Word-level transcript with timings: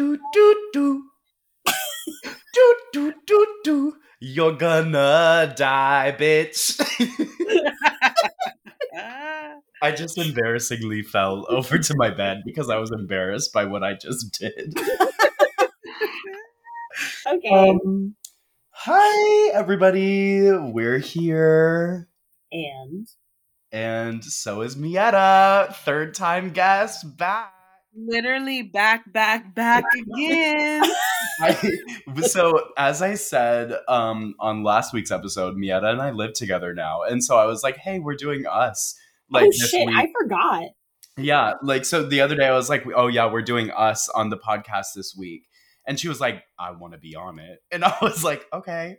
do 0.00 0.18
do 0.32 0.70
do. 0.72 1.04
do 2.54 2.74
do 2.92 3.12
do 3.26 3.46
do. 3.64 3.96
You're 4.18 4.56
gonna 4.56 5.52
die, 5.54 6.16
bitch. 6.18 6.80
I 9.82 9.92
just 9.92 10.16
embarrassingly 10.16 11.02
fell 11.02 11.46
over 11.50 11.78
to 11.78 11.94
my 11.96 12.08
bed 12.08 12.42
because 12.46 12.70
I 12.70 12.76
was 12.76 12.90
embarrassed 12.92 13.52
by 13.52 13.66
what 13.66 13.82
I 13.82 13.92
just 13.94 14.38
did. 14.38 14.74
Okay. 17.26 17.48
Um, 17.48 18.14
hi, 18.70 19.50
everybody. 19.52 20.50
We're 20.50 20.98
here. 20.98 22.08
and 22.50 23.06
And 23.70 24.24
so 24.24 24.62
is 24.62 24.76
Mietta, 24.76 25.74
third 25.84 26.14
time 26.14 26.50
guest 26.50 27.16
back. 27.16 27.52
Literally 28.06 28.62
back, 28.62 29.12
back, 29.12 29.54
back 29.54 29.84
again. 29.94 30.82
I, 31.40 31.72
so 32.22 32.68
as 32.76 33.02
I 33.02 33.14
said 33.14 33.74
um, 33.88 34.34
on 34.38 34.62
last 34.62 34.92
week's 34.92 35.10
episode, 35.10 35.56
Mietta 35.56 35.90
and 35.90 36.00
I 36.00 36.10
live 36.10 36.32
together 36.34 36.74
now, 36.74 37.02
and 37.02 37.22
so 37.22 37.36
I 37.36 37.46
was 37.46 37.62
like, 37.62 37.76
"Hey, 37.76 37.98
we're 37.98 38.14
doing 38.14 38.46
us." 38.46 38.94
Like 39.30 39.46
oh 39.46 39.66
shit, 39.66 39.86
week. 39.86 39.96
I 39.96 40.08
forgot. 40.20 40.64
yeah, 41.16 41.54
like 41.62 41.84
so 41.84 42.02
the 42.02 42.20
other 42.20 42.34
day 42.34 42.46
I 42.46 42.54
was 42.54 42.68
like, 42.68 42.84
"Oh 42.94 43.06
yeah, 43.06 43.30
we're 43.30 43.42
doing 43.42 43.70
us 43.70 44.08
on 44.10 44.30
the 44.30 44.38
podcast 44.38 44.94
this 44.94 45.14
week," 45.16 45.48
and 45.86 45.98
she 45.98 46.08
was 46.08 46.20
like, 46.20 46.42
"I 46.58 46.70
want 46.72 46.92
to 46.92 46.98
be 46.98 47.16
on 47.16 47.38
it," 47.38 47.62
and 47.70 47.84
I 47.84 47.96
was 48.02 48.22
like, 48.24 48.46
"Okay." 48.52 48.98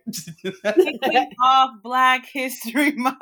Kicking 0.63 1.29
off 1.43 1.71
Black 1.83 2.25
History 2.31 2.91
Month. 2.95 3.17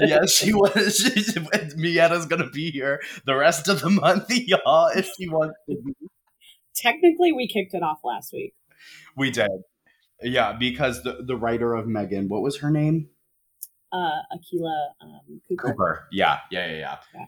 yeah, 0.00 0.24
she 0.26 0.52
was. 0.52 0.96
She, 0.96 1.40
Mietta's 1.76 2.26
gonna 2.26 2.50
be 2.50 2.70
here 2.70 3.00
the 3.26 3.34
rest 3.34 3.68
of 3.68 3.80
the 3.80 3.90
month, 3.90 4.26
y'all. 4.30 4.88
If 4.88 5.08
she 5.16 5.28
wants 5.28 5.56
to 5.68 5.76
be. 5.76 5.92
Technically, 6.74 7.32
we 7.32 7.46
kicked 7.46 7.74
it 7.74 7.82
off 7.82 8.00
last 8.04 8.32
week. 8.32 8.54
We 9.16 9.30
did. 9.30 9.50
Yeah, 10.22 10.52
because 10.52 11.02
the 11.02 11.24
the 11.26 11.36
writer 11.36 11.74
of 11.74 11.86
Megan, 11.86 12.28
what 12.28 12.42
was 12.42 12.58
her 12.58 12.70
name? 12.70 13.08
Uh, 13.92 14.22
Akela 14.32 14.94
um, 15.02 15.40
Cooper. 15.48 15.68
Cooper. 15.68 16.08
Yeah, 16.10 16.38
yeah, 16.50 16.66
yeah, 16.66 16.78
yeah. 16.78 16.96
Yeah. 17.14 17.24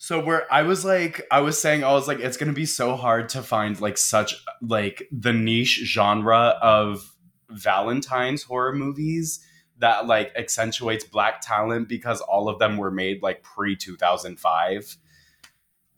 So 0.00 0.20
where 0.24 0.52
I 0.52 0.62
was 0.62 0.84
like, 0.84 1.26
I 1.30 1.40
was 1.40 1.60
saying, 1.60 1.82
I 1.82 1.92
was 1.92 2.06
like, 2.06 2.20
it's 2.20 2.36
gonna 2.36 2.52
be 2.52 2.66
so 2.66 2.94
hard 2.94 3.28
to 3.30 3.42
find 3.42 3.80
like 3.80 3.98
such 3.98 4.34
like 4.62 5.08
the 5.10 5.32
niche 5.32 5.80
genre 5.84 6.56
of 6.62 7.12
Valentine's 7.50 8.44
horror 8.44 8.72
movies 8.72 9.40
that 9.78 10.06
like 10.06 10.32
accentuates 10.36 11.04
black 11.04 11.40
talent 11.40 11.88
because 11.88 12.20
all 12.20 12.48
of 12.48 12.58
them 12.60 12.76
were 12.76 12.90
made 12.92 13.22
like 13.22 13.42
pre 13.42 13.74
two 13.76 13.96
thousand 13.96 14.38
five, 14.38 14.96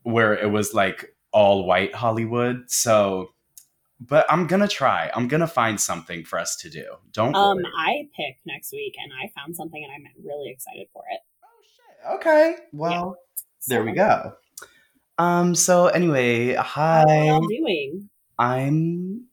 where 0.03 0.35
it 0.35 0.51
was 0.51 0.73
like 0.73 1.15
all 1.33 1.67
white 1.67 1.95
Hollywood. 1.95 2.71
So, 2.71 3.35
but 4.01 4.25
I'm 4.31 4.47
gonna 4.47 4.69
try. 4.69 5.11
I'm 5.15 5.29
gonna 5.29 5.47
find 5.47 5.79
something 5.79 6.25
for 6.25 6.39
us 6.39 6.57
to 6.57 6.71
do. 6.71 6.87
Don't 7.13 7.35
Um, 7.35 7.59
worry. 7.59 7.67
I 7.77 8.09
pick 8.17 8.39
next 8.47 8.73
week, 8.73 8.95
and 9.03 9.13
I 9.13 9.31
found 9.39 9.57
something, 9.57 9.83
and 9.85 9.93
I'm 9.93 10.25
really 10.25 10.49
excited 10.51 10.87
for 10.93 11.03
it. 11.13 11.21
Oh, 11.45 11.63
shit. 11.63 12.15
Okay. 12.19 12.57
Well. 12.73 13.19
There 13.69 13.85
we 13.85 13.93
go. 13.93 14.35
Um. 15.19 15.55
So 15.55 15.87
anyway, 15.89 16.55
hi. 16.55 17.01
How 17.01 17.09
are 17.09 17.25
y'all 17.25 17.47
doing? 17.47 18.09
I'm 18.39 19.27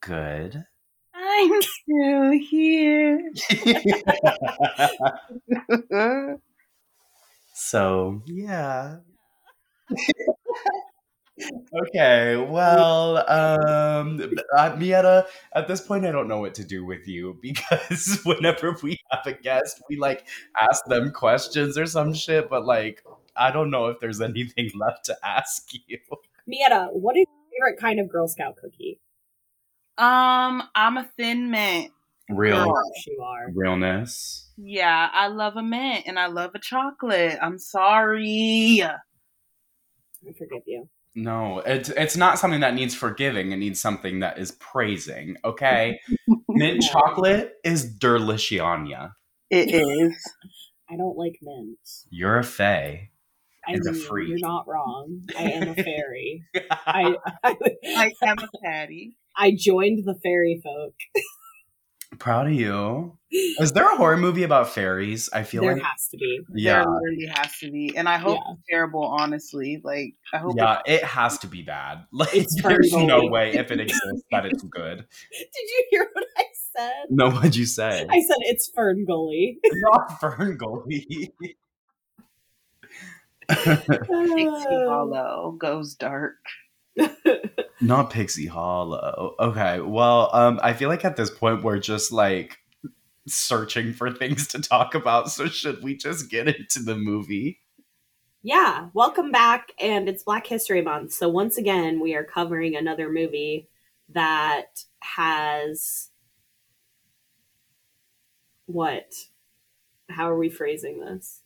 good. 0.00 0.64
I'm 1.14 1.62
still 1.62 2.32
here. 2.32 3.30
so 7.54 8.22
yeah. 8.26 8.96
okay. 11.88 12.36
Well, 12.36 13.18
um, 13.28 14.20
uh, 14.56 14.76
Mietta, 14.76 15.26
at 15.54 15.68
this 15.68 15.80
point, 15.80 16.04
I 16.04 16.12
don't 16.12 16.28
know 16.28 16.40
what 16.40 16.54
to 16.54 16.64
do 16.64 16.84
with 16.84 17.06
you 17.08 17.38
because 17.42 18.20
whenever 18.24 18.76
we 18.82 18.98
have 19.10 19.26
a 19.26 19.32
guest, 19.32 19.82
we 19.88 19.96
like 19.96 20.26
ask 20.60 20.84
them 20.86 21.10
questions 21.12 21.78
or 21.78 21.86
some 21.86 22.14
shit, 22.14 22.48
but 22.50 22.64
like. 22.66 23.02
I 23.36 23.50
don't 23.50 23.70
know 23.70 23.86
if 23.86 24.00
there's 24.00 24.20
anything 24.20 24.70
left 24.74 25.04
to 25.06 25.16
ask 25.24 25.68
you. 25.72 25.98
Mietta, 26.46 26.88
what 26.92 27.16
is 27.16 27.26
your 27.26 27.68
favorite 27.70 27.80
kind 27.80 28.00
of 28.00 28.08
Girl 28.08 28.28
Scout 28.28 28.56
cookie? 28.56 29.00
Um, 29.98 30.62
I'm 30.74 30.96
a 30.96 31.08
thin 31.16 31.50
mint. 31.50 31.92
Real 32.30 32.64
Girl. 32.64 32.82
Yes, 32.94 33.06
you 33.06 33.22
are. 33.22 33.50
realness. 33.54 34.50
Yeah, 34.56 35.08
I 35.12 35.28
love 35.28 35.56
a 35.56 35.62
mint 35.62 36.04
and 36.06 36.18
I 36.18 36.26
love 36.26 36.52
a 36.54 36.58
chocolate. 36.58 37.38
I'm 37.42 37.58
sorry. 37.58 38.82
I 38.82 40.32
forgive 40.38 40.62
you. 40.66 40.88
No, 41.14 41.58
it's 41.60 41.90
it's 41.90 42.16
not 42.16 42.38
something 42.38 42.60
that 42.60 42.74
needs 42.74 42.94
forgiving. 42.94 43.52
It 43.52 43.56
needs 43.56 43.80
something 43.80 44.20
that 44.20 44.38
is 44.38 44.52
praising. 44.52 45.36
Okay, 45.44 46.00
mint 46.48 46.82
chocolate 46.82 47.54
is 47.64 47.84
deliciania. 47.84 49.14
It 49.50 49.74
is. 49.74 50.16
I 50.90 50.96
don't 50.96 51.18
like 51.18 51.38
mint. 51.42 51.78
You're 52.08 52.38
a 52.38 52.44
fae. 52.44 53.10
I 53.66 53.72
And 53.72 53.86
a 53.86 53.92
mean, 53.92 54.02
freak. 54.02 54.28
you're 54.28 54.38
not 54.40 54.66
wrong. 54.68 55.22
I 55.38 55.42
am 55.50 55.68
a 55.68 55.74
fairy. 55.74 56.44
I, 56.70 57.14
I 57.44 57.56
I 57.96 58.12
am 58.24 58.38
a 58.38 58.48
patty. 58.64 59.16
I 59.36 59.54
joined 59.56 60.04
the 60.04 60.14
fairy 60.22 60.60
folk. 60.62 60.94
Proud 62.18 62.46
of 62.48 62.52
you. 62.52 63.16
Is 63.58 63.72
there 63.72 63.90
a 63.90 63.96
horror 63.96 64.18
movie 64.18 64.42
about 64.42 64.68
fairies? 64.68 65.30
I 65.32 65.42
feel 65.44 65.62
like 65.62 65.68
There 65.76 65.76
like 65.76 65.84
has 65.84 66.08
to 66.08 66.18
be. 66.18 66.40
yeah, 66.54 66.82
There 66.82 66.90
really 67.02 67.26
has 67.34 67.56
to 67.60 67.70
be. 67.70 67.94
And 67.96 68.06
I 68.08 68.18
hope 68.18 68.38
Yeah. 68.44 68.52
it's 68.52 68.62
terrible, 68.68 69.02
honestly. 69.04 69.80
Like, 69.82 70.12
I 70.34 70.38
hope 70.38 70.54
yeah, 70.56 70.80
it 70.84 71.02
has 71.02 71.38
to 71.38 71.46
be 71.46 71.62
bad. 71.62 72.04
Like 72.12 72.34
It's 72.34 72.60
there's 72.62 72.92
FernGully. 72.92 73.06
no 73.06 73.26
way 73.28 73.54
if 73.54 73.70
it 73.70 73.80
exists 73.80 74.24
that 74.30 74.44
it's 74.44 74.62
good. 74.62 74.98
Did 74.98 75.46
you 75.54 75.84
hear 75.90 76.08
what 76.12 76.26
I 76.36 76.44
said? 76.76 76.92
No, 77.08 77.30
what'd 77.30 77.56
you 77.56 77.64
say? 77.66 78.06
I 78.10 78.20
said 78.20 78.36
it's 78.40 78.70
FernGully. 78.76 79.56
Not 79.64 80.20
FernGully. 80.20 81.30
Pixie 83.48 84.06
Hollow 84.08 85.56
goes 85.58 85.94
dark. 85.94 86.36
Not 87.80 88.10
Pixie 88.10 88.46
Hollow. 88.46 89.34
Okay. 89.38 89.80
Well, 89.80 90.30
um, 90.32 90.60
I 90.62 90.72
feel 90.72 90.88
like 90.88 91.04
at 91.04 91.16
this 91.16 91.30
point 91.30 91.62
we're 91.62 91.78
just 91.78 92.12
like 92.12 92.58
searching 93.26 93.92
for 93.92 94.10
things 94.10 94.46
to 94.48 94.60
talk 94.60 94.94
about. 94.94 95.30
So 95.30 95.46
should 95.46 95.82
we 95.82 95.96
just 95.96 96.30
get 96.30 96.48
into 96.48 96.80
the 96.80 96.96
movie? 96.96 97.60
Yeah, 98.44 98.88
welcome 98.92 99.30
back, 99.30 99.70
and 99.78 100.08
it's 100.08 100.24
Black 100.24 100.48
History 100.48 100.82
Month. 100.82 101.12
So 101.12 101.28
once 101.28 101.58
again, 101.58 102.00
we 102.00 102.16
are 102.16 102.24
covering 102.24 102.74
another 102.74 103.08
movie 103.08 103.68
that 104.08 104.82
has 104.98 106.08
what? 108.66 109.12
How 110.10 110.28
are 110.28 110.36
we 110.36 110.50
phrasing 110.50 110.98
this? 110.98 111.41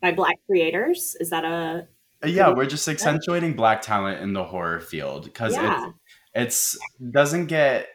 By 0.00 0.12
black 0.12 0.36
creators? 0.46 1.16
Is 1.20 1.30
that 1.30 1.44
a 1.44 1.88
Uh, 2.22 2.26
Yeah, 2.28 2.50
we're 2.50 2.66
just 2.66 2.86
accentuating 2.88 3.54
black 3.54 3.82
talent 3.82 4.20
in 4.22 4.32
the 4.32 4.44
horror 4.44 4.80
field 4.80 5.24
because 5.24 5.54
yeah? 5.54 5.90
it's 6.34 6.76
it's 6.76 7.10
doesn't 7.12 7.46
get 7.46 7.88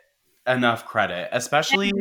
enough 0.48 0.86
credit, 0.86 1.30
especially 1.32 1.92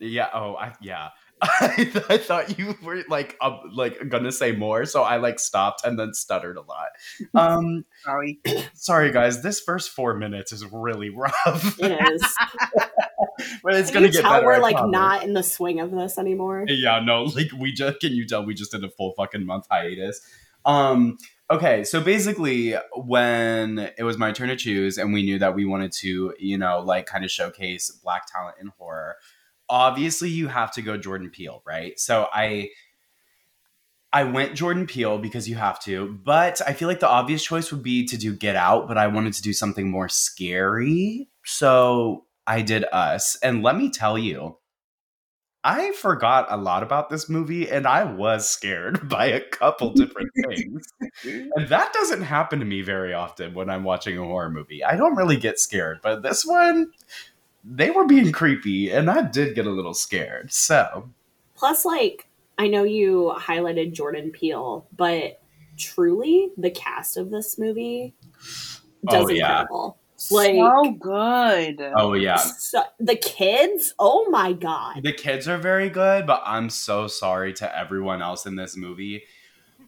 yeah. 0.00 0.28
Oh, 0.34 0.56
I, 0.56 0.72
yeah. 0.82 1.10
I, 1.42 1.74
th- 1.76 2.04
I 2.08 2.18
thought 2.18 2.58
you 2.58 2.76
were 2.82 3.02
like 3.08 3.36
uh, 3.40 3.58
like 3.72 4.08
gonna 4.08 4.32
say 4.32 4.52
more, 4.52 4.84
so 4.84 5.02
I 5.02 5.16
like 5.16 5.38
stopped 5.38 5.84
and 5.84 5.98
then 5.98 6.14
stuttered 6.14 6.56
a 6.56 6.62
lot. 6.62 6.88
Um, 7.34 7.84
Sorry. 8.04 8.40
sorry 8.74 9.10
guys, 9.12 9.42
this 9.42 9.60
first 9.60 9.90
four 9.90 10.14
minutes 10.14 10.52
is 10.52 10.64
really 10.72 11.10
rough. 11.14 11.78
It 11.80 12.00
is. 12.12 12.36
but 13.62 13.74
it's 13.74 13.90
gonna 13.90 14.08
get 14.08 14.22
tell 14.22 14.32
better. 14.32 14.46
we're 14.46 14.54
I 14.54 14.58
like 14.58 14.76
promise. 14.76 14.92
not 14.92 15.22
in 15.24 15.32
the 15.34 15.42
swing 15.42 15.80
of 15.80 15.90
this 15.90 16.18
anymore? 16.18 16.64
Yeah, 16.68 17.00
no, 17.00 17.22
like 17.36 17.48
we 17.58 17.72
just 17.72 18.00
can 18.00 18.12
you 18.12 18.26
tell 18.26 18.44
we 18.44 18.54
just 18.54 18.72
did 18.72 18.84
a 18.84 18.90
full 18.90 19.12
fucking 19.12 19.44
month 19.44 19.66
hiatus. 19.70 20.20
Um 20.64 21.18
okay, 21.50 21.84
so 21.84 22.00
basically 22.00 22.74
when 22.94 23.90
it 23.98 24.02
was 24.04 24.18
my 24.18 24.32
turn 24.32 24.48
to 24.48 24.56
choose 24.56 24.98
and 24.98 25.12
we 25.12 25.22
knew 25.22 25.38
that 25.38 25.54
we 25.54 25.64
wanted 25.64 25.92
to, 25.92 26.34
you 26.38 26.58
know, 26.58 26.80
like 26.80 27.06
kind 27.06 27.24
of 27.24 27.30
showcase 27.30 27.90
black 27.90 28.26
talent 28.26 28.56
in 28.60 28.68
horror, 28.78 29.16
obviously 29.68 30.30
you 30.30 30.48
have 30.48 30.72
to 30.72 30.82
go 30.82 30.96
Jordan 30.96 31.30
Peele, 31.30 31.62
right? 31.66 31.98
So 31.98 32.28
I 32.32 32.70
I 34.14 34.22
went 34.22 34.54
Jordan 34.54 34.86
Peele 34.86 35.18
because 35.18 35.48
you 35.48 35.56
have 35.56 35.80
to, 35.80 36.20
but 36.24 36.60
I 36.64 36.72
feel 36.72 36.86
like 36.86 37.00
the 37.00 37.08
obvious 37.08 37.42
choice 37.42 37.72
would 37.72 37.82
be 37.82 38.06
to 38.06 38.16
do 38.16 38.32
Get 38.32 38.54
Out, 38.54 38.86
but 38.86 38.96
I 38.96 39.08
wanted 39.08 39.32
to 39.34 39.42
do 39.42 39.52
something 39.52 39.90
more 39.90 40.08
scary. 40.08 41.28
So 41.44 42.23
I 42.46 42.62
did 42.62 42.84
Us. 42.92 43.36
And 43.42 43.62
let 43.62 43.76
me 43.76 43.90
tell 43.90 44.18
you, 44.18 44.58
I 45.66 45.92
forgot 45.92 46.46
a 46.50 46.58
lot 46.58 46.82
about 46.82 47.08
this 47.08 47.30
movie 47.30 47.70
and 47.70 47.86
I 47.86 48.04
was 48.04 48.46
scared 48.48 49.08
by 49.08 49.26
a 49.26 49.40
couple 49.40 49.90
different 49.92 50.30
things. 50.48 50.92
And 51.24 51.68
that 51.68 51.92
doesn't 51.94 52.22
happen 52.22 52.58
to 52.58 52.66
me 52.66 52.82
very 52.82 53.14
often 53.14 53.54
when 53.54 53.70
I'm 53.70 53.82
watching 53.82 54.18
a 54.18 54.24
horror 54.24 54.50
movie. 54.50 54.84
I 54.84 54.96
don't 54.96 55.16
really 55.16 55.36
get 55.36 55.58
scared, 55.58 56.00
but 56.02 56.22
this 56.22 56.44
one, 56.44 56.92
they 57.64 57.90
were 57.90 58.06
being 58.06 58.30
creepy 58.30 58.90
and 58.90 59.10
I 59.10 59.22
did 59.22 59.54
get 59.54 59.66
a 59.66 59.70
little 59.70 59.94
scared. 59.94 60.52
So, 60.52 61.08
Plus, 61.56 61.84
like, 61.84 62.28
I 62.58 62.68
know 62.68 62.82
you 62.82 63.32
highlighted 63.38 63.94
Jordan 63.94 64.30
Peele, 64.30 64.86
but 64.94 65.40
truly, 65.78 66.50
the 66.58 66.70
cast 66.70 67.16
of 67.16 67.30
this 67.30 67.58
movie 67.58 68.14
oh, 69.08 69.10
does 69.10 69.26
Oh, 69.26 69.28
yeah. 69.30 69.60
incredible. 69.60 69.98
Like 70.30 70.54
so 70.54 70.90
good. 70.92 71.80
Oh 71.96 72.14
yeah. 72.14 72.36
so, 72.36 72.82
the 72.98 73.16
kids, 73.16 73.94
oh 73.98 74.28
my 74.30 74.52
god. 74.52 75.00
The 75.02 75.12
kids 75.12 75.48
are 75.48 75.58
very 75.58 75.90
good, 75.90 76.26
but 76.26 76.42
I'm 76.44 76.70
so 76.70 77.06
sorry 77.06 77.52
to 77.54 77.78
everyone 77.78 78.22
else 78.22 78.46
in 78.46 78.56
this 78.56 78.76
movie. 78.76 79.24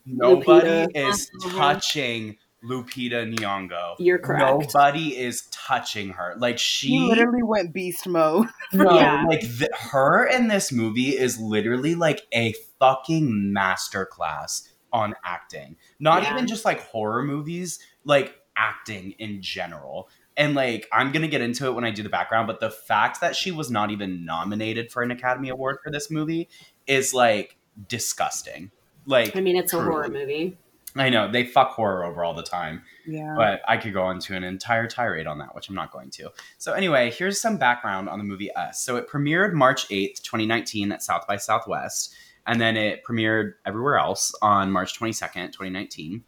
Nobody 0.05 0.69
Lupita. 0.69 1.11
is 1.13 1.31
Mhm. 1.43 1.51
touching 1.59 2.37
Lupita 2.65 3.33
Nyong'o. 3.37 3.97
You're 3.99 4.19
correct. 4.19 4.73
Nobody 4.75 5.17
is 5.17 5.43
touching 5.53 6.11
her. 6.11 6.35
Like 6.39 6.59
she 6.59 6.89
He 6.89 6.99
literally 7.01 7.43
went 7.43 7.73
beast 7.73 8.07
mode. 8.09 8.49
No, 8.73 8.95
Yeah. 8.95 9.25
like 9.29 9.41
th- 9.41 9.71
her 9.93 10.27
in 10.27 10.49
this 10.49 10.73
movie 10.73 11.11
is 11.17 11.39
literally 11.39 11.95
like 11.95 12.23
a 12.33 12.55
fucking 12.81 13.53
masterclass 13.57 14.69
on 14.93 15.15
acting. 15.25 15.77
Not 16.01 16.23
Yeah. 16.23 16.33
even 16.35 16.47
just 16.47 16.65
like 16.65 16.81
horror 16.81 17.23
movies, 17.23 17.79
like 18.05 18.37
acting 18.57 19.13
in 19.19 19.43
general. 19.43 20.09
And 20.37 20.55
like 20.55 20.87
I'm 20.93 21.13
gonna 21.13 21.29
get 21.29 21.41
into 21.41 21.67
it 21.67 21.73
when 21.73 21.85
I 21.85 21.91
do 21.91 22.03
the 22.03 22.09
background, 22.09 22.47
but 22.47 22.61
the 22.61 22.71
fact 22.71 23.21
that 23.21 23.35
she 23.35 23.51
was 23.51 23.71
not 23.71 23.91
even 23.91 24.25
nominated 24.25 24.93
for 24.93 25.03
an 25.03 25.11
Academy 25.11 25.49
Award 25.49 25.79
for 25.83 25.91
this 25.91 26.11
movie 26.11 26.49
is 26.87 27.15
like 27.15 27.57
disgusting. 27.89 28.71
Like 29.07 29.35
I 29.37 29.41
mean, 29.41 29.57
it's 29.57 29.73
a 29.73 29.83
horror 29.83 30.09
movie. 30.09 30.59
I 30.99 31.11
know 31.11 31.31
they 31.31 31.45
fuck 31.45 31.73
horror 31.73 32.05
over 32.05 32.25
all 32.25 32.35
the 32.35 32.43
time 32.43 32.83
Yeah. 33.07 33.35
but 33.37 33.61
I 33.69 33.77
could 33.77 33.93
go 33.93 34.11
into 34.11 34.35
an 34.35 34.43
entire 34.45 34.87
tirade 34.89 35.27
on 35.27 35.39
that, 35.39 35.55
which 35.55 35.69
I'm 35.69 35.75
not 35.75 35.93
going 35.93 36.11
to. 36.13 36.31
So, 36.59 36.73
anyway, 36.73 37.11
here's 37.11 37.41
some 37.41 37.59
background 37.59 38.09
on 38.09 38.19
the 38.19 38.25
movie 38.25 38.51
Us. 38.55 38.81
So, 38.81 38.97
it 38.97 39.09
premiered 39.09 39.53
March 39.53 39.89
8th, 39.89 40.23
2019, 40.23 40.93
at 40.93 41.03
South 41.03 41.27
by 41.27 41.37
Southwest, 41.37 42.15
and 42.47 42.61
then 42.61 42.77
it 42.77 43.03
premiered 43.05 43.55
everywhere 43.67 43.99
else 43.99 44.35
on 44.41 44.73
March 44.73 44.99
22nd, 44.99 45.53
2019. 45.53 46.25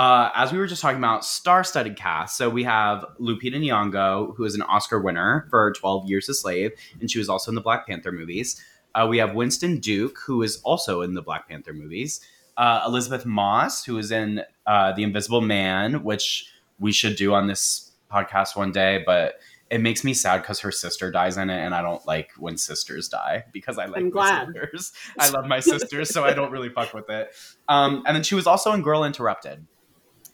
Uh, 0.00 0.30
as 0.34 0.50
we 0.50 0.56
were 0.56 0.66
just 0.66 0.80
talking 0.80 0.96
about, 0.96 1.26
star-studded 1.26 1.94
cast. 1.94 2.38
So 2.38 2.48
we 2.48 2.64
have 2.64 3.04
Lupita 3.20 3.56
Nyong'o, 3.56 4.34
who 4.34 4.44
is 4.44 4.54
an 4.54 4.62
Oscar 4.62 4.98
winner 4.98 5.46
for 5.50 5.74
12 5.74 6.08
Years 6.08 6.26
a 6.30 6.32
Slave, 6.32 6.72
and 7.00 7.10
she 7.10 7.18
was 7.18 7.28
also 7.28 7.50
in 7.50 7.54
the 7.54 7.60
Black 7.60 7.86
Panther 7.86 8.10
movies. 8.10 8.64
Uh, 8.94 9.06
we 9.10 9.18
have 9.18 9.34
Winston 9.34 9.78
Duke, 9.78 10.16
who 10.24 10.42
is 10.42 10.58
also 10.62 11.02
in 11.02 11.12
the 11.12 11.20
Black 11.20 11.50
Panther 11.50 11.74
movies. 11.74 12.22
Uh, 12.56 12.82
Elisabeth 12.86 13.26
Moss, 13.26 13.84
who 13.84 13.98
is 13.98 14.10
in 14.10 14.40
uh, 14.66 14.92
The 14.92 15.02
Invisible 15.02 15.42
Man, 15.42 16.02
which 16.02 16.50
we 16.78 16.92
should 16.92 17.16
do 17.16 17.34
on 17.34 17.46
this 17.46 17.90
podcast 18.10 18.56
one 18.56 18.72
day, 18.72 19.02
but 19.04 19.34
it 19.68 19.82
makes 19.82 20.02
me 20.02 20.14
sad 20.14 20.40
because 20.40 20.60
her 20.60 20.72
sister 20.72 21.10
dies 21.10 21.36
in 21.36 21.50
it, 21.50 21.58
and 21.58 21.74
I 21.74 21.82
don't 21.82 22.06
like 22.06 22.30
when 22.38 22.56
sisters 22.56 23.06
die 23.10 23.44
because 23.52 23.76
I 23.76 23.84
like 23.84 23.98
I'm 23.98 24.04
my 24.04 24.10
glad. 24.10 24.46
sisters. 24.46 24.92
I 25.18 25.28
love 25.28 25.44
my 25.44 25.60
sisters, 25.60 26.08
so 26.08 26.24
I 26.24 26.32
don't 26.32 26.50
really 26.50 26.70
fuck 26.70 26.94
with 26.94 27.10
it. 27.10 27.34
Um, 27.68 28.02
and 28.06 28.16
then 28.16 28.22
she 28.22 28.34
was 28.34 28.46
also 28.46 28.72
in 28.72 28.80
Girl 28.80 29.04
Interrupted. 29.04 29.66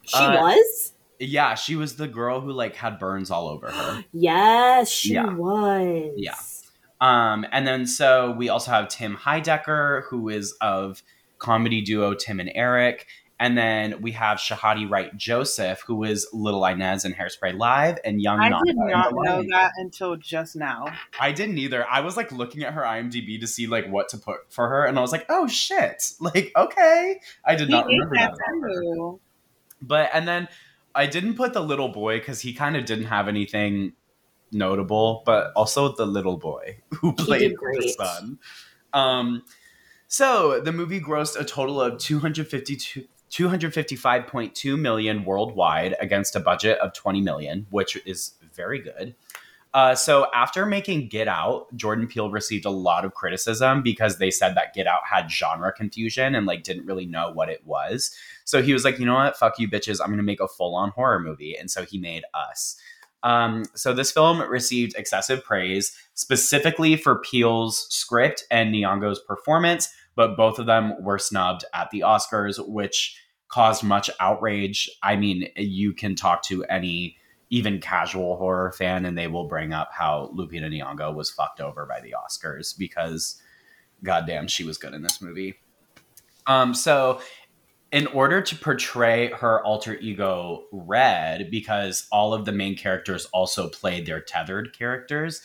She 0.06 0.16
Uh, 0.16 0.40
was? 0.40 0.92
Yeah, 1.18 1.54
she 1.54 1.76
was 1.76 1.96
the 1.96 2.08
girl 2.08 2.40
who 2.40 2.52
like 2.52 2.76
had 2.76 2.98
burns 2.98 3.30
all 3.30 3.48
over 3.48 3.70
her. 3.70 4.04
Yes, 4.12 4.90
she 4.90 5.14
Yeah. 5.14 5.32
was. 5.34 6.12
Yeah. 6.16 6.34
Um, 7.00 7.46
and 7.52 7.66
then 7.66 7.86
so 7.86 8.32
we 8.32 8.48
also 8.48 8.70
have 8.70 8.88
Tim 8.88 9.16
Heidecker, 9.16 10.04
who 10.08 10.28
is 10.28 10.54
of 10.60 11.02
comedy 11.38 11.82
duo 11.82 12.14
Tim 12.14 12.40
and 12.40 12.50
Eric. 12.54 13.06
And 13.38 13.56
then 13.58 14.00
we 14.00 14.12
have 14.12 14.38
Shahadi 14.38 14.88
Wright 14.88 15.14
Joseph, 15.14 15.82
who 15.86 16.04
is 16.04 16.26
Little 16.32 16.64
Inez 16.64 17.04
in 17.04 17.12
Hairspray 17.12 17.54
Live, 17.58 17.98
and 18.02 18.18
Young 18.22 18.40
I 18.40 18.48
Nanda 18.48 18.64
did 18.64 18.76
not 18.76 19.12
know 19.12 19.36
Lion 19.36 19.48
that 19.50 19.72
until 19.76 20.16
just 20.16 20.56
now. 20.56 20.86
I 21.20 21.32
didn't 21.32 21.58
either. 21.58 21.86
I 21.86 22.00
was 22.00 22.16
like 22.16 22.32
looking 22.32 22.62
at 22.62 22.72
her 22.72 22.80
IMDb 22.80 23.38
to 23.40 23.46
see 23.46 23.66
like 23.66 23.88
what 23.88 24.08
to 24.10 24.16
put 24.16 24.36
for 24.48 24.66
her, 24.70 24.86
and 24.86 24.98
I 24.98 25.02
was 25.02 25.12
like, 25.12 25.26
oh 25.28 25.46
shit, 25.48 26.12
like 26.20 26.50
okay, 26.56 27.20
I 27.44 27.56
did 27.56 27.68
He 27.68 27.74
not 27.74 27.84
remember 27.84 28.14
that 28.16 29.18
But 29.80 30.10
and 30.12 30.26
then 30.26 30.48
I 30.94 31.06
didn't 31.06 31.34
put 31.34 31.52
the 31.52 31.62
little 31.62 31.88
boy 31.88 32.18
because 32.18 32.40
he 32.40 32.52
kind 32.52 32.76
of 32.76 32.84
didn't 32.84 33.06
have 33.06 33.28
anything 33.28 33.92
notable, 34.52 35.22
but 35.26 35.52
also 35.54 35.94
the 35.94 36.06
little 36.06 36.36
boy 36.36 36.78
who 37.00 37.12
played 37.12 37.56
the 37.56 37.94
son. 37.96 38.38
Um, 38.92 39.42
so 40.08 40.60
the 40.60 40.72
movie 40.72 41.00
grossed 41.00 41.38
a 41.38 41.44
total 41.44 41.80
of 41.80 41.98
252 41.98 43.06
255.2 43.28 44.78
million 44.78 45.24
worldwide 45.24 45.96
against 46.00 46.36
a 46.36 46.40
budget 46.40 46.78
of 46.78 46.92
20 46.92 47.20
million, 47.20 47.66
which 47.70 47.98
is 48.06 48.34
very 48.54 48.78
good. 48.78 49.16
Uh, 49.74 49.94
so 49.94 50.28
after 50.32 50.64
making 50.64 51.08
Get 51.08 51.28
Out, 51.28 51.66
Jordan 51.76 52.06
Peele 52.06 52.30
received 52.30 52.64
a 52.64 52.70
lot 52.70 53.04
of 53.04 53.12
criticism 53.12 53.82
because 53.82 54.16
they 54.16 54.30
said 54.30 54.54
that 54.54 54.72
Get 54.72 54.86
Out 54.86 55.00
had 55.04 55.30
genre 55.30 55.70
confusion 55.72 56.34
and 56.34 56.46
like 56.46 56.62
didn't 56.62 56.86
really 56.86 57.04
know 57.04 57.30
what 57.32 57.50
it 57.50 57.66
was. 57.66 58.16
So 58.46 58.62
he 58.62 58.72
was 58.72 58.84
like, 58.84 58.98
you 58.98 59.04
know 59.04 59.14
what, 59.14 59.36
fuck 59.36 59.58
you 59.58 59.68
bitches, 59.68 60.00
I'm 60.00 60.08
gonna 60.08 60.22
make 60.22 60.40
a 60.40 60.48
full-on 60.48 60.90
horror 60.90 61.20
movie, 61.20 61.54
and 61.54 61.70
so 61.70 61.84
he 61.84 61.98
made 61.98 62.24
Us. 62.32 62.76
Um, 63.22 63.64
so 63.74 63.92
this 63.92 64.12
film 64.12 64.40
received 64.40 64.94
excessive 64.96 65.42
praise, 65.44 65.96
specifically 66.14 66.96
for 66.96 67.18
Peele's 67.18 67.86
script 67.90 68.44
and 68.50 68.72
Nyong'o's 68.72 69.18
performance, 69.18 69.92
but 70.14 70.36
both 70.36 70.58
of 70.58 70.66
them 70.66 70.94
were 71.02 71.18
snubbed 71.18 71.64
at 71.74 71.90
the 71.90 72.00
Oscars, 72.00 72.64
which 72.68 73.20
caused 73.48 73.82
much 73.82 74.10
outrage. 74.20 74.88
I 75.02 75.16
mean, 75.16 75.48
you 75.56 75.92
can 75.92 76.14
talk 76.14 76.42
to 76.44 76.64
any 76.64 77.16
even 77.50 77.80
casual 77.80 78.36
horror 78.36 78.70
fan, 78.70 79.04
and 79.04 79.18
they 79.18 79.26
will 79.26 79.48
bring 79.48 79.72
up 79.72 79.90
how 79.92 80.30
Lupita 80.36 80.70
Nyong'o 80.70 81.12
was 81.12 81.30
fucked 81.30 81.60
over 81.60 81.84
by 81.84 82.00
the 82.00 82.14
Oscars 82.14 82.76
because, 82.78 83.40
goddamn, 84.04 84.46
she 84.46 84.62
was 84.62 84.78
good 84.78 84.94
in 84.94 85.02
this 85.02 85.20
movie. 85.20 85.54
Um, 86.46 86.74
so 86.74 87.20
in 87.92 88.06
order 88.08 88.40
to 88.42 88.56
portray 88.56 89.30
her 89.30 89.64
alter 89.64 89.96
ego 89.96 90.64
red 90.72 91.50
because 91.50 92.06
all 92.10 92.34
of 92.34 92.44
the 92.44 92.52
main 92.52 92.76
characters 92.76 93.26
also 93.32 93.68
played 93.68 94.06
their 94.06 94.20
tethered 94.20 94.76
characters 94.76 95.40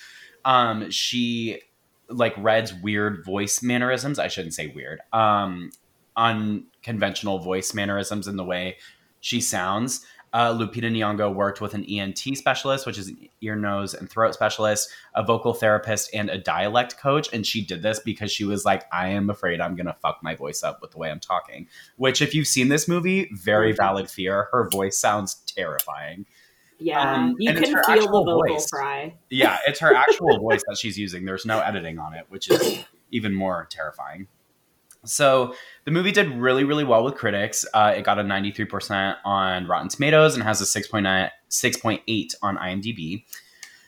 um 0.46 0.90
she 0.90 1.62
like 2.10 2.34
red's 2.38 2.74
weird 2.74 3.24
voice 3.24 3.62
mannerisms 3.62 4.20
i 4.20 4.28
shouldn't 4.28 4.54
say 4.54 4.68
weird 4.76 5.00
um 5.14 5.70
unconventional 6.18 7.40
voice 7.40 7.74
mannerisms 7.74 8.28
in 8.28 8.38
the 8.38 8.44
way 8.44 8.78
she 9.22 9.40
sounds 9.40 10.06
uh, 10.34 10.54
Lupita 10.54 10.90
Nyong'o 10.90 11.34
worked 11.34 11.60
with 11.60 11.74
an 11.74 11.84
ENT 11.84 12.20
specialist, 12.36 12.86
which 12.86 12.98
is 12.98 13.10
an 13.10 13.30
ear, 13.42 13.56
nose, 13.56 13.94
and 13.94 14.10
throat 14.10 14.34
specialist, 14.34 14.90
a 15.16 15.24
vocal 15.24 15.54
therapist, 15.54 16.10
and 16.14 16.30
a 16.30 16.38
dialect 16.38 16.98
coach. 16.98 17.32
And 17.34 17.46
she 17.46 17.66
did 17.66 17.82
this 17.82 18.00
because 18.00 18.32
she 18.32 18.46
was 18.46 18.64
like, 18.64 18.86
I 18.94 19.10
am 19.10 19.30
afraid 19.30 19.60
I'm 19.60 19.76
going 19.76 19.88
to 19.88 19.96
fuck 20.02 20.20
my 20.24 20.36
voice 20.36 20.64
up 20.64 20.80
with 20.82 20.92
the 20.92 20.98
way 20.98 21.12
I'm 21.12 21.20
talking. 21.20 21.68
Which, 21.98 22.22
if 22.22 22.34
you've 22.34 22.48
seen 22.48 22.70
this 22.70 22.88
movie, 22.88 23.30
very 23.34 23.74
valid 23.74 24.10
fear. 24.10 24.48
Her 24.52 24.70
voice 24.70 24.98
sounds 24.98 25.36
terrifying. 25.48 26.26
Yeah. 26.80 27.14
Um, 27.14 27.36
you 27.38 27.54
can 27.54 27.66
feel 27.84 28.06
the 28.06 28.08
vocal 28.08 28.44
voice. 28.48 28.68
fry. 28.70 29.16
Yeah, 29.30 29.60
it's 29.68 29.80
her 29.80 29.94
actual 29.96 30.40
voice 30.40 30.62
that 30.68 30.78
she's 30.78 30.98
using. 30.98 31.26
There's 31.26 31.46
no 31.46 31.60
editing 31.60 32.00
on 32.00 32.14
it, 32.14 32.26
which 32.30 32.50
is 32.50 32.84
even 33.12 33.34
more 33.34 33.68
terrifying. 33.70 34.28
So 35.06 35.56
the 35.86 35.92
movie 35.92 36.12
did 36.12 36.30
really, 36.30 36.64
really 36.64 36.84
well 36.84 37.04
with 37.04 37.16
critics. 37.16 37.66
Uh, 37.74 37.94
it 37.96 38.04
got 38.04 38.20
a 38.20 38.24
93% 38.24 39.18
on 39.26 39.68
Rotten 39.68 39.90
Tomatoes 39.90 40.36
and 40.36 40.44
has 40.44 40.62
a 40.62 40.66
6.9, 40.66 41.30
6.8 41.50 42.36
on 42.42 42.58
IMDb. 42.58 43.26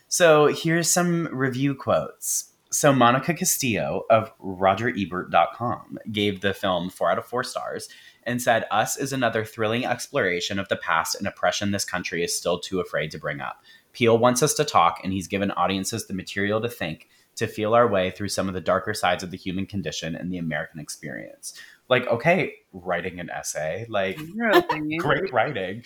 So 0.07 0.47
here's 0.47 0.89
some 0.89 1.27
review 1.31 1.75
quotes. 1.75 2.51
So 2.71 2.91
Monica 2.91 3.35
Castillo 3.35 4.03
of 4.09 4.31
RogerEbert.com 4.39 5.99
gave 6.11 6.41
the 6.41 6.55
film 6.55 6.89
four 6.89 7.11
out 7.11 7.19
of 7.19 7.25
four 7.25 7.43
stars 7.43 7.87
and 8.23 8.41
said, 8.41 8.65
Us 8.71 8.97
is 8.97 9.13
another 9.13 9.45
thrilling 9.45 9.85
exploration 9.85 10.57
of 10.57 10.69
the 10.69 10.75
past 10.75 11.15
and 11.15 11.27
oppression 11.27 11.71
this 11.71 11.85
country 11.85 12.23
is 12.23 12.35
still 12.35 12.59
too 12.59 12.79
afraid 12.79 13.11
to 13.11 13.19
bring 13.19 13.41
up. 13.41 13.61
Peele 13.91 14.17
wants 14.17 14.41
us 14.41 14.55
to 14.55 14.65
talk, 14.65 14.99
and 15.03 15.13
he's 15.13 15.27
given 15.27 15.51
audiences 15.51 16.07
the 16.07 16.13
material 16.13 16.59
to 16.61 16.69
think, 16.69 17.09
to 17.35 17.47
feel 17.47 17.73
our 17.73 17.87
way 17.87 18.11
through 18.11 18.29
some 18.29 18.47
of 18.47 18.53
the 18.53 18.61
darker 18.61 18.93
sides 18.93 19.23
of 19.23 19.31
the 19.31 19.37
human 19.37 19.65
condition 19.65 20.15
and 20.15 20.31
the 20.31 20.37
American 20.37 20.79
experience. 20.79 21.53
Like, 21.89 22.07
okay, 22.07 22.53
writing 22.71 23.19
an 23.19 23.29
essay, 23.29 23.85
like, 23.89 24.19
great 24.99 25.33
writing. 25.33 25.83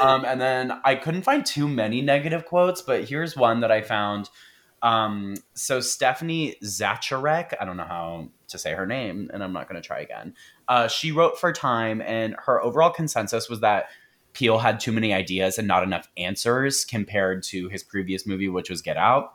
Um, 0.00 0.24
and 0.24 0.40
then 0.40 0.72
I 0.84 0.94
couldn't 0.94 1.22
find 1.22 1.44
too 1.44 1.68
many 1.68 2.02
negative 2.02 2.44
quotes, 2.46 2.82
but 2.82 3.04
here's 3.04 3.36
one 3.36 3.60
that 3.60 3.72
I 3.72 3.82
found. 3.82 4.30
Um, 4.82 5.36
so 5.54 5.80
Stephanie 5.80 6.56
Zacharek, 6.62 7.54
I 7.60 7.64
don't 7.64 7.76
know 7.76 7.84
how 7.84 8.28
to 8.48 8.58
say 8.58 8.74
her 8.74 8.86
name, 8.86 9.30
and 9.32 9.42
I'm 9.42 9.52
not 9.52 9.68
going 9.68 9.80
to 9.80 9.86
try 9.86 10.00
again. 10.00 10.34
Uh, 10.68 10.88
she 10.88 11.12
wrote 11.12 11.38
for 11.38 11.52
Time, 11.52 12.00
and 12.00 12.34
her 12.46 12.62
overall 12.62 12.90
consensus 12.90 13.48
was 13.48 13.60
that 13.60 13.86
Peele 14.32 14.58
had 14.58 14.80
too 14.80 14.92
many 14.92 15.12
ideas 15.12 15.58
and 15.58 15.66
not 15.66 15.82
enough 15.82 16.08
answers 16.16 16.84
compared 16.84 17.42
to 17.44 17.68
his 17.68 17.82
previous 17.82 18.26
movie, 18.26 18.48
which 18.48 18.70
was 18.70 18.80
Get 18.80 18.96
Out. 18.96 19.34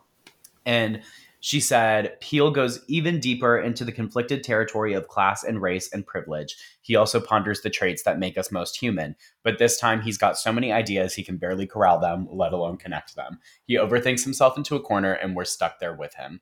And 0.65 1.01
she 1.45 1.59
said 1.59 2.19
Peele 2.21 2.49
goes 2.49 2.83
even 2.87 3.19
deeper 3.19 3.55
into 3.55 3.85
the 3.85 3.91
conflicted 3.91 4.43
territory 4.43 4.93
of 4.93 5.09
class 5.09 5.43
and 5.43 5.61
race 5.61 5.93
and 5.93 6.03
privilege. 6.03 6.57
He 6.81 6.95
also 6.95 7.19
ponders 7.19 7.61
the 7.61 7.69
traits 7.69 8.01
that 8.01 8.17
make 8.17 8.35
us 8.35 8.51
most 8.51 8.79
human, 8.79 9.15
but 9.43 9.59
this 9.59 9.79
time 9.79 10.01
he's 10.01 10.17
got 10.17 10.39
so 10.39 10.51
many 10.51 10.71
ideas 10.71 11.13
he 11.13 11.23
can 11.23 11.37
barely 11.37 11.67
corral 11.67 11.99
them, 11.99 12.27
let 12.31 12.51
alone 12.51 12.77
connect 12.77 13.15
them. 13.15 13.37
He 13.65 13.75
overthinks 13.75 14.23
himself 14.23 14.57
into 14.57 14.75
a 14.75 14.81
corner 14.81 15.13
and 15.13 15.35
we're 15.35 15.45
stuck 15.45 15.79
there 15.79 15.93
with 15.93 16.15
him. 16.15 16.41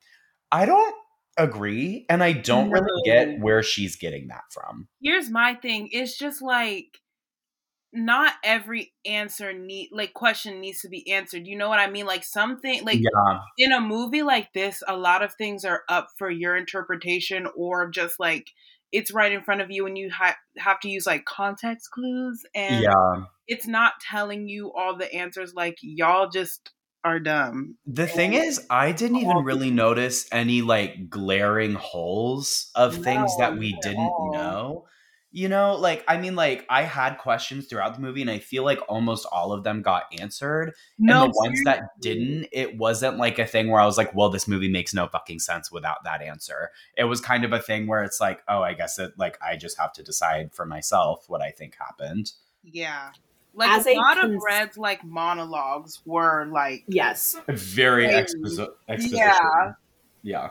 I 0.54 0.66
don't 0.66 0.96
agree, 1.36 2.06
and 2.10 2.24
I 2.24 2.32
don't 2.32 2.72
really 2.72 3.02
get 3.04 3.42
where 3.42 3.62
she's 3.62 3.98
getting 3.98 4.30
that 4.30 4.46
from. 4.52 4.88
Here's 5.02 5.30
my 5.30 5.56
thing. 5.56 5.90
It's 5.92 6.18
just 6.18 6.42
like 6.42 7.02
not 7.94 8.34
every 8.44 8.94
answer 9.06 9.54
need 9.54 9.90
like 9.92 10.14
question 10.14 10.60
needs 10.60 10.82
to 10.82 10.90
be 10.90 11.10
answered. 11.12 11.46
You 11.46 11.58
know 11.58 11.70
what 11.70 11.80
I 11.80 11.90
mean? 11.90 12.06
Like 12.06 12.24
something 12.24 12.84
like 12.84 13.00
yeah. 13.00 13.40
in 13.58 13.72
a 13.72 13.80
movie 13.80 14.24
like 14.24 14.52
this, 14.54 14.82
a 14.88 14.98
lot 14.98 15.22
of 15.22 15.34
things 15.36 15.64
are 15.64 15.84
up 15.88 16.10
for 16.18 16.30
your 16.30 16.56
interpretation 16.58 17.48
or 17.56 17.90
just 17.90 18.20
like 18.20 18.48
it's 18.92 19.14
right 19.14 19.32
in 19.32 19.44
front 19.44 19.62
of 19.62 19.72
you 19.72 19.86
and 19.86 19.98
you 19.98 20.10
ha- 20.12 20.38
have 20.58 20.80
to 20.82 20.90
use 20.90 21.06
like 21.06 21.26
context 21.26 21.92
clues 21.92 22.44
and 22.56 22.84
Yeah. 22.84 23.26
it's 23.48 23.68
not 23.68 23.94
telling 24.02 24.48
you 24.48 24.72
all 24.74 24.96
the 24.98 25.12
answers 25.14 25.54
like 25.54 25.78
y'all 25.82 26.30
just 26.30 26.72
are 27.04 27.20
dumb. 27.20 27.78
The 27.86 28.08
thing 28.08 28.34
is, 28.34 28.66
I 28.70 28.92
didn't 28.92 29.18
even 29.18 29.44
really 29.44 29.72
notice 29.72 30.26
any 30.32 30.62
like 30.62 31.10
glaring 31.10 31.74
holes 31.74 32.72
of 32.76 32.96
things 32.96 33.36
that 33.38 33.58
we 33.58 33.78
didn't 33.82 34.12
know. 34.32 34.86
You 35.36 35.50
know, 35.50 35.74
like 35.76 36.04
I 36.08 36.18
mean, 36.18 36.36
like 36.36 36.64
I 36.70 36.84
had 36.84 37.16
questions 37.18 37.66
throughout 37.66 37.96
the 37.96 38.02
movie, 38.02 38.22
and 38.22 38.30
I 38.30 38.38
feel 38.38 38.64
like 38.64 38.78
almost 38.88 39.26
all 39.32 39.52
of 39.52 39.64
them 39.64 39.82
got 39.82 40.04
answered. 40.20 40.74
No, 41.00 41.24
and 41.24 41.34
the 41.34 41.38
ones 41.38 41.62
that 41.66 42.00
didn't, 42.00 42.50
it 42.52 42.78
wasn't 42.78 43.18
like 43.18 43.40
a 43.40 43.48
thing 43.48 43.70
where 43.70 43.82
I 43.82 43.86
was 43.88 43.98
like, 43.98 44.14
well, 44.14 44.30
this 44.30 44.48
movie 44.48 44.70
makes 44.70 44.94
no 44.94 45.08
fucking 45.08 45.40
sense 45.40 45.72
without 45.72 46.04
that 46.04 46.22
answer. 46.22 46.70
It 46.96 47.06
was 47.06 47.20
kind 47.20 47.44
of 47.44 47.52
a 47.52 47.60
thing 47.60 47.88
where 47.88 48.04
it's 48.04 48.22
like, 48.22 48.44
oh, 48.48 48.62
I 48.62 48.74
guess 48.76 49.00
it 49.00 49.14
like 49.18 49.40
I 49.42 49.56
just 49.58 49.80
have 49.80 49.92
to 49.94 50.04
decide 50.04 50.54
for 50.54 50.68
myself 50.68 51.26
what 51.28 51.42
I 51.42 51.50
think 51.50 51.76
happened. 51.80 52.34
Yeah. 52.64 53.10
Like 53.56 53.72
As 53.72 53.88
a 53.88 53.94
a 53.94 53.96
lot 53.96 54.18
cons- 54.18 54.36
of 54.36 54.42
Red's 54.46 54.78
like 54.78 55.04
monologues 55.04 56.00
were 56.06 56.46
like 56.46 56.84
Yes. 56.88 57.36
Very 57.48 58.06
Very- 58.06 58.24
exposi- 58.24 58.70
exposition. 58.88 59.18
Yeah. 59.18 59.72
Yeah. 60.22 60.50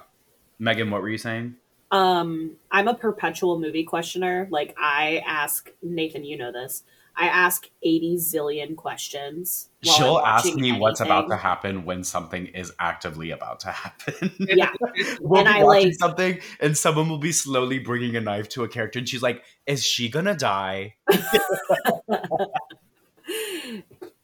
Megan, 0.59 0.91
what 0.91 1.03
were 1.03 1.09
you 1.09 1.19
saying? 1.19 1.55
Um, 1.93 2.57
I'm 2.71 2.89
a 2.89 2.95
perpetual 2.95 3.61
movie 3.61 3.85
questioner. 3.85 4.49
Like 4.51 4.75
I 4.79 5.23
ask 5.27 5.71
Nathan, 5.83 6.25
you 6.25 6.37
know 6.39 6.51
this. 6.51 6.83
I 7.15 7.27
ask 7.29 7.69
80 7.83 8.17
zillion 8.17 8.75
questions. 8.75 9.69
She'll 9.83 10.19
ask 10.21 10.55
me 10.55 10.73
what's 10.79 11.01
about 11.01 11.29
to 11.29 11.37
happen 11.37 11.85
when 11.85 12.03
something 12.05 12.47
is 12.47 12.73
actively 12.81 13.33
about 13.33 13.61
to 13.61 13.69
happen. 13.71 14.33
Yeah. 14.41 14.71
we'll 15.21 15.41
And 15.47 15.55
be 15.55 15.61
I, 15.61 15.63
watching 15.63 15.89
like- 15.89 15.95
something, 15.97 16.39
and 16.61 16.75
someone 16.77 17.11
will 17.11 17.19
be 17.19 17.33
slowly 17.33 17.79
bringing 17.79 18.17
a 18.17 18.21
knife 18.23 18.49
to 18.51 18.65
a 18.65 18.69
character, 18.69 18.99
and 18.99 19.07
she's 19.07 19.21
like, 19.23 19.43
"Is 19.67 19.85
she 19.85 20.09
gonna 20.09 20.35
die?" 20.35 20.95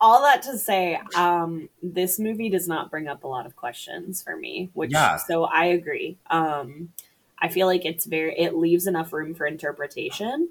All 0.01 0.23
that 0.23 0.43
to 0.45 0.57
say, 0.57 0.99
um, 1.17 1.69
this 1.83 2.19
movie 2.21 2.49
does 2.49 2.69
not 2.69 2.89
bring 2.91 3.09
up 3.09 3.25
a 3.25 3.27
lot 3.29 3.47
of 3.47 3.57
questions 3.57 4.23
for 4.23 4.37
me, 4.37 4.71
which 4.73 4.93
Yeah. 4.93 5.17
so 5.17 5.45
I 5.45 5.67
agree. 5.67 6.17
Um, 6.31 6.91
I 7.41 7.49
feel 7.49 7.67
like 7.67 7.85
it's 7.85 8.05
very 8.07 8.39
it 8.39 8.55
leaves 8.55 8.87
enough 8.87 9.13
room 9.13 9.35
for 9.35 9.47
interpretation, 9.47 10.49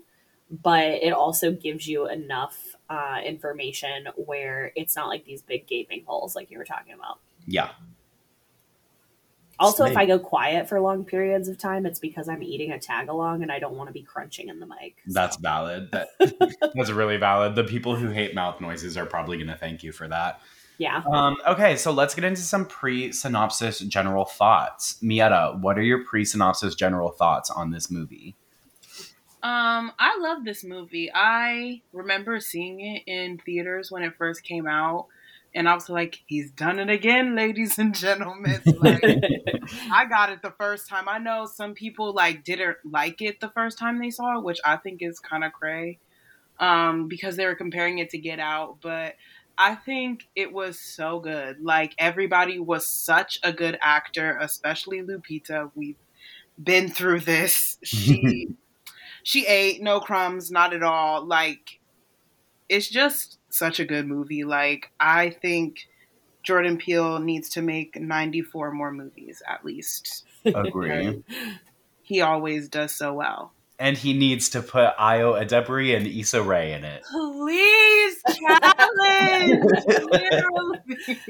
but 0.50 0.86
it 0.86 1.12
also 1.12 1.52
gives 1.52 1.88
you 1.88 2.08
enough 2.08 2.76
uh, 2.90 3.20
information 3.26 4.08
where 4.16 4.72
it's 4.76 4.96
not 4.96 5.08
like 5.08 5.26
these 5.26 5.42
big 5.42 5.68
gaping 5.68 6.04
holes 6.06 6.36
like 6.36 6.50
you 6.52 6.58
were 6.58 6.66
talking 6.66 6.94
about. 6.94 7.20
Yeah, 7.46 7.70
Also, 9.60 9.86
if 9.86 9.98
I 9.98 10.06
go 10.06 10.20
quiet 10.20 10.70
for 10.70 10.80
long 10.80 11.04
periods 11.04 11.48
of 11.48 11.58
time, 11.58 11.88
it's 11.88 12.00
because 12.00 12.30
I'm 12.30 12.44
eating 12.44 12.72
a 12.72 12.80
tag 12.80 13.10
along 13.10 13.42
and 13.42 13.52
I 13.52 13.58
don't 13.58 13.74
want 13.76 13.90
to 13.90 13.94
be 13.94 14.04
crunching 14.04 14.50
in 14.50 14.60
the 14.60 14.68
mic. 14.68 14.98
So, 15.08 15.14
that's 15.14 15.38
valid. 15.38 15.92
That 15.92 16.10
that's 16.76 16.92
really 16.92 17.18
valid. 17.18 17.56
The 17.56 17.64
people 17.64 17.96
who 17.96 18.10
hate 18.10 18.36
mouth 18.36 18.62
noises 18.62 18.98
are 18.98 19.06
probably 19.06 19.38
gonna 19.38 19.58
thank 19.58 19.82
you 19.82 19.92
for 19.92 20.08
that. 20.10 20.42
Yeah. 20.78 21.02
Um, 21.12 21.38
okay, 21.48 21.76
so 21.76 21.92
let's 21.92 22.14
get 22.14 22.24
into 22.24 22.42
some 22.42 22.66
pre-synopsis 22.66 23.80
general 23.80 24.26
thoughts. 24.26 24.98
Mietta, 25.02 25.58
what 25.60 25.78
are 25.78 25.84
your 25.84 26.04
pre-synopsis 26.04 26.76
general 26.76 27.10
thoughts 27.10 27.50
on 27.50 27.72
this 27.72 27.90
movie? 27.90 28.36
Um, 29.44 29.92
I 30.00 30.18
love 30.20 30.44
this 30.44 30.64
movie. 30.64 31.12
I 31.14 31.82
remember 31.94 32.40
seeing 32.40 32.82
it 32.82 33.04
in 33.06 33.38
theaters 33.38 33.92
when 33.92 34.04
it 34.04 34.16
first 34.18 34.44
came 34.44 34.68
out, 34.68 35.08
and 35.54 35.70
I 35.70 35.76
was 35.76 35.90
like, 35.90 36.22
"He's 36.26 36.52
done 36.52 36.80
it 36.80 36.90
again, 36.90 37.36
ladies 37.36 37.78
and 37.80 37.96
gentlemen." 37.96 38.62
Like, 38.80 39.04
I 39.92 40.06
got 40.06 40.32
it 40.32 40.42
the 40.42 40.54
first 40.58 40.90
time. 40.90 41.08
I 41.08 41.20
know 41.20 41.46
some 41.46 41.74
people 41.76 42.14
like 42.14 42.44
didn't 42.44 42.78
like 42.84 43.22
it 43.22 43.40
the 43.40 43.50
first 43.50 43.78
time 43.78 44.00
they 44.00 44.10
saw 44.10 44.38
it, 44.38 44.44
which 44.44 44.60
I 44.66 44.78
think 44.78 45.02
is 45.02 45.20
kind 45.20 45.44
of 45.44 45.54
cray, 45.54 46.00
um, 46.60 47.08
because 47.08 47.36
they 47.36 47.46
were 47.46 47.56
comparing 47.56 48.00
it 48.00 48.10
to 48.12 48.18
Get 48.18 48.40
Out. 48.40 48.78
But 48.82 49.16
I 49.58 49.76
think 49.76 50.28
it 50.36 50.54
was 50.54 50.80
so 50.80 51.20
good. 51.20 51.60
Like 51.62 51.96
everybody 51.98 52.60
was 52.60 52.88
such 52.88 53.40
a 53.44 53.52
good 53.52 53.78
actor, 53.82 54.38
especially 54.40 55.02
Lupita. 55.02 55.72
We've 55.74 55.98
been 56.62 56.90
through 56.90 57.22
this. 57.22 57.78
She 57.84 58.50
she 59.24 59.48
ate 59.48 59.82
no 59.82 60.00
crumbs, 60.00 60.52
not 60.52 60.74
at 60.74 60.84
all. 60.84 61.26
Like 61.26 61.80
it's 62.70 62.90
just 62.90 63.40
such 63.50 63.80
a 63.80 63.86
good 63.86 64.08
movie. 64.08 64.44
Like 64.44 64.92
I 65.00 65.32
think 65.32 65.88
Jordan 66.44 66.78
Peele 66.78 67.20
needs 67.20 67.50
to 67.50 67.62
make 67.62 68.00
94 68.00 68.72
more 68.72 68.92
movies 68.92 69.42
at 69.48 69.66
least. 69.66 70.26
Agree. 70.46 71.24
He 72.04 72.22
always 72.22 72.70
does 72.70 72.94
so 72.94 73.14
well. 73.14 73.52
And 73.80 73.96
he 73.96 74.14
needs 74.14 74.50
to 74.50 74.62
put 74.64 74.98
Ayo 74.98 75.40
Edebiri 75.40 75.96
and 75.96 76.08
Issa 76.08 76.42
Rae 76.42 76.74
in 76.74 76.84
it. 76.84 77.04
Please 77.12 78.22
challenge. 78.24 79.64
Literally, 80.12 80.80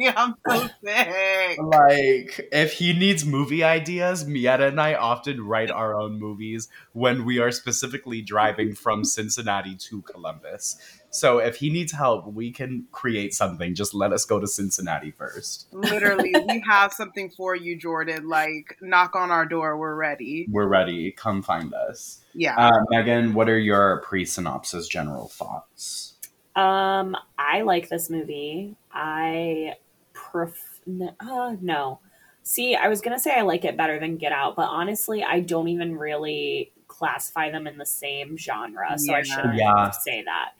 I'm 0.15 0.35
so 0.47 0.69
sick. 0.83 1.57
Like, 1.59 2.49
if 2.53 2.73
he 2.73 2.93
needs 2.93 3.25
movie 3.25 3.63
ideas, 3.63 4.25
Mietta 4.25 4.67
and 4.67 4.79
I 4.79 4.93
often 4.93 5.41
write 5.41 5.71
our 5.71 5.99
own 5.99 6.19
movies 6.19 6.69
when 6.93 7.25
we 7.25 7.39
are 7.39 7.51
specifically 7.51 8.21
driving 8.21 8.73
from 8.73 9.03
Cincinnati 9.03 9.75
to 9.75 10.01
Columbus. 10.03 10.77
So 11.17 11.39
if 11.39 11.55
he 11.55 11.69
needs 11.71 11.91
help, 11.91 12.27
we 12.31 12.51
can 12.51 12.85
create 12.91 13.33
something. 13.33 13.73
Just 13.73 13.93
let 13.95 14.13
us 14.13 14.23
go 14.23 14.39
to 14.39 14.47
Cincinnati 14.47 15.09
first. 15.09 15.67
Literally, 15.71 16.33
we 16.47 16.63
have 16.69 16.93
something 16.93 17.31
for 17.31 17.55
you, 17.55 17.75
Jordan. 17.75 18.29
Like, 18.29 18.77
knock 18.81 19.15
on 19.15 19.31
our 19.31 19.45
door. 19.45 19.77
We're 19.77 19.95
ready. 19.95 20.45
We're 20.49 20.67
ready. 20.67 21.11
Come 21.11 21.41
find 21.41 21.73
us. 21.73 22.21
Yeah. 22.35 22.55
Uh, 22.55 22.81
Megan, 22.91 23.33
what 23.33 23.49
are 23.49 23.57
your 23.57 24.01
pre 24.01 24.25
synopsis 24.25 24.87
general 24.87 25.27
thoughts? 25.29 26.13
Um, 26.55 27.15
I 27.37 27.61
like 27.63 27.89
this 27.89 28.09
movie. 28.11 28.75
I 28.91 29.73
pref- 30.13 30.81
uh, 31.19 31.55
no. 31.61 31.99
See, 32.43 32.75
I 32.75 32.87
was 32.87 33.01
gonna 33.01 33.19
say 33.19 33.31
I 33.35 33.41
like 33.41 33.65
it 33.65 33.75
better 33.75 33.99
than 33.99 34.17
Get 34.17 34.31
Out, 34.31 34.55
but 34.55 34.69
honestly, 34.69 35.23
I 35.23 35.39
don't 35.39 35.67
even 35.67 35.97
really 35.97 36.71
classify 36.87 37.51
them 37.51 37.67
in 37.67 37.77
the 37.77 37.85
same 37.85 38.37
genre, 38.37 38.97
so 38.97 39.13
I 39.13 39.23
shouldn't 39.23 39.55
Yeah. 39.55 39.89
say 39.91 40.23
that. 40.23 40.51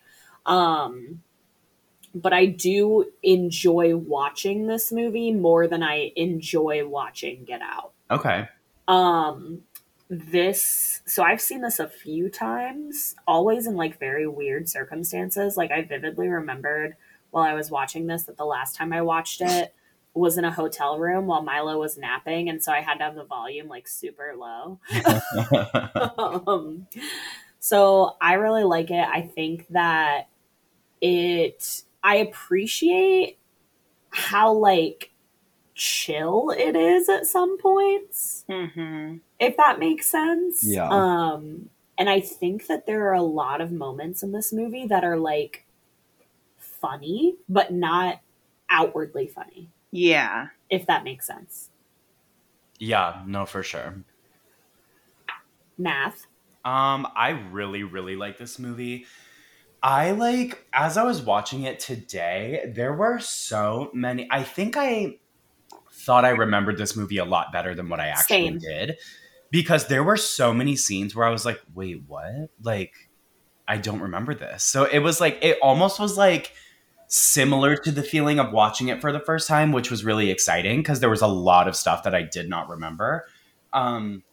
Um, 0.48 1.22
but 2.16 2.34
I 2.34 2.48
do 2.48 3.06
enjoy 3.22 3.96
watching 3.96 4.68
this 4.68 4.92
movie 4.92 5.32
more 5.32 5.68
than 5.68 5.84
I 5.84 6.12
enjoy 6.16 6.88
watching 6.88 7.44
Get 7.44 7.62
Out. 7.62 7.92
Okay. 8.10 8.48
Um, 8.88 9.62
this 10.10 11.02
so 11.06 11.24
I've 11.24 11.42
seen 11.42 11.62
this 11.62 11.80
a 11.80 11.88
few 11.88 12.30
times, 12.30 13.16
always 13.28 13.68
in 13.68 13.76
like 13.76 14.00
very 14.00 14.28
weird 14.28 14.70
circumstances. 14.70 15.58
Like 15.58 15.72
I 15.72 15.84
vividly 15.84 16.30
remembered 16.30 16.96
while 17.32 17.44
I 17.44 17.54
was 17.54 17.70
watching 17.70 18.08
this 18.08 18.24
that 18.24 18.38
the 18.38 18.46
last 18.46 18.76
time 18.76 18.94
I 18.94 19.02
watched 19.02 19.42
it 19.42 19.74
was 20.14 20.38
in 20.38 20.46
a 20.46 20.52
hotel 20.52 20.98
room 20.98 21.28
while 21.28 21.44
Milo 21.44 21.78
was 21.78 21.98
napping, 21.98 22.50
and 22.50 22.64
so 22.64 22.72
I 22.72 22.82
had 22.82 22.96
to 22.96 23.04
have 23.04 23.16
the 23.16 23.26
volume 23.26 23.68
like 23.68 23.88
super 23.88 24.34
low. 24.38 24.80
um, 26.48 26.88
so 27.60 28.16
I 28.22 28.36
really 28.36 28.64
like 28.64 28.90
it. 28.92 29.06
I 29.06 29.22
think 29.22 29.68
that 29.72 30.30
it, 31.02 31.84
I 32.04 32.16
appreciate 32.18 33.38
how 34.10 34.52
like 34.54 35.12
chill 35.76 36.50
it 36.52 36.76
is 36.76 37.08
at 37.10 37.26
some 37.26 37.58
points, 37.60 38.44
Mm-hmm. 38.50 39.18
if 39.40 39.58
that 39.58 39.80
makes 39.80 40.10
sense. 40.10 40.64
Yeah. 40.64 40.90
Um, 40.90 41.70
and 41.98 42.10
I 42.10 42.20
think 42.20 42.68
that 42.68 42.86
there 42.86 43.08
are 43.10 43.14
a 43.14 43.22
lot 43.22 43.62
of 43.62 43.72
moments 43.72 44.24
in 44.24 44.32
this 44.32 44.52
movie 44.54 44.88
that 44.88 45.04
are 45.04 45.18
like 45.18 45.66
funny, 46.58 47.36
but 47.50 47.72
not 47.74 48.20
outwardly 48.70 49.28
funny, 49.28 49.70
Yeah. 49.92 50.48
if 50.70 50.86
that 50.88 51.04
makes 51.04 51.26
sense. 51.28 51.70
yeah, 52.80 53.24
no, 53.26 53.46
for 53.46 53.64
sure. 53.64 54.04
Math. 55.78 56.28
Um, 56.66 57.08
I 57.16 57.30
really, 57.52 57.84
really 57.84 58.16
like 58.16 58.38
this 58.38 58.60
movie. 58.60 59.06
I 59.82 60.12
like 60.12 60.66
as 60.74 60.98
I 60.98 61.04
was 61.04 61.22
watching 61.22 61.64
it 61.64 61.80
today, 61.80 62.72
there 62.74 62.94
were 62.94 63.20
so 63.20 63.92
many. 63.94 64.28
I 64.32 64.44
think 64.44 64.76
I 64.76 65.20
thought 65.92 66.26
I 66.26 66.30
remembered 66.30 66.78
this 66.78 66.96
movie 66.96 67.18
a 67.18 67.26
lot 67.26 67.52
better 67.52 67.76
than 67.76 67.90
what 67.90 68.00
I 68.00 68.08
actually 68.08 68.48
Same. 68.48 68.60
did. 68.60 68.98
Because 69.50 69.88
there 69.88 70.04
were 70.04 70.18
so 70.18 70.54
many 70.54 70.76
scenes 70.76 71.16
where 71.16 71.26
I 71.26 71.30
was 71.30 71.46
like, 71.46 71.62
wait, 71.74 72.04
what? 72.06 72.50
Like, 72.62 72.94
I 73.68 73.78
don't 73.78 74.02
remember 74.02 74.34
this. 74.34 74.64
So 74.64 74.86
it 74.86 75.00
was 75.00 75.22
like 75.22 75.38
it 75.42 75.58
almost 75.62 76.00
was 76.00 76.18
like 76.18 76.54
similar 77.08 77.76
to 77.78 77.92
the 77.92 78.04
feeling 78.04 78.40
of 78.40 78.52
watching 78.52 78.90
it 78.90 79.02
for 79.02 79.12
the 79.12 79.20
first 79.20 79.48
time, 79.48 79.72
which 79.72 79.92
was 79.92 80.04
really 80.04 80.30
exciting 80.30 80.80
because 80.80 81.00
there 81.00 81.10
was 81.10 81.22
a 81.22 81.28
lot 81.28 81.68
of 81.68 81.76
stuff 81.76 82.04
that 82.04 82.16
I 82.16 82.24
did 82.24 82.50
not 82.50 82.70
remember. 82.70 83.26
Um 83.74 84.24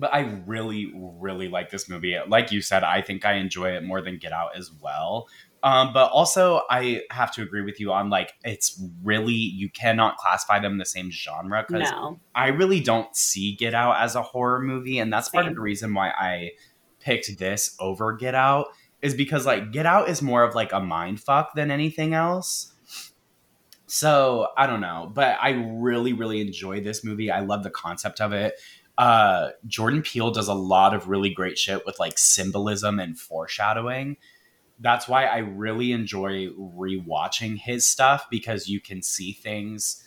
but 0.00 0.12
I 0.12 0.20
really, 0.46 0.92
really 0.94 1.48
like 1.48 1.70
this 1.70 1.88
movie. 1.88 2.16
Like 2.26 2.50
you 2.50 2.62
said, 2.62 2.82
I 2.82 3.02
think 3.02 3.24
I 3.24 3.34
enjoy 3.34 3.76
it 3.76 3.84
more 3.84 4.00
than 4.00 4.18
Get 4.18 4.32
Out 4.32 4.56
as 4.56 4.70
well. 4.80 5.28
Um, 5.62 5.92
but 5.92 6.10
also, 6.10 6.62
I 6.70 7.02
have 7.10 7.32
to 7.32 7.42
agree 7.42 7.62
with 7.62 7.78
you 7.78 7.92
on 7.92 8.08
like 8.08 8.32
it's 8.44 8.82
really 9.02 9.34
you 9.34 9.68
cannot 9.68 10.16
classify 10.16 10.58
them 10.58 10.72
in 10.72 10.78
the 10.78 10.86
same 10.86 11.10
genre 11.10 11.64
because 11.66 11.90
No. 11.90 12.18
I 12.34 12.48
really 12.48 12.80
don't 12.80 13.14
see 13.14 13.54
Get 13.54 13.74
Out 13.74 13.98
as 13.98 14.14
a 14.14 14.22
horror 14.22 14.60
movie, 14.60 14.98
and 14.98 15.12
that's 15.12 15.28
part 15.28 15.46
of 15.46 15.54
the 15.54 15.60
reason 15.60 15.92
why 15.92 16.10
I 16.10 16.52
picked 17.00 17.38
this 17.38 17.76
over 17.78 18.14
Get 18.14 18.34
Out 18.34 18.68
is 19.02 19.14
because 19.14 19.44
like 19.44 19.70
Get 19.70 19.84
Out 19.84 20.08
is 20.08 20.22
more 20.22 20.42
of 20.44 20.54
like 20.54 20.72
a 20.72 20.80
mind 20.80 21.20
fuck 21.20 21.54
than 21.54 21.70
anything 21.70 22.14
else. 22.14 22.72
So 23.86 24.46
I 24.56 24.66
don't 24.66 24.80
know, 24.80 25.10
but 25.12 25.36
I 25.42 25.50
really, 25.50 26.12
really 26.12 26.40
enjoy 26.40 26.80
this 26.80 27.02
movie. 27.02 27.28
I 27.30 27.40
love 27.40 27.64
the 27.64 27.70
concept 27.70 28.20
of 28.20 28.32
it. 28.32 28.54
Uh, 29.00 29.52
Jordan 29.66 30.02
Peele 30.02 30.30
does 30.30 30.48
a 30.48 30.52
lot 30.52 30.92
of 30.92 31.08
really 31.08 31.30
great 31.30 31.56
shit 31.56 31.86
with 31.86 31.98
like 31.98 32.18
symbolism 32.18 32.98
and 33.00 33.18
foreshadowing. 33.18 34.18
That's 34.78 35.08
why 35.08 35.24
I 35.24 35.38
really 35.38 35.92
enjoy 35.92 36.48
rewatching 36.48 37.56
his 37.56 37.86
stuff 37.86 38.26
because 38.30 38.68
you 38.68 38.78
can 38.78 39.00
see 39.00 39.32
things 39.32 40.04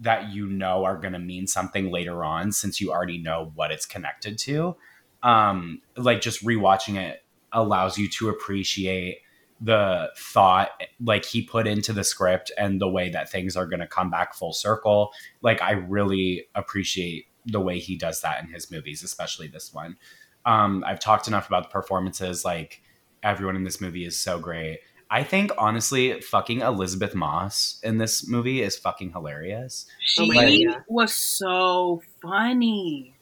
that 0.00 0.32
you 0.32 0.48
know 0.48 0.82
are 0.82 0.96
going 0.96 1.12
to 1.12 1.20
mean 1.20 1.46
something 1.46 1.92
later 1.92 2.24
on 2.24 2.50
since 2.50 2.80
you 2.80 2.90
already 2.90 3.18
know 3.18 3.52
what 3.54 3.70
it's 3.70 3.86
connected 3.86 4.38
to. 4.38 4.74
Um, 5.22 5.80
like 5.96 6.20
just 6.20 6.44
rewatching 6.44 6.96
it 6.96 7.22
allows 7.52 7.96
you 7.96 8.08
to 8.08 8.28
appreciate 8.28 9.18
the 9.60 10.10
thought 10.16 10.70
like 11.00 11.24
he 11.24 11.42
put 11.42 11.68
into 11.68 11.92
the 11.92 12.02
script 12.02 12.50
and 12.58 12.80
the 12.80 12.88
way 12.88 13.08
that 13.10 13.30
things 13.30 13.56
are 13.56 13.66
going 13.66 13.78
to 13.78 13.86
come 13.86 14.10
back 14.10 14.34
full 14.34 14.52
circle. 14.52 15.12
Like 15.42 15.62
I 15.62 15.72
really 15.74 16.46
appreciate 16.56 17.26
the 17.46 17.60
way 17.60 17.78
he 17.78 17.96
does 17.96 18.20
that 18.20 18.42
in 18.42 18.50
his 18.50 18.70
movies, 18.70 19.02
especially 19.02 19.48
this 19.48 19.72
one. 19.72 19.96
Um, 20.44 20.84
I've 20.86 21.00
talked 21.00 21.28
enough 21.28 21.46
about 21.46 21.64
the 21.64 21.68
performances. 21.68 22.44
Like 22.44 22.82
everyone 23.22 23.56
in 23.56 23.64
this 23.64 23.80
movie 23.80 24.04
is 24.04 24.18
so 24.18 24.38
great. 24.38 24.80
I 25.10 25.24
think 25.24 25.50
honestly, 25.58 26.20
fucking 26.22 26.60
Elisabeth 26.60 27.14
Moss 27.14 27.78
in 27.82 27.98
this 27.98 28.26
movie 28.26 28.62
is 28.62 28.76
fucking 28.76 29.12
hilarious. 29.12 29.86
She 30.00 30.26
my 30.26 30.34
God, 30.34 30.50
yeah. 30.52 30.80
was 30.88 31.12
so 31.12 32.02
funny. 32.22 33.14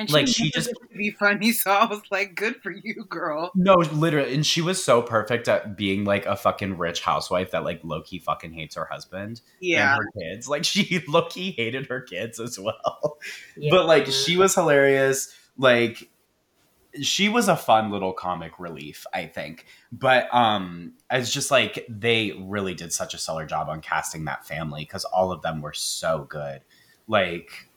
And 0.00 0.08
she 0.08 0.14
Like, 0.14 0.26
like 0.26 0.28
she 0.28 0.44
she 0.44 0.50
just- 0.50 0.68
just 0.70 0.80
to 0.90 0.96
be 0.96 1.10
funny, 1.10 1.52
so 1.52 1.70
I 1.70 1.84
was 1.84 2.00
like, 2.10 2.34
"Good 2.34 2.56
for 2.62 2.70
you, 2.72 3.04
girl." 3.08 3.52
No, 3.54 3.74
literally, 3.74 4.34
and 4.34 4.44
she 4.46 4.62
was 4.62 4.82
so 4.82 5.02
perfect 5.02 5.46
at 5.46 5.76
being 5.76 6.04
like 6.04 6.26
a 6.26 6.36
fucking 6.36 6.78
rich 6.78 7.02
housewife 7.02 7.50
that 7.52 7.64
like 7.64 7.80
Loki 7.84 8.18
fucking 8.18 8.52
hates 8.52 8.74
her 8.76 8.86
husband 8.90 9.42
Yeah, 9.60 9.94
and 9.94 10.02
her 10.02 10.20
kids. 10.20 10.48
Like 10.48 10.64
she 10.64 11.02
Loki 11.08 11.50
hated 11.52 11.86
her 11.86 12.00
kids 12.00 12.40
as 12.40 12.58
well. 12.58 13.18
Yeah. 13.56 13.70
But 13.70 13.86
like 13.86 14.06
she 14.06 14.36
was 14.36 14.54
hilarious. 14.54 15.34
Like 15.58 16.08
she 17.02 17.28
was 17.28 17.46
a 17.48 17.56
fun 17.56 17.90
little 17.90 18.12
comic 18.12 18.58
relief, 18.58 19.06
I 19.14 19.26
think. 19.26 19.66
But 19.92 20.32
um 20.34 20.94
it's 21.10 21.32
just 21.32 21.50
like 21.50 21.86
they 21.88 22.32
really 22.40 22.74
did 22.74 22.92
such 22.92 23.14
a 23.14 23.18
stellar 23.18 23.46
job 23.46 23.68
on 23.68 23.80
casting 23.80 24.24
that 24.24 24.46
family 24.46 24.82
because 24.82 25.04
all 25.04 25.30
of 25.30 25.42
them 25.42 25.60
were 25.60 25.72
so 25.72 26.26
good. 26.28 26.62
Like 27.06 27.50
and 27.50 27.69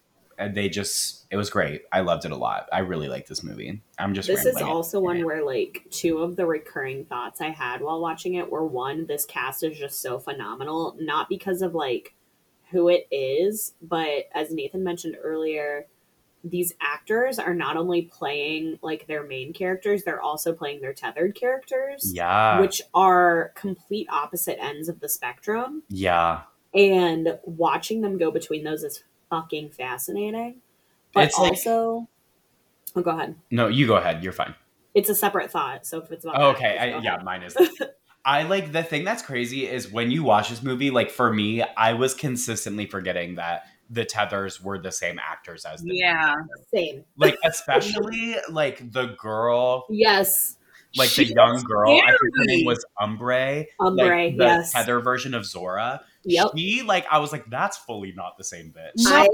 Uh, 0.43 0.50
they 0.53 0.69
just 0.69 1.25
it 1.31 1.38
was 1.38 1.50
great. 1.50 1.81
I 1.91 2.01
loved 2.01 2.25
it 2.25 2.31
a 2.31 2.35
lot. 2.38 2.67
I 2.71 2.79
really 2.79 3.07
like 3.07 3.27
this 3.27 3.43
movie. 3.43 3.81
I'm 3.97 4.13
just 4.13 4.27
This 4.27 4.45
is 4.45 4.57
also 4.57 5.00
one 5.00 5.23
where 5.25 5.43
like 5.45 5.85
two 5.89 6.19
of 6.19 6.35
the 6.35 6.45
recurring 6.45 7.05
thoughts 7.05 7.41
I 7.41 7.50
had 7.50 7.81
while 7.81 8.00
watching 8.01 8.35
it 8.35 8.51
were 8.51 8.65
one, 8.65 9.07
this 9.07 9.25
cast 9.25 9.63
is 9.63 9.77
just 9.77 10.01
so 10.01 10.19
phenomenal, 10.19 10.95
not 11.00 11.29
because 11.29 11.62
of 11.62 11.73
like 11.73 12.13
who 12.71 12.89
it 12.89 13.07
is, 13.12 13.73
but 13.81 14.25
as 14.33 14.51
Nathan 14.51 14.83
mentioned 14.83 15.15
earlier, 15.21 15.88
these 16.43 16.73
actors 16.81 17.39
are 17.39 17.53
not 17.53 17.77
only 17.77 18.01
playing 18.03 18.77
like 18.81 19.07
their 19.07 19.23
main 19.23 19.53
characters, 19.53 20.03
they're 20.03 20.21
also 20.21 20.53
playing 20.53 20.81
their 20.81 20.93
tethered 20.93 21.35
characters, 21.35 22.12
Yeah. 22.13 22.59
which 22.59 22.81
are 22.93 23.51
complete 23.55 24.07
opposite 24.12 24.62
ends 24.62 24.89
of 24.89 25.00
the 25.00 25.09
spectrum. 25.09 25.83
yeah. 25.89 26.41
And 26.75 27.38
watching 27.43 28.01
them 28.01 28.17
go 28.17 28.31
between 28.31 28.63
those 28.63 28.83
is 28.83 29.03
fucking 29.30 29.69
fascinating. 29.71 30.62
But 31.13 31.26
It's 31.26 31.38
like- 31.39 31.52
also, 31.52 32.08
oh, 32.95 33.02
go 33.02 33.12
ahead. 33.12 33.36
No, 33.52 33.67
you 33.67 33.88
go 33.88 33.95
ahead. 33.95 34.24
You're 34.24 34.34
fine. 34.34 34.56
It's 34.93 35.10
a 35.10 35.15
separate 35.15 35.52
thought. 35.52 35.86
So 35.86 36.00
if 36.02 36.12
it's 36.12 36.24
about 36.26 36.39
Oh, 36.39 36.50
okay. 36.52 36.74
just 36.74 36.82
I, 36.82 37.00
yeah, 37.00 37.24
mine 37.24 37.43
is. 37.43 37.58
I 38.26 38.43
like 38.43 38.71
the 38.71 38.84
thing 38.84 39.04
that's 39.04 39.21
crazy 39.21 39.67
is 39.67 39.91
when 39.91 40.10
you 40.12 40.24
watch 40.24 40.50
this 40.50 40.63
movie, 40.63 40.91
like 40.91 41.10
for 41.12 41.34
me, 41.34 41.62
I 41.62 41.93
was 41.93 42.13
consistently 42.13 42.86
forgetting 42.86 43.36
that 43.36 43.63
the 43.89 44.06
tethers 44.06 44.62
were 44.63 44.80
the 44.80 44.91
same 44.91 45.19
actors 45.19 45.65
as 45.65 45.82
the 45.82 45.95
yeah. 45.95 46.34
Same. 46.74 47.04
like 47.17 47.36
especially 47.43 48.36
like 48.50 48.91
the 48.91 49.08
girl 49.19 49.86
Yes. 49.89 50.58
like 50.95 51.12
the 51.12 51.26
young 51.26 51.54
was 51.54 51.63
girl 51.63 51.91
i 51.91 52.08
think 52.08 52.19
her 52.38 52.45
name 52.45 52.65
was 52.65 52.84
Umbrae 53.00 53.67
Umbrae, 53.82 54.28
like 54.30 54.38
the 54.38 54.43
yes. 54.45 54.71
tether 54.74 55.00
version 55.02 55.34
of 55.34 55.45
zora 55.45 56.02
Yep. 56.25 56.47
she 56.55 56.81
like 56.83 57.05
i 57.12 57.17
was 57.19 57.31
like 57.31 57.45
that's 57.49 57.77
fully 57.77 58.13
not 58.15 58.38
the 58.38 58.43
same 58.43 58.73
bitch 58.73 59.05
I- 59.07 59.27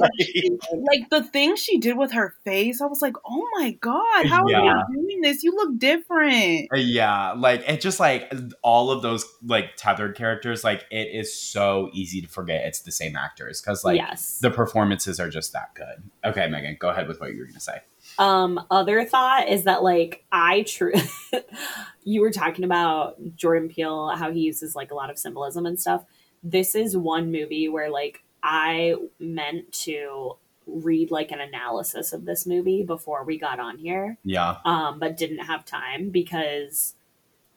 Like 0.73 1.09
the 1.09 1.23
thing 1.23 1.55
she 1.55 1.77
did 1.77 1.97
with 1.97 2.11
her 2.13 2.35
face, 2.45 2.81
I 2.81 2.85
was 2.85 3.01
like, 3.01 3.15
"Oh 3.25 3.47
my 3.59 3.71
god, 3.81 4.25
how 4.25 4.47
Yeah. 4.47 4.59
are 4.59 4.85
you 4.91 5.01
doing 5.03 5.21
this? 5.21 5.43
You 5.43 5.55
look 5.55 5.77
different." 5.77 6.67
yeah 6.75 7.33
like 7.33 7.63
it 7.67 7.81
just 7.81 7.99
like 7.99 8.31
all 8.63 8.91
of 8.91 9.01
those 9.01 9.25
like 9.43 9.75
tethered 9.77 10.15
characters 10.15 10.63
like 10.63 10.85
it 10.91 11.09
is 11.13 11.37
so 11.39 11.89
easy 11.93 12.21
to 12.21 12.27
forget 12.27 12.65
it's 12.65 12.81
the 12.81 12.91
same 12.91 13.15
actors 13.15 13.61
because 13.61 13.83
like 13.83 13.97
yes. 13.97 14.39
the 14.39 14.49
performances 14.51 15.19
are 15.19 15.29
just 15.29 15.53
that 15.53 15.73
good 15.75 16.03
okay 16.25 16.47
megan 16.47 16.75
go 16.79 16.89
ahead 16.89 17.07
with 17.07 17.19
what 17.19 17.31
you 17.33 17.39
were 17.39 17.45
gonna 17.45 17.59
say 17.59 17.79
Um, 18.17 18.59
other 18.71 19.05
thought 19.05 19.47
is 19.49 19.63
that 19.65 19.83
like 19.83 20.23
I 20.31 20.63
true 20.63 20.93
you 22.03 22.21
were 22.21 22.31
talking 22.31 22.65
about 22.65 23.15
Jordan 23.35 23.69
Peele, 23.69 24.09
how 24.15 24.31
he 24.31 24.41
uses 24.41 24.75
like 24.75 24.91
a 24.91 24.95
lot 24.95 25.09
of 25.09 25.17
symbolism 25.19 25.65
and 25.65 25.79
stuff. 25.79 26.03
This 26.43 26.75
is 26.75 26.95
one 26.95 27.31
movie 27.31 27.69
where 27.69 27.89
like 27.89 28.23
I 28.43 28.95
meant 29.19 29.71
to 29.83 30.35
read 30.65 31.11
like 31.11 31.31
an 31.31 31.39
analysis 31.41 32.13
of 32.13 32.25
this 32.25 32.45
movie 32.45 32.83
before 32.83 33.23
we 33.23 33.37
got 33.37 33.59
on 33.59 33.77
here. 33.77 34.17
yeah 34.23 34.57
um, 34.65 34.99
but 34.99 35.17
didn't 35.17 35.39
have 35.39 35.65
time 35.65 36.09
because 36.09 36.95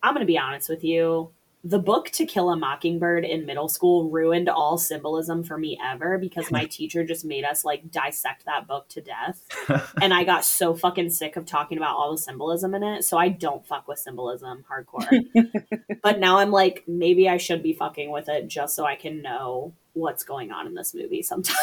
I'm 0.02 0.14
going 0.14 0.26
to 0.26 0.30
be 0.30 0.38
honest 0.38 0.68
with 0.68 0.82
you. 0.82 1.30
The 1.64 1.78
book 1.78 2.10
To 2.12 2.26
Kill 2.26 2.50
a 2.50 2.56
Mockingbird 2.56 3.24
in 3.24 3.46
middle 3.46 3.68
school 3.68 4.10
ruined 4.10 4.48
all 4.48 4.78
symbolism 4.78 5.44
for 5.44 5.56
me 5.56 5.78
ever 5.84 6.18
because 6.18 6.50
my 6.50 6.64
teacher 6.70 7.04
just 7.04 7.24
made 7.24 7.44
us 7.44 7.64
like 7.64 7.88
dissect 7.88 8.46
that 8.46 8.66
book 8.66 8.88
to 8.88 9.00
death. 9.00 9.46
and 10.02 10.12
I 10.12 10.24
got 10.24 10.44
so 10.44 10.74
fucking 10.74 11.10
sick 11.10 11.36
of 11.36 11.46
talking 11.46 11.78
about 11.78 11.94
all 11.96 12.10
the 12.10 12.18
symbolism 12.18 12.74
in 12.74 12.82
it. 12.82 13.04
So 13.04 13.16
I 13.16 13.28
don't 13.28 13.64
fuck 13.64 13.86
with 13.86 14.00
symbolism 14.00 14.64
hardcore. 14.68 15.24
but 16.02 16.18
now 16.18 16.38
I'm 16.38 16.50
like, 16.50 16.82
maybe 16.88 17.28
I 17.28 17.36
should 17.36 17.62
be 17.62 17.74
fucking 17.74 18.10
with 18.10 18.28
it 18.28 18.48
just 18.48 18.74
so 18.74 18.84
I 18.84 18.96
can 18.96 19.22
know 19.22 19.72
what's 19.92 20.24
going 20.24 20.50
on 20.50 20.66
in 20.66 20.74
this 20.74 20.94
movie 20.94 21.22
sometimes. 21.22 21.58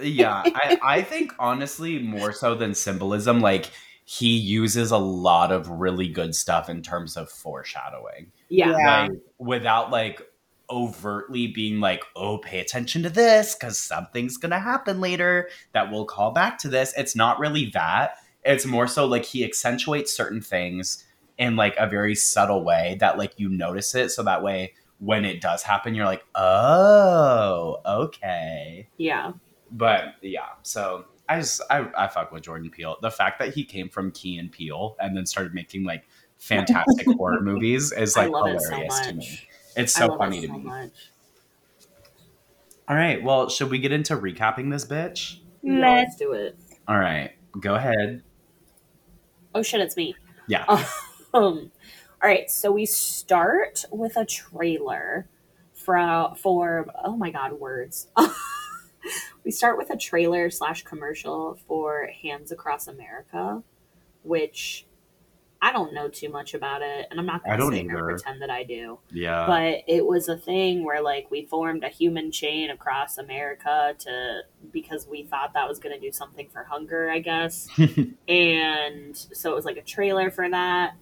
yeah 0.00 0.42
I, 0.44 0.78
I 0.82 1.02
think 1.02 1.34
honestly 1.38 1.98
more 1.98 2.32
so 2.32 2.54
than 2.54 2.74
symbolism 2.74 3.40
like 3.40 3.70
he 4.08 4.36
uses 4.36 4.92
a 4.92 4.96
lot 4.96 5.50
of 5.50 5.68
really 5.68 6.06
good 6.08 6.32
stuff 6.32 6.70
in 6.70 6.80
terms 6.80 7.16
of 7.16 7.28
foreshadowing 7.28 8.30
yeah. 8.48 8.70
Yeah. 8.70 9.02
like 9.08 9.18
without 9.38 9.90
like 9.90 10.22
overtly 10.70 11.48
being 11.48 11.80
like 11.80 12.04
oh 12.14 12.38
pay 12.38 12.60
attention 12.60 13.02
to 13.02 13.10
this 13.10 13.54
because 13.54 13.78
something's 13.78 14.36
gonna 14.36 14.60
happen 14.60 15.00
later 15.00 15.48
that 15.72 15.90
will 15.90 16.04
call 16.04 16.30
back 16.30 16.56
to 16.58 16.68
this 16.68 16.94
it's 16.96 17.14
not 17.16 17.38
really 17.38 17.66
that 17.74 18.16
it's 18.44 18.64
more 18.64 18.86
so 18.86 19.06
like 19.06 19.24
he 19.24 19.44
accentuates 19.44 20.16
certain 20.16 20.40
things 20.40 21.04
in 21.38 21.56
like 21.56 21.74
a 21.76 21.86
very 21.88 22.14
subtle 22.14 22.64
way 22.64 22.96
that 23.00 23.18
like 23.18 23.32
you 23.38 23.48
notice 23.48 23.94
it 23.94 24.10
so 24.10 24.22
that 24.22 24.42
way 24.42 24.72
when 24.98 25.24
it 25.24 25.40
does 25.40 25.62
happen 25.62 25.94
you're 25.94 26.06
like 26.06 26.24
oh 26.36 27.78
okay 27.84 28.88
Yeah. 28.98 29.32
but 29.70 30.14
yeah, 30.22 30.50
so 30.62 31.04
I 31.28 31.40
just 31.40 31.60
I, 31.70 31.88
I 31.96 32.08
fuck 32.08 32.32
with 32.32 32.42
Jordan 32.42 32.70
Peele. 32.70 32.96
The 33.02 33.10
fact 33.10 33.38
that 33.40 33.54
he 33.54 33.64
came 33.64 33.88
from 33.88 34.10
Key 34.12 34.38
and 34.38 34.50
Peele 34.50 34.96
and 35.00 35.16
then 35.16 35.26
started 35.26 35.54
making 35.54 35.84
like 35.84 36.04
fantastic 36.38 37.06
horror 37.16 37.40
movies 37.40 37.92
is 37.92 38.16
like 38.16 38.30
love 38.30 38.48
it 38.48 38.60
so 38.60 38.70
hilarious 38.70 39.00
to 39.00 39.12
me. 39.14 39.40
It's 39.76 39.92
so 39.92 40.16
funny 40.16 40.38
it 40.38 40.46
to 40.46 40.52
me. 40.52 40.58
much. 40.60 41.10
All 42.88 42.94
right, 42.94 43.22
well, 43.22 43.48
should 43.48 43.70
we 43.70 43.80
get 43.80 43.90
into 43.90 44.16
recapping 44.16 44.70
this 44.70 44.84
bitch? 44.84 45.40
Yeah, 45.62 45.80
Let's 45.80 46.10
let's 46.10 46.16
do 46.16 46.32
it. 46.32 46.56
All 46.86 46.98
right, 46.98 47.32
go 47.58 47.74
ahead. 47.74 48.22
Oh 49.54 49.62
shit, 49.62 49.80
it's 49.80 49.96
me. 49.96 50.14
Yeah. 50.48 50.84
Um, 51.34 51.70
all 52.22 52.30
right, 52.30 52.50
so 52.50 52.72
we 52.72 52.86
start 52.86 53.84
with 53.90 54.16
a 54.16 54.24
trailer 54.24 55.28
for 55.74 56.34
for 56.38 56.86
oh 57.04 57.14
my 57.14 57.30
god, 57.30 57.52
words. 57.54 58.06
we 59.44 59.50
start 59.50 59.78
with 59.78 59.90
a 59.90 59.96
trailer 59.96 60.50
slash 60.50 60.82
commercial 60.84 61.58
for 61.66 62.08
Hands 62.22 62.50
Across 62.50 62.88
America, 62.88 63.62
which 64.22 64.86
I 65.60 65.72
don't 65.72 65.94
know 65.94 66.08
too 66.08 66.28
much 66.28 66.54
about 66.54 66.82
it, 66.82 67.06
and 67.10 67.18
I'm 67.18 67.26
not 67.26 67.44
going 67.44 67.58
to 67.58 67.66
sit 67.66 67.82
here 67.90 68.04
pretend 68.04 68.42
that 68.42 68.50
I 68.50 68.62
do. 68.62 68.98
Yeah. 69.10 69.46
but 69.46 69.82
it 69.86 70.04
was 70.04 70.28
a 70.28 70.36
thing 70.36 70.84
where 70.84 71.02
like 71.02 71.30
we 71.30 71.46
formed 71.46 71.82
a 71.82 71.88
human 71.88 72.30
chain 72.30 72.70
across 72.70 73.18
America 73.18 73.94
to 73.98 74.40
because 74.70 75.06
we 75.06 75.24
thought 75.24 75.54
that 75.54 75.68
was 75.68 75.78
going 75.78 75.94
to 75.94 76.00
do 76.00 76.12
something 76.12 76.48
for 76.52 76.64
hunger, 76.64 77.10
I 77.10 77.20
guess. 77.20 77.68
and 78.28 79.16
so 79.16 79.50
it 79.50 79.54
was 79.54 79.64
like 79.64 79.76
a 79.76 79.82
trailer 79.82 80.30
for 80.30 80.48
that. 80.48 80.94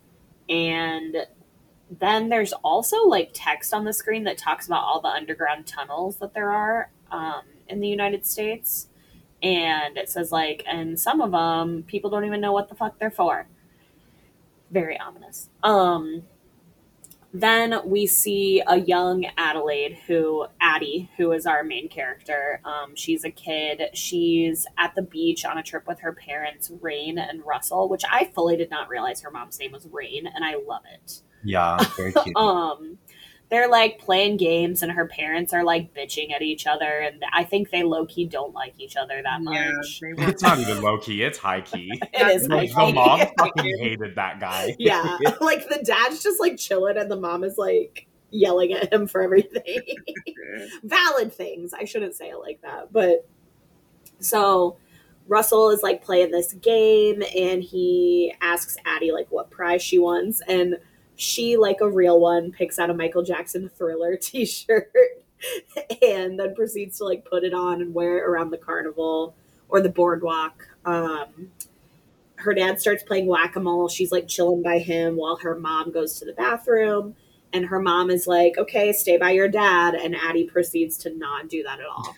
And 0.49 1.17
then 1.91 2.29
there's 2.29 2.53
also 2.53 3.05
like 3.05 3.31
text 3.33 3.75
on 3.75 3.85
the 3.85 3.93
screen 3.93 4.25
that 4.25 4.39
talks 4.39 4.67
about 4.67 4.85
all 4.85 5.01
the 5.01 5.09
underground 5.09 5.67
tunnels 5.67 6.17
that 6.19 6.35
there 6.35 6.51
are 6.51 6.91
um, 7.11 7.43
in 7.69 7.81
the 7.81 7.89
United 7.89 8.27
States. 8.27 8.89
And 9.43 9.97
it 9.99 10.09
says 10.09 10.33
like, 10.33 10.63
and 10.67 10.99
some 10.99 11.21
of 11.21 11.33
them 11.33 11.83
people 11.87 12.11
don't 12.11 12.25
even 12.25 12.41
know 12.41 12.53
what 12.53 12.69
the 12.69 12.75
fuck 12.75 12.99
they're 12.99 13.11
for. 13.11 13.47
Very 14.71 14.99
ominous. 14.99 15.51
Um, 15.63 16.23
then 17.37 17.81
we 17.85 18.07
see 18.07 18.63
a 18.65 18.79
young 18.79 19.27
Adelaide 19.37 19.99
who 20.07 20.47
Addie, 20.61 21.11
who 21.17 21.33
is 21.33 21.47
our 21.47 21.65
main 21.65 21.89
character. 21.89 22.61
Um, 22.65 22.95
she's 22.95 23.25
a 23.25 23.31
kid. 23.31 23.83
She's 23.93 24.67
at 24.79 24.95
the 24.95 25.03
beach 25.03 25.45
on 25.45 25.59
a 25.59 25.63
trip 25.63 25.87
with 25.89 25.99
her 26.01 26.13
parents, 26.13 26.71
Rain 26.81 27.19
and 27.19 27.45
Russell, 27.45 27.89
which 27.89 28.05
I 28.09 28.31
fully 28.35 28.57
did 28.57 28.71
not 28.71 28.89
realize 28.89 29.21
her 29.23 29.33
mom's 29.33 29.59
name 29.59 29.73
was 29.73 29.87
Rain, 29.91 30.29
and 30.33 30.45
I 30.45 30.55
love 30.67 30.83
it. 30.93 31.23
yeah, 31.43 31.77
very 31.97 32.13
cute. 32.23 32.37
Um, 32.37 32.99
they're 33.51 33.69
like 33.69 33.99
playing 33.99 34.37
games, 34.39 34.83
and 34.83 34.91
her 34.93 35.07
parents 35.07 35.53
are 35.53 35.63
like 35.65 35.95
bitching 35.95 36.33
at 36.35 36.43
each 36.43 36.67
other, 36.67 37.01
and 37.01 37.23
I 37.33 37.45
think 37.45 37.71
they 37.71 37.83
low 37.83 38.07
key 38.07 38.25
don't 38.27 38.55
like 38.55 38.75
each 38.79 38.97
other 38.97 39.21
that 39.23 39.43
much. 39.43 40.01
they 40.01 40.13
were- 40.15 40.29
it's 40.31 40.43
not 40.43 40.59
even 40.59 40.83
low 40.83 40.99
key, 40.99 41.23
it's 41.23 41.39
high 41.39 41.61
key. 41.61 41.93
It 42.15 42.27
is 42.37 42.49
Like, 42.49 42.71
high 42.73 42.87
the 42.87 42.93
key. 42.93 42.99
mom 42.99 43.21
fucking 43.39 43.79
hated 43.79 44.15
that 44.17 44.41
guy. 44.41 44.75
Yeah, 44.79 45.19
like 45.41 45.69
the 45.69 45.83
dad's 45.85 46.23
just 46.23 46.41
like 46.41 46.57
chilling, 46.57 46.97
and 46.97 47.11
the 47.11 47.17
mom 47.21 47.45
is 47.45 47.57
like 47.59 48.07
yelling 48.31 48.73
at 48.73 48.93
him 48.93 49.07
for 49.07 49.21
everything. 49.23 49.81
Valid 50.83 51.33
things. 51.33 51.73
I 51.73 51.85
shouldn't 51.85 52.17
say 52.17 52.31
it 52.31 52.39
like 52.39 52.61
that, 52.63 52.93
but 52.93 53.27
so 54.21 54.79
Russell 55.29 55.71
is 55.71 55.83
like 55.83 56.03
playing 56.03 56.31
this 56.31 56.53
game, 56.55 57.23
and 57.37 57.63
he 57.63 58.35
asks 58.41 58.77
Addie 58.85 59.13
like 59.13 59.29
what 59.31 59.51
prize 59.51 59.83
she 59.83 59.99
wants, 59.99 60.41
and 60.49 60.77
she, 61.17 61.57
like 61.57 61.81
a 61.81 61.89
real 61.89 62.21
one, 62.21 62.53
picks 62.53 62.79
out 62.79 62.91
a 62.91 62.95
Michael 62.95 63.23
Jackson 63.23 63.69
Thriller 63.69 64.17
T-shirt, 64.21 64.93
and 66.03 66.39
then 66.39 66.55
proceeds 66.55 66.99
to 66.99 67.05
like 67.05 67.25
put 67.25 67.45
it 67.45 67.55
on 67.55 67.81
and 67.81 67.95
wear 67.95 68.19
it 68.19 68.29
around 68.29 68.51
the 68.51 68.59
carnival 68.59 69.35
or 69.69 69.81
the 69.81 69.89
boardwalk. 69.89 70.69
Um, 70.85 71.51
her 72.37 72.55
dad 72.55 72.81
starts 72.81 73.03
playing 73.03 73.27
whack-a-mole. 73.27 73.89
She's 73.89 74.13
like 74.13 74.29
chilling 74.29 74.63
by 74.63 74.79
him 74.79 75.17
while 75.17 75.37
her 75.37 75.59
mom 75.59 75.91
goes 75.91 76.19
to 76.19 76.25
the 76.25 76.33
bathroom. 76.33 77.17
And 77.53 77.67
her 77.67 77.81
mom 77.81 78.11
is 78.11 78.27
like, 78.27 78.59
okay, 78.59 78.93
stay 78.93 79.17
by 79.17 79.31
your 79.31 79.49
dad. 79.49 79.95
And 79.95 80.17
Addie 80.17 80.45
proceeds 80.45 80.99
to 80.99 81.17
not 81.17 81.49
do 81.49 81.63
that 81.63 81.79
at 81.79 81.87
all. 81.87 82.17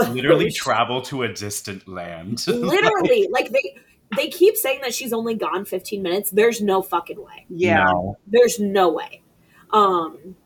Literally 0.12 0.50
travel 0.52 1.00
to 1.02 1.22
a 1.22 1.32
distant 1.32 1.86
land. 1.86 2.44
Literally. 2.46 3.28
like 3.30 3.50
they 3.50 3.76
they 4.16 4.28
keep 4.28 4.56
saying 4.56 4.80
that 4.82 4.94
she's 4.94 5.12
only 5.12 5.34
gone 5.34 5.64
15 5.64 6.02
minutes. 6.02 6.30
There's 6.30 6.60
no 6.60 6.82
fucking 6.82 7.22
way. 7.22 7.46
yeah. 7.48 7.84
No. 7.84 8.18
There's 8.26 8.60
no 8.60 8.90
way. 8.92 9.22
Um, 9.70 10.36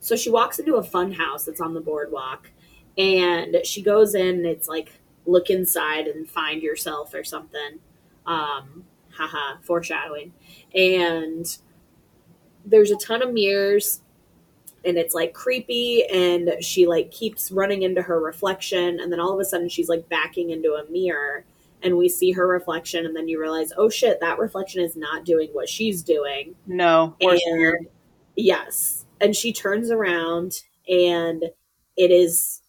so 0.00 0.16
she 0.16 0.30
walks 0.30 0.58
into 0.58 0.76
a 0.76 0.82
fun 0.82 1.12
house 1.12 1.44
that's 1.44 1.60
on 1.60 1.74
the 1.74 1.80
boardwalk, 1.80 2.50
and 2.96 3.58
she 3.64 3.82
goes 3.82 4.14
in. 4.14 4.26
And 4.36 4.46
it's 4.46 4.68
like 4.68 4.92
look 5.26 5.50
inside 5.50 6.06
and 6.06 6.28
find 6.28 6.62
yourself 6.62 7.12
or 7.12 7.24
something. 7.24 7.80
Um, 8.24 8.84
haha, 9.12 9.56
foreshadowing. 9.62 10.32
And 10.74 11.44
there's 12.64 12.90
a 12.90 12.96
ton 12.96 13.22
of 13.22 13.32
mirrors, 13.32 14.00
and 14.84 14.96
it's 14.96 15.14
like 15.14 15.34
creepy. 15.34 16.04
And 16.06 16.54
she 16.60 16.86
like 16.86 17.10
keeps 17.10 17.50
running 17.50 17.82
into 17.82 18.00
her 18.02 18.20
reflection, 18.20 19.00
and 19.00 19.12
then 19.12 19.20
all 19.20 19.34
of 19.34 19.40
a 19.40 19.44
sudden 19.44 19.68
she's 19.68 19.88
like 19.88 20.08
backing 20.08 20.50
into 20.50 20.74
a 20.74 20.90
mirror. 20.90 21.44
And 21.82 21.96
we 21.96 22.08
see 22.08 22.32
her 22.32 22.46
reflection, 22.46 23.04
and 23.04 23.14
then 23.14 23.28
you 23.28 23.40
realize, 23.40 23.72
oh 23.76 23.88
shit, 23.88 24.18
that 24.20 24.38
reflection 24.38 24.82
is 24.82 24.96
not 24.96 25.24
doing 25.24 25.50
what 25.52 25.68
she's 25.68 26.02
doing. 26.02 26.54
No. 26.66 27.14
And 27.20 27.86
yes, 28.34 29.04
and 29.20 29.36
she 29.36 29.52
turns 29.52 29.90
around, 29.90 30.62
and 30.88 31.44
it 31.96 32.10
is 32.10 32.62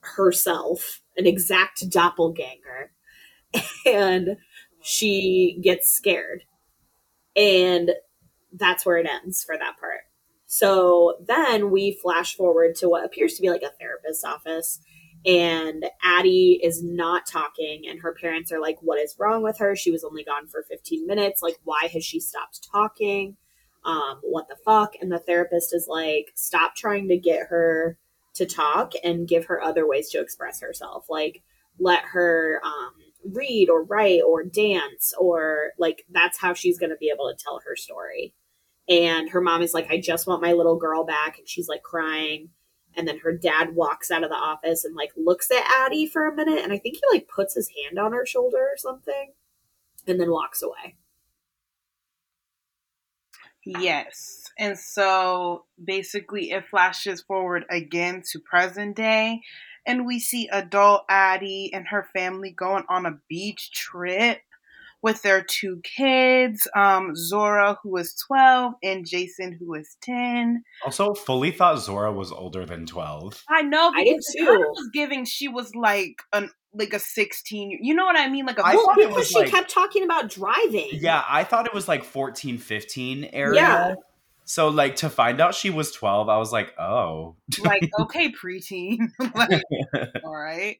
herself, 0.00 1.00
an 1.16 1.26
exact 1.26 1.88
doppelganger, 1.88 2.92
and 3.86 4.36
she 4.82 5.58
gets 5.62 5.90
scared, 5.90 6.44
and 7.36 7.92
that's 8.52 8.84
where 8.84 8.98
it 8.98 9.06
ends 9.06 9.44
for 9.44 9.56
that 9.56 9.78
part. 9.78 10.00
So 10.46 11.16
then 11.26 11.70
we 11.70 11.92
flash 11.92 12.34
forward 12.34 12.74
to 12.76 12.88
what 12.88 13.04
appears 13.04 13.34
to 13.34 13.42
be 13.42 13.50
like 13.50 13.62
a 13.62 13.70
therapist's 13.78 14.24
office, 14.24 14.80
and 15.26 15.84
Addie 16.02 16.60
is 16.62 16.82
not 16.82 17.26
talking, 17.26 17.84
and 17.88 18.00
her 18.00 18.14
parents 18.14 18.52
are 18.52 18.60
like, 18.60 18.78
What 18.80 19.00
is 19.00 19.16
wrong 19.18 19.42
with 19.42 19.58
her? 19.58 19.74
She 19.76 19.90
was 19.90 20.04
only 20.04 20.24
gone 20.24 20.46
for 20.46 20.62
15 20.62 21.06
minutes. 21.06 21.42
Like, 21.42 21.58
why 21.64 21.88
has 21.92 22.04
she 22.04 22.20
stopped 22.20 22.68
talking? 22.70 23.36
Um, 23.84 24.20
what 24.22 24.48
the 24.48 24.56
fuck? 24.64 24.94
And 25.00 25.10
the 25.10 25.18
therapist 25.18 25.74
is 25.74 25.86
like, 25.88 26.32
Stop 26.34 26.76
trying 26.76 27.08
to 27.08 27.18
get 27.18 27.48
her 27.48 27.98
to 28.34 28.46
talk 28.46 28.92
and 29.02 29.28
give 29.28 29.46
her 29.46 29.60
other 29.60 29.86
ways 29.86 30.08
to 30.10 30.20
express 30.20 30.60
herself. 30.60 31.06
Like, 31.10 31.42
let 31.78 32.02
her 32.12 32.60
um, 32.64 32.92
read 33.34 33.68
or 33.68 33.84
write 33.84 34.22
or 34.26 34.44
dance, 34.44 35.12
or 35.18 35.72
like, 35.78 36.04
that's 36.10 36.38
how 36.38 36.54
she's 36.54 36.78
going 36.78 36.90
to 36.90 36.96
be 36.96 37.10
able 37.12 37.28
to 37.30 37.42
tell 37.42 37.60
her 37.66 37.76
story. 37.76 38.34
And 38.88 39.28
her 39.30 39.40
mom 39.40 39.62
is 39.62 39.74
like, 39.74 39.90
I 39.90 40.00
just 40.00 40.26
want 40.26 40.42
my 40.42 40.52
little 40.52 40.76
girl 40.76 41.04
back. 41.04 41.38
And 41.38 41.48
she's 41.48 41.68
like 41.68 41.82
crying. 41.82 42.50
And 42.96 43.06
then 43.06 43.18
her 43.18 43.32
dad 43.32 43.74
walks 43.74 44.10
out 44.10 44.24
of 44.24 44.30
the 44.30 44.36
office 44.36 44.84
and 44.84 44.96
like 44.96 45.12
looks 45.16 45.50
at 45.50 45.62
Addie 45.84 46.06
for 46.06 46.26
a 46.26 46.34
minute. 46.34 46.62
And 46.62 46.72
I 46.72 46.78
think 46.78 46.96
he 46.96 47.02
like 47.12 47.28
puts 47.28 47.54
his 47.54 47.68
hand 47.68 47.98
on 47.98 48.12
her 48.12 48.26
shoulder 48.26 48.58
or 48.58 48.76
something 48.76 49.32
and 50.06 50.20
then 50.20 50.30
walks 50.30 50.62
away. 50.62 50.96
Yes. 53.64 54.50
And 54.58 54.78
so 54.78 55.66
basically 55.82 56.50
it 56.50 56.66
flashes 56.68 57.22
forward 57.22 57.64
again 57.70 58.22
to 58.32 58.40
present 58.40 58.96
day 58.96 59.42
and 59.88 60.04
we 60.04 60.18
see 60.18 60.48
adult 60.52 61.04
Addie 61.08 61.70
and 61.72 61.88
her 61.88 62.08
family 62.14 62.50
going 62.50 62.84
on 62.90 63.06
a 63.06 63.18
beach 63.26 63.72
trip 63.72 64.40
with 65.02 65.22
their 65.22 65.42
two 65.42 65.80
kids, 65.84 66.66
um, 66.76 67.14
Zora 67.14 67.78
was 67.84 68.14
12 68.26 68.74
and 68.82 69.06
Jason 69.06 69.56
who 69.58 69.70
was 69.70 69.96
10. 70.02 70.62
Also, 70.84 71.14
fully 71.14 71.50
thought 71.50 71.78
Zora 71.78 72.12
was 72.12 72.32
older 72.32 72.66
than 72.66 72.86
12. 72.86 73.44
I 73.48 73.62
know 73.62 73.92
I 73.94 74.04
did 74.04 74.16
because 74.16 74.34
it 74.34 74.44
too. 74.44 74.52
of 74.52 74.58
was 74.58 74.90
giving 74.92 75.24
she 75.24 75.48
was 75.48 75.74
like 75.74 76.22
an 76.32 76.50
like 76.74 76.92
a 76.92 76.98
16 76.98 77.78
you 77.80 77.94
know 77.94 78.04
what 78.04 78.18
I 78.18 78.28
mean 78.28 78.44
like 78.44 78.58
a 78.58 78.64
I 78.66 78.74
well, 78.74 78.84
thought 78.86 78.98
it 78.98 79.08
because 79.08 79.16
was, 79.16 79.28
she 79.28 79.38
like- 79.38 79.50
kept 79.50 79.70
talking 79.70 80.04
about 80.04 80.28
driving. 80.30 80.88
Yeah, 80.92 81.24
I 81.28 81.44
thought 81.44 81.66
it 81.66 81.74
was 81.74 81.88
like 81.88 82.04
14, 82.04 82.58
15 82.58 83.24
area. 83.32 83.60
Yeah. 83.60 83.94
So, 84.44 84.68
like, 84.68 84.96
to 84.96 85.10
find 85.10 85.42
out 85.42 85.54
she 85.54 85.68
was 85.68 85.92
12, 85.92 86.30
I 86.30 86.38
was 86.38 86.52
like, 86.52 86.72
oh. 86.78 87.36
like 87.62 87.86
okay 88.00 88.32
preteen 88.32 88.98
like 89.34 89.62
all 90.24 90.34
right 90.34 90.78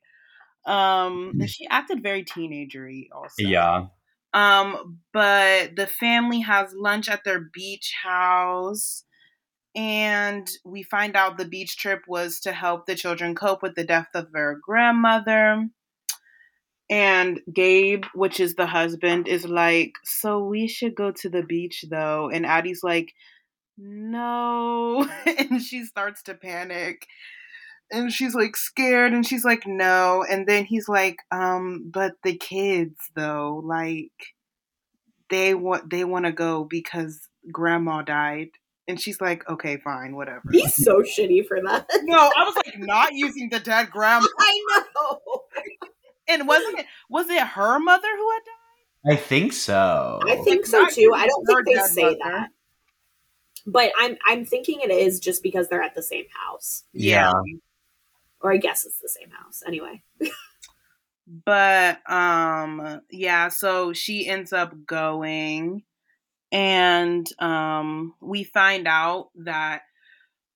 um 0.64 1.38
she 1.46 1.66
acted 1.68 2.02
very 2.02 2.24
teenagery 2.24 3.08
also 3.14 3.34
Yeah. 3.38 3.86
Um 4.34 4.98
but 5.12 5.74
the 5.76 5.86
family 5.86 6.40
has 6.40 6.74
lunch 6.74 7.08
at 7.08 7.24
their 7.24 7.40
beach 7.52 7.94
house 8.02 9.04
and 9.74 10.48
we 10.64 10.82
find 10.82 11.16
out 11.16 11.38
the 11.38 11.44
beach 11.44 11.76
trip 11.76 12.02
was 12.08 12.40
to 12.40 12.52
help 12.52 12.86
the 12.86 12.94
children 12.94 13.34
cope 13.34 13.62
with 13.62 13.74
the 13.74 13.84
death 13.84 14.08
of 14.14 14.32
their 14.32 14.58
grandmother 14.62 15.68
and 16.90 17.40
Gabe, 17.52 18.04
which 18.14 18.40
is 18.40 18.54
the 18.54 18.66
husband, 18.66 19.28
is 19.28 19.46
like, 19.46 19.92
So 20.04 20.42
we 20.44 20.66
should 20.68 20.94
go 20.94 21.10
to 21.12 21.28
the 21.28 21.42
beach 21.42 21.84
though. 21.90 22.30
And 22.30 22.46
Addie's 22.46 22.82
like, 22.82 23.12
No. 23.76 25.08
and 25.26 25.62
she 25.62 25.84
starts 25.84 26.22
to 26.24 26.34
panic. 26.34 27.06
And 27.90 28.12
she's 28.12 28.34
like 28.34 28.56
scared 28.56 29.12
and 29.12 29.26
she's 29.26 29.44
like, 29.44 29.66
No. 29.66 30.24
And 30.28 30.46
then 30.46 30.64
he's 30.64 30.88
like, 30.88 31.16
Um, 31.30 31.90
but 31.92 32.12
the 32.22 32.36
kids 32.36 32.96
though, 33.14 33.62
like 33.64 34.12
they 35.30 35.54
want 35.54 35.90
they 35.90 36.04
want 36.04 36.24
to 36.26 36.32
go 36.32 36.64
because 36.64 37.28
grandma 37.50 38.02
died. 38.02 38.48
And 38.86 39.00
she's 39.00 39.20
like, 39.20 39.48
Okay, 39.48 39.78
fine, 39.78 40.16
whatever. 40.16 40.42
He's 40.52 40.74
so 40.74 41.02
shitty 41.02 41.46
for 41.46 41.60
that. 41.62 41.86
no, 42.04 42.30
I 42.36 42.44
was 42.44 42.56
like 42.56 42.78
not 42.78 43.12
using 43.14 43.48
the 43.50 43.60
dead 43.60 43.90
grandma. 43.90 44.26
I 44.38 44.60
know. 44.96 45.42
And 46.28 46.46
wasn't 46.46 46.80
it 46.80 46.86
was 47.08 47.28
it 47.30 47.40
her 47.42 47.78
mother 47.80 48.08
who 48.16 48.30
had 48.32 48.40
died? 48.44 49.14
I 49.14 49.16
think 49.16 49.52
so. 49.54 50.20
I 50.26 50.36
think 50.36 50.60
Like, 50.62 50.66
so 50.66 50.86
too. 50.88 51.12
I 51.14 51.26
don't 51.26 51.46
think 51.46 51.66
they 51.66 51.74
say 51.86 52.02
mother. 52.02 52.16
that. 52.24 52.48
But 53.66 53.92
I'm 53.98 54.16
I'm 54.26 54.44
thinking 54.44 54.80
it 54.80 54.90
is 54.90 55.20
just 55.20 55.42
because 55.42 55.68
they're 55.68 55.82
at 55.82 55.94
the 55.94 56.02
same 56.02 56.24
house. 56.46 56.84
Yeah. 56.92 57.32
Or 58.40 58.52
I 58.52 58.56
guess 58.56 58.84
it's 58.84 59.00
the 59.00 59.08
same 59.08 59.30
house. 59.30 59.62
Anyway. 59.66 60.02
But 61.44 61.98
um 62.10 63.02
yeah, 63.10 63.48
so 63.48 63.92
she 63.92 64.26
ends 64.26 64.52
up 64.52 64.74
going 64.86 65.82
and 66.50 67.30
um, 67.40 68.14
we 68.20 68.44
find 68.44 68.88
out 68.88 69.28
that 69.44 69.82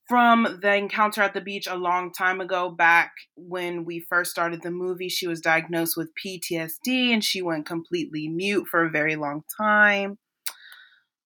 from 0.09 0.59
the 0.61 0.75
encounter 0.75 1.23
at 1.23 1.35
the 1.35 1.41
beach 1.41 1.67
a 1.67 1.77
long 1.77 2.13
time 2.13 2.41
ago, 2.41 2.71
back 2.71 3.13
when 3.37 3.85
we 3.85 4.01
first 4.01 4.31
started 4.31 4.63
the 4.63 4.71
movie, 4.71 5.09
she 5.09 5.27
was 5.27 5.41
diagnosed 5.41 5.97
with 5.97 6.11
PTSD 6.25 7.13
and 7.13 7.23
she 7.23 7.43
went 7.43 7.67
completely 7.67 8.29
mute 8.29 8.67
for 8.71 8.85
a 8.85 8.91
very 8.91 9.17
long 9.17 9.43
time. 9.57 10.19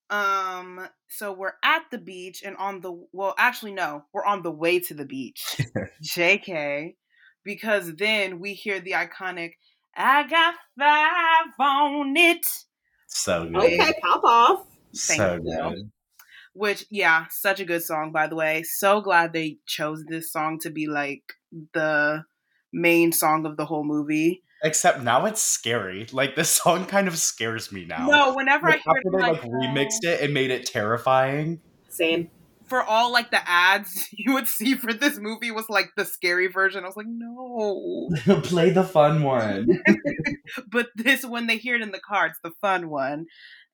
Um, 0.08 0.88
so 1.08 1.32
we're 1.32 1.54
at 1.64 1.82
the 1.90 1.98
beach 1.98 2.42
and 2.44 2.56
on 2.56 2.80
the 2.80 3.06
well, 3.12 3.34
actually, 3.38 3.72
no, 3.72 4.04
we're 4.12 4.24
on 4.24 4.42
the 4.42 4.50
way 4.50 4.78
to 4.80 4.94
the 4.94 5.04
beach. 5.04 5.60
JK, 6.02 6.94
because 7.44 7.94
then 7.96 8.38
we 8.40 8.54
hear 8.54 8.80
the 8.80 8.92
iconic 8.92 9.52
I 9.96 10.26
got 10.28 10.54
five 10.78 11.54
on 11.58 12.16
it. 12.16 12.44
So 13.06 13.46
good. 13.46 13.56
Okay, 13.56 13.92
pop 14.02 14.22
off. 14.24 14.66
Thank 14.94 15.18
so 15.18 15.34
you. 15.42 15.42
good. 15.42 15.90
Which, 16.52 16.86
yeah, 16.90 17.26
such 17.30 17.60
a 17.60 17.64
good 17.64 17.82
song, 17.82 18.12
by 18.12 18.26
the 18.26 18.34
way. 18.34 18.62
So 18.62 19.00
glad 19.00 19.32
they 19.32 19.58
chose 19.66 20.04
this 20.06 20.32
song 20.32 20.58
to 20.60 20.70
be 20.70 20.86
like 20.86 21.22
the 21.72 22.24
main 22.72 23.12
song 23.12 23.46
of 23.46 23.56
the 23.56 23.64
whole 23.64 23.84
movie. 23.84 24.42
Except 24.64 25.02
now 25.02 25.26
it's 25.26 25.42
scary. 25.42 26.06
Like 26.12 26.34
this 26.36 26.50
song 26.50 26.86
kind 26.86 27.08
of 27.08 27.18
scares 27.18 27.70
me 27.72 27.84
now. 27.84 28.06
No, 28.08 28.34
whenever 28.34 28.68
I 28.68 28.72
Like, 28.72 28.82
hear 28.84 28.96
it, 29.04 29.06
they 29.12 29.22
like 29.22 29.42
like, 29.42 29.42
remixed 29.42 30.02
it 30.04 30.20
and 30.22 30.32
made 30.34 30.50
it 30.50 30.66
terrifying. 30.66 31.60
Same. 31.88 32.30
for 32.68 32.82
all 32.82 33.12
like 33.12 33.30
the 33.30 33.48
ads 33.48 34.08
you 34.12 34.34
would 34.34 34.48
see 34.48 34.74
for 34.74 34.92
this 34.92 35.18
movie 35.18 35.50
was 35.52 35.68
like 35.68 35.90
the 35.96 36.04
scary 36.04 36.48
version. 36.48 36.84
I 36.84 36.86
was 36.88 36.96
like, 36.96 37.06
no. 37.08 38.08
Play 38.42 38.70
the 38.70 38.84
fun 38.84 39.22
one. 39.22 39.66
but 40.70 40.88
this 40.96 41.24
when 41.24 41.46
they 41.46 41.58
hear 41.58 41.76
it 41.76 41.82
in 41.82 41.92
the 41.92 42.00
car, 42.00 42.26
it's 42.26 42.40
the 42.42 42.52
fun 42.60 42.88
one. 42.90 43.26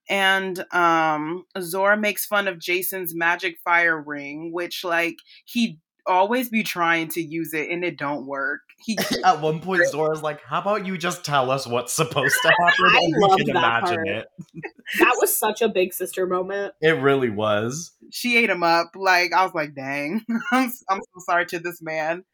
And 0.08 0.64
um 0.74 1.44
Zora 1.60 1.96
makes 1.96 2.26
fun 2.26 2.48
of 2.48 2.58
Jason's 2.58 3.14
magic 3.14 3.56
fire 3.64 4.00
ring, 4.00 4.50
which 4.52 4.82
like 4.84 5.16
he 5.44 5.78
always 6.06 6.48
be 6.48 6.62
trying 6.62 7.08
to 7.08 7.22
use 7.22 7.54
it 7.54 7.70
and 7.70 7.84
it 7.84 7.96
don't 7.98 8.26
work. 8.26 8.60
He 8.84 8.98
At 9.24 9.40
one 9.40 9.60
point, 9.60 9.86
Zora's 9.88 10.22
like, 10.22 10.40
"How 10.42 10.60
about 10.60 10.86
you 10.86 10.98
just 10.98 11.24
tell 11.24 11.50
us 11.50 11.66
what's 11.66 11.92
supposed 11.92 12.36
to 12.42 12.48
happen, 12.60 12.84
I 12.86 12.98
and 13.02 13.14
we 13.16 13.36
can 13.36 13.46
that 13.54 13.56
imagine 13.56 13.96
part. 13.96 14.08
it." 14.08 14.26
That 14.98 15.14
was 15.20 15.34
such 15.34 15.62
a 15.62 15.68
big 15.70 15.94
sister 15.94 16.26
moment. 16.26 16.74
It 16.82 17.00
really 17.00 17.30
was. 17.30 17.92
she 18.10 18.36
ate 18.36 18.50
him 18.50 18.62
up. 18.62 18.90
Like 18.94 19.32
I 19.32 19.42
was 19.44 19.54
like, 19.54 19.74
dang, 19.74 20.22
I'm 20.52 20.70
I'm 20.90 21.00
so 21.00 21.20
sorry 21.24 21.46
to 21.46 21.58
this 21.60 21.80
man. 21.80 22.24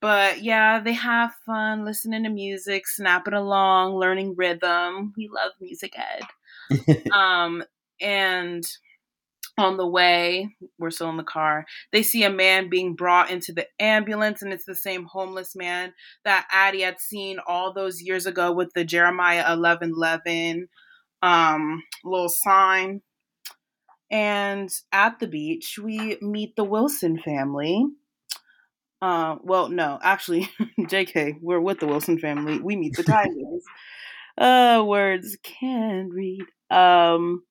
But 0.00 0.42
yeah, 0.42 0.80
they 0.80 0.92
have 0.92 1.32
fun 1.46 1.84
listening 1.84 2.24
to 2.24 2.28
music, 2.28 2.86
snapping 2.88 3.34
along, 3.34 3.94
learning 3.94 4.34
rhythm. 4.36 5.12
We 5.16 5.28
love 5.32 5.52
music 5.60 5.94
ed. 5.96 7.10
um, 7.12 7.62
and 8.00 8.64
on 9.58 9.76
the 9.76 9.86
way, 9.86 10.48
we're 10.78 10.90
still 10.90 11.10
in 11.10 11.16
the 11.18 11.22
car. 11.22 11.66
They 11.92 12.02
see 12.02 12.24
a 12.24 12.30
man 12.30 12.68
being 12.70 12.94
brought 12.94 13.30
into 13.30 13.52
the 13.52 13.66
ambulance, 13.78 14.42
and 14.42 14.52
it's 14.52 14.64
the 14.64 14.74
same 14.74 15.04
homeless 15.04 15.54
man 15.54 15.92
that 16.24 16.46
Addie 16.50 16.82
had 16.82 17.00
seen 17.00 17.38
all 17.46 17.72
those 17.72 18.00
years 18.02 18.26
ago 18.26 18.52
with 18.52 18.70
the 18.74 18.84
Jeremiah 18.84 19.52
eleven 19.52 19.92
eleven 19.96 20.68
um 21.22 21.82
little 22.04 22.28
sign. 22.30 23.02
And 24.10 24.70
at 24.92 25.18
the 25.20 25.26
beach, 25.26 25.78
we 25.82 26.18
meet 26.20 26.54
the 26.56 26.64
Wilson 26.64 27.18
family. 27.18 27.86
Uh, 29.00 29.36
well, 29.42 29.68
no, 29.68 29.98
actually, 30.02 30.48
JK, 30.80 31.38
we're 31.40 31.60
with 31.60 31.80
the 31.80 31.86
Wilson 31.86 32.18
family. 32.18 32.60
We 32.60 32.76
meet 32.76 32.94
the 32.96 33.02
Tylers. 33.04 33.64
uh, 34.38 34.82
words 34.84 35.36
can't 35.42 36.12
read. 36.12 36.42
Um, 36.70 37.42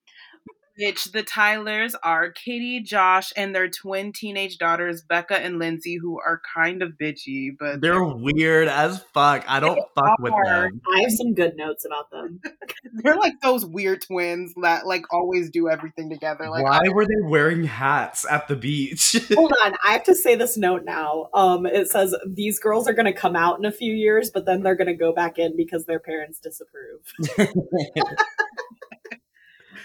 which 0.78 1.06
the 1.06 1.24
Tylers 1.24 1.96
are 2.04 2.32
Katie, 2.32 2.82
Josh, 2.82 3.32
and 3.36 3.54
their 3.54 3.70
twin 3.70 4.14
teenage 4.14 4.58
daughters, 4.58 5.02
Becca 5.02 5.40
and 5.40 5.60
Lindsay, 5.60 5.98
who 5.98 6.20
are 6.20 6.42
kind 6.54 6.82
of 6.82 6.94
bitchy, 7.02 7.50
but 7.58 7.82
They're 7.82 8.04
weird 8.04 8.68
as 8.68 9.04
fuck. 9.14 9.44
I 9.48 9.60
don't 9.60 9.80
fuck 9.96 10.20
with 10.20 10.34
them. 10.46 10.82
I 10.96 11.02
have 11.02 11.12
some 11.12 11.34
good 11.34 11.56
notes 11.56 11.86
about 11.86 12.10
them. 12.12 12.40
they're 13.04 13.18
like 13.18 13.40
those 13.42 13.66
weird 13.66 14.02
twins 14.02 14.54
that 14.62 14.86
like 14.88 15.06
always 15.12 15.50
do 15.50 15.70
everything 15.70 16.10
together. 16.10 16.50
Like, 16.50 16.64
Why 16.64 16.90
were 16.90 17.06
they 17.06 17.22
wearing 17.24 17.64
hats 17.64 18.26
at 18.30 18.48
the 18.48 18.56
beach? 18.56 19.16
Hold 19.34 19.54
on, 19.66 19.76
I 19.86 19.94
have 19.94 20.04
to 20.06 20.16
say 20.16 20.36
this 20.36 20.58
note 20.58 20.84
now. 20.86 21.30
Um, 21.34 21.66
it 21.66 21.90
says 21.90 22.16
these 22.26 22.60
girls 22.60 22.88
are 22.88 22.94
going 22.94 23.06
to 23.06 23.14
come 23.14 23.36
out 23.36 23.60
in 23.60 23.66
a 23.66 23.72
few 23.72 23.94
years, 23.94 24.32
but 24.32 24.46
then 24.46 24.64
they're 24.64 24.76
going 24.76 24.88
to 24.88 24.94
go 24.94 25.14
back 25.14 25.38
in 25.38 25.56
because 25.56 25.86
their 25.86 26.00
parents 26.00 26.40
disapprove. 26.40 27.02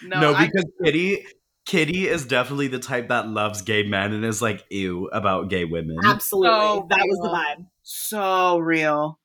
no, 0.05 0.21
no, 0.21 0.35
I- 0.35 0.47
because 0.47 0.65
Kitty 0.85 1.27
Kitty 1.67 2.07
is 2.09 2.27
definitely 2.27 2.69
the 2.69 2.79
type 2.79 3.09
that 3.09 3.27
loves 3.29 3.63
gay 3.63 3.83
men 3.83 4.13
and 4.13 4.25
is 4.25 4.41
like 4.41 4.65
ew 4.71 5.09
about 5.09 5.51
gay 5.51 5.65
women. 5.65 5.97
Absolutely, 6.05 6.51
So 6.51 6.87
that 6.91 7.05
was 7.07 7.19
the 7.19 7.29
real. 7.29 7.35
vibe. 7.35 7.67
so 7.83 8.59
real. 8.59 9.19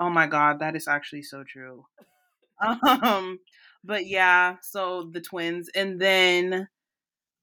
Oh 0.00 0.08
my 0.10 0.26
god, 0.26 0.60
that 0.60 0.76
is 0.76 0.88
actually 0.88 1.22
so 1.22 1.44
true. 1.44 1.84
Um, 2.60 3.38
but 3.84 4.06
yeah, 4.06 4.56
so 4.62 5.10
the 5.12 5.20
twins, 5.20 5.68
and 5.74 6.00
then 6.00 6.68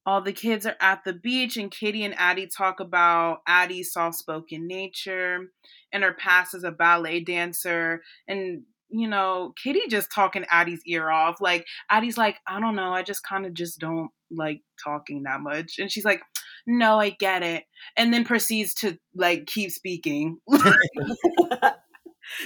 all 0.06 0.22
the 0.22 0.34
kids 0.34 0.66
are 0.66 0.76
at 0.82 1.04
the 1.04 1.14
beach, 1.14 1.58
and 1.58 1.72
Kitty 1.72 2.04
and 2.04 2.14
Addie 2.18 2.48
talk 2.48 2.80
about 2.80 3.40
Addie's 3.48 3.94
soft-spoken 3.94 4.68
nature 4.68 5.52
and 5.92 6.04
her 6.04 6.14
past 6.14 6.54
as 6.54 6.64
a 6.64 6.72
ballet 6.72 7.20
dancer, 7.22 8.02
and 8.28 8.64
you 9.00 9.08
know, 9.08 9.54
Kitty 9.62 9.82
just 9.90 10.12
talking 10.12 10.46
Addie's 10.50 10.82
ear 10.86 11.10
off. 11.10 11.42
Like 11.42 11.66
Addie's 11.90 12.18
like, 12.18 12.38
I 12.48 12.60
don't 12.60 12.76
know, 12.76 12.94
I 12.94 13.04
just 13.04 13.24
kind 13.28 13.46
of 13.46 13.54
just 13.54 13.80
don't 13.80 14.10
like 14.32 14.62
talking 14.84 15.24
that 15.24 15.42
much, 15.42 15.76
and 15.80 15.92
she's 15.92 16.06
like, 16.06 16.22
No, 16.66 17.00
I 17.00 17.10
get 17.12 17.44
it, 17.44 17.66
and 17.98 18.14
then 18.14 18.26
proceeds 18.26 18.74
to 18.76 18.98
like 19.16 19.46
keep 19.48 19.72
speaking. 19.72 20.38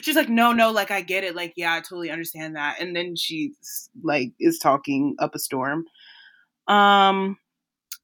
she's 0.02 0.16
like 0.16 0.28
no 0.28 0.52
no 0.52 0.72
like 0.72 0.92
i 0.92 1.00
get 1.00 1.24
it 1.24 1.36
like 1.38 1.54
yeah 1.56 1.74
i 1.74 1.80
totally 1.80 2.12
understand 2.12 2.58
that 2.58 2.82
and 2.82 2.94
then 2.94 3.16
she's 3.16 3.90
like 4.04 4.34
is 4.38 4.60
talking 4.60 5.16
up 5.20 5.34
a 5.34 5.40
storm 5.40 5.86
um 6.68 7.38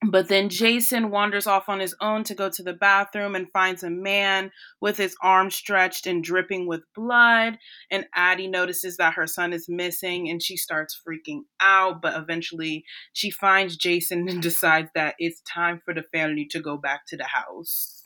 but 0.10 0.28
then 0.28 0.50
jason 0.50 1.10
wanders 1.10 1.48
off 1.48 1.70
on 1.70 1.80
his 1.80 1.96
own 2.02 2.24
to 2.24 2.36
go 2.36 2.50
to 2.50 2.64
the 2.64 2.74
bathroom 2.74 3.36
and 3.36 3.52
finds 3.52 3.84
a 3.84 3.90
man 3.90 4.52
with 4.82 4.98
his 4.98 5.16
arm 5.22 5.50
stretched 5.50 6.08
and 6.08 6.24
dripping 6.24 6.68
with 6.68 6.82
blood. 6.96 7.58
And 7.92 8.06
addie 8.14 8.48
notices 8.48 8.98
that 8.98 9.14
her 9.14 9.28
son 9.28 9.54
is 9.54 9.68
missing 9.68 10.30
and 10.30 10.42
she 10.42 10.58
starts 10.58 11.00
freaking 11.08 11.42
out. 11.60 12.02
But 12.02 12.16
eventually 12.16 12.84
she 13.14 13.32
finds 13.32 13.78
jason 13.78 14.28
and 14.30 14.42
decides 14.42 14.90
that 14.96 15.16
it's 15.20 15.42
time 15.42 15.82
for 15.84 15.94
the 15.94 16.04
family 16.14 16.48
to 16.52 16.60
go 16.60 16.78
back 16.78 17.02
to 17.08 17.18
the 17.18 17.26
house. 17.26 18.04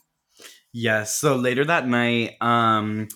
Yes. 0.72 1.14
So 1.14 1.36
later 1.36 1.64
that 1.64 1.88
night, 1.88 2.36
um, 2.40 3.08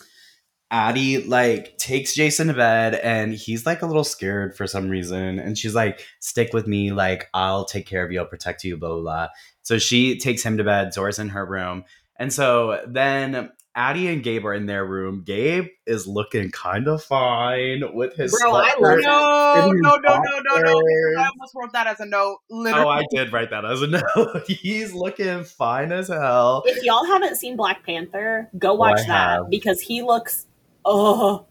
Addie 0.70 1.22
like 1.24 1.76
takes 1.78 2.14
Jason 2.14 2.48
to 2.48 2.54
bed 2.54 2.94
and 2.96 3.32
he's 3.34 3.64
like 3.66 3.82
a 3.82 3.86
little 3.86 4.02
scared 4.04 4.56
for 4.56 4.66
some 4.66 4.88
reason. 4.88 5.38
And 5.38 5.56
she's 5.56 5.74
like, 5.74 6.04
stick 6.20 6.52
with 6.52 6.66
me, 6.66 6.90
like, 6.92 7.28
I'll 7.34 7.64
take 7.64 7.86
care 7.86 8.04
of 8.04 8.10
you, 8.10 8.20
I'll 8.20 8.26
protect 8.26 8.64
you, 8.64 8.76
blah 8.76 8.88
blah 8.88 9.00
blah. 9.02 9.28
So 9.62 9.78
she 9.78 10.18
takes 10.18 10.42
him 10.42 10.56
to 10.58 10.64
bed, 10.64 10.92
Zora's 10.92 11.18
in 11.18 11.28
her 11.30 11.46
room. 11.46 11.84
And 12.16 12.32
so 12.32 12.82
then 12.86 13.50
Addie 13.76 14.06
and 14.08 14.22
Gabe 14.22 14.46
are 14.46 14.54
in 14.54 14.66
their 14.66 14.84
room. 14.84 15.22
Gabe 15.24 15.66
is 15.86 16.06
looking 16.06 16.50
kind 16.52 16.86
of 16.86 17.02
fine 17.02 17.82
with 17.92 18.14
his 18.16 18.30
Bro, 18.40 18.54
I 18.54 18.70
sweatshirt. 18.70 18.80
love 18.80 18.98
no, 19.02 19.54
It 19.72 19.74
is 19.76 19.80
no, 19.82 19.96
no, 19.96 20.16
no, 20.16 20.38
no, 20.44 20.60
no. 20.60 21.20
I 21.20 21.26
almost 21.28 21.54
wrote 21.56 21.72
that 21.72 21.86
as 21.88 21.98
a 22.00 22.06
note. 22.06 22.38
Literally. 22.50 22.84
Oh, 22.86 22.88
I 22.88 23.04
did 23.10 23.32
write 23.32 23.50
that 23.50 23.64
as 23.64 23.82
a 23.82 23.86
note. 24.16 24.46
He's 24.46 24.92
looking 24.92 25.42
fine 25.44 25.90
as 25.90 26.06
hell. 26.08 26.62
If 26.66 26.84
y'all 26.84 27.04
haven't 27.04 27.36
seen 27.36 27.56
Black 27.56 27.84
Panther, 27.84 28.48
go 28.58 28.72
Oh, 28.72 28.74
watch 28.74 29.00
I 29.00 29.06
that 29.08 29.30
have. 29.38 29.50
because 29.50 29.80
he 29.80 30.02
looks. 30.02 30.46
Oh, 30.84 31.46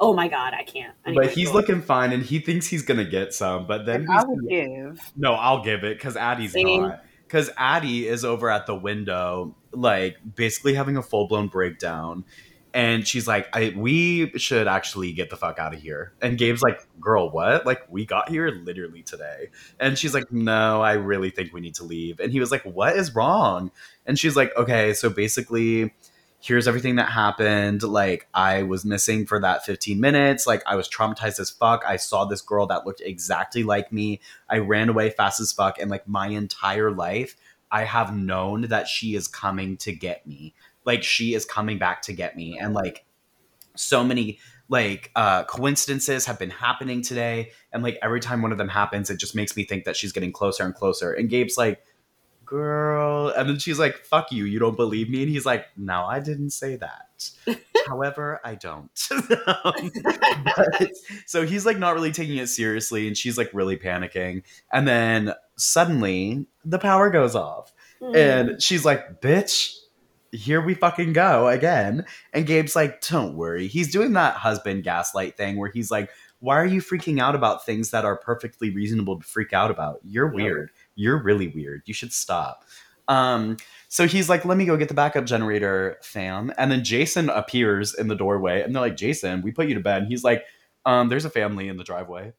oh 0.00 0.14
my 0.14 0.28
god, 0.28 0.54
I 0.54 0.62
can't. 0.62 0.94
Anyway, 1.06 1.26
But 1.26 1.34
he's 1.34 1.52
looking 1.52 1.82
fine 1.82 2.12
and 2.12 2.22
he 2.22 2.38
thinks 2.38 2.66
he's 2.66 2.82
gonna 2.82 3.04
get 3.04 3.34
some, 3.34 3.66
but 3.66 3.86
then 3.86 4.06
I 4.08 4.14
he's 4.14 4.24
would 4.26 4.48
give. 4.48 5.12
No, 5.16 5.32
I'll 5.34 5.62
give 5.62 5.84
it 5.84 5.98
because 5.98 6.16
Addie's 6.16 6.52
Same. 6.52 6.82
not. 6.82 7.04
Because 7.26 7.50
Addie 7.58 8.08
is 8.08 8.24
over 8.24 8.48
at 8.48 8.66
the 8.66 8.74
window, 8.74 9.54
like 9.72 10.16
basically 10.34 10.74
having 10.74 10.96
a 10.96 11.02
full 11.02 11.26
blown 11.26 11.48
breakdown. 11.48 12.24
And 12.74 13.06
she's 13.08 13.26
like, 13.26 13.48
I, 13.56 13.72
we 13.76 14.30
should 14.38 14.68
actually 14.68 15.12
get 15.12 15.30
the 15.30 15.36
fuck 15.36 15.58
out 15.58 15.74
of 15.74 15.80
here. 15.80 16.12
And 16.20 16.38
Gabe's 16.38 16.62
like, 16.62 16.86
girl, 17.00 17.30
what? 17.30 17.64
Like, 17.64 17.80
we 17.90 18.04
got 18.04 18.28
here 18.28 18.50
literally 18.50 19.02
today. 19.02 19.48
And 19.80 19.98
she's 19.98 20.12
like, 20.12 20.30
no, 20.30 20.80
I 20.82 20.92
really 20.92 21.30
think 21.30 21.52
we 21.52 21.62
need 21.62 21.76
to 21.76 21.84
leave. 21.84 22.20
And 22.20 22.30
he 22.30 22.40
was 22.40 22.50
like, 22.50 22.62
what 22.62 22.94
is 22.94 23.14
wrong? 23.14 23.70
And 24.06 24.18
she's 24.18 24.36
like, 24.36 24.54
okay, 24.56 24.92
so 24.92 25.08
basically, 25.08 25.94
here's 26.40 26.68
everything 26.68 26.96
that 26.96 27.10
happened. 27.10 27.82
Like, 27.82 28.28
I 28.32 28.62
was 28.62 28.84
missing 28.84 29.26
for 29.26 29.40
that 29.40 29.64
15 29.64 30.00
minutes. 30.00 30.46
Like, 30.46 30.62
I 30.66 30.76
was 30.76 30.88
traumatized 30.88 31.40
as 31.40 31.50
fuck. 31.50 31.82
I 31.86 31.96
saw 31.96 32.24
this 32.24 32.40
girl 32.40 32.66
that 32.68 32.86
looked 32.86 33.00
exactly 33.00 33.64
like 33.64 33.92
me. 33.92 34.20
I 34.48 34.58
ran 34.58 34.88
away 34.88 35.10
fast 35.10 35.40
as 35.40 35.52
fuck. 35.52 35.80
And 35.80 35.90
like, 35.90 36.06
my 36.06 36.28
entire 36.28 36.90
life, 36.90 37.36
I 37.70 37.84
have 37.84 38.16
known 38.16 38.62
that 38.62 38.88
she 38.88 39.14
is 39.14 39.28
coming 39.28 39.76
to 39.78 39.92
get 39.92 40.26
me. 40.26 40.54
Like, 40.84 41.02
she 41.02 41.34
is 41.34 41.44
coming 41.44 41.78
back 41.78 42.02
to 42.02 42.12
get 42.12 42.36
me. 42.36 42.58
And 42.58 42.72
like, 42.72 43.04
so 43.74 44.02
many 44.02 44.38
like 44.68 45.10
uh 45.16 45.44
coincidences 45.44 46.26
have 46.26 46.38
been 46.38 46.50
happening 46.50 47.00
today 47.00 47.52
and 47.72 47.82
like 47.82 47.96
every 48.02 48.20
time 48.20 48.42
one 48.42 48.52
of 48.52 48.58
them 48.58 48.68
happens 48.68 49.08
it 49.08 49.16
just 49.16 49.34
makes 49.34 49.56
me 49.56 49.64
think 49.64 49.84
that 49.84 49.96
she's 49.96 50.12
getting 50.12 50.32
closer 50.32 50.64
and 50.64 50.74
closer 50.74 51.12
and 51.12 51.30
gabe's 51.30 51.56
like 51.56 51.80
girl 52.48 53.28
and 53.36 53.48
then 53.48 53.58
she's 53.58 53.78
like 53.78 53.98
fuck 54.04 54.32
you 54.32 54.44
you 54.44 54.58
don't 54.58 54.76
believe 54.76 55.08
me 55.10 55.22
and 55.22 55.30
he's 55.30 55.44
like 55.46 55.66
no 55.76 56.04
i 56.04 56.18
didn't 56.18 56.50
say 56.50 56.76
that 56.76 57.30
however 57.86 58.40
i 58.44 58.54
don't 58.54 58.90
Um, 59.64 59.90
but- 60.44 60.90
so 61.26 61.44
he's 61.46 61.66
like 61.66 61.78
not 61.78 61.94
really 61.94 62.12
taking 62.12 62.38
it 62.38 62.48
seriously 62.48 63.06
and 63.06 63.16
she's 63.16 63.36
like 63.36 63.50
really 63.52 63.76
panicking 63.76 64.42
and 64.72 64.86
then 64.88 65.32
suddenly 65.56 66.46
the 66.64 66.78
power 66.78 67.10
goes 67.10 67.34
off 67.34 67.72
Mm. 68.00 68.14
and 68.52 68.62
she's 68.62 68.84
like, 68.84 69.20
bitch, 69.20 69.74
here 70.30 70.60
we 70.60 70.74
fucking 70.74 71.14
go 71.14 71.48
again. 71.48 72.06
And 72.32 72.46
Gabe's 72.46 72.76
like, 72.76 73.00
don't 73.00 73.34
worry. 73.36 73.66
He's 73.66 73.90
doing 73.90 74.12
that 74.12 74.34
husband 74.36 74.84
gaslight 74.84 75.36
thing 75.36 75.56
where 75.56 75.68
he's 75.68 75.90
like, 75.90 76.08
why 76.38 76.58
are 76.58 76.64
you 76.64 76.80
freaking 76.80 77.20
out 77.20 77.34
about 77.34 77.66
things 77.66 77.90
that 77.90 78.04
are 78.04 78.16
perfectly 78.16 78.70
reasonable 78.70 79.18
to 79.18 79.26
freak 79.26 79.52
out 79.52 79.72
about? 79.72 79.98
You're 80.04 80.28
weird. 80.28 80.70
You're 80.98 81.22
really 81.22 81.48
weird. 81.48 81.82
You 81.86 81.94
should 81.94 82.12
stop. 82.12 82.64
Um, 83.06 83.56
so 83.88 84.06
he's 84.06 84.28
like, 84.28 84.44
let 84.44 84.58
me 84.58 84.66
go 84.66 84.76
get 84.76 84.88
the 84.88 84.94
backup 84.94 85.24
generator, 85.24 85.96
fam. 86.02 86.52
And 86.58 86.70
then 86.70 86.84
Jason 86.84 87.30
appears 87.30 87.94
in 87.94 88.08
the 88.08 88.16
doorway 88.16 88.62
and 88.62 88.74
they're 88.74 88.82
like, 88.82 88.96
Jason, 88.96 89.40
we 89.40 89.52
put 89.52 89.68
you 89.68 89.74
to 89.74 89.80
bed. 89.80 90.02
And 90.02 90.08
he's 90.08 90.24
like, 90.24 90.44
um, 90.84 91.08
there's 91.08 91.24
a 91.24 91.30
family 91.30 91.68
in 91.68 91.76
the 91.76 91.84
driveway. 91.84 92.32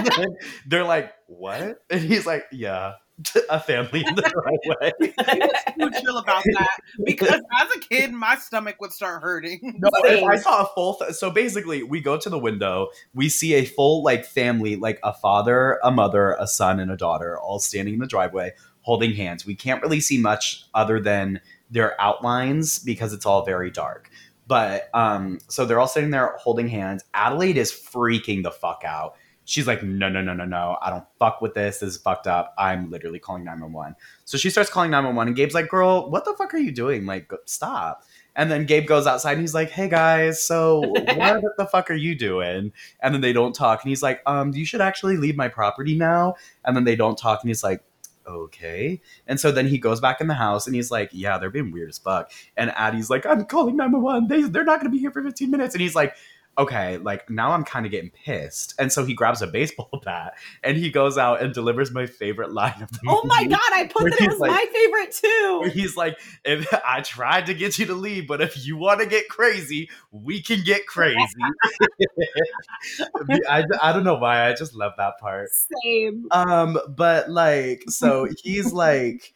They're 0.66 0.84
like, 0.84 1.12
what? 1.26 1.82
And 1.88 2.00
he's 2.00 2.26
like, 2.26 2.44
yeah, 2.52 2.94
a 3.50 3.58
family 3.60 4.04
in 4.06 4.14
the 4.14 4.22
driveway. 4.32 4.92
He 5.78 5.84
was 5.84 5.94
too 5.94 6.00
chill 6.02 6.18
about 6.18 6.42
that 6.44 6.78
because 7.04 7.40
as 7.60 7.76
a 7.76 7.80
kid, 7.80 8.12
my 8.12 8.36
stomach 8.36 8.76
would 8.80 8.92
start 8.92 9.22
hurting. 9.22 9.78
No, 9.78 9.90
I 10.26 10.36
saw 10.36 10.62
a 10.62 10.66
full. 10.74 10.94
Th- 10.96 11.12
so 11.12 11.30
basically, 11.30 11.82
we 11.82 12.00
go 12.00 12.16
to 12.16 12.30
the 12.30 12.38
window. 12.38 12.88
We 13.14 13.28
see 13.28 13.54
a 13.54 13.64
full 13.64 14.02
like 14.02 14.24
family, 14.24 14.76
like 14.76 14.98
a 15.02 15.12
father, 15.12 15.78
a 15.82 15.90
mother, 15.90 16.36
a 16.38 16.46
son, 16.46 16.80
and 16.80 16.90
a 16.90 16.96
daughter, 16.96 17.38
all 17.38 17.58
standing 17.58 17.94
in 17.94 18.00
the 18.00 18.06
driveway, 18.06 18.52
holding 18.82 19.14
hands. 19.14 19.46
We 19.46 19.54
can't 19.54 19.82
really 19.82 20.00
see 20.00 20.18
much 20.18 20.64
other 20.74 21.00
than 21.00 21.40
their 21.70 22.00
outlines 22.00 22.78
because 22.78 23.12
it's 23.12 23.26
all 23.26 23.44
very 23.44 23.70
dark. 23.70 24.10
But 24.46 24.88
um, 24.94 25.40
so 25.48 25.66
they're 25.66 25.78
all 25.78 25.86
sitting 25.86 26.10
there 26.10 26.34
holding 26.38 26.68
hands. 26.68 27.04
Adelaide 27.12 27.58
is 27.58 27.70
freaking 27.70 28.42
the 28.42 28.50
fuck 28.50 28.82
out. 28.84 29.16
She's 29.48 29.66
like, 29.66 29.82
no, 29.82 30.10
no, 30.10 30.20
no, 30.20 30.34
no, 30.34 30.44
no. 30.44 30.76
I 30.82 30.90
don't 30.90 31.06
fuck 31.18 31.40
with 31.40 31.54
this. 31.54 31.78
This 31.78 31.94
is 31.94 31.96
fucked 31.96 32.26
up. 32.26 32.52
I'm 32.58 32.90
literally 32.90 33.18
calling 33.18 33.44
911. 33.44 33.96
So 34.26 34.36
she 34.36 34.50
starts 34.50 34.68
calling 34.68 34.90
911, 34.90 35.28
and 35.28 35.36
Gabe's 35.36 35.54
like, 35.54 35.68
girl, 35.68 36.10
what 36.10 36.26
the 36.26 36.34
fuck 36.34 36.52
are 36.52 36.58
you 36.58 36.70
doing? 36.70 37.06
Like, 37.06 37.32
stop. 37.46 38.04
And 38.36 38.50
then 38.50 38.66
Gabe 38.66 38.86
goes 38.86 39.06
outside 39.06 39.32
and 39.32 39.40
he's 39.40 39.54
like, 39.54 39.70
"Hey 39.70 39.88
guys, 39.88 40.40
so 40.40 40.80
what 40.86 41.42
the 41.56 41.66
fuck 41.66 41.90
are 41.90 41.94
you 41.94 42.14
doing?" 42.14 42.72
And 43.00 43.12
then 43.12 43.20
they 43.20 43.32
don't 43.32 43.52
talk. 43.52 43.82
And 43.82 43.88
he's 43.88 44.02
like, 44.02 44.22
"Um, 44.26 44.52
you 44.54 44.64
should 44.64 44.80
actually 44.80 45.16
leave 45.16 45.34
my 45.36 45.48
property 45.48 45.96
now." 45.96 46.36
And 46.64 46.76
then 46.76 46.84
they 46.84 46.94
don't 46.94 47.18
talk. 47.18 47.42
And 47.42 47.50
he's 47.50 47.64
like, 47.64 47.82
"Okay." 48.28 49.00
And 49.26 49.40
so 49.40 49.50
then 49.50 49.66
he 49.66 49.76
goes 49.76 49.98
back 50.00 50.20
in 50.20 50.28
the 50.28 50.34
house 50.34 50.66
and 50.68 50.76
he's 50.76 50.92
like, 50.92 51.10
"Yeah, 51.12 51.38
they're 51.38 51.50
being 51.50 51.72
weird 51.72 51.88
as 51.88 51.98
fuck." 51.98 52.30
And 52.56 52.70
Addie's 52.76 53.10
like, 53.10 53.26
"I'm 53.26 53.44
calling 53.44 53.76
911. 53.76 54.28
They 54.28 54.42
they're 54.48 54.62
not 54.62 54.78
gonna 54.78 54.90
be 54.90 55.00
here 55.00 55.10
for 55.10 55.22
15 55.22 55.50
minutes." 55.50 55.74
And 55.74 55.82
he's 55.82 55.96
like. 55.96 56.14
Okay, 56.58 56.98
like 56.98 57.30
now 57.30 57.52
I'm 57.52 57.62
kind 57.64 57.86
of 57.86 57.92
getting 57.92 58.10
pissed. 58.10 58.74
And 58.80 58.92
so 58.92 59.04
he 59.04 59.14
grabs 59.14 59.42
a 59.42 59.46
baseball 59.46 60.00
bat 60.04 60.34
and 60.64 60.76
he 60.76 60.90
goes 60.90 61.16
out 61.16 61.40
and 61.40 61.54
delivers 61.54 61.92
my 61.92 62.06
favorite 62.06 62.52
line 62.52 62.82
of 62.82 62.90
the 62.90 62.98
movie. 63.04 63.18
Oh 63.22 63.26
my 63.26 63.44
god, 63.44 63.60
I 63.72 63.86
put 63.86 64.10
that 64.10 64.20
it 64.20 64.28
was 64.30 64.40
like- 64.40 64.50
my 64.50 64.66
favorite 64.72 65.16
where 65.22 65.68
too. 65.70 65.72
he's 65.72 65.96
like, 65.96 66.18
if 66.44 66.66
I 66.86 67.00
tried 67.02 67.46
to 67.46 67.54
get 67.54 67.78
you 67.78 67.86
to 67.86 67.94
leave, 67.94 68.26
but 68.26 68.40
if 68.40 68.66
you 68.66 68.76
want 68.76 69.00
to 69.00 69.06
get 69.06 69.28
crazy, 69.28 69.88
we 70.10 70.42
can 70.42 70.62
get 70.64 70.86
crazy. 70.86 71.16
I, 73.48 73.64
I 73.80 73.92
don't 73.92 74.04
know 74.04 74.16
why. 74.16 74.48
I 74.48 74.54
just 74.54 74.74
love 74.74 74.92
that 74.98 75.18
part. 75.20 75.48
Same. 75.84 76.26
Um, 76.30 76.78
but 76.88 77.30
like, 77.30 77.84
so 77.88 78.28
he's 78.42 78.72
like, 78.72 79.32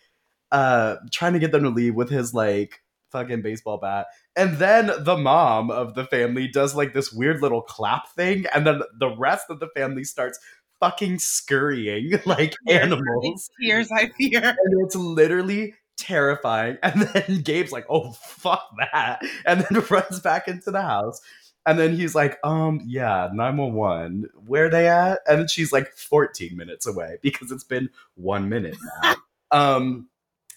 uh, 0.51 0.97
trying 1.11 1.33
to 1.35 1.39
get 1.39 1.53
them 1.53 1.63
to 1.63 1.71
leave 1.71 1.95
with 1.95 2.11
his 2.11 2.35
like 2.35 2.83
fucking 3.11 3.43
baseball 3.43 3.79
bat. 3.79 4.07
And 4.37 4.57
then 4.57 4.90
the 5.01 5.16
mom 5.16 5.71
of 5.71 5.95
the 5.95 6.07
family 6.07 6.49
does 6.49 6.75
like 6.75 6.95
this 6.95 7.12
weird 7.12 7.42
little 7.42 7.62
clap 7.62 8.09
thing, 8.14 8.47
and 8.55 8.66
then 8.66 8.81
the 8.99 9.14
rest 9.16 9.47
of 9.51 9.61
the 9.61 9.68
family 9.68 10.05
starts 10.05 10.38
fucking 10.81 11.18
scurrying 11.18 12.12
like 12.27 12.55
animals 12.68 13.25
It's 13.25 13.51
tears 13.61 13.88
I 13.92 14.09
fear. 14.18 14.40
and 14.42 14.85
it's 14.87 14.97
literally 14.97 15.75
terrifying. 15.99 16.79
And 16.83 17.03
then 17.03 17.42
Gabe's 17.42 17.73
like, 17.73 17.85
"Oh 17.90 18.12
fuck 18.12 18.68
that," 18.79 19.23
and 19.47 19.61
then 19.71 19.85
runs 19.90 20.21
back 20.21 20.49
into 20.49 20.71
the 20.71 20.83
house. 20.83 21.21
And 21.66 21.79
then 21.79 21.95
he's 21.95 22.14
like, 22.14 22.38
"Um, 22.42 22.81
yeah, 22.87 23.29
nine 23.33 23.57
one 23.59 23.75
one. 23.75 24.25
Where 24.47 24.68
they 24.71 24.88
at?" 24.88 25.21
And 25.29 25.40
then 25.40 25.49
she's 25.49 25.73
like, 25.73 25.92
fourteen 25.95 26.57
minutes 26.57 26.87
away 26.87 27.18
because 27.23 27.53
it's 27.53 27.62
been 27.64 27.88
one 28.16 28.49
minute 28.49 28.77
now. 29.05 29.14
um, 29.53 30.09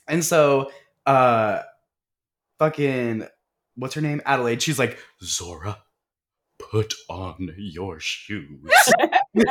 and 0.07 0.23
so, 0.25 0.71
uh, 1.05 1.61
fucking, 2.59 3.27
what's 3.75 3.93
her 3.95 4.01
name? 4.01 4.21
Adelaide. 4.25 4.61
She's 4.61 4.79
like, 4.79 4.97
Zora, 5.23 5.79
put 6.59 6.93
on 7.09 7.53
your 7.57 7.99
shoes. 7.99 8.71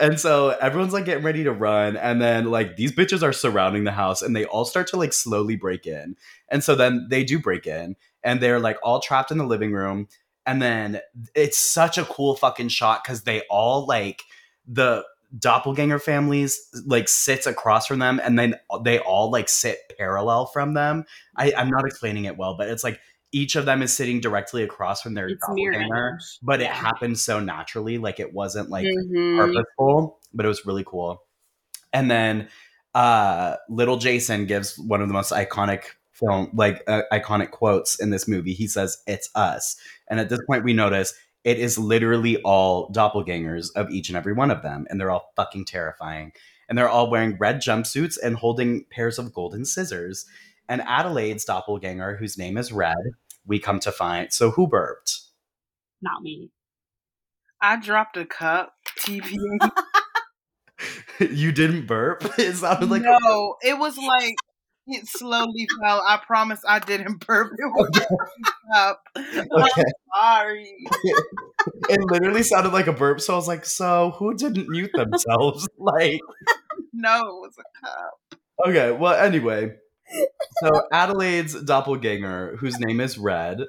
and 0.00 0.20
so 0.20 0.50
everyone's 0.60 0.92
like 0.92 1.04
getting 1.04 1.24
ready 1.24 1.44
to 1.44 1.52
run 1.52 1.96
and 1.96 2.20
then 2.20 2.50
like 2.50 2.76
these 2.76 2.92
bitches 2.92 3.22
are 3.22 3.32
surrounding 3.32 3.84
the 3.84 3.92
house 3.92 4.22
and 4.22 4.36
they 4.36 4.44
all 4.44 4.64
start 4.64 4.86
to 4.88 4.96
like 4.96 5.12
slowly 5.12 5.56
break 5.56 5.86
in 5.86 6.16
and 6.48 6.62
so 6.62 6.74
then 6.74 7.06
they 7.08 7.24
do 7.24 7.38
break 7.38 7.66
in 7.66 7.96
and 8.22 8.40
they're 8.40 8.60
like 8.60 8.76
all 8.82 9.00
trapped 9.00 9.30
in 9.30 9.38
the 9.38 9.46
living 9.46 9.72
room 9.72 10.06
and 10.44 10.60
then 10.60 11.00
it's 11.34 11.58
such 11.58 11.98
a 11.98 12.04
cool 12.04 12.36
fucking 12.36 12.68
shot 12.68 13.02
because 13.02 13.22
they 13.22 13.40
all 13.50 13.86
like 13.86 14.22
the 14.66 15.04
doppelganger 15.38 15.98
families 15.98 16.68
like 16.86 17.08
sits 17.08 17.46
across 17.46 17.86
from 17.86 17.98
them 17.98 18.20
and 18.22 18.38
then 18.38 18.54
they 18.84 18.98
all 19.00 19.30
like 19.30 19.48
sit 19.48 19.78
parallel 19.98 20.46
from 20.46 20.74
them 20.74 21.04
I, 21.36 21.52
i'm 21.56 21.68
not 21.68 21.84
explaining 21.84 22.26
it 22.26 22.36
well 22.36 22.56
but 22.56 22.68
it's 22.68 22.84
like 22.84 23.00
each 23.32 23.56
of 23.56 23.66
them 23.66 23.82
is 23.82 23.92
sitting 23.92 24.20
directly 24.20 24.62
across 24.62 25.02
from 25.02 25.14
their 25.14 25.28
It's 25.28 25.40
doppelganger 25.46 26.18
but 26.42 26.60
it 26.60 26.68
happened 26.68 27.18
so 27.18 27.40
naturally 27.40 27.98
like 27.98 28.20
it 28.20 28.32
wasn't 28.32 28.70
like 28.70 28.86
Mhm. 28.86 29.36
purposeful, 29.36 30.20
but 30.32 30.46
it 30.46 30.48
was 30.48 30.64
really 30.64 30.84
cool. 30.84 31.22
And 31.92 32.10
then 32.10 32.48
uh 32.94 33.56
little 33.68 33.96
Jason 33.98 34.46
gives 34.46 34.78
one 34.78 35.02
of 35.02 35.08
the 35.08 35.12
most 35.14 35.32
iconic 35.32 35.82
film 36.12 36.50
like 36.54 36.82
uh, 36.86 37.02
iconic 37.12 37.50
quotes 37.50 38.00
in 38.00 38.10
this 38.10 38.26
movie. 38.26 38.54
He 38.54 38.68
says 38.68 39.02
it's 39.06 39.28
us. 39.34 39.76
And 40.08 40.18
at 40.20 40.30
this 40.30 40.40
point 40.46 40.64
we 40.64 40.72
notice 40.72 41.12
it 41.46 41.60
is 41.60 41.78
literally 41.78 42.38
all 42.42 42.90
doppelgangers 42.90 43.68
of 43.76 43.88
each 43.88 44.08
and 44.08 44.16
every 44.16 44.32
one 44.32 44.50
of 44.50 44.62
them 44.62 44.84
and 44.90 45.00
they're 45.00 45.12
all 45.12 45.32
fucking 45.36 45.64
terrifying. 45.64 46.32
And 46.68 46.76
they're 46.76 46.88
all 46.88 47.08
wearing 47.08 47.38
red 47.38 47.58
jumpsuits 47.58 48.18
and 48.20 48.34
holding 48.34 48.84
pairs 48.90 49.16
of 49.20 49.32
golden 49.32 49.64
scissors. 49.64 50.26
And 50.68 50.82
Adelaide's 50.82 51.44
doppelganger 51.44 52.16
whose 52.16 52.36
name 52.36 52.58
is 52.58 52.72
Red, 52.72 52.96
we 53.46 53.60
come 53.60 53.78
to 53.80 53.92
find. 53.92 54.32
So 54.32 54.50
who 54.50 54.66
burped? 54.66 55.20
Not 56.02 56.20
me. 56.20 56.50
I 57.62 57.76
dropped 57.76 58.16
a 58.16 58.26
cup. 58.26 58.72
TP. 58.98 59.36
you 61.30 61.52
didn't 61.52 61.86
burp? 61.86 62.24
It 62.40 62.56
sounded 62.56 62.90
like 62.90 63.02
no, 63.02 63.54
it 63.62 63.78
was 63.78 63.96
like 63.96 64.34
it 64.88 65.06
slowly 65.08 65.66
fell. 65.80 66.02
I 66.06 66.18
promise 66.24 66.60
I 66.66 66.78
didn't 66.78 67.18
burp. 67.26 67.52
It 67.58 68.08
cup. 68.72 69.02
okay. 69.16 69.82
Sorry. 70.14 70.76
it 71.88 72.00
literally 72.10 72.42
sounded 72.42 72.72
like 72.72 72.86
a 72.86 72.92
burp. 72.92 73.20
So 73.20 73.32
I 73.34 73.36
was 73.36 73.48
like, 73.48 73.64
so 73.64 74.12
who 74.18 74.34
didn't 74.34 74.68
mute 74.68 74.92
themselves? 74.94 75.68
like, 75.78 76.20
No, 76.92 77.18
it 77.20 77.40
was 77.40 77.54
a 77.58 77.86
cup. 77.86 78.38
okay, 78.66 78.92
well, 78.92 79.14
anyway. 79.14 79.74
So 80.62 80.82
Adelaide's 80.92 81.60
doppelganger, 81.64 82.56
whose 82.58 82.78
name 82.78 83.00
is 83.00 83.18
Red, 83.18 83.62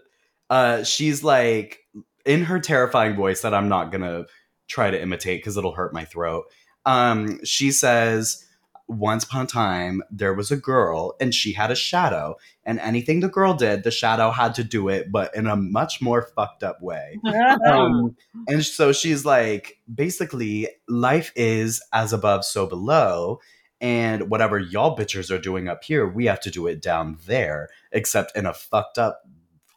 uh, 0.51 0.83
she's 0.83 1.23
like 1.23 1.79
in 2.25 2.43
her 2.43 2.59
terrifying 2.59 3.15
voice 3.15 3.41
that 3.41 3.55
I'm 3.55 3.69
not 3.69 3.91
gonna 3.91 4.25
try 4.67 4.91
to 4.91 5.01
imitate 5.01 5.39
because 5.39 5.57
it'll 5.57 5.73
hurt 5.73 5.93
my 5.93 6.05
throat. 6.05 6.45
Um, 6.85 7.43
she 7.43 7.71
says, 7.71 8.45
Once 8.87 9.23
upon 9.23 9.45
a 9.45 9.47
time, 9.47 10.01
there 10.09 10.33
was 10.33 10.49
a 10.51 10.57
girl 10.57 11.15
and 11.19 11.35
she 11.35 11.53
had 11.53 11.71
a 11.71 11.75
shadow, 11.75 12.35
and 12.63 12.79
anything 12.79 13.19
the 13.19 13.27
girl 13.27 13.53
did, 13.53 13.83
the 13.83 13.91
shadow 13.91 14.31
had 14.31 14.55
to 14.55 14.63
do 14.63 14.87
it, 14.87 15.11
but 15.11 15.35
in 15.35 15.47
a 15.47 15.55
much 15.55 16.01
more 16.01 16.21
fucked 16.35 16.63
up 16.63 16.81
way. 16.81 17.19
um, 17.67 18.15
and 18.47 18.63
so 18.63 18.91
she's 18.91 19.25
like, 19.25 19.79
basically, 19.93 20.69
life 20.87 21.31
is 21.35 21.81
as 21.93 22.13
above, 22.13 22.45
so 22.45 22.65
below. 22.65 23.39
And 23.79 24.31
whatever 24.31 24.57
y'all 24.57 24.97
bitches 24.97 25.29
are 25.29 25.37
doing 25.37 25.67
up 25.67 25.83
here, 25.83 26.07
we 26.07 26.25
have 26.25 26.39
to 26.41 26.49
do 26.49 26.65
it 26.65 26.81
down 26.81 27.19
there, 27.27 27.69
except 27.91 28.35
in 28.35 28.45
a 28.45 28.53
fucked 28.53 28.97
up 28.97 29.21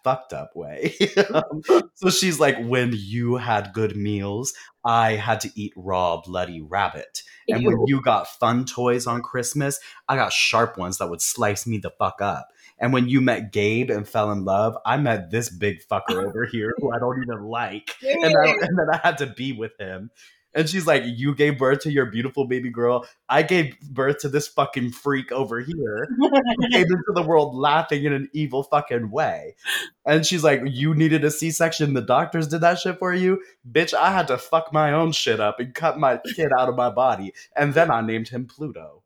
fucked 0.03 0.33
up 0.33 0.55
way. 0.57 0.95
so 1.95 2.11
she's 2.11 2.41
like, 2.41 2.57
when 2.65 2.93
you 2.95 3.37
had 3.37 3.73
good 3.73 3.97
meals, 3.97 4.53
I 4.85 5.13
had 5.13 5.41
to 5.43 5.51
eat 5.55 5.73
raw 5.77 6.21
bloody 6.21 6.61
rabbit. 6.61 7.23
And 7.49 7.65
when 7.65 7.87
you 7.87 8.01
got 8.01 8.29
fun 8.29 8.65
toys 8.65 9.07
on 9.07 9.23
Christmas, 9.23 9.81
I 10.09 10.17
got 10.17 10.33
sharp 10.33 10.79
ones 10.79 10.99
that 10.99 11.11
would 11.11 11.21
slice 11.21 11.67
me 11.67 11.79
the 11.79 11.91
fuck 11.91 12.23
up. 12.23 12.49
And 12.79 12.93
when 12.93 13.09
you 13.09 13.21
met 13.21 13.53
Gabe 13.53 13.91
and 13.91 14.09
fell 14.09 14.33
in 14.33 14.45
love, 14.45 14.77
I 14.87 14.97
met 14.97 15.31
this 15.31 15.51
big 15.51 15.87
fucker 15.87 16.25
over 16.27 16.47
here 16.47 16.73
who 16.79 16.93
I 16.93 16.99
don't 16.99 17.23
even 17.23 17.45
like. 17.45 17.95
And, 18.03 18.35
I, 18.37 18.51
and 18.53 18.79
then 18.79 18.87
I 18.93 19.01
had 19.03 19.19
to 19.19 19.27
be 19.27 19.53
with 19.53 19.73
him. 19.79 20.11
And 20.55 20.69
she's 20.69 20.87
like, 20.87 21.03
You 21.07 21.35
gave 21.35 21.59
birth 21.59 21.81
to 21.81 21.93
your 21.93 22.07
beautiful 22.07 22.47
baby 22.47 22.71
girl. 22.71 23.07
I 23.29 23.43
gave 23.43 23.79
birth 23.81 24.19
to 24.21 24.29
this 24.29 24.49
fucking 24.49 24.91
freak 24.93 25.31
over 25.33 25.61
here 25.61 26.09
who 26.19 26.31
came 26.71 26.83
into 26.91 27.13
the 27.15 27.23
world 27.23 27.55
laughing 27.55 28.05
in 28.05 28.13
an 28.13 28.29
evil 28.33 28.65
fucking 28.65 29.11
way. 29.11 29.55
And 30.05 30.27
she's 30.27 30.45
like, 30.45 30.63
You 30.65 30.95
needed 30.95 31.25
a 31.25 31.31
C 31.31 31.51
section. 31.51 31.95
The 31.95 32.01
doctors 32.01 32.49
did 32.49 32.63
that 32.63 32.79
shit 32.79 32.99
for 32.99 33.15
you. 33.15 33.43
Bitch, 33.71 33.95
I 33.95 34.13
had 34.13 34.29
to 34.29 34.39
fuck 34.39 34.73
my 34.73 34.93
own 34.93 35.13
shit 35.13 35.41
up 35.41 35.61
and 35.61 35.75
cut 35.75 35.99
my 35.99 36.21
kid 36.35 36.51
out 36.59 36.69
of 36.69 36.77
my 36.77 36.91
body. 36.91 37.33
And 37.57 37.75
then 37.75 37.91
I 37.91 38.01
named 38.01 38.29
him 38.29 38.47
Pluto. 38.47 39.03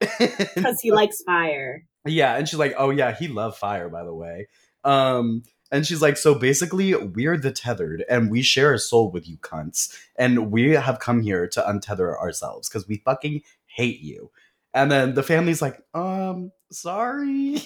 Because 0.18 0.80
he 0.80 0.92
likes 0.92 1.22
fire. 1.24 1.84
Yeah, 2.04 2.36
and 2.36 2.48
she's 2.48 2.58
like, 2.58 2.74
"Oh 2.78 2.90
yeah, 2.90 3.14
he 3.14 3.28
loved 3.28 3.56
fire, 3.56 3.88
by 3.88 4.04
the 4.04 4.14
way." 4.14 4.48
Um, 4.84 5.42
and 5.70 5.86
she's 5.86 6.02
like, 6.02 6.16
"So 6.16 6.34
basically, 6.34 6.94
we're 6.94 7.36
the 7.36 7.52
tethered, 7.52 8.04
and 8.08 8.30
we 8.30 8.42
share 8.42 8.72
a 8.72 8.78
soul 8.78 9.10
with 9.10 9.28
you 9.28 9.36
cunts, 9.38 9.96
and 10.16 10.50
we 10.50 10.70
have 10.72 11.00
come 11.00 11.22
here 11.22 11.46
to 11.48 11.62
untether 11.62 12.16
ourselves 12.18 12.68
because 12.68 12.88
we 12.88 13.02
fucking 13.04 13.42
hate 13.66 14.00
you." 14.00 14.30
And 14.74 14.90
then 14.90 15.14
the 15.14 15.22
family's 15.22 15.62
like, 15.62 15.82
"Um, 15.94 16.52
sorry, 16.70 17.62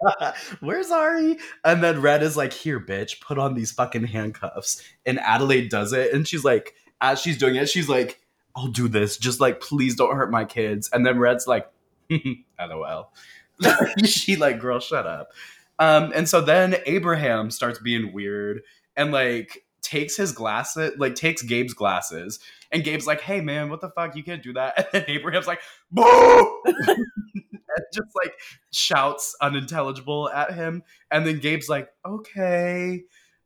we're 0.62 0.82
sorry." 0.82 1.38
And 1.64 1.82
then 1.82 2.00
Red 2.00 2.22
is 2.22 2.36
like, 2.36 2.52
"Here, 2.52 2.80
bitch, 2.80 3.20
put 3.20 3.38
on 3.38 3.54
these 3.54 3.72
fucking 3.72 4.04
handcuffs." 4.04 4.82
And 5.06 5.18
Adelaide 5.20 5.68
does 5.68 5.92
it, 5.92 6.12
and 6.12 6.26
she's 6.26 6.44
like, 6.44 6.74
as 7.00 7.20
she's 7.20 7.38
doing 7.38 7.56
it, 7.56 7.68
she's 7.68 7.88
like, 7.88 8.20
"I'll 8.56 8.68
do 8.68 8.88
this. 8.88 9.16
Just 9.16 9.40
like, 9.40 9.60
please 9.60 9.96
don't 9.96 10.16
hurt 10.16 10.30
my 10.30 10.44
kids." 10.44 10.88
And 10.92 11.04
then 11.04 11.18
Red's 11.18 11.46
like, 11.46 11.70
"LOL." 12.60 13.12
she 14.04 14.36
like, 14.36 14.58
girl, 14.58 14.80
shut 14.80 15.06
up. 15.06 15.32
Um, 15.78 16.12
and 16.14 16.28
so 16.28 16.40
then 16.40 16.76
Abraham 16.86 17.50
starts 17.50 17.78
being 17.78 18.12
weird 18.12 18.62
and 18.96 19.12
like 19.12 19.64
takes 19.82 20.16
his 20.16 20.32
glasses, 20.32 20.92
like 20.98 21.14
takes 21.14 21.42
Gabe's 21.42 21.74
glasses, 21.74 22.38
and 22.72 22.82
Gabe's 22.82 23.06
like, 23.06 23.20
"Hey 23.20 23.40
man, 23.40 23.70
what 23.70 23.80
the 23.80 23.90
fuck? 23.90 24.16
You 24.16 24.22
can't 24.24 24.42
do 24.42 24.52
that." 24.54 24.76
And 24.78 24.86
then 24.92 25.04
Abraham's 25.08 25.46
like, 25.46 25.60
"Boo!" 25.90 26.62
and 26.64 27.86
just 27.92 28.08
like 28.24 28.34
shouts 28.72 29.36
unintelligible 29.40 30.30
at 30.30 30.54
him, 30.54 30.82
and 31.10 31.26
then 31.26 31.38
Gabe's 31.38 31.68
like, 31.68 31.88
"Okay." 32.04 33.02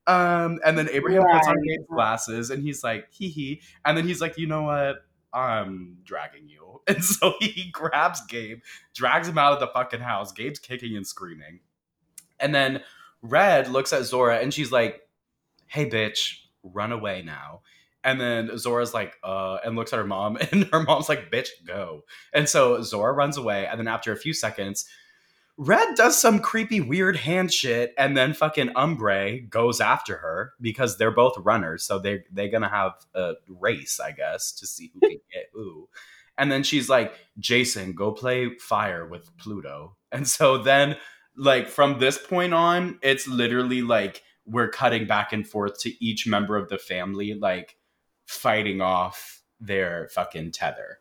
Um, 0.06 0.58
and 0.64 0.78
then 0.78 0.88
Abraham 0.90 1.24
puts 1.30 1.48
on 1.48 1.56
Gabe's 1.56 1.86
glasses, 1.90 2.50
and 2.50 2.62
he's 2.62 2.82
like, 2.82 3.08
"Hee 3.12 3.28
hee," 3.28 3.62
and 3.84 3.96
then 3.96 4.06
he's 4.06 4.20
like, 4.20 4.38
"You 4.38 4.46
know 4.46 4.62
what? 4.62 4.96
I'm 5.32 5.98
dragging 6.04 6.48
you." 6.48 6.64
And 6.88 7.04
so 7.04 7.34
he 7.38 7.68
grabs 7.70 8.24
Gabe, 8.28 8.60
drags 8.94 9.28
him 9.28 9.36
out 9.36 9.52
of 9.52 9.60
the 9.60 9.66
fucking 9.66 10.00
house. 10.00 10.32
Gabe's 10.32 10.58
kicking 10.58 10.96
and 10.96 11.06
screaming. 11.06 11.60
And 12.40 12.54
then 12.54 12.82
Red 13.22 13.68
looks 13.68 13.92
at 13.92 14.04
Zora 14.04 14.38
and 14.38 14.52
she's 14.52 14.72
like, 14.72 15.02
hey, 15.66 15.88
bitch, 15.88 16.38
run 16.62 16.92
away 16.92 17.22
now. 17.22 17.62
And 18.04 18.20
then 18.20 18.56
Zora's 18.56 18.94
like, 18.94 19.16
uh, 19.22 19.58
and 19.64 19.76
looks 19.76 19.92
at 19.92 19.98
her 19.98 20.06
mom, 20.06 20.36
and 20.52 20.64
her 20.72 20.82
mom's 20.82 21.08
like, 21.08 21.30
bitch, 21.30 21.48
go. 21.66 22.04
And 22.32 22.48
so 22.48 22.80
Zora 22.82 23.12
runs 23.12 23.36
away. 23.36 23.66
And 23.66 23.78
then 23.78 23.88
after 23.88 24.12
a 24.12 24.16
few 24.16 24.32
seconds, 24.32 24.86
Red 25.60 25.96
does 25.96 26.16
some 26.16 26.38
creepy, 26.38 26.80
weird 26.80 27.16
hand 27.16 27.52
shit, 27.52 27.92
and 27.98 28.16
then 28.16 28.32
fucking 28.32 28.68
Umbrae 28.76 29.50
goes 29.50 29.80
after 29.80 30.16
her 30.18 30.52
because 30.60 30.96
they're 30.96 31.10
both 31.10 31.36
runners, 31.38 31.82
so 31.82 31.98
they 31.98 32.22
they're 32.30 32.48
gonna 32.48 32.68
have 32.68 32.92
a 33.12 33.32
race, 33.48 33.98
I 33.98 34.12
guess, 34.12 34.52
to 34.52 34.68
see 34.68 34.92
who 34.94 35.00
can 35.00 35.18
get 35.32 35.46
who. 35.52 35.88
And 36.38 36.52
then 36.52 36.62
she's 36.62 36.88
like, 36.88 37.12
Jason, 37.40 37.92
go 37.94 38.12
play 38.12 38.56
fire 38.58 39.04
with 39.04 39.36
Pluto. 39.36 39.96
And 40.12 40.26
so 40.26 40.58
then, 40.58 40.96
like, 41.38 41.68
from 41.68 41.98
this 41.98 42.18
point 42.18 42.52
on, 42.52 42.98
it's 43.02 43.26
literally 43.26 43.80
like 43.80 44.22
we're 44.44 44.68
cutting 44.68 45.06
back 45.06 45.32
and 45.32 45.48
forth 45.48 45.80
to 45.80 46.04
each 46.04 46.26
member 46.26 46.56
of 46.56 46.68
the 46.68 46.78
family, 46.78 47.34
like, 47.40 47.76
fighting 48.26 48.82
off 48.82 49.42
their 49.58 50.08
fucking 50.14 50.52
tether. 50.52 50.98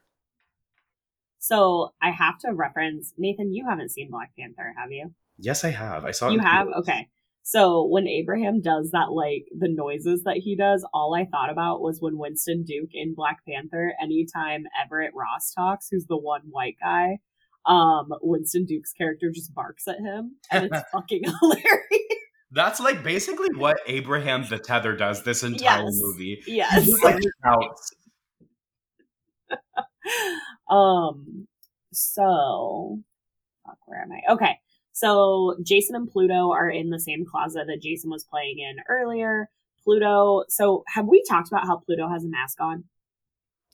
So 1.39 1.93
I 2.01 2.11
have 2.11 2.39
to 2.39 2.53
reference 2.53 3.13
Nathan. 3.17 3.53
You 3.53 3.65
haven't 3.67 3.91
seen 3.91 4.09
Black 4.09 4.31
Panther, 4.37 4.73
have 4.77 4.91
you? 4.91 5.13
Yes, 5.37 5.63
I 5.63 5.69
have. 5.69 6.03
I 6.03 6.11
saw. 6.11 6.29
You 6.29 6.39
have 6.39 6.67
okay. 6.79 7.07
So 7.43 7.85
when 7.85 8.07
Abraham 8.07 8.59
does 8.59 8.91
that, 8.91 9.11
like 9.11 9.45
the 9.57 9.69
noises 9.69 10.23
that 10.23 10.37
he 10.37 10.55
does, 10.57 10.85
all 10.93 11.15
I 11.15 11.25
thought 11.25 11.49
about 11.49 11.81
was 11.81 12.01
when 12.01 12.17
Winston 12.17 12.63
Duke 12.63 12.89
in 12.91 13.13
Black 13.15 13.45
Panther, 13.47 13.93
anytime 14.01 14.65
Everett 14.83 15.13
Ross 15.13 15.53
talks, 15.53 15.87
who's 15.89 16.07
the 16.07 16.17
one 16.17 16.41
white 16.49 16.75
guy, 16.81 17.19
um, 17.65 18.09
Winston 18.21 18.65
Duke's 18.65 18.93
character 18.93 19.31
just 19.33 19.53
barks 19.53 19.87
at 19.87 19.99
him, 19.99 20.35
and 20.51 20.65
it's 20.65 20.79
fucking 20.93 21.23
hilarious. 21.41 21.73
That's 22.51 22.79
like 22.79 23.03
basically 23.03 23.49
what 23.55 23.77
Abraham 23.87 24.45
the 24.47 24.57
Tether 24.57 24.95
does 24.95 25.23
this 25.23 25.43
entire 25.43 25.83
Yes. 25.83 25.99
movie. 26.01 26.41
Yes. 26.47 27.03
Like 27.03 27.21
um. 30.69 31.47
So, 31.93 32.99
fuck, 33.65 33.77
where 33.85 34.01
am 34.01 34.11
I? 34.11 34.33
Okay. 34.33 34.59
So 34.91 35.55
Jason 35.63 35.95
and 35.95 36.09
Pluto 36.09 36.51
are 36.51 36.69
in 36.69 36.89
the 36.89 36.99
same 36.99 37.25
closet 37.25 37.65
that 37.67 37.81
Jason 37.81 38.09
was 38.09 38.23
playing 38.23 38.59
in 38.59 38.77
earlier. 38.89 39.49
Pluto. 39.83 40.43
So 40.49 40.83
have 40.87 41.07
we 41.07 41.23
talked 41.27 41.47
about 41.47 41.65
how 41.65 41.77
Pluto 41.77 42.09
has 42.09 42.23
a 42.23 42.27
mask 42.27 42.59
on? 42.61 42.83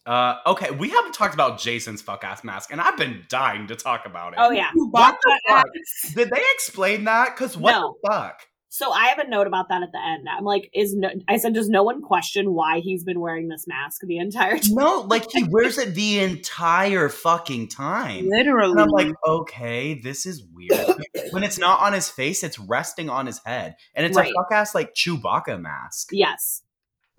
Uh, 0.06 0.36
okay, 0.48 0.70
we 0.72 0.90
haven't 0.90 1.14
talked 1.14 1.34
about 1.34 1.60
Jason's 1.60 2.02
fuck 2.02 2.24
ass 2.24 2.44
mask, 2.44 2.72
and 2.72 2.82
I've 2.82 2.98
been 2.98 3.24
dying 3.30 3.68
to 3.68 3.76
talk 3.76 4.06
about 4.06 4.34
it. 4.34 4.40
Oh 4.42 4.52
yeah. 4.52 4.70
What 4.76 5.18
the 5.24 5.40
fuck? 5.48 5.66
ass. 6.04 6.14
Did 6.14 6.30
they 6.30 6.42
explain 6.56 7.06
that? 7.06 7.36
Because 7.36 7.56
what 7.58 7.72
No. 7.72 7.96
the 8.04 8.10
fuck? 8.10 8.42
So 8.68 8.90
I 8.92 9.06
have 9.10 9.20
a 9.20 9.30
note 9.30 9.46
about 9.46 9.70
that 9.70 9.84
at 9.84 9.92
the 9.92 10.00
end. 10.04 10.26
I'm 10.28 10.44
like, 10.46 10.72
is 10.74 10.96
no? 10.96 11.08
I 11.28 11.38
said, 11.38 11.54
does 11.54 11.70
no 11.70 11.84
one 11.84 12.02
question 12.02 12.56
why 12.56 12.80
he's 12.80 13.04
been 13.04 13.20
wearing 13.20 13.48
this 13.48 13.66
mask 13.68 14.02
the 14.02 14.18
entire 14.18 14.58
time? 14.58 14.74
No, 14.74 15.02
like 15.02 15.30
he 15.32 15.44
wears 15.48 15.78
it 15.78 15.94
the 15.94 16.20
entire 16.22 17.08
fucking 17.08 17.68
time. 17.68 18.28
Literally. 18.28 18.72
And 18.72 18.82
I'm 18.82 18.88
like, 18.90 19.14
okay, 19.28 19.94
this 20.02 20.26
is 20.26 20.44
weird. 20.52 20.88
when 21.30 21.44
it's 21.44 21.60
not 21.60 21.82
on 21.82 21.94
his 21.94 22.10
face, 22.10 22.44
it's 22.44 22.58
resting 22.58 23.12
on 23.12 23.28
his 23.28 23.40
head. 23.46 23.76
And 23.94 24.08
it's 24.08 24.18
Right. 24.18 24.32
a 24.32 24.34
fuck 24.34 24.52
ass 24.52 24.74
like 24.74 24.96
Chewbacca 24.96 25.62
mask. 25.62 26.10
Yes. 26.12 26.63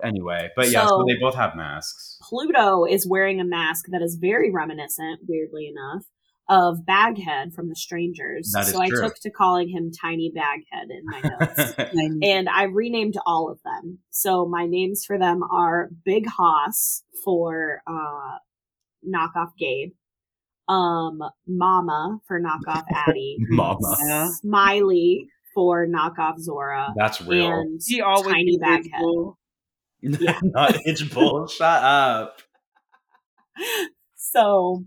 Anyway, 0.05 0.51
but 0.57 0.71
yeah, 0.71 0.83
so 0.83 0.89
So- 1.01 1.05
they 1.09 1.17
both 1.21 1.35
have 1.35 1.55
masks. 1.57 2.19
Pluto 2.29 2.85
is 2.85 3.07
wearing 3.09 3.41
a 3.41 3.45
mask 3.45 3.87
that 3.91 4.03
is 4.03 4.17
very 4.21 4.51
reminiscent, 4.51 5.21
weirdly 5.27 5.67
enough, 5.69 6.05
of 6.49 6.85
Baghead 6.85 7.53
from 7.55 7.69
The 7.71 7.75
Strangers. 7.77 8.51
That 8.55 8.65
is 8.67 8.73
so 8.73 8.81
I 8.83 8.89
took 8.91 9.15
to 9.21 9.31
calling 9.31 9.69
him 9.69 9.91
Tiny 9.91 10.31
Baghead 10.35 10.89
in 10.91 11.05
my 11.05 11.21
notes. 11.23 11.75
and 12.23 12.49
I 12.49 12.65
renamed 12.65 13.15
all 13.27 13.51
of 13.51 13.61
them. 13.65 14.01
So 14.11 14.47
my 14.47 14.67
names 14.67 15.05
for 15.07 15.19
them 15.19 15.43
are 15.43 15.89
Big 16.05 16.27
Hoss 16.27 17.03
for 17.25 17.81
uh, 17.87 18.39
knockoff 19.07 19.51
Gabe, 19.59 19.93
um, 20.69 21.19
Mama 21.47 22.19
for 22.27 22.41
knockoff 22.41 22.85
Addie, 22.95 23.37
Mama. 23.49 23.97
Yeah. 24.07 24.29
Smiley 24.33 25.27
for 25.55 25.87
knockoff 25.87 26.39
Zora, 26.41 26.93
That's 26.97 27.21
real. 27.23 27.47
and 27.51 27.81
He 27.87 28.01
always 28.01 28.33
Tiny 28.35 28.59
Baghead. 28.61 28.91
bull. 29.01 29.39
yeah. 30.21 30.39
not 30.43 30.77
itch 30.87 31.13
bull. 31.13 31.47
Shut 31.47 31.83
up. 31.83 32.43
so 34.15 34.85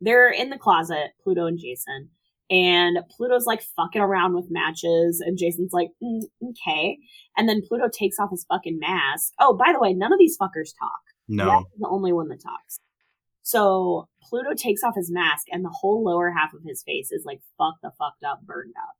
they're 0.00 0.30
in 0.30 0.50
the 0.50 0.58
closet, 0.58 1.12
Pluto 1.22 1.46
and 1.46 1.58
Jason. 1.58 2.10
And 2.48 2.98
Pluto's 3.10 3.46
like 3.46 3.60
fucking 3.60 4.00
around 4.00 4.34
with 4.34 4.46
matches, 4.50 5.20
and 5.20 5.36
Jason's 5.36 5.72
like, 5.72 5.88
mm, 6.02 6.22
okay. 6.50 6.96
And 7.36 7.48
then 7.48 7.62
Pluto 7.66 7.88
takes 7.88 8.20
off 8.20 8.30
his 8.30 8.46
fucking 8.48 8.78
mask. 8.78 9.32
Oh, 9.40 9.56
by 9.56 9.72
the 9.72 9.80
way, 9.80 9.92
none 9.92 10.12
of 10.12 10.18
these 10.18 10.38
fuckers 10.38 10.70
talk. 10.78 11.00
No. 11.28 11.64
The 11.78 11.88
only 11.88 12.12
one 12.12 12.28
that 12.28 12.40
talks. 12.40 12.78
So 13.42 14.08
Pluto 14.22 14.54
takes 14.54 14.84
off 14.84 14.94
his 14.94 15.10
mask, 15.10 15.46
and 15.50 15.64
the 15.64 15.74
whole 15.74 16.04
lower 16.04 16.30
half 16.30 16.52
of 16.54 16.62
his 16.64 16.84
face 16.84 17.10
is 17.10 17.24
like 17.24 17.40
fucked 17.58 17.82
the 17.82 17.90
fucked 17.98 18.22
up, 18.24 18.42
burned 18.42 18.74
up. 18.76 18.94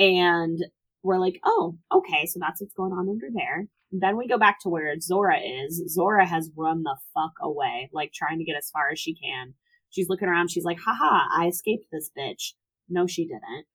And 0.00 0.64
we're 1.02 1.18
like, 1.18 1.40
oh, 1.44 1.76
okay, 1.92 2.26
so 2.26 2.38
that's 2.40 2.60
what's 2.60 2.74
going 2.74 2.92
on 2.92 3.08
under 3.08 3.28
there. 3.32 3.66
Then 3.92 4.16
we 4.16 4.28
go 4.28 4.38
back 4.38 4.60
to 4.60 4.68
where 4.68 4.98
Zora 5.00 5.38
is. 5.40 5.82
Zora 5.88 6.26
has 6.26 6.50
run 6.56 6.82
the 6.82 6.96
fuck 7.14 7.32
away, 7.42 7.90
like 7.92 8.12
trying 8.12 8.38
to 8.38 8.44
get 8.44 8.56
as 8.56 8.70
far 8.70 8.90
as 8.92 9.00
she 9.00 9.14
can. 9.14 9.54
She's 9.90 10.08
looking 10.08 10.28
around. 10.28 10.50
She's 10.50 10.64
like, 10.64 10.78
haha, 10.78 11.26
I 11.36 11.48
escaped 11.48 11.86
this 11.90 12.10
bitch. 12.16 12.52
No, 12.88 13.06
she 13.06 13.24
didn't. 13.24 13.66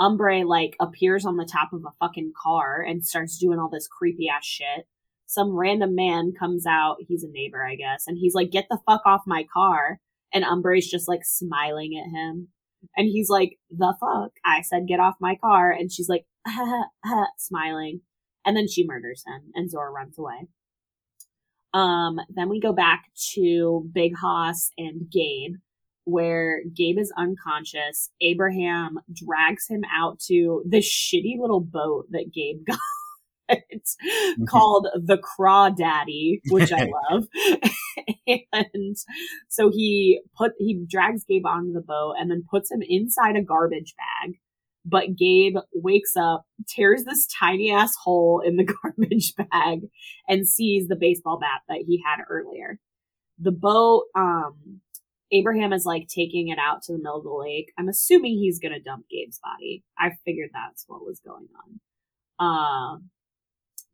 Umbrae, 0.00 0.44
like, 0.46 0.74
appears 0.80 1.26
on 1.26 1.36
the 1.36 1.48
top 1.50 1.72
of 1.72 1.82
a 1.86 1.94
fucking 2.00 2.32
car 2.42 2.82
and 2.82 3.04
starts 3.04 3.38
doing 3.38 3.58
all 3.58 3.68
this 3.68 3.86
creepy 3.86 4.28
ass 4.28 4.44
shit. 4.44 4.86
Some 5.26 5.54
random 5.54 5.94
man 5.94 6.32
comes 6.36 6.66
out. 6.66 6.96
He's 7.06 7.22
a 7.22 7.30
neighbor, 7.30 7.64
I 7.64 7.76
guess. 7.76 8.04
And 8.06 8.16
he's 8.18 8.34
like, 8.34 8.50
get 8.50 8.66
the 8.70 8.80
fuck 8.86 9.02
off 9.04 9.22
my 9.26 9.44
car. 9.52 10.00
And 10.32 10.44
Umbrae's 10.44 10.90
just 10.90 11.06
like 11.06 11.20
smiling 11.24 12.00
at 12.02 12.10
him. 12.10 12.48
And 12.96 13.06
he's 13.06 13.28
like, 13.28 13.58
the 13.70 13.94
fuck? 14.00 14.32
I 14.44 14.62
said, 14.62 14.88
get 14.88 15.00
off 15.00 15.14
my 15.20 15.36
car. 15.36 15.70
And 15.70 15.92
she's 15.92 16.08
like, 16.08 16.24
ha, 16.46 16.64
ha, 16.64 16.84
ha, 17.04 17.26
smiling. 17.38 18.00
And 18.44 18.56
then 18.56 18.68
she 18.68 18.86
murders 18.86 19.22
him 19.26 19.50
and 19.54 19.70
Zora 19.70 19.90
runs 19.90 20.18
away. 20.18 20.48
Um, 21.72 22.18
then 22.30 22.48
we 22.48 22.60
go 22.60 22.72
back 22.72 23.04
to 23.34 23.88
Big 23.92 24.16
Hoss 24.16 24.70
and 24.76 25.10
Gabe, 25.10 25.54
where 26.04 26.62
Gabe 26.74 26.98
is 26.98 27.12
unconscious. 27.16 28.10
Abraham 28.20 28.98
drags 29.12 29.66
him 29.68 29.82
out 29.94 30.18
to 30.26 30.62
this 30.66 30.86
shitty 30.86 31.38
little 31.40 31.60
boat 31.60 32.06
that 32.10 32.32
Gabe 32.34 32.64
got. 32.66 32.78
It's 33.70 33.96
called 34.48 34.88
the 34.94 35.18
Craw 35.18 35.70
Daddy, 35.70 36.40
which 36.48 36.72
I 36.72 36.88
love. 37.10 37.26
and 38.52 38.96
so 39.48 39.70
he 39.70 40.20
put 40.36 40.52
he 40.58 40.84
drags 40.88 41.24
Gabe 41.24 41.46
onto 41.46 41.72
the 41.72 41.80
boat 41.80 42.14
and 42.18 42.30
then 42.30 42.44
puts 42.50 42.70
him 42.70 42.82
inside 42.86 43.36
a 43.36 43.42
garbage 43.42 43.94
bag. 43.96 44.36
But 44.84 45.16
Gabe 45.16 45.56
wakes 45.74 46.16
up, 46.16 46.46
tears 46.66 47.04
this 47.04 47.26
tiny 47.26 47.70
ass 47.70 47.92
hole 48.02 48.42
in 48.44 48.56
the 48.56 48.64
garbage 48.82 49.34
bag, 49.36 49.80
and 50.26 50.48
sees 50.48 50.88
the 50.88 50.96
baseball 50.96 51.38
bat 51.38 51.62
that 51.68 51.84
he 51.86 52.02
had 52.04 52.24
earlier. 52.28 52.78
The 53.38 53.52
boat, 53.52 54.04
um, 54.14 54.80
Abraham 55.32 55.72
is 55.72 55.84
like 55.84 56.08
taking 56.08 56.48
it 56.48 56.58
out 56.58 56.82
to 56.82 56.92
the 56.92 56.98
middle 56.98 57.18
of 57.18 57.24
the 57.24 57.30
lake. 57.30 57.72
I'm 57.78 57.88
assuming 57.88 58.38
he's 58.38 58.58
gonna 58.58 58.80
dump 58.80 59.04
Gabe's 59.10 59.38
body. 59.42 59.84
I 59.98 60.12
figured 60.24 60.50
that's 60.52 60.84
what 60.88 61.04
was 61.04 61.20
going 61.20 61.48
on. 61.62 61.80
Uh, 62.40 62.98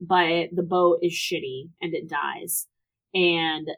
but 0.00 0.48
the 0.52 0.62
boat 0.62 0.98
is 1.02 1.12
shitty 1.12 1.70
and 1.80 1.94
it 1.94 2.08
dies. 2.08 2.66
And 3.14 3.68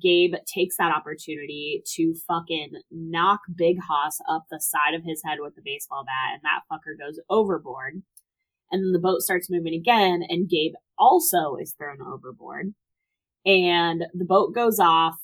Gabe 0.00 0.34
takes 0.46 0.76
that 0.76 0.94
opportunity 0.94 1.82
to 1.94 2.14
fucking 2.26 2.72
knock 2.90 3.40
Big 3.54 3.76
Hoss 3.88 4.18
up 4.28 4.44
the 4.50 4.60
side 4.60 4.94
of 4.94 5.04
his 5.04 5.22
head 5.24 5.38
with 5.40 5.54
the 5.54 5.62
baseball 5.64 6.04
bat, 6.04 6.34
and 6.34 6.42
that 6.42 6.62
fucker 6.70 6.98
goes 6.98 7.20
overboard. 7.28 8.02
And 8.70 8.84
then 8.84 8.92
the 8.92 8.98
boat 8.98 9.20
starts 9.20 9.50
moving 9.50 9.74
again, 9.74 10.24
and 10.28 10.48
Gabe 10.48 10.72
also 10.98 11.56
is 11.56 11.74
thrown 11.74 11.98
overboard. 12.00 12.74
And 13.46 14.04
the 14.14 14.24
boat 14.24 14.54
goes 14.54 14.78
off. 14.80 15.16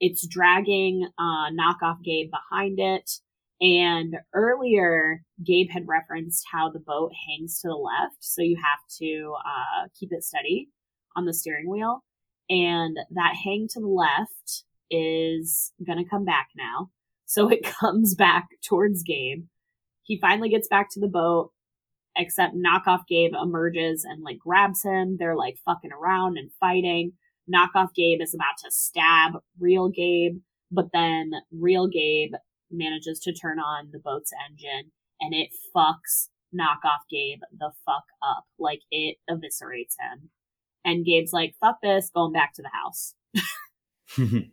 It's 0.00 0.26
dragging 0.26 1.08
uh, 1.18 1.50
knockoff 1.50 2.02
Gabe 2.02 2.30
behind 2.30 2.80
it. 2.80 3.10
And 3.62 4.16
earlier, 4.34 5.22
Gabe 5.46 5.70
had 5.70 5.86
referenced 5.86 6.44
how 6.50 6.68
the 6.68 6.80
boat 6.80 7.12
hangs 7.28 7.60
to 7.60 7.68
the 7.68 7.74
left, 7.74 8.16
so 8.18 8.42
you 8.42 8.56
have 8.56 8.80
to 8.98 9.34
uh, 9.38 9.88
keep 9.98 10.10
it 10.12 10.24
steady 10.24 10.68
on 11.14 11.26
the 11.26 11.32
steering 11.32 11.70
wheel. 11.70 12.02
And 12.50 12.98
that 13.12 13.36
hang 13.42 13.68
to 13.70 13.80
the 13.80 13.86
left 13.86 14.64
is 14.90 15.72
gonna 15.86 16.08
come 16.08 16.24
back 16.24 16.48
now. 16.56 16.90
So 17.24 17.48
it 17.52 17.62
comes 17.62 18.16
back 18.16 18.48
towards 18.66 19.04
Gabe. 19.04 19.44
He 20.02 20.18
finally 20.20 20.48
gets 20.48 20.66
back 20.66 20.88
to 20.90 21.00
the 21.00 21.06
boat, 21.06 21.52
except 22.16 22.56
knockoff 22.56 23.06
Gabe 23.08 23.32
emerges 23.40 24.04
and 24.04 24.24
like 24.24 24.38
grabs 24.40 24.82
him. 24.82 25.18
They're 25.20 25.36
like 25.36 25.58
fucking 25.64 25.92
around 25.92 26.36
and 26.36 26.50
fighting. 26.58 27.12
Knockoff 27.48 27.94
Gabe 27.94 28.20
is 28.20 28.34
about 28.34 28.58
to 28.64 28.72
stab 28.72 29.34
real 29.60 29.88
Gabe, 29.88 30.38
but 30.72 30.86
then 30.92 31.30
real 31.52 31.86
Gabe 31.86 32.32
manages 32.72 33.20
to 33.20 33.32
turn 33.32 33.58
on 33.58 33.90
the 33.92 33.98
boat's 33.98 34.32
engine 34.48 34.92
and 35.20 35.34
it 35.34 35.50
fucks 35.74 36.28
knockoff 36.54 37.04
Gabe 37.10 37.40
the 37.56 37.70
fuck 37.84 38.04
up. 38.22 38.44
Like 38.58 38.80
it 38.90 39.16
eviscerates 39.30 39.96
him. 39.98 40.30
And 40.84 41.04
Gabe's 41.04 41.32
like, 41.32 41.54
fuck 41.60 41.76
this, 41.82 42.10
going 42.12 42.32
back 42.32 42.54
to 42.54 42.62
the 42.62 42.70
house. 42.72 43.14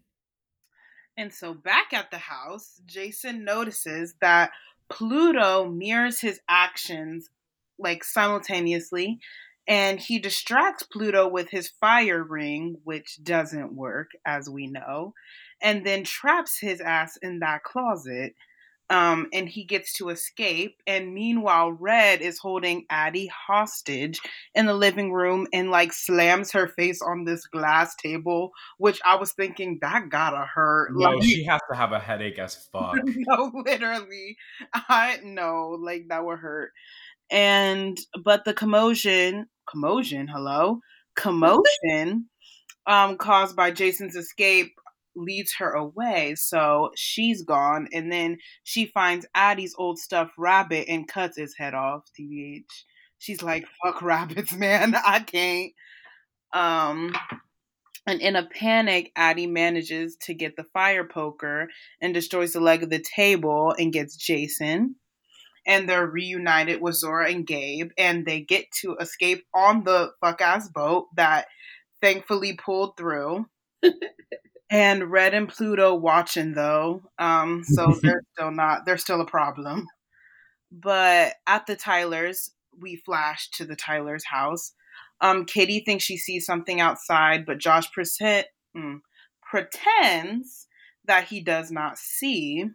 and 1.18 1.34
so 1.34 1.54
back 1.54 1.92
at 1.94 2.12
the 2.12 2.20
house, 2.20 2.80
Jason 2.86 3.44
notices 3.44 4.16
that 4.22 4.52
Pluto 4.90 5.66
mirrors 5.70 6.22
his 6.22 6.40
actions 6.48 7.30
like 7.80 8.04
simultaneously 8.04 9.20
and 9.68 10.00
he 10.00 10.18
distracts 10.18 10.84
Pluto 10.84 11.28
with 11.28 11.50
his 11.52 11.70
fire 11.70 12.24
ring, 12.24 12.78
which 12.84 13.20
doesn't 13.22 13.72
work, 13.74 14.10
as 14.26 14.50
we 14.50 14.66
know, 14.66 15.14
and 15.62 15.86
then 15.86 16.04
traps 16.04 16.60
his 16.60 16.82
ass 16.82 17.18
in 17.22 17.40
that 17.40 17.64
closet 17.64 18.34
um, 18.90 19.28
and 19.34 19.48
he 19.48 19.64
gets 19.64 19.94
to 19.94 20.10
escape. 20.10 20.82
And 20.88 21.14
meanwhile, 21.14 21.72
Red 21.72 22.22
is 22.22 22.40
holding 22.40 22.86
Addie 22.90 23.28
hostage 23.28 24.20
in 24.56 24.66
the 24.66 24.74
living 24.74 25.14
room 25.14 25.48
and 25.54 25.70
like 25.70 25.94
slams 25.94 26.52
her 26.54 26.68
face 26.68 27.02
on 27.02 27.24
this 27.24 27.46
glass 27.46 27.96
table, 27.96 28.52
which 28.78 29.00
I 29.06 29.16
was 29.16 29.34
thinking 29.34 29.78
that 29.82 30.10
gotta 30.10 30.46
hurt. 30.46 30.92
No, 30.94 31.12
like, 31.12 31.24
she 31.24 31.44
has 31.46 31.62
to 31.70 31.78
have 31.78 31.92
a 31.92 32.00
headache 32.00 32.40
as 32.40 32.56
fuck. 32.72 32.96
no, 33.04 33.52
literally, 33.66 34.38
I 34.74 35.20
know, 35.24 35.78
like 35.80 36.08
that 36.10 36.26
would 36.26 36.40
hurt. 36.40 36.72
And 37.30 38.00
but 38.24 38.44
the 38.46 38.54
commotion, 38.56 39.48
commotion, 39.68 40.28
hello, 40.28 40.80
commotion. 41.16 42.26
Um, 42.88 43.18
caused 43.18 43.56
by 43.56 43.70
Jason's 43.70 44.16
escape 44.16 44.74
leads 45.20 45.54
her 45.60 45.72
away. 45.72 46.36
So 46.36 46.92
she's 46.96 47.44
gone. 47.44 47.88
And 47.94 48.12
then 48.12 48.38
she 48.64 48.88
finds 48.88 49.26
Addie's 49.36 49.76
old 49.78 50.00
stuffed 50.00 50.34
rabbit 50.38 50.86
and 50.88 51.08
cuts 51.08 51.38
his 51.38 51.56
head 51.58 51.74
off, 51.74 52.04
TBH. 52.20 52.64
She's 53.20 53.44
like, 53.44 53.66
fuck 53.84 54.02
rabbits, 54.02 54.54
man. 54.56 54.96
I 54.96 55.20
can't. 55.20 55.74
Um, 56.54 57.14
and 58.08 58.22
in 58.22 58.36
a 58.36 58.48
panic, 58.48 59.12
Addie 59.16 59.48
manages 59.48 60.18
to 60.24 60.34
get 60.34 60.56
the 60.56 60.66
fire 60.74 61.08
poker 61.08 61.68
and 62.02 62.14
destroys 62.14 62.54
the 62.54 62.60
leg 62.60 62.82
of 62.82 62.90
the 62.90 63.04
table 63.16 63.76
and 63.78 63.94
gets 63.94 64.16
Jason. 64.16 64.96
And 65.68 65.88
they're 65.88 66.08
reunited 66.08 66.82
with 66.82 66.96
Zora 66.96 67.30
and 67.30 67.46
Gabe, 67.46 67.92
and 67.98 68.26
they 68.26 68.42
get 68.42 68.66
to 68.82 68.96
escape 68.96 69.46
on 69.54 69.84
the 69.84 70.12
fuck 70.22 70.42
ass 70.42 70.70
boat 70.70 71.08
that 71.18 71.46
thankfully 72.02 72.54
pulled 72.54 72.98
through. 72.98 73.46
and 74.70 75.10
Red 75.12 75.34
and 75.34 75.50
Pluto 75.50 75.96
watching 75.96 76.54
though. 76.54 77.04
Um, 77.18 77.64
so 77.64 77.94
they're 78.02 78.24
still 78.34 78.52
not 78.52 78.86
they're 78.86 78.98
still 78.98 79.22
a 79.22 79.26
problem. 79.26 79.88
But 80.72 81.34
at 81.48 81.66
the 81.66 81.76
Tylers, 81.76 82.52
we 82.80 82.98
flash 82.98 83.50
to 83.52 83.66
the 83.66 83.76
Tylers' 83.76 84.26
house. 84.26 84.74
Um, 85.22 85.46
Kitty 85.46 85.82
thinks 85.82 86.04
she 86.04 86.18
sees 86.18 86.46
something 86.46 86.80
outside, 86.80 87.46
but 87.46 87.58
Josh 87.58 87.92
present, 87.92 88.48
mm, 88.78 89.00
pretends 89.42 90.68
that 91.06 91.26
he 91.26 91.42
does 91.42 91.72
not 91.72 91.98
see, 91.98 92.66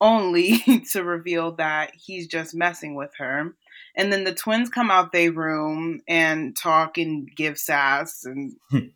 only 0.00 0.58
to 0.92 1.04
reveal 1.04 1.52
that 1.56 1.92
he's 1.94 2.26
just 2.26 2.54
messing 2.54 2.94
with 2.94 3.10
her. 3.18 3.54
And 3.94 4.12
then 4.12 4.24
the 4.24 4.34
twins 4.34 4.70
come 4.70 4.90
out 4.90 5.12
their 5.12 5.32
room 5.32 6.00
and 6.08 6.56
talk 6.56 6.98
and 6.98 7.28
give 7.34 7.58
sass 7.58 8.24
and 8.24 8.56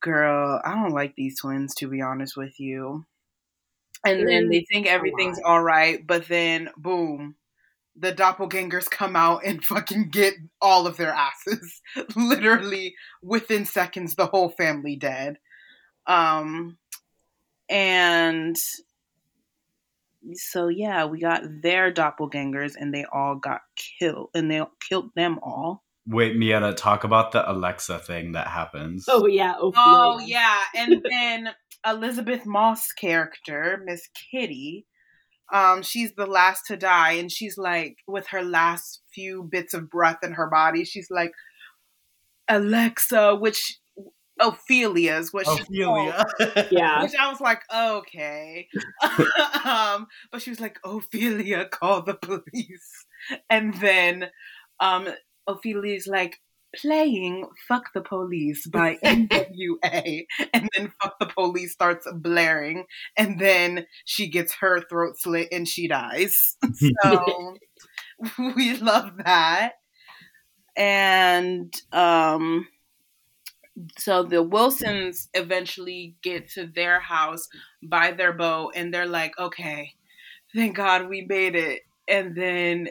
girl, 0.00 0.60
I 0.64 0.74
don't 0.74 0.92
like 0.92 1.14
these 1.14 1.40
twins 1.40 1.74
to 1.76 1.88
be 1.88 2.00
honest 2.00 2.36
with 2.36 2.58
you. 2.58 3.04
And 4.04 4.26
then 4.26 4.48
they 4.48 4.64
think 4.70 4.86
everything's 4.86 5.38
all 5.44 5.62
right, 5.62 6.06
but 6.06 6.26
then 6.26 6.70
boom, 6.78 7.34
the 7.96 8.12
doppelgangers 8.12 8.90
come 8.90 9.14
out 9.14 9.44
and 9.44 9.64
fucking 9.64 10.08
get 10.10 10.34
all 10.60 10.86
of 10.86 10.96
their 10.96 11.12
asses. 11.12 11.82
Literally 12.16 12.94
within 13.22 13.64
seconds, 13.64 14.14
the 14.14 14.26
whole 14.26 14.50
family 14.50 14.96
dead. 14.96 15.38
Um, 16.06 16.78
and 17.68 18.56
so 20.34 20.68
yeah, 20.68 21.04
we 21.04 21.20
got 21.20 21.42
their 21.62 21.92
doppelgangers, 21.92 22.74
and 22.78 22.92
they 22.92 23.04
all 23.12 23.36
got 23.36 23.60
killed, 23.76 24.30
and 24.34 24.50
they 24.50 24.62
killed 24.88 25.10
them 25.14 25.38
all. 25.42 25.82
Wait, 26.10 26.36
Mia, 26.36 26.72
talk 26.72 27.04
about 27.04 27.32
the 27.32 27.50
Alexa 27.50 28.00
thing 28.00 28.32
that 28.32 28.48
happens. 28.48 29.04
Oh 29.08 29.26
yeah. 29.26 29.52
Ophelia. 29.52 29.72
Oh 29.76 30.18
yeah, 30.18 30.58
and 30.76 31.06
then 31.08 31.50
Elisabeth 31.86 32.44
Moss 32.46 32.92
character, 32.92 33.80
Miss 33.86 34.08
Kitty, 34.14 34.86
um, 35.52 35.82
she's 35.82 36.14
the 36.14 36.26
last 36.26 36.66
to 36.66 36.76
die, 36.76 37.12
and 37.12 37.30
she's 37.30 37.58
like, 37.58 37.96
with 38.06 38.28
her 38.28 38.42
last 38.42 39.02
few 39.12 39.42
bits 39.42 39.74
of 39.74 39.90
breath 39.90 40.18
in 40.22 40.32
her 40.32 40.48
body, 40.48 40.84
she's 40.84 41.08
like, 41.10 41.32
Alexa, 42.48 43.36
which 43.36 43.78
Ophelia's 44.40 45.32
what 45.32 45.46
Ophelia. 45.46 46.24
yeah. 46.70 47.02
Which 47.02 47.14
I 47.14 47.28
was 47.28 47.40
like, 47.40 47.62
okay. 47.74 48.68
um, 49.64 50.06
but 50.30 50.40
she 50.40 50.50
was 50.50 50.60
like, 50.60 50.78
Ophelia, 50.84 51.66
call 51.66 52.02
the 52.02 52.14
police. 52.14 53.06
And 53.48 53.74
then 53.74 54.30
um 54.80 55.08
Ophelia's 55.50 56.06
like 56.06 56.40
playing 56.76 57.46
Fuck 57.68 57.92
the 57.94 58.00
Police 58.00 58.66
by 58.66 58.96
NWA. 59.04 60.26
and 60.52 60.68
then 60.76 60.92
Fuck 61.02 61.18
the 61.18 61.26
Police 61.26 61.72
starts 61.72 62.06
blaring. 62.12 62.84
And 63.16 63.38
then 63.38 63.86
she 64.04 64.28
gets 64.28 64.54
her 64.54 64.80
throat 64.80 65.18
slit 65.18 65.48
and 65.52 65.66
she 65.66 65.88
dies. 65.88 66.56
So 67.02 67.56
we 68.56 68.76
love 68.76 69.12
that. 69.24 69.72
And 70.76 71.74
um 71.92 72.66
so 73.98 74.22
the 74.22 74.42
Wilsons 74.42 75.28
eventually 75.32 76.16
get 76.22 76.50
to 76.50 76.66
their 76.66 77.00
house 77.00 77.48
by 77.82 78.12
their 78.12 78.32
boat 78.32 78.72
and 78.76 78.92
they're 78.92 79.06
like, 79.06 79.38
okay, 79.38 79.94
thank 80.54 80.76
God 80.76 81.08
we 81.08 81.22
made 81.22 81.56
it. 81.56 81.82
And 82.08 82.34
then 82.36 82.88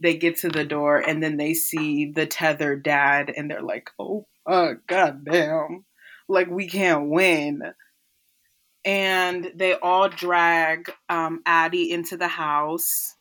they 0.00 0.16
get 0.16 0.38
to 0.38 0.48
the 0.48 0.64
door 0.64 0.98
and 0.98 1.22
then 1.22 1.36
they 1.36 1.54
see 1.54 2.12
the 2.12 2.26
tethered 2.26 2.82
dad 2.82 3.32
and 3.34 3.50
they're 3.50 3.62
like, 3.62 3.90
oh, 3.98 4.26
uh, 4.46 4.74
goddamn. 4.86 5.84
Like, 6.28 6.48
we 6.48 6.68
can't 6.68 7.08
win. 7.08 7.62
And 8.84 9.50
they 9.54 9.74
all 9.74 10.08
drag 10.08 10.92
um, 11.08 11.42
Addie 11.46 11.90
into 11.90 12.16
the 12.16 12.28
house. 12.28 13.14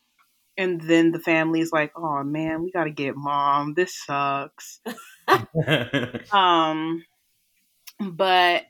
And 0.57 0.79
then 0.81 1.11
the 1.11 1.19
family's 1.19 1.73
like, 1.73 1.91
oh 1.97 2.23
man, 2.23 2.63
we 2.63 2.71
gotta 2.71 2.91
get 2.91 3.15
mom. 3.15 3.73
This 3.73 3.93
sucks. 4.05 4.79
um, 6.31 7.03
but 7.99 8.65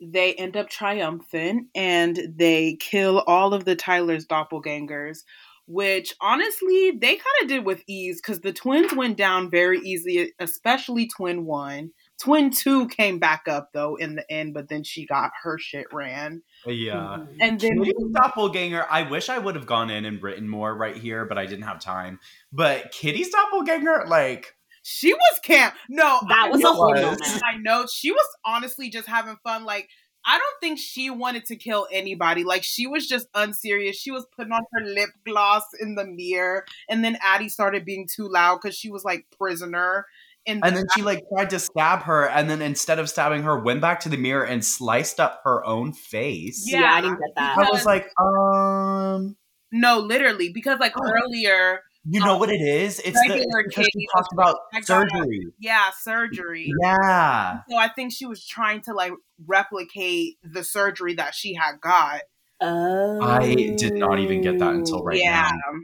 they 0.00 0.34
end 0.34 0.56
up 0.56 0.68
triumphant 0.68 1.68
and 1.74 2.18
they 2.36 2.76
kill 2.80 3.20
all 3.20 3.54
of 3.54 3.64
the 3.64 3.76
Tyler's 3.76 4.26
doppelgangers, 4.26 5.22
which 5.66 6.14
honestly 6.20 6.92
they 6.92 7.14
kind 7.16 7.24
of 7.42 7.48
did 7.48 7.64
with 7.64 7.82
ease 7.86 8.20
because 8.20 8.40
the 8.40 8.52
twins 8.52 8.92
went 8.94 9.16
down 9.16 9.50
very 9.50 9.78
easily, 9.80 10.32
especially 10.38 11.08
twin 11.08 11.44
one. 11.44 11.90
Twin 12.20 12.50
two 12.50 12.88
came 12.88 13.18
back 13.18 13.46
up 13.48 13.70
though 13.74 13.96
in 13.96 14.14
the 14.16 14.30
end, 14.32 14.54
but 14.54 14.68
then 14.68 14.82
she 14.82 15.04
got 15.06 15.30
her 15.42 15.58
shit 15.58 15.86
ran. 15.92 16.42
yeah. 16.66 17.18
Mhm. 17.18 17.36
And 17.40 17.60
then 17.60 17.82
Kitty's 17.84 18.12
doppelganger. 18.12 18.86
I 18.90 19.02
wish 19.02 19.28
I 19.28 19.38
would 19.38 19.54
have 19.54 19.66
gone 19.66 19.90
in 19.90 20.04
and 20.04 20.22
written 20.22 20.48
more 20.48 20.74
right 20.74 20.96
here, 20.96 21.24
but 21.26 21.36
I 21.38 21.46
didn't 21.46 21.64
have 21.64 21.80
time. 21.80 22.20
But 22.52 22.90
Kitty's 22.92 23.30
doppelganger, 23.30 24.04
like, 24.08 24.54
she 24.82 25.12
was 25.12 25.38
camp. 25.42 25.74
No, 25.90 26.20
That 26.28 26.48
was 26.52 26.60
It 26.60 26.66
a 26.66 26.72
whole 26.72 26.92
was. 26.92 27.02
moment. 27.02 27.42
I 27.44 27.56
know 27.58 27.86
she 27.92 28.12
was 28.12 28.26
honestly 28.44 28.88
just 28.88 29.08
having 29.08 29.36
fun. 29.42 29.64
Like, 29.64 29.90
I 30.26 30.38
don't 30.38 30.60
think 30.60 30.78
she 30.78 31.08
wanted 31.08 31.44
to 31.46 31.56
kill 31.56 31.86
anybody. 31.92 32.42
Like, 32.42 32.64
she 32.64 32.86
was 32.86 33.06
just 33.06 33.28
unserious. 33.34 33.96
She 33.96 34.10
was 34.10 34.26
putting 34.36 34.52
on 34.52 34.62
her 34.72 34.84
lip 34.84 35.10
gloss 35.24 35.62
in 35.80 35.94
the 35.94 36.04
mirror, 36.04 36.64
and 36.88 37.04
then 37.04 37.16
Addie 37.22 37.48
started 37.48 37.84
being 37.84 38.08
too 38.12 38.28
loud 38.28 38.58
because 38.60 38.76
she 38.76 38.90
was 38.90 39.04
like 39.04 39.24
prisoner. 39.38 40.06
In 40.44 40.60
the 40.60 40.66
and 40.66 40.76
then 40.76 40.84
she 40.94 41.02
like 41.02 41.22
tried 41.32 41.50
to 41.50 41.58
stab 41.58 42.02
her, 42.02 42.28
and 42.28 42.48
then 42.50 42.60
instead 42.62 42.98
of 42.98 43.08
stabbing 43.08 43.42
her, 43.42 43.58
went 43.58 43.80
back 43.80 44.00
to 44.00 44.08
the 44.08 44.16
mirror 44.16 44.44
and 44.44 44.64
sliced 44.64 45.18
up 45.20 45.40
her 45.44 45.64
own 45.64 45.92
face. 45.92 46.64
Yeah, 46.66 46.80
Yeah. 46.80 46.92
I 46.94 47.00
didn't 47.00 47.18
get 47.18 47.34
that. 47.36 47.58
I 47.58 47.70
was 47.70 47.84
like, 47.84 48.06
um, 48.20 49.36
no, 49.72 49.98
literally, 49.98 50.50
because 50.52 50.78
like 50.78 50.92
Oh. 50.96 51.02
earlier, 51.24 51.82
you 52.08 52.22
oh, 52.22 52.26
know 52.26 52.38
what 52.38 52.50
it 52.50 52.60
is? 52.60 53.00
It's 53.00 53.20
the 53.20 53.28
Regular 53.28 53.60
it's 53.60 53.68
because 53.68 53.88
she 53.92 54.06
talked 54.14 54.32
about 54.32 54.56
I 54.72 54.80
got 54.80 54.86
surgery. 54.86 55.46
yeah, 55.58 55.90
surgery. 56.00 56.72
Yeah. 56.82 57.60
So 57.68 57.76
I 57.76 57.88
think 57.88 58.12
she 58.12 58.26
was 58.26 58.46
trying 58.46 58.82
to 58.82 58.92
like 58.92 59.12
replicate 59.46 60.38
the 60.42 60.62
surgery 60.62 61.14
that 61.14 61.34
she 61.34 61.54
had 61.54 61.80
got. 61.80 62.22
Oh. 62.60 63.20
I 63.20 63.54
did 63.54 63.94
not 63.94 64.18
even 64.20 64.40
get 64.40 64.58
that 64.60 64.74
until 64.74 65.02
right 65.02 65.18
yeah. 65.18 65.50
now. 65.52 65.80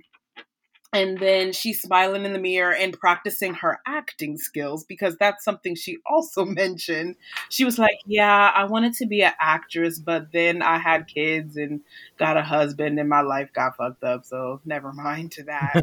And 0.92 1.18
then 1.18 1.52
she's 1.52 1.80
smiling 1.80 2.24
in 2.24 2.34
the 2.34 2.38
mirror 2.38 2.74
and 2.74 2.98
practicing 2.98 3.54
her 3.54 3.80
acting 3.86 4.36
skills 4.36 4.84
because 4.84 5.16
that's 5.16 5.42
something 5.44 5.74
she 5.74 5.98
also 6.06 6.44
mentioned. 6.44 7.16
She 7.48 7.64
was 7.64 7.78
like, 7.78 7.98
Yeah, 8.06 8.52
I 8.54 8.64
wanted 8.64 8.94
to 8.94 9.06
be 9.06 9.22
an 9.22 9.32
actress, 9.40 9.98
but 9.98 10.32
then 10.32 10.62
I 10.62 10.78
had 10.78 11.06
kids 11.06 11.56
and 11.56 11.80
got 12.18 12.36
a 12.36 12.42
husband 12.42 12.98
and 12.98 13.08
my 13.08 13.22
life 13.22 13.50
got 13.54 13.76
fucked 13.76 14.04
up. 14.04 14.24
So 14.24 14.60
never 14.64 14.92
mind 14.92 15.32
to 15.32 15.44
that. 15.44 15.82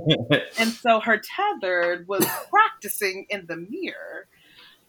and 0.60 0.72
so 0.72 0.99
her 0.99 1.20
tethered 1.20 2.07
was 2.07 2.26
practicing 2.49 3.26
in 3.30 3.45
the 3.47 3.57
mirror. 3.57 4.28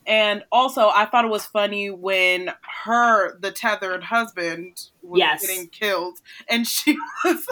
And 0.07 0.43
also, 0.51 0.89
I 0.89 1.05
thought 1.05 1.25
it 1.25 1.31
was 1.31 1.45
funny 1.47 1.91
when 1.91 2.51
her, 2.85 3.39
the 3.39 3.51
tethered 3.53 4.03
husband, 4.03 4.81
was 5.03 5.19
Yes. 5.19 5.47
getting 5.47 5.69
killed, 5.69 6.19
and 6.49 6.67
she 6.67 6.97
was, 7.25 7.47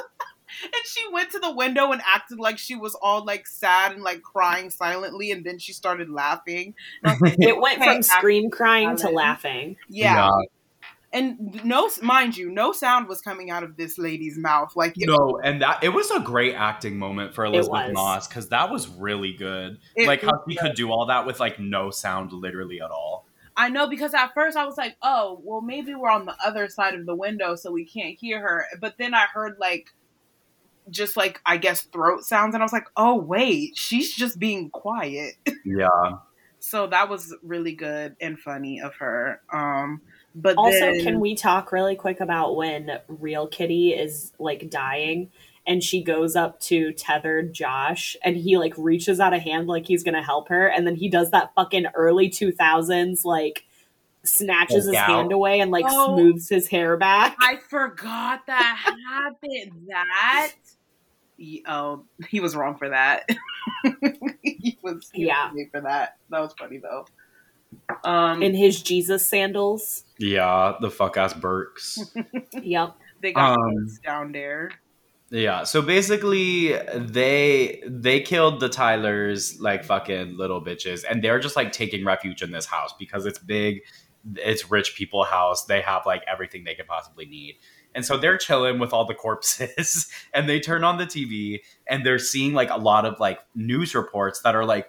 and 0.62 0.72
she 0.86 1.03
went 1.12 1.30
to 1.32 1.38
the 1.38 1.53
window 1.53 1.92
and 1.92 2.01
acted 2.07 2.38
like 2.38 2.59
she 2.59 2.74
was 2.74 2.94
all 3.01 3.24
like 3.24 3.46
sad 3.46 3.92
and 3.92 4.03
like 4.03 4.22
crying 4.22 4.70
silently, 4.70 5.30
and 5.30 5.44
then 5.44 5.59
she 5.59 5.72
started 5.72 6.11
laughing. 6.11 6.74
And 7.03 7.11
I 7.11 7.14
was 7.14 7.20
like, 7.20 7.36
It 7.40 7.61
went 7.61 7.80
Okay, 7.80 7.92
from 7.94 8.03
scream 8.03 8.51
crying 8.51 8.96
to 8.96 9.11
laughing. 9.11 9.76
yeah. 9.88 10.28
And 11.11 11.64
no, 11.64 11.88
mind 12.03 12.36
you, 12.36 12.51
no 12.51 12.72
sound 12.72 13.09
was 13.09 13.22
coming 13.22 13.51
out 13.51 13.62
of 13.62 13.78
this 13.78 13.96
lady's 13.96 14.36
mouth. 14.36 14.76
Like, 14.76 14.92
it, 14.96 15.07
No, 15.09 15.40
and 15.42 15.62
that 15.62 15.82
it 15.82 15.88
was 15.88 16.11
a 16.11 16.20
great 16.20 16.55
acting 16.55 16.99
moment 16.99 17.34
for 17.34 17.46
Elisabeth. 17.46 17.94
Moss 17.94 18.28
because 18.28 18.51
that 18.51 18.70
was 18.70 18.88
really 18.88 19.32
good. 19.32 19.78
It 19.96 20.07
like 20.07 20.20
how 20.20 20.44
she 20.46 20.57
could 20.57 20.74
do 20.74 20.90
all 20.90 21.07
that 21.07 21.24
with 21.24 21.40
like 21.40 21.59
no 21.59 21.90
sound 21.90 22.32
literally 22.32 22.82
at 22.82 22.90
all. 22.90 23.24
I 23.57 23.70
know 23.70 23.88
because 23.88 24.12
at 24.14 24.34
first 24.34 24.57
I 24.57 24.66
was 24.66 24.76
like, 24.76 24.96
oh, 25.03 25.40
well, 25.42 25.62
maybe 25.62 25.94
we're 25.94 26.11
on 26.11 26.26
the 26.26 26.36
other 26.44 26.68
side 26.68 26.94
of 26.94 27.07
the 27.07 27.14
window 27.14 27.57
so 27.57 27.72
we 27.72 27.86
can't 27.86 28.16
hear 28.18 28.40
her. 28.40 28.66
But 28.78 28.99
then 28.99 29.14
I 29.14 29.24
heard 29.32 29.57
like, 29.59 29.88
just 30.91 31.16
like, 31.16 31.41
I 31.47 31.57
guess 31.57 31.82
throat 31.82 32.24
sounds. 32.24 32.55
And 32.55 32.62
I 32.62 32.64
was 32.64 32.72
like, 32.72 32.89
oh, 32.97 33.14
wait, 33.16 33.76
she's 33.76 34.14
just 34.14 34.39
being 34.39 34.70
quiet. 34.70 35.34
Yeah. 35.64 35.89
so 36.61 36.86
that 36.89 37.09
was 37.09 37.34
really 37.43 37.72
good 37.72 38.16
and 38.20 38.39
funny 38.39 38.80
of 38.80 38.95
her. 38.97 39.41
Um, 39.53 40.01
but 40.34 40.57
Also, 40.57 40.78
then, 40.78 41.03
can 41.03 41.20
we 41.20 41.34
talk 41.34 41.72
really 41.72 41.95
quick 41.97 42.20
about 42.20 42.57
when 42.57 42.99
real 43.09 43.47
Kitty 43.47 43.91
is 43.93 44.32
like 44.39 44.70
dying 44.70 45.30
and 45.66 45.82
she 45.84 46.03
goes 46.03 46.34
up 46.36 46.59
to 46.61 46.93
tethered 46.93 47.53
Josh 47.53 48.16
and 48.24 48.36
he 48.36 48.57
like 48.57 48.72
reaches 48.78 49.20
out 49.20 49.34
a 49.34 49.39
hand 49.39 49.66
like 49.68 49.86
he's 49.86 50.03
gonna 50.03 50.22
help 50.22 50.49
her 50.49 50.66
and 50.68 50.86
then 50.86 50.95
he 50.97 51.09
does 51.11 51.30
that 51.32 51.53
fucking 51.55 51.86
early 51.95 52.30
2000s 52.30 53.24
like 53.24 53.64
snatches 54.24 54.86
his 54.86 54.97
hand 54.97 55.32
away 55.32 55.61
and 55.61 55.70
like 55.70 55.84
Oh. 55.89 56.16
smooths 56.16 56.49
his 56.49 56.68
hair 56.68 56.97
back. 56.97 57.36
I 57.41 57.57
forgot 57.68 58.47
that 58.47 58.95
happened. 59.07 59.86
That. 59.89 60.53
Ye- 61.39 61.64
Oh, 61.66 62.05
he 62.28 62.41
was 62.41 62.55
wrong 62.55 62.76
for 62.76 62.91
that. 62.91 63.28
he 64.43 64.76
was 64.82 65.09
he 65.12 65.26
Yeah. 65.26 65.51
was 65.53 65.66
for 65.72 65.80
that. 65.80 66.16
That 66.30 66.41
was 66.41 66.53
funny 66.59 66.78
though. 66.78 67.07
Um, 68.05 68.43
in 68.43 68.55
his 68.55 68.82
Jesus 68.82 69.26
sandals. 69.26 70.05
Yeah, 70.18 70.74
the 70.80 70.91
fuck 70.91 71.16
ass 71.16 71.34
Birks. 71.34 71.99
Yep. 72.62 72.97
they 73.22 73.32
got 73.32 73.59
um, 73.59 73.89
down 74.05 74.32
there. 74.32 74.70
Yeah, 75.30 75.64
so 75.64 75.82
basically 75.82 76.72
they 76.95 77.82
they 77.86 78.20
killed 78.20 78.61
the 78.61 78.68
Tylers 78.70 79.61
like 79.61 79.84
fucking 79.84 80.36
little 80.39 80.62
bitches 80.64 81.05
and 81.09 81.22
they're 81.22 81.39
just 81.39 81.55
like 81.57 81.70
taking 81.72 82.05
refuge 82.05 82.43
in 82.43 82.51
this 82.51 82.64
house 82.64 82.95
because 82.99 83.26
it's 83.26 83.39
big, 83.39 83.82
it's 84.36 84.70
rich 84.70 84.95
people 84.97 85.24
house. 85.24 85.66
They 85.66 85.82
have 85.82 86.07
like 86.07 86.22
everything 86.26 86.64
they 86.64 86.74
could 86.74 86.86
possibly 86.86 87.26
need. 87.26 87.57
And 87.99 88.07
so 88.07 88.16
they're 88.16 88.38
chilling 88.38 88.78
with 88.78 88.92
all 88.92 89.07
the 89.07 89.14
corpses 89.14 90.07
and 90.32 90.49
they 90.49 90.61
turn 90.61 90.84
on 90.84 90.99
the 90.99 91.05
TV 91.05 91.62
and 91.88 92.07
they're 92.07 92.20
seeing 92.20 92.53
like 92.53 92.70
a 92.70 92.76
lot 92.76 93.05
of 93.05 93.18
like 93.18 93.40
news 93.57 93.92
reports 93.92 94.40
that 94.42 94.55
are 94.55 94.64
like 94.64 94.88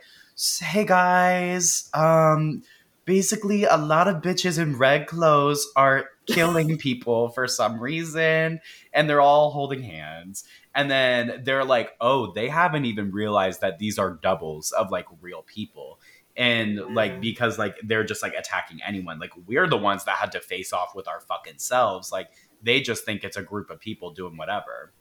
hey 0.61 0.85
guys, 0.85 1.89
um 1.95 2.61
basically 3.05 3.63
a 3.63 3.77
lot 3.77 4.07
of 4.07 4.17
bitches 4.21 4.59
in 4.59 4.77
red 4.77 5.07
clothes 5.07 5.67
are 5.75 6.05
killing 6.27 6.77
people 6.87 7.29
for 7.29 7.47
some 7.47 7.79
reason 7.79 8.59
and 8.93 9.09
they're 9.09 9.21
all 9.21 9.49
holding 9.49 9.81
hands. 9.81 10.43
And 10.75 10.91
then 10.91 11.41
they're 11.43 11.65
like 11.65 11.93
oh 11.99 12.31
they 12.33 12.47
haven't 12.47 12.85
even 12.85 13.09
realized 13.09 13.61
that 13.61 13.79
these 13.79 13.97
are 13.97 14.19
doubles 14.21 14.71
of 14.71 14.91
like 14.91 15.07
real 15.19 15.41
people. 15.41 15.99
And 16.37 16.93
like 16.93 17.19
because 17.19 17.57
like 17.57 17.75
they're 17.83 18.03
just 18.03 18.21
like 18.21 18.35
attacking 18.35 18.81
anyone. 18.85 19.17
Like 19.17 19.33
we're 19.47 19.67
the 19.67 19.77
ones 19.77 20.05
that 20.05 20.17
had 20.17 20.31
to 20.33 20.39
face 20.39 20.71
off 20.71 20.93
with 20.93 21.07
our 21.07 21.21
fucking 21.21 21.57
selves. 21.57 22.11
Like 22.11 22.29
they 22.63 22.81
just 22.81 23.05
think 23.05 23.23
it's 23.23 23.37
a 23.37 23.43
group 23.43 23.69
of 23.69 23.79
people 23.79 24.11
doing 24.11 24.37
whatever. 24.37 24.93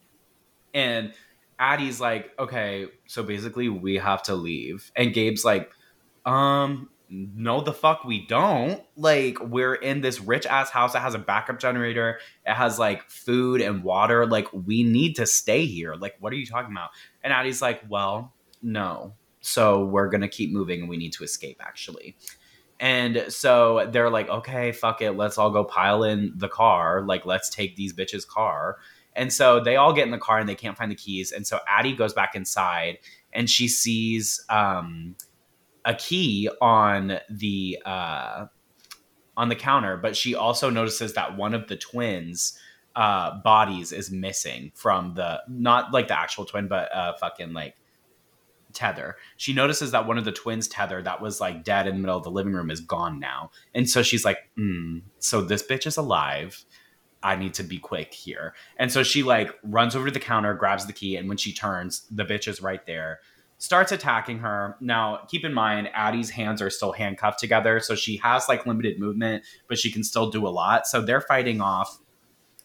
And 0.74 1.12
addie's 1.60 2.00
like 2.00 2.30
okay 2.38 2.86
so 3.08 3.20
basically 3.22 3.68
we 3.68 3.96
have 3.96 4.22
to 4.24 4.34
leave. 4.34 4.90
And 4.96 5.12
gabe's 5.12 5.44
like 5.44 5.72
um 6.24 6.88
no 7.10 7.62
the 7.62 7.72
fuck 7.72 8.04
we 8.04 8.26
don't. 8.26 8.82
Like 8.96 9.40
we're 9.40 9.74
in 9.74 10.02
this 10.02 10.20
rich 10.20 10.46
ass 10.46 10.70
house 10.70 10.92
that 10.92 11.00
has 11.00 11.14
a 11.14 11.18
backup 11.18 11.58
generator. 11.58 12.20
It 12.46 12.54
has 12.54 12.78
like 12.78 13.08
food 13.08 13.60
and 13.60 13.82
water. 13.82 14.26
Like 14.26 14.48
we 14.52 14.82
need 14.82 15.16
to 15.16 15.26
stay 15.26 15.64
here. 15.64 15.94
Like 15.94 16.16
what 16.20 16.32
are 16.32 16.36
you 16.36 16.46
talking 16.46 16.72
about? 16.72 16.90
And 17.22 17.32
addie's 17.32 17.62
like 17.62 17.82
well 17.88 18.34
no. 18.62 19.14
So 19.40 19.84
we're 19.84 20.08
gonna 20.08 20.28
keep 20.28 20.52
moving 20.52 20.80
and 20.80 20.88
we 20.88 20.96
need 20.96 21.12
to 21.14 21.24
escape 21.24 21.60
actually 21.60 22.16
and 22.80 23.24
so 23.28 23.88
they're 23.90 24.10
like 24.10 24.28
okay 24.28 24.72
fuck 24.72 25.02
it 25.02 25.12
let's 25.12 25.36
all 25.38 25.50
go 25.50 25.64
pile 25.64 26.04
in 26.04 26.32
the 26.36 26.48
car 26.48 27.02
like 27.02 27.26
let's 27.26 27.50
take 27.50 27.76
these 27.76 27.92
bitches 27.92 28.26
car. 28.26 28.78
And 29.14 29.32
so 29.32 29.58
they 29.58 29.74
all 29.74 29.92
get 29.92 30.04
in 30.04 30.12
the 30.12 30.18
car 30.18 30.38
and 30.38 30.48
they 30.48 30.54
can't 30.54 30.76
find 30.76 30.92
the 30.92 30.94
keys. 30.94 31.32
And 31.32 31.44
so 31.44 31.58
addie 31.66 31.92
goes 31.92 32.12
back 32.12 32.36
inside 32.36 32.98
and 33.32 33.50
she 33.50 33.68
sees 33.68 34.44
um 34.48 35.16
a 35.84 35.94
key 35.94 36.48
on 36.60 37.18
the 37.30 37.78
uh 37.84 38.46
on 39.36 39.48
the 39.48 39.54
counter 39.54 39.96
but 39.96 40.16
she 40.16 40.34
also 40.34 40.68
notices 40.68 41.14
that 41.14 41.36
one 41.36 41.54
of 41.54 41.68
the 41.68 41.76
twins 41.76 42.58
uh 42.96 43.40
bodies 43.42 43.92
is 43.92 44.10
missing 44.10 44.72
from 44.74 45.14
the 45.14 45.40
not 45.48 45.92
like 45.92 46.08
the 46.08 46.18
actual 46.18 46.44
twin 46.44 46.68
but 46.68 46.94
uh 46.94 47.12
fucking 47.14 47.52
like 47.52 47.76
tether 48.72 49.16
she 49.36 49.52
notices 49.52 49.90
that 49.90 50.06
one 50.06 50.18
of 50.18 50.24
the 50.24 50.32
twins 50.32 50.68
tether 50.68 51.02
that 51.02 51.20
was 51.20 51.40
like 51.40 51.64
dead 51.64 51.86
in 51.86 51.94
the 51.94 52.00
middle 52.00 52.16
of 52.16 52.24
the 52.24 52.30
living 52.30 52.52
room 52.52 52.70
is 52.70 52.80
gone 52.80 53.18
now 53.18 53.50
and 53.74 53.88
so 53.88 54.02
she's 54.02 54.24
like 54.24 54.38
mm, 54.58 55.00
so 55.18 55.40
this 55.40 55.62
bitch 55.62 55.86
is 55.86 55.96
alive 55.96 56.64
I 57.22 57.36
need 57.36 57.54
to 57.54 57.62
be 57.62 57.78
quick 57.78 58.14
here. 58.14 58.54
And 58.76 58.92
so 58.92 59.02
she 59.02 59.22
like 59.22 59.52
runs 59.62 59.96
over 59.96 60.06
to 60.06 60.12
the 60.12 60.20
counter, 60.20 60.54
grabs 60.54 60.86
the 60.86 60.92
key, 60.92 61.16
and 61.16 61.28
when 61.28 61.36
she 61.36 61.52
turns, 61.52 62.06
the 62.10 62.24
bitch 62.24 62.46
is 62.46 62.62
right 62.62 62.84
there. 62.86 63.20
Starts 63.58 63.90
attacking 63.90 64.38
her. 64.38 64.76
Now, 64.80 65.22
keep 65.28 65.44
in 65.44 65.52
mind, 65.52 65.90
Addie's 65.92 66.30
hands 66.30 66.62
are 66.62 66.70
still 66.70 66.92
handcuffed 66.92 67.40
together, 67.40 67.80
so 67.80 67.96
she 67.96 68.18
has 68.18 68.48
like 68.48 68.66
limited 68.66 69.00
movement, 69.00 69.44
but 69.68 69.78
she 69.78 69.90
can 69.90 70.04
still 70.04 70.30
do 70.30 70.46
a 70.46 70.50
lot. 70.50 70.86
So 70.86 71.00
they're 71.00 71.20
fighting 71.20 71.60
off. 71.60 71.98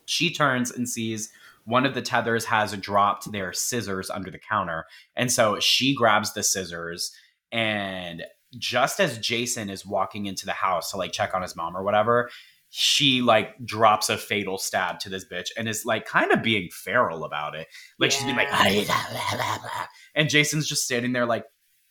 She 0.06 0.32
turns 0.32 0.72
and 0.72 0.88
sees 0.88 1.32
one 1.66 1.86
of 1.86 1.94
the 1.94 2.02
tethers 2.02 2.46
has 2.46 2.76
dropped 2.78 3.32
their 3.32 3.54
scissors 3.54 4.10
under 4.10 4.30
the 4.30 4.40
counter. 4.40 4.86
And 5.16 5.32
so 5.32 5.60
she 5.60 5.96
grabs 5.96 6.34
the 6.34 6.44
scissors 6.44 7.12
and 7.52 8.24
just 8.58 9.00
as 9.00 9.18
Jason 9.18 9.70
is 9.70 9.86
walking 9.86 10.26
into 10.26 10.46
the 10.46 10.52
house 10.52 10.92
to 10.92 10.98
like 10.98 11.12
check 11.12 11.34
on 11.34 11.42
his 11.42 11.56
mom 11.56 11.76
or 11.76 11.84
whatever, 11.84 12.30
she 12.70 13.22
like 13.22 13.50
drops 13.64 14.10
a 14.10 14.18
fatal 14.18 14.58
stab 14.58 15.00
to 15.00 15.10
this 15.10 15.26
bitch 15.26 15.50
and 15.58 15.68
is 15.68 15.86
like 15.86 16.06
kind 16.06 16.32
of 16.32 16.42
being 16.44 16.70
feral 16.72 17.24
about 17.24 17.56
it. 17.56 17.68
Like 18.00 18.12
she's 18.12 18.24
being 18.24 18.36
like, 18.36 18.50
Yeah. 18.52 19.86
and 20.16 20.30
Jason's 20.30 20.68
just 20.68 20.84
standing 20.84 21.14
there 21.14 21.26
like, 21.26 21.46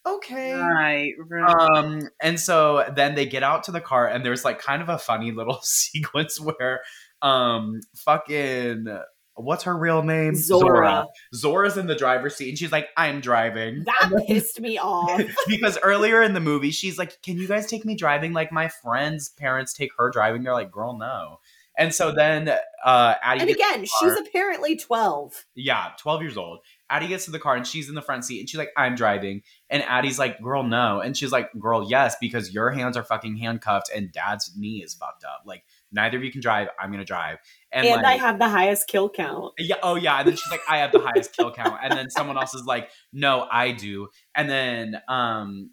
okay. 0.06 0.54
Right, 0.54 1.12
right. 1.28 1.76
Um, 1.76 2.08
and 2.20 2.38
so 2.38 2.84
then 2.94 3.14
they 3.14 3.26
get 3.26 3.44
out 3.44 3.62
to 3.64 3.72
the 3.72 3.80
car, 3.80 4.08
and 4.08 4.24
there's 4.24 4.44
like 4.44 4.58
kind 4.58 4.82
of 4.82 4.88
a 4.88 4.98
funny 4.98 5.30
little 5.30 5.60
sequence 5.62 6.40
where, 6.40 6.80
um, 7.22 7.78
fucking, 7.96 8.86
what's 9.34 9.64
her 9.64 9.76
real 9.76 10.02
name? 10.02 10.34
Zora. 10.34 11.06
Zora's 11.34 11.76
in 11.76 11.86
the 11.86 11.94
driver's 11.94 12.36
seat, 12.36 12.50
and 12.50 12.58
she's 12.58 12.72
like, 12.72 12.88
"I'm 12.96 13.20
driving." 13.20 13.84
That 13.84 14.24
pissed 14.26 14.60
me 14.60 14.78
off. 14.78 15.22
because 15.48 15.78
earlier 15.82 16.22
in 16.22 16.34
the 16.34 16.40
movie, 16.40 16.70
she's 16.70 16.98
like, 16.98 17.20
"Can 17.22 17.38
you 17.38 17.48
guys 17.48 17.66
take 17.66 17.84
me 17.84 17.94
driving? 17.94 18.32
Like 18.32 18.52
my 18.52 18.68
friend's 18.68 19.28
parents 19.30 19.72
take 19.72 19.90
her 19.98 20.10
driving." 20.10 20.42
They're 20.42 20.52
like, 20.52 20.70
"Girl, 20.70 20.96
no." 20.96 21.38
And 21.78 21.94
so 21.94 22.12
then, 22.12 22.50
uh, 22.84 23.14
Addie. 23.22 23.40
and 23.40 23.50
again, 23.50 23.86
she's 23.86 24.12
apparently 24.18 24.76
12. 24.76 25.46
Yeah, 25.54 25.92
12 25.98 26.22
years 26.22 26.36
old. 26.36 26.58
Addie 26.90 27.08
gets 27.08 27.24
to 27.24 27.30
the 27.30 27.38
car 27.38 27.56
and 27.56 27.66
she's 27.66 27.88
in 27.88 27.94
the 27.94 28.02
front 28.02 28.26
seat 28.26 28.40
and 28.40 28.48
she's 28.48 28.58
like, 28.58 28.72
I'm 28.76 28.94
driving. 28.94 29.42
And 29.70 29.82
Addie's 29.84 30.18
like, 30.18 30.42
girl, 30.42 30.62
no. 30.62 31.00
And 31.00 31.16
she's 31.16 31.32
like, 31.32 31.48
girl, 31.58 31.88
yes, 31.88 32.14
because 32.20 32.52
your 32.52 32.70
hands 32.70 32.98
are 32.98 33.02
fucking 33.02 33.36
handcuffed 33.38 33.90
and 33.94 34.12
dad's 34.12 34.52
knee 34.54 34.82
is 34.82 34.92
fucked 34.92 35.24
up. 35.24 35.44
Like, 35.46 35.64
neither 35.90 36.18
of 36.18 36.24
you 36.24 36.30
can 36.30 36.42
drive. 36.42 36.68
I'm 36.78 36.90
going 36.90 36.98
to 36.98 37.06
drive. 37.06 37.38
And, 37.72 37.86
And, 37.86 38.02
like, 38.02 38.20
I 38.20 38.24
have 38.26 38.38
the 38.38 38.48
highest 38.48 38.86
kill 38.88 39.08
count. 39.08 39.54
yeah, 39.58 39.76
oh 39.82 39.94
yeah. 39.96 40.18
And 40.18 40.28
then 40.28 40.36
she's 40.36 40.50
like, 40.50 40.60
I 40.68 40.78
have 40.78 40.92
the 40.92 41.00
highest 41.00 41.34
kill 41.34 41.52
count. 41.52 41.80
And 41.82 41.92
then 41.92 42.10
someone 42.10 42.36
else 42.36 42.54
is 42.54 42.64
like, 42.64 42.90
no, 43.12 43.46
I 43.50 43.72
do. 43.72 44.08
And 44.34 44.48
then 44.50 45.00
um 45.08 45.70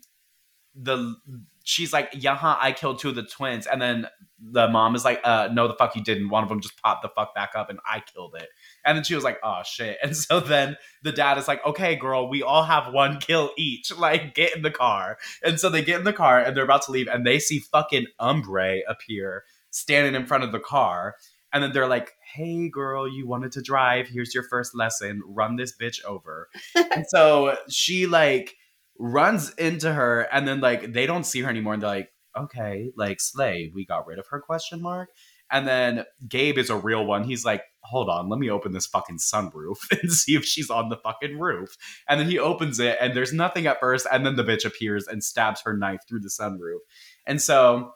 the 0.75 1.15
she's 1.63 1.93
like, 1.93 2.09
yeah, 2.13 2.35
huh, 2.35 2.57
I 2.59 2.71
killed 2.71 2.99
two 2.99 3.09
of 3.09 3.15
the 3.15 3.23
twins. 3.23 3.67
And 3.67 3.81
then 3.81 4.07
the 4.41 4.67
mom 4.69 4.95
is 4.95 5.05
like, 5.05 5.19
uh, 5.23 5.49
no, 5.51 5.67
the 5.67 5.75
fuck 5.75 5.95
you 5.95 6.03
didn't. 6.03 6.29
One 6.29 6.41
of 6.41 6.49
them 6.49 6.61
just 6.61 6.81
popped 6.81 7.03
the 7.03 7.09
fuck 7.09 7.35
back 7.35 7.51
up 7.55 7.69
and 7.69 7.79
I 7.85 8.01
killed 8.13 8.35
it. 8.35 8.47
And 8.85 8.97
then 8.97 9.03
she 9.03 9.13
was 9.13 9.23
like, 9.23 9.37
oh 9.43 9.61
shit. 9.63 9.97
And 10.03 10.15
so 10.15 10.39
then 10.39 10.77
the 11.03 11.11
dad 11.11 11.37
is 11.37 11.47
like, 11.47 11.63
okay, 11.65 11.95
girl, 11.95 12.27
we 12.29 12.41
all 12.41 12.63
have 12.63 12.91
one 12.93 13.19
kill 13.19 13.51
each. 13.57 13.91
Like, 13.99 14.33
get 14.33 14.55
in 14.55 14.61
the 14.61 14.71
car. 14.71 15.17
And 15.43 15.59
so 15.59 15.69
they 15.69 15.83
get 15.83 15.99
in 15.99 16.05
the 16.05 16.13
car 16.13 16.39
and 16.39 16.55
they're 16.55 16.63
about 16.63 16.83
to 16.83 16.91
leave 16.91 17.07
and 17.07 17.27
they 17.27 17.37
see 17.37 17.59
fucking 17.59 18.07
Umbrae 18.19 18.79
appear 18.87 19.43
standing 19.71 20.15
in 20.15 20.25
front 20.25 20.43
of 20.43 20.51
the 20.51 20.59
car. 20.59 21.15
And 21.51 21.63
then 21.63 21.73
they're 21.73 21.87
like, 21.87 22.13
hey, 22.33 22.69
girl, 22.69 23.07
you 23.07 23.27
wanted 23.27 23.51
to 23.53 23.61
drive. 23.61 24.07
Here's 24.07 24.33
your 24.33 24.43
first 24.43 24.75
lesson. 24.75 25.21
Run 25.25 25.55
this 25.55 25.73
bitch 25.75 26.03
over. 26.05 26.49
and 26.75 27.05
so 27.07 27.57
she 27.69 28.05
like 28.05 28.55
runs 28.99 29.53
into 29.55 29.91
her 29.91 30.27
and 30.31 30.47
then 30.47 30.59
like 30.59 30.93
they 30.93 31.05
don't 31.05 31.25
see 31.25 31.41
her 31.41 31.49
anymore. 31.49 31.73
And 31.73 31.81
they're 31.81 31.89
like, 31.89 32.11
okay, 32.37 32.91
like 32.95 33.19
Slay, 33.19 33.71
we 33.73 33.85
got 33.85 34.05
rid 34.05 34.19
of 34.19 34.27
her 34.27 34.39
question 34.39 34.81
mark. 34.81 35.09
And 35.51 35.67
then 35.67 36.05
Gabe 36.27 36.59
is 36.59 36.69
a 36.69 36.75
real 36.75 37.05
one. 37.05 37.23
He's 37.23 37.43
like, 37.43 37.63
hold 37.81 38.07
on, 38.07 38.29
let 38.29 38.39
me 38.39 38.51
open 38.51 38.71
this 38.71 38.85
fucking 38.85 39.17
sunroof 39.17 39.77
and 40.01 40.11
see 40.11 40.35
if 40.35 40.45
she's 40.45 40.69
on 40.69 40.89
the 40.89 40.97
fucking 40.97 41.39
roof. 41.39 41.75
And 42.07 42.19
then 42.19 42.29
he 42.29 42.37
opens 42.37 42.79
it 42.79 42.97
and 43.01 43.15
there's 43.15 43.33
nothing 43.33 43.65
at 43.65 43.79
first. 43.79 44.05
And 44.11 44.25
then 44.25 44.35
the 44.35 44.43
bitch 44.43 44.65
appears 44.65 45.07
and 45.07 45.23
stabs 45.23 45.61
her 45.61 45.75
knife 45.75 46.01
through 46.07 46.19
the 46.19 46.29
sunroof. 46.29 46.79
And 47.25 47.41
so 47.41 47.93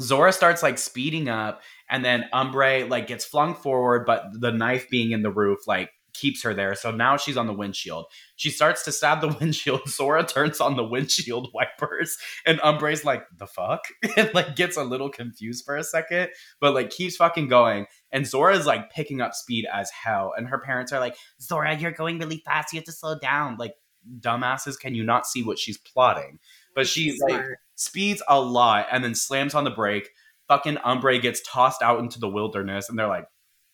Zora 0.00 0.32
starts 0.32 0.62
like 0.62 0.78
speeding 0.78 1.28
up 1.28 1.62
and 1.94 2.04
then 2.04 2.24
Umbrae 2.34 2.90
like 2.90 3.06
gets 3.06 3.24
flung 3.24 3.54
forward, 3.54 4.04
but 4.04 4.24
the 4.32 4.50
knife 4.50 4.90
being 4.90 5.12
in 5.12 5.22
the 5.22 5.30
roof 5.30 5.60
like 5.68 5.90
keeps 6.12 6.42
her 6.42 6.52
there. 6.52 6.74
So 6.74 6.90
now 6.90 7.16
she's 7.16 7.36
on 7.36 7.46
the 7.46 7.52
windshield. 7.52 8.06
She 8.34 8.50
starts 8.50 8.82
to 8.86 8.90
stab 8.90 9.20
the 9.20 9.28
windshield. 9.40 9.88
Zora 9.88 10.24
turns 10.24 10.60
on 10.60 10.74
the 10.74 10.82
windshield 10.82 11.52
wipers, 11.54 12.18
and 12.44 12.58
Umbrae's 12.62 13.04
like, 13.04 13.22
"The 13.38 13.46
fuck?" 13.46 13.84
and 14.16 14.28
like 14.34 14.56
gets 14.56 14.76
a 14.76 14.82
little 14.82 15.08
confused 15.08 15.64
for 15.64 15.76
a 15.76 15.84
second, 15.84 16.30
but 16.58 16.74
like 16.74 16.90
keeps 16.90 17.14
fucking 17.14 17.46
going. 17.46 17.86
And 18.10 18.26
Zora's 18.26 18.66
like 18.66 18.90
picking 18.90 19.20
up 19.20 19.32
speed 19.32 19.64
as 19.72 19.88
hell, 19.92 20.32
and 20.36 20.48
her 20.48 20.58
parents 20.58 20.92
are 20.92 20.98
like, 20.98 21.16
"Zora, 21.40 21.76
you're 21.76 21.92
going 21.92 22.18
really 22.18 22.42
fast. 22.44 22.72
You 22.72 22.78
have 22.78 22.86
to 22.86 22.92
slow 22.92 23.16
down." 23.20 23.54
Like 23.56 23.74
dumbasses, 24.18 24.80
can 24.80 24.96
you 24.96 25.04
not 25.04 25.28
see 25.28 25.44
what 25.44 25.60
she's 25.60 25.78
plotting? 25.78 26.40
But 26.74 26.88
she 26.88 27.16
like 27.28 27.44
speeds 27.76 28.20
a 28.28 28.40
lot 28.40 28.88
and 28.90 29.04
then 29.04 29.14
slams 29.14 29.54
on 29.54 29.62
the 29.62 29.70
brake. 29.70 30.10
Fucking 30.48 30.76
Umbrae 30.76 31.22
gets 31.22 31.40
tossed 31.42 31.82
out 31.82 32.00
into 32.00 32.20
the 32.20 32.28
wilderness, 32.28 32.88
and 32.88 32.98
they're 32.98 33.08
like, 33.08 33.26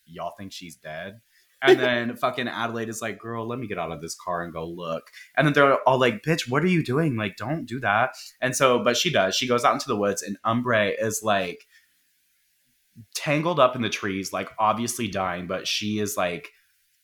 "Y'all 0.05 0.33
think 0.37 0.51
she's 0.51 0.75
dead?" 0.75 1.21
And 1.61 1.79
then 1.79 2.15
fucking 2.15 2.47
Adelaide 2.47 2.89
is 2.89 3.01
like, 3.01 3.19
"Girl, 3.19 3.47
let 3.47 3.59
me 3.59 3.67
get 3.67 3.77
out 3.77 3.91
of 3.91 4.01
this 4.01 4.15
car 4.15 4.43
and 4.43 4.53
go 4.53 4.65
look." 4.65 5.11
And 5.35 5.45
then 5.45 5.53
they're 5.53 5.77
all 5.87 5.99
like, 5.99 6.23
"Bitch, 6.23 6.49
what 6.49 6.63
are 6.63 6.67
you 6.67 6.83
doing? 6.83 7.15
Like, 7.15 7.35
don't 7.35 7.65
do 7.65 7.79
that." 7.81 8.15
And 8.39 8.55
so, 8.55 8.79
but 8.83 8.97
she 8.97 9.11
does. 9.11 9.35
She 9.35 9.47
goes 9.47 9.65
out 9.65 9.73
into 9.73 9.87
the 9.87 9.97
woods, 9.97 10.21
and 10.21 10.37
Umbrae 10.45 10.95
is 10.99 11.21
like 11.23 11.65
tangled 13.13 13.59
up 13.59 13.75
in 13.75 13.81
the 13.81 13.89
trees, 13.89 14.33
like 14.33 14.49
obviously 14.59 15.07
dying, 15.07 15.47
but 15.47 15.67
she 15.67 15.99
is 15.99 16.17
like 16.17 16.49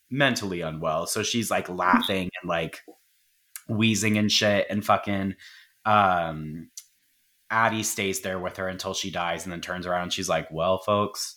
mentally 0.09 0.61
unwell. 0.61 1.07
So 1.07 1.24
she's 1.24 1.51
like 1.51 1.70
laughing 1.70 2.30
and 2.41 2.49
like 2.49 2.82
wheezing 3.68 4.18
and 4.18 4.32
shit, 4.32 4.68
and 4.70 4.86
fucking 4.86 5.36
um 5.86 6.70
Addie 7.50 7.84
stays 7.84 8.22
there 8.22 8.39
with 8.39 8.58
her 8.58 8.68
until 8.68 8.93
she 8.93 9.10
dies 9.10 9.45
and 9.45 9.54
then 9.54 9.62
turns 9.62 9.86
around 9.86 10.04
and 10.04 10.14
she's 10.14 10.30
like, 10.30 10.50
Well, 10.52 10.80
folks, 10.80 11.36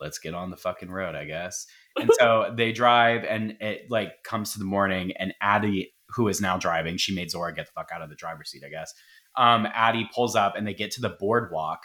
let's 0.00 0.18
get 0.18 0.34
on 0.34 0.50
the 0.50 0.56
fucking 0.56 0.90
road, 0.90 1.14
I 1.14 1.24
guess. 1.24 1.66
And 1.96 2.10
so 2.18 2.52
they 2.56 2.72
drive 2.72 3.24
and 3.24 3.56
it 3.60 3.90
like 3.90 4.22
comes 4.24 4.52
to 4.52 4.58
the 4.58 4.64
morning 4.64 5.12
and 5.18 5.34
Addie, 5.40 5.92
who 6.10 6.28
is 6.28 6.40
now 6.40 6.56
driving, 6.56 6.96
she 6.96 7.14
made 7.14 7.30
Zora 7.30 7.54
get 7.54 7.66
the 7.66 7.72
fuck 7.72 7.90
out 7.92 8.02
of 8.02 8.08
the 8.08 8.14
driver's 8.14 8.50
seat, 8.50 8.62
I 8.64 8.70
guess. 8.70 8.94
Um, 9.36 9.66
Addie 9.72 10.08
pulls 10.14 10.36
up 10.36 10.54
and 10.56 10.66
they 10.66 10.74
get 10.74 10.90
to 10.92 11.00
the 11.00 11.16
boardwalk 11.20 11.80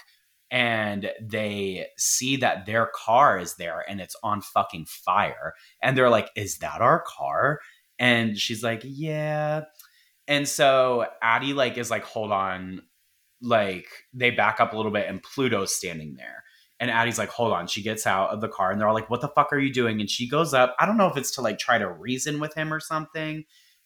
and 0.52 1.10
they 1.20 1.88
see 1.98 2.38
that 2.38 2.66
their 2.66 2.90
car 2.94 3.40
is 3.40 3.56
there 3.56 3.84
and 3.88 4.00
it's 4.00 4.16
on 4.24 4.42
fucking 4.42 4.86
fire. 4.86 5.54
And 5.82 5.98
they're 5.98 6.10
like, 6.10 6.30
Is 6.36 6.60
that 6.60 6.82
our 6.82 7.04
car? 7.06 7.60
And 7.98 8.38
she's 8.38 8.64
like, 8.64 8.82
Yeah. 8.84 9.64
And 10.28 10.48
so 10.48 11.06
Addie 11.22 11.54
like 11.54 11.78
is 11.78 11.92
like, 11.92 12.04
hold 12.04 12.32
on, 12.32 12.84
like 13.44 13.86
they 14.14 14.32
back 14.32 14.60
up 14.60 14.74
a 14.74 14.78
little 14.78 14.92
bit 14.92 15.08
and 15.08 15.22
Pluto's 15.22 15.76
standing 15.76 16.16
there. 16.16 16.44
And 16.80 16.90
Addie's 16.90 17.20
like, 17.20 17.30
hold 17.30 17.54
on. 17.54 17.68
She 17.68 17.84
gets 17.84 18.08
out 18.08 18.30
of 18.30 18.42
the 18.42 18.48
car 18.48 18.72
and 18.72 18.80
they're 18.80 18.88
all 18.88 18.96
like, 18.96 19.10
what 19.10 19.22
the 19.22 19.28
fuck 19.28 19.54
are 19.54 19.60
you 19.60 19.72
doing? 19.72 20.02
And 20.02 20.10
she 20.10 20.28
goes 20.28 20.54
up. 20.54 20.76
I 20.80 20.86
don't 20.86 20.98
know 20.98 21.08
if 21.08 21.18
it's 21.18 21.32
to 21.36 21.42
like 21.42 21.60
try 21.60 21.78
to 21.78 21.90
reason 21.90 22.40
with 22.40 22.56
him 22.56 22.74
or 22.74 22.80
something. 22.80 23.44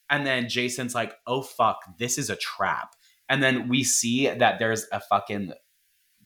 And 0.10 0.26
then 0.26 0.48
Jason's 0.48 0.96
like, 0.96 1.14
oh 1.26 1.42
fuck, 1.42 1.80
this 2.00 2.18
is 2.18 2.30
a 2.30 2.36
trap. 2.36 2.96
And 3.28 3.44
then 3.44 3.68
we 3.68 3.84
see 3.84 4.28
that 4.28 4.58
there's 4.58 4.86
a 4.92 5.02
fucking 5.02 5.54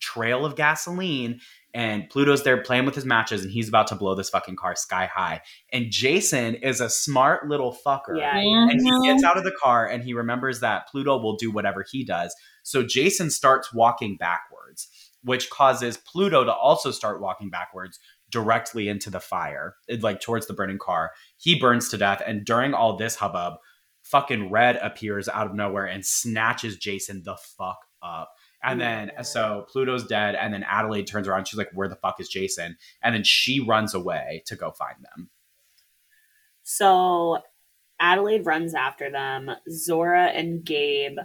trail 0.00 0.46
of 0.46 0.56
gasoline 0.56 1.40
and 1.74 2.08
Pluto's 2.10 2.44
there 2.44 2.62
playing 2.62 2.84
with 2.84 2.94
his 2.94 3.06
matches 3.06 3.42
and 3.42 3.50
he's 3.50 3.68
about 3.68 3.86
to 3.86 3.94
blow 3.94 4.14
this 4.14 4.28
fucking 4.28 4.56
car 4.56 4.76
sky 4.76 5.06
high. 5.06 5.40
And 5.72 5.90
Jason 5.90 6.56
is 6.56 6.80
a 6.80 6.90
smart 6.90 7.48
little 7.48 7.76
fucker. 7.86 8.18
Yeah, 8.18 8.36
And 8.36 8.80
he 8.80 9.08
gets 9.08 9.24
out 9.24 9.38
of 9.38 9.44
the 9.44 9.56
car 9.62 9.86
and 9.86 10.02
he 10.02 10.12
remembers 10.12 10.60
that 10.60 10.88
Pluto 10.88 11.18
will 11.18 11.36
do 11.36 11.50
whatever 11.50 11.84
he 11.90 12.04
does. 12.04 12.34
So 12.62 12.82
Jason 12.82 13.30
starts 13.30 13.72
walking 13.72 14.16
backwards, 14.16 14.88
which 15.24 15.48
causes 15.48 15.96
Pluto 15.96 16.44
to 16.44 16.52
also 16.52 16.90
start 16.90 17.22
walking 17.22 17.48
backwards 17.48 17.98
directly 18.30 18.88
into 18.88 19.08
the 19.08 19.20
fire, 19.20 19.76
like 20.00 20.20
towards 20.20 20.46
the 20.46 20.54
burning 20.54 20.78
car. 20.78 21.12
He 21.38 21.58
burns 21.58 21.88
to 21.90 21.96
death. 21.96 22.22
And 22.26 22.44
during 22.44 22.74
all 22.74 22.96
this 22.96 23.16
hubbub, 23.16 23.54
fucking 24.02 24.50
Red 24.50 24.76
appears 24.76 25.28
out 25.28 25.46
of 25.46 25.54
nowhere 25.54 25.86
and 25.86 26.04
snatches 26.04 26.76
Jason 26.76 27.22
the 27.24 27.36
fuck 27.36 27.78
up. 28.02 28.32
And 28.64 28.80
then 28.80 29.10
so 29.22 29.66
Pluto's 29.72 30.06
dead, 30.06 30.34
and 30.34 30.54
then 30.54 30.62
Adelaide 30.62 31.06
turns 31.06 31.26
around. 31.26 31.48
She's 31.48 31.58
like, 31.58 31.70
"Where 31.74 31.88
the 31.88 31.96
fuck 31.96 32.20
is 32.20 32.28
Jason?" 32.28 32.76
And 33.02 33.14
then 33.14 33.24
she 33.24 33.60
runs 33.60 33.94
away 33.94 34.42
to 34.46 34.56
go 34.56 34.70
find 34.70 34.96
them. 35.02 35.30
So 36.62 37.38
Adelaide 38.00 38.46
runs 38.46 38.74
after 38.74 39.10
them. 39.10 39.50
Zora 39.70 40.26
and 40.26 40.64
Gabe 40.64 41.18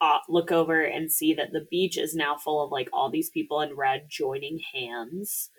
uh, 0.00 0.18
look 0.28 0.52
over 0.52 0.82
and 0.82 1.10
see 1.10 1.34
that 1.34 1.52
the 1.52 1.66
beach 1.70 1.96
is 1.96 2.14
now 2.14 2.36
full 2.36 2.62
of 2.62 2.70
like 2.70 2.88
all 2.92 3.10
these 3.10 3.30
people 3.30 3.60
in 3.60 3.74
red 3.74 4.06
joining 4.08 4.60
hands. 4.74 5.50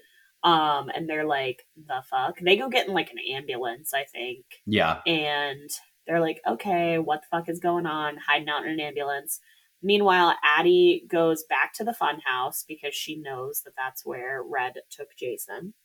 Um, 0.44 0.90
and 0.94 1.10
they're 1.10 1.26
like, 1.26 1.64
the 1.76 2.04
fuck? 2.10 2.40
They 2.40 2.58
go 2.58 2.70
get 2.70 2.88
in 2.88 2.94
like 2.94 3.12
an 3.12 3.36
ambulance, 3.36 3.94
I 3.94 4.04
think. 4.04 4.46
Yeah, 4.66 5.02
And 5.06 5.70
they're 6.06 6.22
like, 6.22 6.42
okay, 6.48 7.00
what 7.00 7.22
the 7.22 7.38
fuck 7.38 7.50
is 7.50 7.60
going 7.60 7.86
on? 7.86 8.18
Hiding 8.18 8.50
out 8.50 8.66
in 8.66 8.72
an 8.72 8.80
ambulance. 8.80 9.40
Meanwhile, 9.88 10.36
Addie 10.44 11.06
goes 11.10 11.46
back 11.46 11.72
to 11.76 11.86
the 11.86 11.96
funhouse 11.98 12.66
because 12.68 12.94
she 12.94 13.16
knows 13.16 13.62
that 13.62 13.72
that's 13.78 14.06
where 14.06 14.44
Red 14.44 14.74
took 14.90 15.16
Jason. 15.18 15.76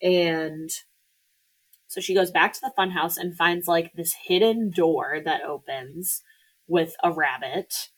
And 0.00 0.70
so 1.86 2.00
she 2.00 2.14
goes 2.14 2.30
back 2.30 2.54
to 2.54 2.60
the 2.62 2.72
funhouse 2.76 3.18
and 3.18 3.36
finds 3.36 3.68
like 3.68 3.92
this 3.92 4.14
hidden 4.28 4.70
door 4.70 5.20
that 5.22 5.42
opens 5.42 6.22
with 6.68 6.96
a 7.02 7.12
rabbit 7.12 7.90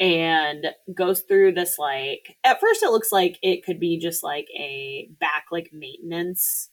and 0.00 0.68
goes 0.94 1.20
through 1.20 1.52
this 1.52 1.78
like 1.78 2.38
at 2.42 2.58
first 2.58 2.82
it 2.82 2.90
looks 2.90 3.12
like 3.12 3.38
it 3.42 3.62
could 3.62 3.78
be 3.78 3.98
just 3.98 4.24
like 4.24 4.46
a 4.58 5.10
back 5.20 5.44
like 5.52 5.68
maintenance 5.70 6.70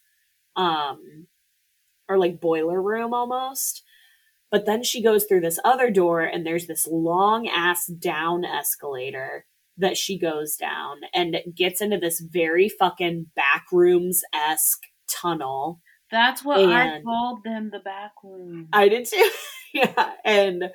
um 0.55 1.27
or 2.09 2.17
like 2.17 2.41
boiler 2.41 2.82
room 2.82 3.13
almost 3.13 3.84
but 4.52 4.66
then 4.66 4.84
she 4.84 5.02
goes 5.02 5.24
through 5.26 5.41
this 5.41 5.60
other 5.64 5.89
door 5.89 6.22
and 6.22 6.45
there's 6.45 6.68
this 6.68 6.88
long 6.88 7.47
ass 7.47 7.88
down 7.88 8.43
escalator 8.45 9.45
that 9.78 9.97
she 9.97 10.20
goes 10.20 10.56
down 10.56 10.97
and 11.14 11.38
gets 11.56 11.82
into 11.82 11.97
this 11.97 12.20
very 12.20 12.70
fucking 12.70 13.28
back 13.36 13.66
rooms 13.72 14.22
esque 14.34 14.84
tunnel 15.10 15.82
That's 16.12 16.43
what 16.43 16.60
I 16.60 17.02
called 17.02 17.43
them, 17.43 17.70
the 17.72 17.80
back 17.80 18.12
room. 18.24 18.68
I 18.74 18.89
did 18.89 19.08
too. 19.08 19.30
yeah. 19.74 20.12
And 20.26 20.66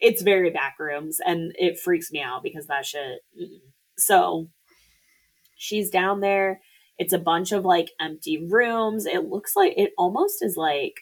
it's 0.00 0.22
very 0.22 0.50
back 0.50 0.76
rooms 0.78 1.18
and 1.24 1.52
it 1.58 1.78
freaks 1.78 2.10
me 2.10 2.20
out 2.22 2.42
because 2.42 2.66
that 2.66 2.86
shit. 2.86 3.20
mm-mm. 3.38 3.60
So 3.98 4.48
she's 5.56 5.90
down 5.90 6.20
there. 6.20 6.60
It's 6.98 7.12
a 7.12 7.18
bunch 7.18 7.52
of 7.52 7.64
like 7.64 7.90
empty 8.00 8.46
rooms. 8.50 9.04
It 9.04 9.28
looks 9.28 9.54
like 9.54 9.74
it 9.76 9.92
almost 9.98 10.42
is 10.42 10.56
like 10.56 10.94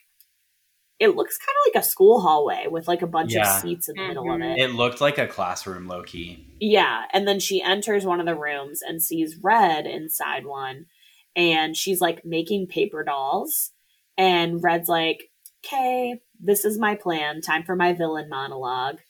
it 1.00 1.16
looks 1.16 1.36
kind 1.38 1.56
of 1.66 1.74
like 1.74 1.82
a 1.82 1.86
school 1.86 2.20
hallway 2.20 2.66
with 2.68 2.86
like 2.86 3.02
a 3.02 3.06
bunch 3.06 3.32
Yeah. 3.32 3.56
of 3.56 3.60
seats 3.60 3.88
in 3.88 3.96
the 3.96 4.06
middle 4.08 4.30
of 4.32 4.38
Mhm. 4.40 4.56
it. 4.56 4.60
It 4.60 4.74
looked 4.74 5.00
like 5.00 5.18
a 5.18 5.26
classroom, 5.26 5.88
low 5.88 6.02
key. 6.02 6.46
Yeah, 6.60 7.06
and 7.12 7.26
then 7.26 7.40
she 7.40 7.60
enters 7.60 8.06
one 8.06 8.20
of 8.20 8.26
the 8.26 8.36
rooms 8.36 8.80
and 8.80 9.02
sees 9.02 9.36
Red 9.42 9.86
inside 9.86 10.46
one, 10.46 10.86
and 11.34 11.76
she's 11.76 12.00
like 12.00 12.24
making 12.24 12.68
paper 12.68 13.02
dolls. 13.02 13.72
And 14.16 14.62
Red's 14.62 14.88
like, 14.88 15.30
"Okay, 15.66 16.20
this 16.38 16.64
is 16.64 16.78
my 16.78 16.94
plan. 16.94 17.40
Time 17.40 17.64
for 17.64 17.74
my 17.74 17.92
villain 17.92 18.28
monologue." 18.28 19.00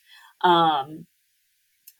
Um, 0.41 1.05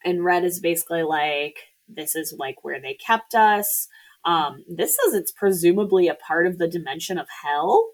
and 0.04 0.24
Red 0.24 0.44
is 0.44 0.58
basically 0.60 1.04
like, 1.04 1.58
"This 1.88 2.16
is 2.16 2.34
like 2.36 2.64
where 2.64 2.80
they 2.80 2.94
kept 2.94 3.34
us." 3.36 3.86
Um, 4.24 4.64
this 4.68 4.98
is, 4.98 5.14
it's 5.14 5.30
presumably 5.30 6.08
a 6.08 6.14
part 6.16 6.48
of 6.48 6.58
the 6.58 6.66
dimension 6.66 7.16
of 7.18 7.28
hell. 7.44 7.92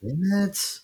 Isn't 0.00 0.48
it? 0.48 0.80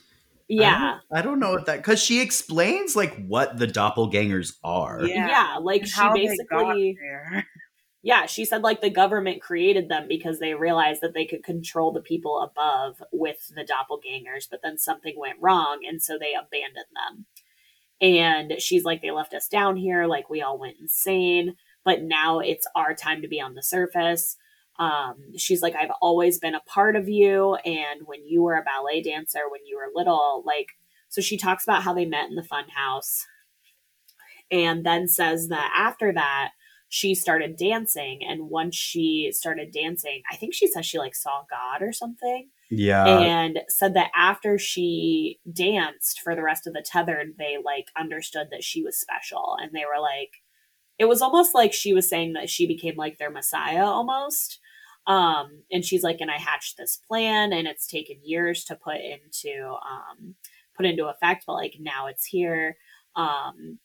Yeah, 0.50 0.74
I 0.74 0.78
don't, 0.78 1.02
I 1.12 1.22
don't 1.22 1.38
know 1.38 1.52
what 1.52 1.66
that 1.66 1.76
because 1.76 2.02
she 2.02 2.20
explains 2.20 2.96
like 2.96 3.24
what 3.26 3.58
the 3.58 3.68
doppelgangers 3.68 4.56
are. 4.64 5.04
Yeah. 5.04 5.28
yeah, 5.28 5.56
like 5.60 5.86
she 5.86 5.92
how 5.92 6.12
they 6.12 6.26
got 6.26 6.74
basically. 6.74 6.98
Yeah, 8.02 8.24
she 8.24 8.46
said 8.46 8.62
like 8.62 8.80
the 8.80 8.88
government 8.88 9.42
created 9.42 9.90
them 9.90 10.06
because 10.08 10.38
they 10.38 10.54
realized 10.54 11.02
that 11.02 11.12
they 11.12 11.26
could 11.26 11.44
control 11.44 11.92
the 11.92 12.00
people 12.00 12.40
above 12.40 13.02
with 13.12 13.52
the 13.54 13.62
doppelgangers, 13.62 14.48
but 14.50 14.60
then 14.62 14.78
something 14.78 15.14
went 15.18 15.36
wrong 15.38 15.80
and 15.86 16.02
so 16.02 16.18
they 16.18 16.32
abandoned 16.32 16.86
them. 16.94 17.26
And 18.00 18.54
she's 18.58 18.84
like, 18.84 19.02
they 19.02 19.10
left 19.10 19.34
us 19.34 19.48
down 19.48 19.76
here, 19.76 20.06
like 20.06 20.30
we 20.30 20.40
all 20.40 20.58
went 20.58 20.78
insane, 20.80 21.56
but 21.84 22.02
now 22.02 22.38
it's 22.38 22.66
our 22.74 22.94
time 22.94 23.20
to 23.20 23.28
be 23.28 23.38
on 23.38 23.54
the 23.54 23.62
surface. 23.62 24.38
Um, 24.80 25.36
she's 25.36 25.62
like, 25.62 25.76
I've 25.76 25.92
always 26.00 26.38
been 26.40 26.54
a 26.56 26.60
part 26.60 26.96
of 26.96 27.08
you, 27.08 27.54
and 27.64 28.00
when 28.06 28.26
you 28.26 28.42
were 28.42 28.54
a 28.56 28.64
ballet 28.64 29.02
dancer 29.02 29.40
when 29.50 29.60
you 29.66 29.76
were 29.76 29.92
little, 29.94 30.42
like, 30.46 30.66
so 31.08 31.20
she 31.20 31.36
talks 31.36 31.64
about 31.64 31.82
how 31.82 31.92
they 31.94 32.06
met 32.06 32.28
in 32.28 32.34
the 32.34 32.42
fun 32.42 32.64
house, 32.74 33.26
and 34.50 34.84
then 34.84 35.06
says 35.06 35.48
that 35.48 35.72
after 35.76 36.12
that, 36.14 36.50
she 36.92 37.14
started 37.14 37.56
dancing 37.56 38.18
and 38.28 38.50
once 38.50 38.74
she 38.74 39.30
started 39.32 39.70
dancing 39.72 40.22
i 40.30 40.34
think 40.34 40.52
she 40.52 40.66
says 40.66 40.84
she 40.84 40.98
like 40.98 41.14
saw 41.14 41.44
god 41.48 41.82
or 41.82 41.92
something 41.92 42.48
Yeah. 42.68 43.06
and 43.06 43.60
said 43.68 43.94
that 43.94 44.10
after 44.14 44.58
she 44.58 45.38
danced 45.52 46.20
for 46.20 46.34
the 46.34 46.42
rest 46.42 46.66
of 46.66 46.72
the 46.72 46.82
tethered 46.84 47.34
they 47.38 47.58
like 47.64 47.86
understood 47.96 48.48
that 48.50 48.64
she 48.64 48.82
was 48.82 48.98
special 48.98 49.56
and 49.62 49.70
they 49.72 49.84
were 49.84 50.02
like 50.02 50.42
it 50.98 51.04
was 51.04 51.22
almost 51.22 51.54
like 51.54 51.72
she 51.72 51.94
was 51.94 52.08
saying 52.08 52.32
that 52.32 52.50
she 52.50 52.66
became 52.66 52.96
like 52.96 53.18
their 53.18 53.30
messiah 53.30 53.84
almost 53.84 54.58
um 55.06 55.62
and 55.72 55.84
she's 55.84 56.02
like 56.02 56.18
and 56.20 56.30
i 56.30 56.36
hatched 56.36 56.76
this 56.76 56.96
plan 57.08 57.52
and 57.52 57.66
it's 57.66 57.86
taken 57.86 58.16
years 58.24 58.64
to 58.64 58.76
put 58.76 58.96
into 58.96 59.74
um 59.90 60.34
put 60.76 60.86
into 60.86 61.06
effect 61.06 61.44
but 61.46 61.54
like 61.54 61.74
now 61.80 62.06
it's 62.06 62.24
here 62.24 62.76
um 63.16 63.78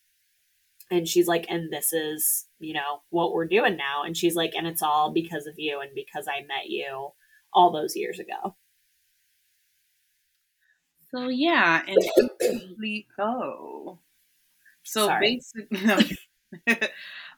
and 0.91 1.07
she's 1.07 1.28
like 1.28 1.45
and 1.49 1.72
this 1.72 1.93
is 1.93 2.45
you 2.59 2.74
know 2.74 3.01
what 3.09 3.34
we're 3.34 3.47
doing 3.47 3.76
now 3.78 4.03
and 4.03 4.18
she's 4.18 4.36
like 4.36 4.53
and 4.55 4.68
it's 4.68 4.84
all 4.84 5.11
because 5.11 5.47
of 5.47 5.55
you 5.57 5.80
and 5.82 5.91
because 5.95 6.28
i 6.28 6.41
met 6.41 6.68
you 6.70 7.09
all 7.53 7.72
those 7.72 7.95
years 7.95 8.20
ago 8.20 8.55
So 11.11 11.30
yeah, 11.30 11.84
and 11.88 11.97
go. 13.18 13.99
So 14.84 15.07
Sorry. 15.07 15.41
basically, 15.41 15.80
no. 15.86 15.99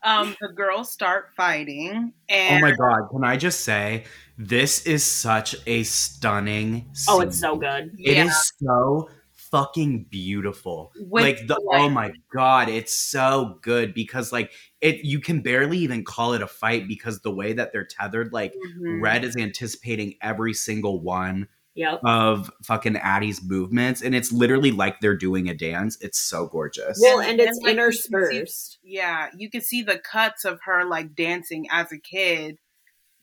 um, 0.03 0.35
the 0.41 0.49
girls 0.49 0.91
start 0.91 1.29
fighting, 1.35 2.13
And 2.29 2.63
oh 2.63 2.67
my 2.69 2.75
god! 2.75 3.09
Can 3.11 3.23
I 3.23 3.37
just 3.37 3.61
say 3.61 4.05
this 4.37 4.85
is 4.85 5.03
such 5.03 5.55
a 5.65 5.83
stunning. 5.83 6.89
oh 7.09 7.21
it's 7.21 7.39
so 7.39 7.55
good 7.55 7.91
It 7.97 8.17
yeah, 8.17 8.25
is 8.25 8.51
so 8.63 9.09
fucking 9.33 10.05
beautiful. 10.09 10.91
with 10.99 11.23
like 11.23 11.47
the 11.47 11.59
like- 11.65 11.79
oh 11.81 11.89
my 11.89 12.11
god, 12.33 12.69
it's 12.69 12.93
so 12.95 13.57
good 13.61 13.93
because 13.93 14.31
like 14.31 14.51
it 14.81 15.03
you 15.03 15.19
can 15.19 15.41
barely 15.41 15.77
even 15.79 16.03
call 16.03 16.33
it 16.33 16.41
a 16.41 16.47
fight 16.47 16.87
because 16.87 17.21
the 17.21 17.31
way 17.31 17.53
that 17.53 17.71
they're 17.73 17.85
tethered, 17.85 18.33
like 18.33 18.53
Mhm. 18.53 19.01
Red 19.01 19.23
is 19.23 19.35
anticipating 19.37 20.15
every 20.21 20.53
single 20.53 21.01
one 21.01 21.47
yep 21.77 22.01
of 22.03 22.51
fucking 22.63 22.97
Addie's 22.97 23.41
movements, 23.41 24.01
and 24.01 24.13
it's 24.13 24.31
literally 24.33 24.71
like 24.71 24.99
they're 24.99 25.15
doing 25.15 25.47
a 25.47 25.53
dance. 25.53 25.97
It's 26.01 26.19
so 26.19 26.47
gorgeous. 26.47 26.99
well 27.01 27.19
And- 27.21 27.31
and 27.31 27.39
it's 27.39 27.57
and, 27.59 27.65
like, 27.65 27.75
you 27.77 27.91
see- 27.93 28.07
interspersed 28.09 28.79
Yeah, 28.83 29.29
you 29.37 29.49
can 29.49 29.61
see 29.61 29.83
the 29.83 29.99
cuts 29.99 30.43
of 30.43 30.59
her 30.65 30.83
like 30.83 31.15
dancing 31.15 31.67
as 31.71 31.91
a 31.93 31.97
kid, 31.99 32.57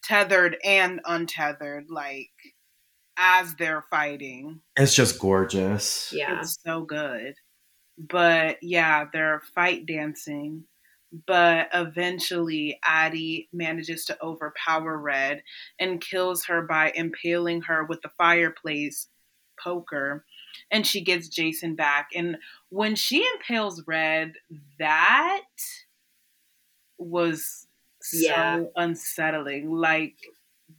tethered 0.02 0.57
and 0.64 1.00
untethered, 1.05 1.86
like 1.90 2.30
as 3.16 3.55
they're 3.57 3.84
fighting. 3.90 4.61
It's 4.76 4.94
just 4.94 5.18
gorgeous. 5.18 6.12
yeah 6.12 6.40
It's 6.40 6.59
so 6.66 6.82
good. 6.82 7.34
But 7.96 8.59
yeah, 8.62 9.05
they're 9.12 9.40
fight 9.55 9.86
dancing. 9.86 10.64
But 11.26 11.68
eventually, 11.72 12.80
Addie 12.84 13.48
manages 13.52 14.04
to 14.06 14.20
overpower 14.20 14.98
Red 14.98 15.42
and 15.78 16.00
kills 16.00 16.46
her 16.46 16.62
by 16.62 16.90
impaling 16.94 17.62
her 17.62 17.84
with 17.84 18.02
the 18.02 18.08
fireplace 18.18 19.08
poker. 19.62 20.24
And 20.72 20.84
she 20.84 21.02
gets 21.02 21.28
Jason 21.28 21.76
back. 21.76 22.10
And 22.16 22.38
when 22.70 22.96
she 22.96 23.24
impales 23.34 23.82
Red, 23.86 24.32
that 24.78 25.42
was 26.98 27.68
so 28.02 28.18
Yeah. 28.18 28.64
unsettling. 28.74 29.70
Like, 29.70 30.16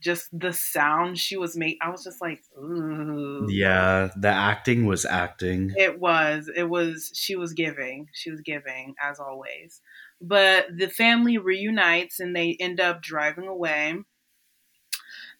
just 0.00 0.28
the 0.38 0.52
sound 0.52 1.18
she 1.18 1.36
was 1.36 1.56
making, 1.56 1.78
I 1.80 1.88
was 1.90 2.04
just 2.04 2.20
like, 2.20 2.42
ooh. 2.58 3.46
Yeah, 3.48 4.10
the 4.16 4.28
acting 4.28 4.84
was 4.84 5.06
acting. 5.06 5.72
It 5.76 5.98
was. 5.98 6.50
It 6.54 6.64
was. 6.64 7.10
She 7.14 7.36
was 7.36 7.54
giving. 7.54 8.08
She 8.12 8.30
was 8.30 8.40
giving, 8.42 8.94
as 9.00 9.18
always. 9.18 9.80
But 10.20 10.66
the 10.76 10.88
family 10.88 11.38
reunites 11.38 12.20
and 12.20 12.34
they 12.34 12.56
end 12.58 12.80
up 12.80 13.02
driving 13.02 13.46
away. 13.46 13.96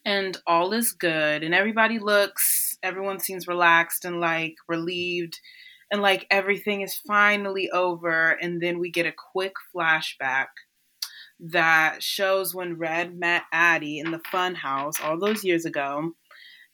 And 0.04 0.36
all 0.46 0.72
is 0.72 0.92
good. 0.92 1.42
And 1.42 1.54
everybody 1.54 1.98
looks, 1.98 2.78
everyone 2.82 3.18
seems 3.18 3.48
relaxed 3.48 4.04
and 4.04 4.20
like 4.20 4.54
relieved. 4.68 5.40
And 5.90 6.02
like 6.02 6.26
everything 6.30 6.82
is 6.82 6.94
finally 7.06 7.70
over. 7.70 8.30
And 8.30 8.60
then 8.60 8.78
we 8.78 8.90
get 8.90 9.06
a 9.06 9.14
quick 9.32 9.54
flashback 9.74 10.46
that 11.38 12.02
shows 12.02 12.54
when 12.54 12.78
Red 12.78 13.18
met 13.18 13.42
Addie 13.52 13.98
in 13.98 14.10
the 14.10 14.20
fun 14.30 14.54
house 14.54 15.00
all 15.00 15.18
those 15.18 15.44
years 15.44 15.64
ago. 15.64 16.12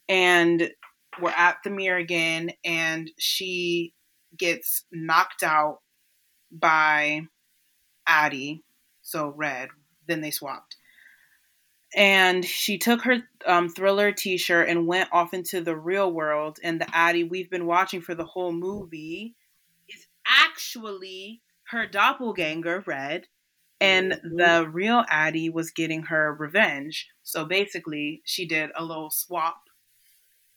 And 0.09 0.71
we're 1.21 1.31
at 1.31 1.59
the 1.65 1.71
mirror 1.71 1.99
again 1.99 2.53
and 2.65 3.11
she 3.19 3.93
gets 4.37 4.85
knocked 4.93 5.43
out 5.43 5.79
by 6.51 7.23
Addie, 8.07 8.63
so 9.03 9.29
red. 9.29 9.69
Then 10.07 10.21
they 10.21 10.31
swapped. 10.31 10.77
And 11.95 12.45
she 12.45 12.79
took 12.79 13.03
her 13.03 13.19
um, 13.47 13.69
thriller 13.69 14.13
t 14.13 14.39
shirt 14.39 14.69
and 14.69 14.87
went 14.87 15.11
off 15.13 15.35
into 15.35 15.61
the 15.61 15.77
real 15.77 16.11
world. 16.11 16.59
And 16.63 16.81
the 16.81 16.97
Addie 16.97 17.25
we've 17.25 17.51
been 17.51 17.67
watching 17.67 18.01
for 18.01 18.15
the 18.15 18.25
whole 18.25 18.53
movie 18.53 19.35
is 19.89 20.07
actually 20.27 21.43
her 21.65 21.87
doppelganger, 21.87 22.83
Red. 22.87 23.27
And 23.81 24.13
the 24.23 24.69
real 24.71 25.05
Addie 25.09 25.51
was 25.51 25.73
getting 25.73 26.05
her 26.05 26.35
revenge. 26.35 27.09
So 27.23 27.45
basically, 27.45 28.23
she 28.25 28.47
did 28.47 28.71
a 28.77 28.85
little 28.85 29.11
swap 29.11 29.63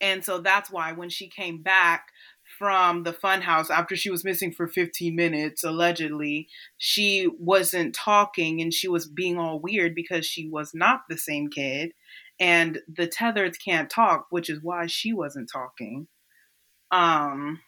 and 0.02 0.24
so 0.24 0.39
that's 0.39 0.70
why 0.70 0.91
when 0.91 1.10
she 1.10 1.28
came 1.28 1.62
back 1.62 2.10
from 2.58 3.03
the 3.03 3.14
funhouse 3.14 3.70
after 3.70 3.95
she 3.95 4.10
was 4.10 4.24
missing 4.24 4.51
for 4.51 4.68
15 4.68 5.16
minutes, 5.16 5.64
allegedly, 5.64 6.47
she 6.78 7.28
wasn't 7.39 7.95
talking 7.95 8.62
and 8.62 8.74
she 8.74 8.88
was 8.88 9.08
being 9.08 9.38
all 9.38 9.60
weird 9.60 9.93
because 9.95 10.26
she 10.26 10.47
was 10.49 10.72
not 10.74 11.01
the 11.10 11.18
same 11.18 11.49
kid. 11.49 11.91
and 12.39 12.80
the 12.93 13.08
tethered 13.08 13.58
can't 13.64 13.89
talk, 13.89 14.28
which 14.30 14.49
is 14.49 14.60
why 14.62 14.88
she 14.88 15.14
wasn't 15.14 15.49
talking. 15.51 16.08
Um, 16.91 17.62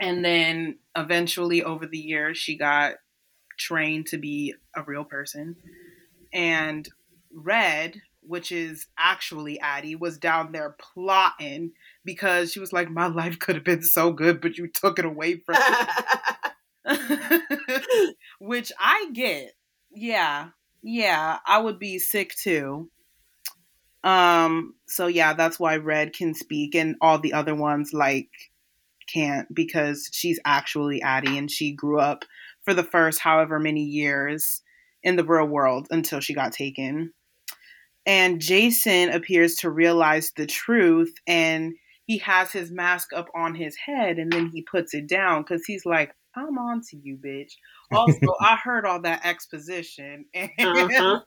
and 0.00 0.24
then 0.24 0.78
eventually, 0.96 1.62
over 1.62 1.86
the 1.86 1.98
years, 1.98 2.38
she 2.38 2.56
got 2.56 2.94
trained 3.58 4.06
to 4.06 4.18
be 4.18 4.54
a 4.74 4.82
real 4.82 5.04
person. 5.04 5.56
And 6.32 6.88
Red, 7.32 8.00
which 8.26 8.52
is 8.52 8.86
actually 8.98 9.60
Addie, 9.60 9.96
was 9.96 10.18
down 10.18 10.52
there 10.52 10.76
plotting 10.78 11.72
because 12.04 12.52
she 12.52 12.60
was 12.60 12.72
like, 12.72 12.90
My 12.90 13.06
life 13.06 13.38
could 13.38 13.54
have 13.54 13.64
been 13.64 13.82
so 13.82 14.12
good, 14.12 14.40
but 14.40 14.58
you 14.58 14.68
took 14.68 14.98
it 14.98 15.04
away 15.04 15.42
from 15.44 15.56
me. 15.56 15.60
which 18.38 18.72
I 18.78 19.08
get. 19.12 19.52
Yeah. 19.90 20.48
Yeah. 20.82 21.38
I 21.46 21.58
would 21.58 21.78
be 21.78 21.98
sick 21.98 22.34
too. 22.34 22.90
Um, 24.02 24.74
so 24.86 25.06
yeah, 25.06 25.32
that's 25.32 25.58
why 25.58 25.76
Red 25.76 26.12
can 26.12 26.34
speak 26.34 26.74
and 26.74 26.96
all 27.00 27.18
the 27.18 27.32
other 27.32 27.54
ones 27.54 27.92
like 27.94 28.28
can't 29.12 29.52
because 29.54 30.08
she's 30.12 30.38
actually 30.44 31.00
Addie 31.02 31.38
and 31.38 31.50
she 31.50 31.72
grew 31.72 31.98
up 31.98 32.24
for 32.64 32.74
the 32.74 32.82
first 32.82 33.20
however 33.20 33.58
many 33.58 33.82
years 33.82 34.62
in 35.02 35.16
the 35.16 35.24
real 35.24 35.46
world 35.46 35.86
until 35.90 36.20
she 36.20 36.34
got 36.34 36.52
taken. 36.52 37.12
And 38.06 38.40
Jason 38.40 39.10
appears 39.10 39.56
to 39.56 39.70
realize 39.70 40.32
the 40.36 40.46
truth 40.46 41.14
and 41.26 41.74
he 42.06 42.18
has 42.18 42.52
his 42.52 42.70
mask 42.70 43.12
up 43.14 43.28
on 43.34 43.54
his 43.54 43.76
head 43.76 44.18
and 44.18 44.30
then 44.30 44.50
he 44.52 44.62
puts 44.62 44.92
it 44.94 45.06
down 45.06 45.42
because 45.42 45.64
he's 45.64 45.86
like, 45.86 46.14
I'm 46.36 46.58
on 46.58 46.80
to 46.90 46.96
you, 46.96 47.16
bitch. 47.16 47.52
Also, 47.92 48.26
I 48.40 48.56
heard 48.56 48.84
all 48.84 49.00
that 49.02 49.24
exposition 49.24 50.26
and, 50.34 50.50
Uh-huh. 50.58 51.20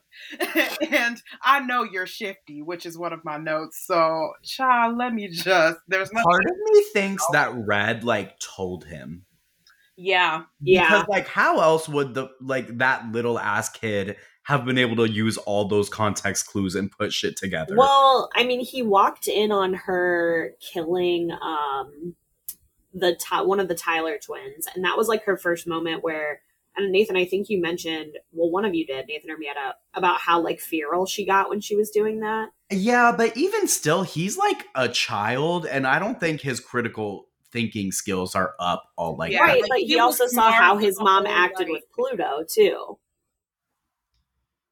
and 0.90 1.20
I 1.42 1.60
know 1.60 1.82
you're 1.82 2.06
shifty, 2.06 2.62
which 2.62 2.84
is 2.86 2.98
one 2.98 3.12
of 3.12 3.24
my 3.24 3.38
notes. 3.38 3.82
So, 3.86 4.32
child, 4.44 4.98
let 4.98 5.14
me 5.14 5.28
just, 5.28 5.78
there's 5.88 6.12
nothing. 6.12 6.24
Part 6.30 6.44
of 6.44 6.56
me 6.72 6.84
thinks 6.92 7.24
that 7.32 7.52
Red 7.54 8.04
like 8.04 8.38
told 8.38 8.84
him. 8.84 9.24
Yeah. 9.96 10.42
Yeah. 10.60 10.88
Because 10.88 11.08
like 11.08 11.26
how 11.26 11.60
else 11.60 11.88
would 11.88 12.14
the 12.14 12.28
like 12.40 12.78
that 12.78 13.10
little 13.10 13.36
ass 13.36 13.68
kid 13.68 14.16
have 14.48 14.64
been 14.64 14.78
able 14.78 14.96
to 14.96 15.06
use 15.12 15.36
all 15.36 15.66
those 15.68 15.90
context 15.90 16.46
clues 16.46 16.74
and 16.74 16.90
put 16.90 17.12
shit 17.12 17.36
together? 17.36 17.76
Well, 17.76 18.30
I 18.34 18.44
mean, 18.44 18.60
he 18.64 18.82
walked 18.82 19.28
in 19.28 19.52
on 19.52 19.74
her 19.74 20.54
killing 20.60 21.30
um 21.30 22.14
the 22.94 23.14
Ty- 23.14 23.42
one 23.42 23.60
of 23.60 23.68
the 23.68 23.74
Tyler 23.74 24.18
twins, 24.24 24.66
and 24.74 24.82
that 24.84 24.96
was 24.96 25.06
like 25.06 25.24
her 25.24 25.36
first 25.36 25.66
moment 25.66 26.02
where. 26.02 26.40
And 26.76 26.92
Nathan, 26.92 27.16
I 27.16 27.24
think 27.24 27.50
you 27.50 27.60
mentioned, 27.60 28.18
well, 28.30 28.50
one 28.52 28.64
of 28.64 28.72
you 28.72 28.86
did, 28.86 29.06
Nathan 29.08 29.32
or 29.32 29.36
Mietta, 29.36 29.72
about 29.94 30.20
how 30.20 30.40
like 30.40 30.60
feral 30.60 31.06
she 31.06 31.26
got 31.26 31.48
when 31.50 31.60
she 31.60 31.74
was 31.74 31.90
doing 31.90 32.20
that. 32.20 32.50
yeah, 32.70 33.10
but 33.16 33.36
even 33.36 33.66
still, 33.66 34.02
he's 34.04 34.38
like 34.38 34.64
a 34.76 34.88
child, 34.88 35.66
and 35.66 35.88
I 35.88 35.98
don't 35.98 36.20
think 36.20 36.40
his 36.40 36.60
critical 36.60 37.26
thinking 37.50 37.90
skills 37.90 38.36
are 38.36 38.54
up 38.60 38.84
all 38.96 39.16
like 39.16 39.32
Yeah, 39.32 39.38
that. 39.46 39.52
right, 39.54 39.62
but 39.68 39.78
he 39.78 39.86
he, 39.86 39.98
also 39.98 40.26
saw 40.28 40.52
how 40.52 40.76
his 40.78 41.00
mom 41.00 41.26
acted 41.26 41.64
like- 41.68 41.72
with 41.72 41.84
Pluto 41.92 42.44
too. 42.48 42.96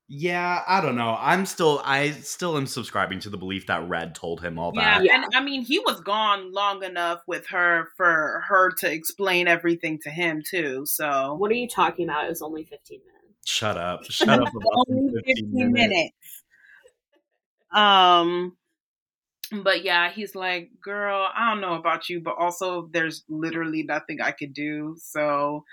Yeah, 0.08 0.62
I 0.68 0.80
don't 0.80 0.94
know. 0.94 1.16
I'm 1.18 1.46
still 1.46 1.82
I 1.84 2.10
still 2.12 2.56
am 2.56 2.66
subscribing 2.66 3.18
to 3.20 3.30
the 3.30 3.36
belief 3.36 3.66
that 3.66 3.88
Red 3.88 4.14
told 4.14 4.40
him 4.40 4.56
all 4.56 4.70
Yeah, 4.74 4.98
that. 4.98 5.04
Yeah. 5.04 5.16
and 5.16 5.24
I 5.34 5.42
mean, 5.42 5.62
he 5.62 5.80
was 5.80 6.00
gone 6.00 6.52
long 6.52 6.84
enough 6.84 7.22
with 7.26 7.46
her 7.48 7.88
for 7.96 8.44
her 8.48 8.70
to 8.78 8.92
explain 8.92 9.48
everything 9.48 9.98
to 10.04 10.10
him 10.10 10.42
too. 10.48 10.86
So 10.86 11.34
What 11.34 11.50
are 11.50 11.54
you 11.54 11.68
talking 11.68 12.08
about? 12.08 12.26
It 12.26 12.28
was 12.28 12.42
only 12.42 12.62
15 12.64 13.00
minutes. 13.00 13.16
Shut 13.44 13.76
up. 13.76 14.04
Shut 14.10 14.28
up 14.28 14.48
about 14.48 14.84
only 14.88 15.12
the 15.12 15.22
15 15.26 15.72
minutes. 15.72 16.14
Um, 17.72 18.56
but 19.62 19.84
yeah, 19.84 20.10
he's 20.10 20.34
like, 20.36 20.70
girl, 20.82 21.28
I 21.34 21.50
don't 21.50 21.60
know 21.60 21.74
about 21.74 22.08
you, 22.08 22.20
but 22.20 22.36
also 22.38 22.88
there's 22.92 23.24
literally 23.28 23.82
nothing 23.82 24.20
I 24.20 24.30
could 24.30 24.54
do. 24.54 24.96
So, 25.00 25.64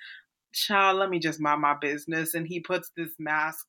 child, 0.53 0.97
let 0.97 1.09
me 1.09 1.19
just 1.19 1.39
mind 1.39 1.61
my 1.61 1.75
business. 1.79 2.34
And 2.34 2.47
he 2.47 2.59
puts 2.59 2.91
this 2.97 3.11
mask 3.19 3.65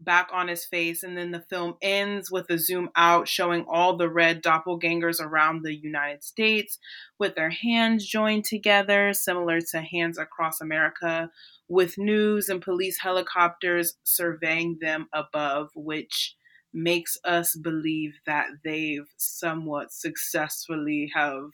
back 0.00 0.28
on 0.32 0.48
his 0.48 0.64
face, 0.64 1.02
and 1.02 1.16
then 1.16 1.32
the 1.32 1.44
film 1.48 1.74
ends 1.82 2.30
with 2.30 2.48
a 2.50 2.58
zoom 2.58 2.90
out 2.96 3.28
showing 3.28 3.64
all 3.68 3.96
the 3.96 4.08
red 4.08 4.42
doppelgangers 4.42 5.20
around 5.20 5.62
the 5.62 5.74
United 5.74 6.22
States 6.22 6.78
with 7.18 7.34
their 7.34 7.50
hands 7.50 8.06
joined 8.06 8.44
together, 8.44 9.12
similar 9.12 9.60
to 9.60 9.80
Hands 9.80 10.16
Across 10.18 10.60
America, 10.60 11.30
with 11.68 11.98
news 11.98 12.48
and 12.48 12.62
police 12.62 13.00
helicopters 13.00 13.94
surveying 14.04 14.78
them 14.80 15.08
above, 15.12 15.70
which 15.74 16.36
makes 16.72 17.16
us 17.24 17.56
believe 17.56 18.12
that 18.26 18.46
they've 18.64 19.08
somewhat 19.16 19.92
successfully 19.92 21.10
have 21.14 21.50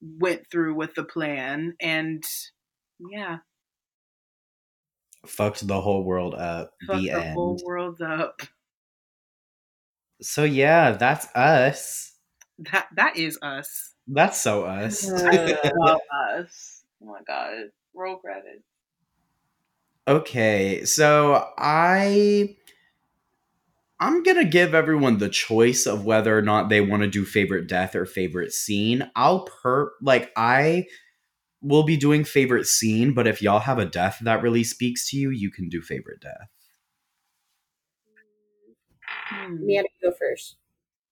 went 0.00 0.42
through 0.50 0.74
with 0.74 0.94
the 0.94 1.04
plan. 1.04 1.74
And 1.80 2.22
yeah 2.98 3.38
Fucked 5.26 5.66
the 5.66 5.80
whole 5.80 6.02
world 6.04 6.34
up. 6.34 6.72
fuck 6.86 6.96
the 6.96 7.10
the 7.10 7.10
end. 7.12 7.34
whole 7.34 7.60
world 7.64 8.00
up 8.02 8.42
So 10.20 10.44
yeah, 10.44 10.92
that's 10.92 11.26
us. 11.34 12.12
that 12.58 12.88
that 12.96 13.16
is 13.16 13.38
us 13.42 13.94
That's 14.06 14.40
so 14.40 14.64
us. 14.64 15.04
Us 16.10 16.84
oh 17.02 17.06
my 17.06 17.20
god 17.26 17.70
roll 17.94 18.16
credits 18.16 18.64
okay, 20.06 20.84
so 20.84 21.46
I 21.58 22.56
I'm 24.00 24.22
gonna 24.22 24.44
give 24.44 24.74
everyone 24.74 25.18
the 25.18 25.28
choice 25.28 25.86
of 25.86 26.04
whether 26.04 26.36
or 26.36 26.42
not 26.42 26.68
they 26.68 26.80
want 26.80 27.02
to 27.02 27.08
do 27.08 27.24
favorite 27.24 27.66
death 27.66 27.94
or 27.96 28.06
favorite 28.06 28.52
scene. 28.52 29.10
I'll 29.16 29.40
per 29.44 29.92
like 30.00 30.30
I 30.36 30.86
will 31.60 31.82
be 31.82 31.96
doing 31.96 32.24
favorite 32.24 32.66
scene, 32.66 33.14
but 33.14 33.26
if 33.26 33.42
y'all 33.42 33.58
have 33.60 33.78
a 33.78 33.84
death 33.84 34.18
that 34.22 34.42
really 34.42 34.64
speaks 34.64 35.08
to 35.10 35.16
you, 35.16 35.30
you 35.30 35.50
can 35.50 35.68
do 35.68 35.82
favorite 35.82 36.20
death. 36.20 36.48
Hmm. 39.30 39.64
Mia, 39.64 39.82
go 40.02 40.12
first. 40.12 40.56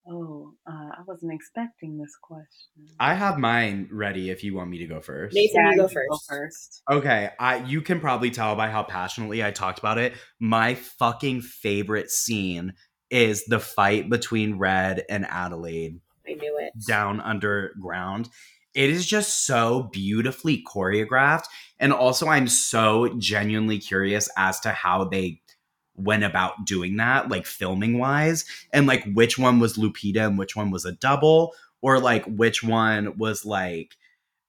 oh 0.08 0.52
uh, 0.66 0.90
i 0.98 1.02
wasn't 1.06 1.32
expecting 1.32 1.98
this 1.98 2.14
question 2.22 2.86
I 3.00 3.14
have 3.14 3.38
mine 3.38 3.88
ready 3.90 4.30
if 4.30 4.44
you 4.44 4.54
want 4.54 4.70
me 4.70 4.78
to 4.78 4.86
go 4.86 5.00
first. 5.00 5.34
Nathan, 5.34 5.66
you 5.66 5.76
go 5.76 5.88
can 5.88 5.94
first. 5.94 6.28
first 6.28 6.82
Okay, 6.90 7.30
I 7.38 7.56
you 7.64 7.82
can 7.82 8.00
probably 8.00 8.30
tell 8.30 8.54
by 8.56 8.68
how 8.70 8.82
passionately 8.84 9.42
I 9.44 9.50
talked 9.50 9.78
about 9.78 9.98
it. 9.98 10.14
My 10.40 10.74
fucking 10.74 11.40
favorite 11.42 12.10
scene 12.10 12.74
is 13.10 13.44
the 13.46 13.60
fight 13.60 14.08
between 14.08 14.58
Red 14.58 15.04
and 15.08 15.26
Adelaide 15.26 16.00
I 16.28 16.34
knew 16.34 16.58
it. 16.60 16.72
down 16.86 17.20
underground. 17.20 18.28
It 18.76 18.90
is 18.90 19.06
just 19.06 19.46
so 19.46 19.90
beautifully 19.92 20.62
choreographed 20.62 21.46
and 21.80 21.92
also 21.92 22.28
I'm 22.28 22.46
so 22.46 23.08
genuinely 23.18 23.78
curious 23.78 24.28
as 24.36 24.60
to 24.60 24.70
how 24.70 25.04
they 25.04 25.40
went 25.96 26.24
about 26.24 26.66
doing 26.66 26.96
that 26.98 27.30
like 27.30 27.46
filming 27.46 27.98
wise 27.98 28.44
and 28.72 28.86
like 28.86 29.04
which 29.14 29.38
one 29.38 29.58
was 29.58 29.78
Lupita 29.78 30.26
and 30.26 30.38
which 30.38 30.54
one 30.54 30.70
was 30.70 30.84
a 30.84 30.92
double 30.92 31.54
or 31.80 31.98
like 31.98 32.24
which 32.26 32.62
one 32.62 33.16
was 33.16 33.44
like 33.46 33.96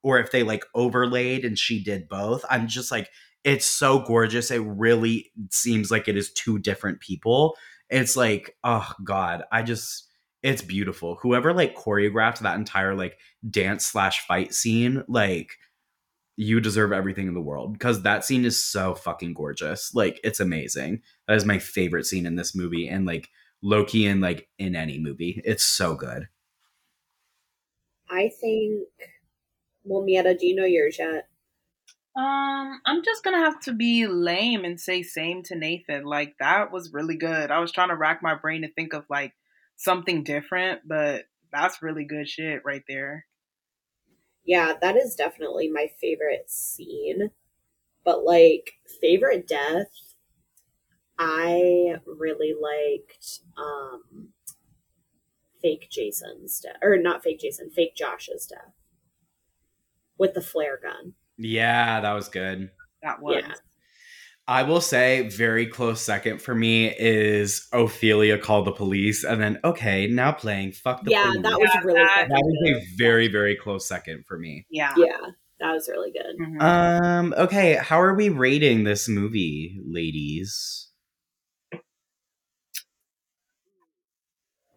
or 0.04 0.20
if 0.20 0.32
they 0.32 0.44
like 0.44 0.64
overlaid 0.74 1.44
and 1.46 1.58
she 1.58 1.84
did 1.84 2.08
both. 2.08 2.44
I'm 2.50 2.68
just 2.68 2.92
like, 2.92 3.10
it's 3.44 3.66
so 3.66 4.00
gorgeous. 4.00 4.52
It 4.52 4.62
really 4.62 5.32
seems 5.52 5.92
like 5.92 6.08
it 6.08 6.18
is 6.18 6.32
two 6.34 6.60
different 6.60 7.00
people. 7.00 7.58
It's 7.90 8.18
like, 8.18 8.56
oh 8.64 8.92
God, 9.04 9.44
I 9.52 9.64
just, 9.64 10.07
it's 10.44 10.62
beautiful. 10.62 11.16
Whoever 11.22 11.54
like 11.54 11.76
choreographed 11.76 12.40
that 12.40 12.58
entire 12.58 12.96
like 12.96 13.18
dance 13.50 13.86
slash 13.86 14.26
fight 14.26 14.54
scene, 14.54 15.04
like, 15.08 15.52
you 16.40 16.60
deserve 16.60 16.94
everything 16.94 17.28
in 17.28 17.34
the 17.34 17.42
world 17.42 17.74
because 17.74 18.04
that 18.04 18.24
scene 18.24 18.46
is 18.46 18.64
so 18.64 18.94
fucking 18.94 19.34
gorgeous. 19.34 19.94
Like, 19.96 20.20
it's 20.24 20.40
amazing. 20.40 21.02
That 21.28 21.36
is 21.36 21.46
my 21.46 21.58
favorite 21.58 22.06
scene 22.06 22.28
in 22.28 22.36
this 22.36 22.56
movie 22.56 22.88
and 22.88 23.06
like 23.08 23.30
Loki 23.64 24.06
and 24.06 24.22
like 24.22 24.48
in 24.60 24.76
any 24.76 25.00
movie. 25.00 25.42
It's 25.44 25.64
so 25.64 25.96
good. 25.96 26.28
I 28.10 28.30
think. 28.40 28.88
Well, 29.84 30.04
Mietta, 30.04 30.38
do 30.38 30.46
you 30.46 30.56
know 30.56 30.66
yours 30.66 30.98
yet? 31.00 31.28
Um, 32.16 32.82
I'm 32.86 33.04
just 33.04 33.24
gonna 33.24 33.38
have 33.38 33.60
to 33.62 33.74
be 33.74 34.08
lame 34.08 34.66
and 34.66 34.80
say 34.80 35.04
same 35.04 35.44
to 35.44 35.56
Nathan. 35.56 36.04
Like 36.04 36.36
that 36.40 36.72
was 36.72 36.94
really 36.94 37.16
good. 37.16 37.52
I 37.52 37.60
was 37.60 37.72
trying 37.72 37.90
to 37.90 37.96
rack 37.96 38.22
my 38.22 38.36
brain 38.36 38.62
to 38.64 38.72
think 38.72 38.94
of 38.94 39.06
like 39.10 39.34
something 39.78 40.24
different, 40.24 40.82
but 40.86 41.26
that's 41.52 41.82
really 41.82 42.04
good 42.04 42.28
shit 42.28 42.64
right 42.66 42.84
there. 42.88 43.26
Yeah, 44.46 44.74
that 44.82 44.96
is 44.98 45.16
definitely 45.16 45.70
my 45.70 45.88
favorite 46.00 46.50
scene. 46.50 47.32
But 48.04 48.24
like 48.24 48.74
favorite 49.02 49.48
death, 49.48 49.92
I 51.20 51.96
really 52.06 52.54
liked 52.60 53.42
um 53.58 54.30
fake 55.62 55.88
Jason's 55.90 56.60
death. 56.60 56.78
Or 56.82 56.98
not 56.98 57.24
fake 57.24 57.40
Jason, 57.40 57.70
fake 57.70 57.96
Josh's 57.96 58.46
death. 58.46 58.74
With 60.18 60.34
the 60.34 60.42
flare 60.42 60.80
gun. 60.82 61.14
Yeah, 61.38 62.02
that 62.02 62.14
was 62.14 62.30
good. 62.30 62.72
That 63.04 63.22
was. 63.22 63.44
Yeah. 63.46 63.54
I 64.50 64.64
will 64.64 64.80
say, 64.80 65.28
very 65.28 65.66
close 65.68 66.00
second 66.02 66.42
for 66.42 66.56
me 66.56 66.94
is 66.98 67.68
Ophelia 67.74 68.38
called 68.38 68.66
the 68.66 68.72
police, 68.72 69.26
and 69.26 69.42
then 69.42 69.60
okay, 69.66 70.08
now 70.08 70.32
playing 70.32 70.72
fuck 70.72 71.04
the 71.04 71.12
yeah, 71.12 71.24
police. 71.26 71.44
that 71.44 71.60
was 71.60 71.70
Yeah, 71.74 71.82
really 71.84 72.00
that- 72.00 72.28
that 72.30 72.42
was 72.42 72.58
good. 72.64 72.78
a 72.78 72.86
very 72.98 73.28
very 73.28 73.56
close 73.58 73.86
second 73.88 74.26
for 74.26 74.38
me. 74.40 74.66
Yeah. 74.70 74.94
Yeah, 74.98 75.18
that 75.60 75.74
was 75.74 75.90
really 75.90 76.12
good. 76.12 76.38
Mhm. 76.40 76.62
Um. 76.62 77.34
Okay. 77.38 77.76
How 77.76 78.00
are 78.02 78.14
we 78.14 78.30
rating 78.30 78.86
this 78.86 79.10
movie, 79.10 79.82
ladies? 79.86 80.88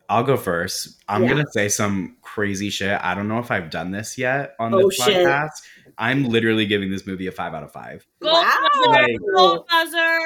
I'll 0.08 0.24
go 0.24 0.36
first. 0.36 1.00
I'm 1.08 1.22
Yeah. 1.22 1.28
gonna 1.28 1.46
say 1.52 1.68
some 1.68 2.16
crazy 2.22 2.68
shit. 2.70 2.98
I 3.00 3.14
don't 3.14 3.28
know 3.28 3.38
if 3.38 3.52
I've 3.52 3.70
done 3.70 3.92
this 3.92 4.18
yet 4.18 4.56
on 4.58 4.74
Oh, 4.74 4.88
this 4.88 4.96
shit. 4.96 5.24
podcast. 5.24 5.62
I'm 6.01 6.24
literally 6.24 6.66
giving 6.66 6.90
this 6.90 7.07
movie 7.07 7.28
a 7.28 7.32
five 7.32 7.55
out 7.55 7.62
of 7.62 7.70
five. 7.70 8.07
Gold 8.22 8.34
Wow. 8.34 8.68
buzzer, 8.86 9.18
gold 9.36 9.66
buzzer. 9.70 10.18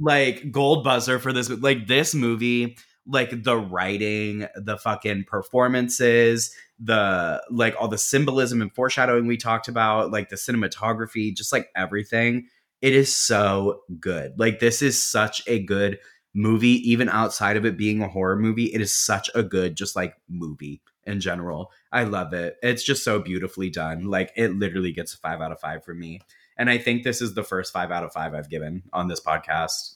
Like 0.00 0.50
gold 0.52 0.84
buzzer 0.84 1.18
for 1.18 1.32
this. 1.32 1.50
Like 1.50 1.86
this 1.86 2.14
movie. 2.14 2.78
Like 3.08 3.44
the 3.44 3.56
writing, 3.56 4.48
the 4.56 4.76
fucking 4.78 5.24
performances, 5.28 6.52
the 6.80 7.40
like 7.50 7.76
all 7.78 7.86
the 7.86 7.98
symbolism 7.98 8.60
and 8.60 8.74
foreshadowing 8.74 9.26
we 9.28 9.36
talked 9.36 9.68
about, 9.68 10.10
like 10.10 10.28
the 10.28 10.34
cinematography, 10.36 11.32
just 11.34 11.52
like 11.52 11.68
everything. 11.76 12.48
It 12.82 12.94
is 12.94 13.14
so 13.14 13.82
good. 14.00 14.38
Like 14.38 14.58
this 14.58 14.82
is 14.82 15.00
such 15.00 15.42
a 15.46 15.62
good 15.62 15.98
movie, 16.34 16.90
even 16.90 17.08
outside 17.08 17.56
of 17.56 17.64
it 17.64 17.76
being 17.76 18.02
a 18.02 18.08
horror 18.08 18.36
movie. 18.36 18.74
It 18.74 18.80
is 18.80 18.92
such 18.92 19.30
a 19.36 19.42
good, 19.44 19.76
just 19.76 19.94
like 19.94 20.14
movie 20.28 20.82
in 21.06 21.20
general. 21.20 21.70
I 21.92 22.04
love 22.04 22.32
it. 22.32 22.56
It's 22.62 22.82
just 22.82 23.04
so 23.04 23.20
beautifully 23.20 23.70
done. 23.70 24.04
Like 24.04 24.32
it 24.36 24.54
literally 24.56 24.92
gets 24.92 25.14
a 25.14 25.18
five 25.18 25.40
out 25.40 25.52
of 25.52 25.60
five 25.60 25.84
for 25.84 25.94
me. 25.94 26.20
And 26.58 26.70
I 26.70 26.78
think 26.78 27.04
this 27.04 27.20
is 27.20 27.34
the 27.34 27.44
first 27.44 27.72
five 27.72 27.90
out 27.90 28.04
of 28.04 28.12
five 28.12 28.34
I've 28.34 28.50
given 28.50 28.82
on 28.92 29.08
this 29.08 29.20
podcast. 29.20 29.94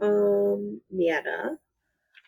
Um, 0.00 0.80
Mietta. 0.94 1.58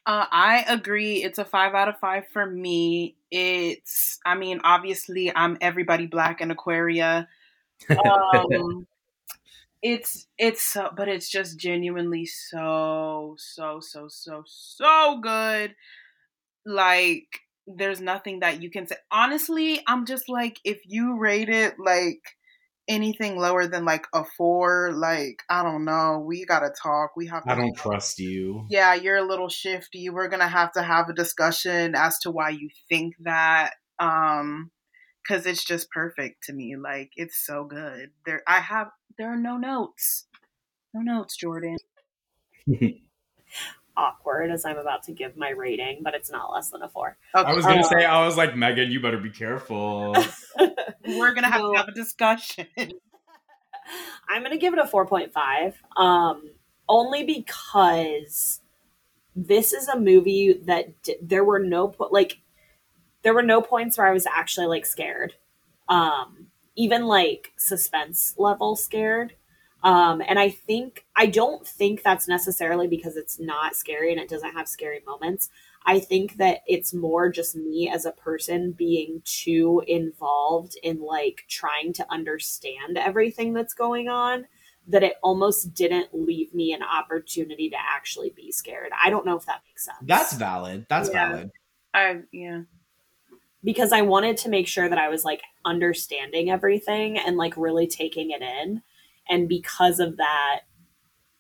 Uh, 0.07 0.27
I 0.31 0.65
agree. 0.67 1.23
It's 1.23 1.39
a 1.39 1.45
five 1.45 1.75
out 1.75 1.89
of 1.89 1.99
five 1.99 2.25
for 2.33 2.45
me. 2.45 3.17
It's, 3.31 4.19
I 4.25 4.35
mean, 4.35 4.61
obviously, 4.65 5.35
I'm 5.35 5.57
everybody 5.61 6.07
black 6.07 6.41
in 6.41 6.51
Aquaria. 6.51 7.29
Um, 7.89 8.87
it's, 9.83 10.27
it's, 10.37 10.63
so, 10.63 10.91
but 10.97 11.09
it's 11.09 11.31
just 11.31 11.59
genuinely 11.59 12.27
so, 12.27 13.37
so, 13.39 13.79
so, 13.81 14.09
so, 14.09 14.43
so 14.47 15.21
good. 15.23 15.77
Like, 16.67 17.27
there's 17.67 18.01
nothing 18.01 18.41
that 18.41 18.63
you 18.63 18.71
can 18.71 18.87
say. 18.87 18.97
Honestly, 19.11 19.81
I'm 19.87 20.07
just 20.07 20.29
like, 20.29 20.59
if 20.65 20.81
you 20.87 21.19
rate 21.19 21.49
it 21.49 21.75
like 21.79 22.21
anything 22.89 23.37
lower 23.39 23.67
than 23.67 23.85
like 23.85 24.07
a 24.15 24.25
four, 24.37 24.93
like, 24.93 25.43
I 25.49 25.63
don't 25.63 25.85
know, 25.85 26.23
we 26.27 26.45
gotta 26.45 26.71
talk. 26.83 27.11
We 27.17 27.27
have 27.29 27.45
to 27.47 27.53
I 27.53 27.55
don't 27.55 27.77
trust 27.77 28.19
you. 28.19 28.67
yeah, 28.69 28.95
you're 28.95 29.17
a 29.17 29.27
little 29.27 29.49
shifty. 29.49 30.11
We're 30.11 30.29
gonna 30.29 30.49
have 30.49 30.73
to 30.73 30.83
have 30.83 31.09
a 31.09 31.15
discussion 31.15 31.95
as 31.95 32.19
to 32.21 32.31
why 32.31 32.51
you 32.51 32.69
think 32.89 33.15
that. 33.21 33.75
Um, 33.99 34.71
because 35.23 35.47
it's 35.47 35.65
just 35.65 35.91
perfect 35.91 36.45
to 36.45 36.53
me. 36.53 36.77
Like 36.77 37.13
it's 37.17 37.45
so 37.45 37.65
good. 37.65 38.11
There, 38.27 38.43
I 38.47 38.61
have 38.61 38.89
there 39.19 39.33
are 39.33 39.37
no 39.37 39.57
notes, 39.57 40.27
no 40.95 41.03
notes, 41.03 41.37
Jordan. 41.37 41.77
Awkward 43.97 44.51
as 44.51 44.65
I'm 44.65 44.79
about 44.79 45.03
to 45.05 45.13
give 45.13 45.37
my 45.37 45.51
rating, 45.51 46.03
but 46.03 46.15
it's 46.15 46.31
not 46.31 46.53
less 46.53 46.71
than 46.71 46.83
a 46.83 46.89
four. 46.89 47.17
Okay, 47.35 47.49
I 47.51 47.53
was 47.55 47.65
gonna 47.67 47.81
Uh, 47.81 47.85
say, 47.85 48.05
I 48.05 48.25
was 48.25 48.37
like, 48.37 48.57
Megan, 48.57 48.91
you 48.91 49.01
better 49.01 49.19
be 49.19 49.31
careful. 49.31 50.15
we're 51.07 51.35
gonna 51.35 51.51
have 51.51 51.61
No. 51.61 51.73
to 51.73 51.79
have 51.79 51.89
a 51.89 51.93
discussion. 51.93 52.67
I'm 54.29 54.43
gonna 54.43 54.57
give 54.59 54.73
it 54.73 54.79
a 54.79 54.85
4.5. 54.85 55.75
Um, 56.01 56.51
only 56.89 57.25
because 57.25 58.61
this 59.35 59.73
is 59.73 59.89
a 59.89 59.99
movie 59.99 60.53
that 60.67 61.03
d- 61.03 61.17
there 61.23 61.45
were 61.45 61.59
no 61.59 61.89
po- 61.89 62.09
like 62.11 62.39
there 63.23 63.35
were 63.35 63.43
no 63.43 63.61
points 63.61 63.99
where 63.99 64.07
I 64.07 64.13
was 64.13 64.27
actually 64.27 64.67
like 64.67 64.87
scared. 64.87 65.35
Um, 65.89 66.47
even 66.77 67.07
like 67.07 67.53
suspense 67.57 68.35
level 68.39 68.77
scared. 68.77 69.35
Um, 69.83 70.23
and 70.27 70.39
I 70.39 70.51
think 70.51 71.05
I 71.17 71.27
don't 71.27 71.67
think 71.67 72.03
that's 72.03 72.29
necessarily 72.29 72.87
because 72.87 73.17
it's 73.17 73.41
not 73.41 73.75
scary 73.75 74.13
and 74.13 74.21
it 74.21 74.29
doesn't 74.29 74.53
have 74.53 74.69
scary 74.69 75.01
moments. 75.07 75.49
I 75.87 75.99
think 76.01 76.37
that 76.37 76.59
it's 76.67 76.93
more 76.93 77.31
just 77.31 77.57
me 77.57 77.91
as 77.93 78.05
a 78.05 78.13
person 78.13 78.73
being 78.73 79.23
too 79.25 79.83
involved 79.87 80.77
in 80.83 81.01
like 81.01 81.45
trying 81.49 81.95
to 81.95 82.07
understand 82.11 82.99
everything 82.99 83.55
that's 83.55 83.73
going 83.73 84.09
on 84.09 84.47
that 84.89 85.03
it 85.03 85.15
almost 85.23 85.73
didn't 85.73 86.09
leave 86.13 86.53
me 86.53 86.73
an 86.73 86.83
opportunity 86.83 87.71
to 87.71 87.77
actually 87.79 88.31
be 88.31 88.53
scared. 88.53 88.91
I 89.03 89.09
don't 89.09 89.25
know 89.25 89.37
if 89.37 89.47
that 89.47 89.63
makes 89.67 89.85
sense. 89.85 89.99
That's 90.03 90.35
valid. 90.35 90.87
That's 90.89 91.09
Yeah. 91.09 91.29
valid. 91.29 91.51
I 91.95 92.21
yeah. 92.33 92.63
because 93.65 93.93
I 93.93 94.03
wanted 94.03 94.37
to 94.39 94.49
make 94.49 94.69
sure 94.69 94.89
that 94.89 94.99
I 94.99 95.09
was 95.09 95.25
like 95.25 95.43
understanding 95.65 96.51
everything 96.51 97.19
and 97.19 97.37
like 97.37 97.57
really 97.57 97.87
taking 97.87 98.31
it 98.31 98.43
in. 98.43 98.83
And 99.31 99.49
because 99.49 100.01
of 100.01 100.17
that, 100.17 100.63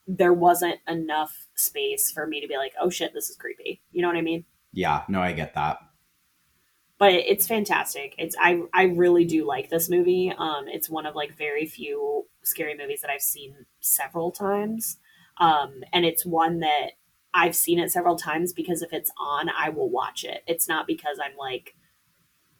there 0.07 0.33
wasn't 0.33 0.79
enough 0.89 1.49
space 1.55 2.11
for 2.11 2.27
me 2.27 2.41
to 2.41 2.49
be 2.49 2.57
like, 2.57 2.73
oh 2.81 2.89
shit, 2.89 3.13
this 3.13 3.29
is 3.29 3.37
creepy. 3.37 3.83
You 3.91 4.03
know 4.03 4.09
what 4.09 4.17
I 4.17 4.23
mean? 4.23 4.45
Yeah, 4.73 5.03
no, 5.09 5.21
I 5.21 5.33
get 5.33 5.55
that. 5.55 5.79
But 6.99 7.13
it's 7.13 7.47
fantastic. 7.47 8.15
It's 8.19 8.37
I 8.41 8.63
I 8.73 8.85
really 8.85 9.25
do 9.25 9.47
like 9.47 9.71
this 9.71 9.89
movie. 9.89 10.33
Um 10.37 10.69
it's 10.69 10.91
one 10.91 11.07
of 11.07 11.15
like 11.15 11.37
very 11.37 11.67
few 11.67 12.27
scary 12.43 12.77
movies 12.77 13.01
that 13.01 13.11
I've 13.11 13.23
seen 13.23 13.67
several 13.81 14.31
times. 14.31 14.99
Um 15.39 15.83
and 15.93 16.05
it's 16.05 16.27
one 16.27 16.61
that 16.61 16.93
I've 17.33 17.57
seen 17.57 17.79
it 17.79 17.91
several 17.91 18.17
times 18.17 18.53
because 18.53 18.83
if 18.83 18.93
it's 18.93 19.11
on, 19.19 19.49
I 19.49 19.71
will 19.71 19.89
watch 19.89 20.25
it. 20.25 20.43
It's 20.47 20.69
not 20.69 20.87
because 20.87 21.19
I'm 21.23 21.37
like, 21.37 21.75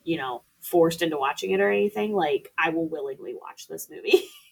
you 0.05 0.17
know, 0.17 0.45
forced 0.61 1.03
into 1.03 1.19
watching 1.19 1.51
it 1.51 1.61
or 1.61 1.71
anything. 1.71 2.15
Like 2.15 2.53
I 2.59 2.71
will 2.71 2.89
willingly 2.89 3.35
watch 3.35 3.69
this 3.69 3.89
movie. 3.91 4.23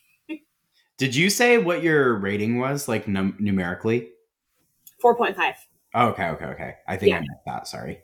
Did 0.98 1.14
you 1.14 1.30
say 1.30 1.58
what 1.58 1.82
your 1.82 2.14
rating 2.18 2.58
was, 2.58 2.88
like 2.88 3.08
num- 3.08 3.36
numerically? 3.38 4.10
4.5. 5.00 5.54
Oh, 5.94 6.08
okay, 6.08 6.28
okay, 6.30 6.44
okay. 6.46 6.74
I 6.86 6.96
think 6.96 7.12
I 7.14 7.16
Yeah. 7.16 7.20
meant 7.20 7.40
that. 7.46 7.68
Sorry. 7.68 8.02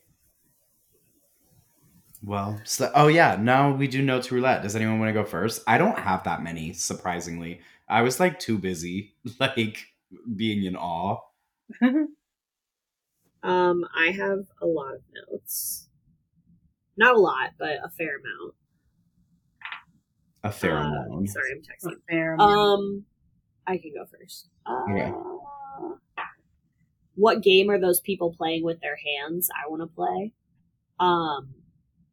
Well, 2.22 2.60
so, 2.64 2.90
oh 2.94 3.08
yeah, 3.08 3.36
now 3.38 3.74
we 3.74 3.86
do 3.86 4.00
notes 4.02 4.32
roulette. 4.32 4.62
Does 4.62 4.74
anyone 4.74 4.98
want 4.98 5.10
to 5.10 5.12
go 5.12 5.24
first? 5.24 5.62
I 5.66 5.76
don't 5.76 5.98
have 5.98 6.24
that 6.24 6.42
many, 6.42 6.72
surprisingly. 6.72 7.60
I 7.88 8.00
was 8.02 8.18
like 8.18 8.38
too 8.38 8.56
busy, 8.58 9.14
like 9.40 9.84
being 10.36 10.64
in 10.64 10.76
awe. 10.76 11.20
Um, 13.42 13.84
I 13.94 14.06
have 14.10 14.46
a 14.62 14.66
lot 14.66 14.94
of 14.94 15.02
notes. 15.30 15.88
Not 16.96 17.14
a 17.14 17.18
lot, 17.20 17.50
but 17.58 17.78
a 17.84 17.90
fair 17.90 18.16
amount. 18.18 18.54
A 20.44 20.52
fair 20.52 20.76
Uh, 20.76 20.86
amount. 20.86 21.28
Sorry, 21.30 21.52
I'm 21.52 21.62
texting. 21.62 21.96
Fair. 22.08 22.36
Um, 22.40 23.04
I 23.66 23.78
can 23.78 23.92
go 23.94 24.04
first. 24.06 24.48
Uh, 24.66 24.82
Okay. 24.90 25.12
What 27.16 27.42
game 27.42 27.70
are 27.70 27.78
those 27.80 28.00
people 28.00 28.34
playing 28.36 28.64
with 28.64 28.80
their 28.80 28.96
hands? 28.96 29.48
I 29.54 29.68
want 29.70 29.82
to 29.82 29.86
play. 29.86 30.32
Um, 30.98 31.54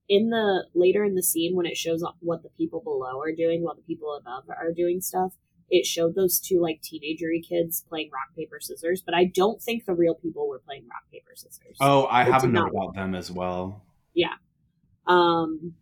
in 0.07 0.29
the 0.29 0.67
later 0.75 1.03
in 1.03 1.15
the 1.15 1.23
scene 1.23 1.55
when 1.55 1.65
it 1.65 1.75
shows 1.77 2.03
what 2.19 2.43
the 2.43 2.49
people 2.49 2.81
below 2.81 3.19
are 3.19 3.33
doing 3.33 3.63
while 3.63 3.75
the 3.75 3.81
people 3.81 4.13
above 4.15 4.43
are 4.49 4.71
doing 4.71 5.01
stuff, 5.01 5.33
it 5.69 5.85
showed 5.85 6.13
those 6.15 6.39
two 6.39 6.59
like 6.61 6.81
teenagery 6.81 7.41
kids 7.47 7.83
playing 7.87 8.11
rock 8.11 8.35
paper 8.35 8.59
scissors. 8.59 9.01
But 9.01 9.15
I 9.15 9.25
don't 9.25 9.61
think 9.61 9.85
the 9.85 9.93
real 9.95 10.13
people 10.15 10.47
were 10.47 10.59
playing 10.59 10.83
rock 10.87 11.03
paper 11.11 11.31
scissors. 11.35 11.77
Oh, 11.79 12.03
I 12.03 12.21
It 12.23 12.31
have 12.31 12.43
a 12.43 12.47
note 12.47 12.69
about 12.69 12.93
them 12.93 13.15
as 13.15 13.31
well. 13.31 13.83
Yeah. 14.13 14.35
Um, 15.07 15.73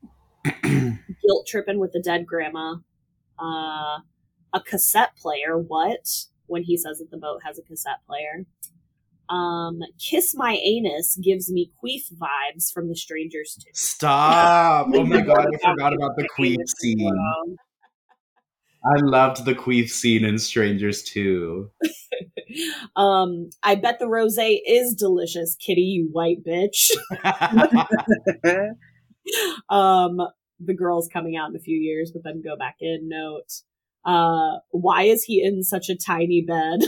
guilt 0.63 1.47
tripping 1.47 1.79
with 1.79 1.91
the 1.91 2.01
dead 2.01 2.25
grandma. 2.25 2.75
Uh, 3.39 3.99
a 4.53 4.61
cassette 4.65 5.15
player. 5.15 5.57
What? 5.57 6.25
When 6.47 6.63
he 6.63 6.77
says 6.77 6.99
that 6.99 7.11
the 7.11 7.17
boat 7.17 7.41
has 7.45 7.59
a 7.59 7.61
cassette 7.61 8.05
player. 8.07 8.45
Um, 9.29 9.81
kiss 9.99 10.33
my 10.33 10.53
anus 10.63 11.15
gives 11.17 11.51
me 11.51 11.71
queef 11.83 12.11
vibes 12.13 12.73
from 12.73 12.87
the 12.89 12.95
strangers 12.95 13.55
too. 13.63 13.69
Stop! 13.73 14.87
Oh 14.91 15.05
my 15.05 15.21
god, 15.21 15.45
I 15.53 15.57
forgot 15.69 15.93
about 15.93 16.15
the 16.15 16.27
queef 16.35 16.57
scene. 16.79 17.15
I 18.83 18.95
loved 19.01 19.45
the 19.45 19.53
queef 19.53 19.89
scene 19.89 20.23
in 20.23 20.39
Strangers 20.39 21.03
too. 21.03 21.69
um, 22.95 23.49
I 23.61 23.75
bet 23.75 23.99
the 23.99 24.05
rosé 24.05 24.59
is 24.65 24.95
delicious, 24.95 25.55
kitty, 25.55 25.81
you 25.81 26.09
white 26.11 26.43
bitch. 26.43 26.89
um, 29.69 30.19
the 30.59 30.75
girl's 30.75 31.07
coming 31.07 31.35
out 31.37 31.49
in 31.49 31.55
a 31.55 31.59
few 31.59 31.77
years, 31.77 32.11
but 32.11 32.23
then 32.23 32.41
go 32.43 32.55
back 32.57 32.77
in. 32.79 33.07
Note, 33.09 33.61
uh, 34.05 34.59
why 34.71 35.03
is 35.03 35.23
he 35.23 35.43
in 35.43 35.63
such 35.63 35.89
a 35.89 35.95
tiny 35.95 36.41
bed? 36.41 36.79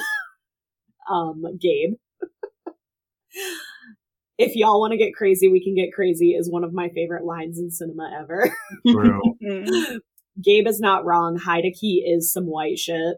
um, 1.10 1.44
Gabe. 1.60 1.96
if 4.38 4.56
y'all 4.56 4.80
want 4.80 4.92
to 4.92 4.98
get 4.98 5.16
crazy, 5.16 5.48
we 5.48 5.64
can 5.64 5.76
get 5.76 5.94
crazy 5.94 6.32
is 6.32 6.50
one 6.50 6.64
of 6.64 6.74
my 6.74 6.90
favorite 6.90 7.26
lines 7.26 7.60
in 7.60 7.72
cinema 7.72 8.12
ever. 8.22 8.54
Gabe 10.44 10.68
is 10.68 10.80
not 10.80 11.06
wrong. 11.06 11.38
Heideki 11.38 12.02
is 12.06 12.32
some 12.32 12.46
white 12.46 12.80
shit. 12.80 13.18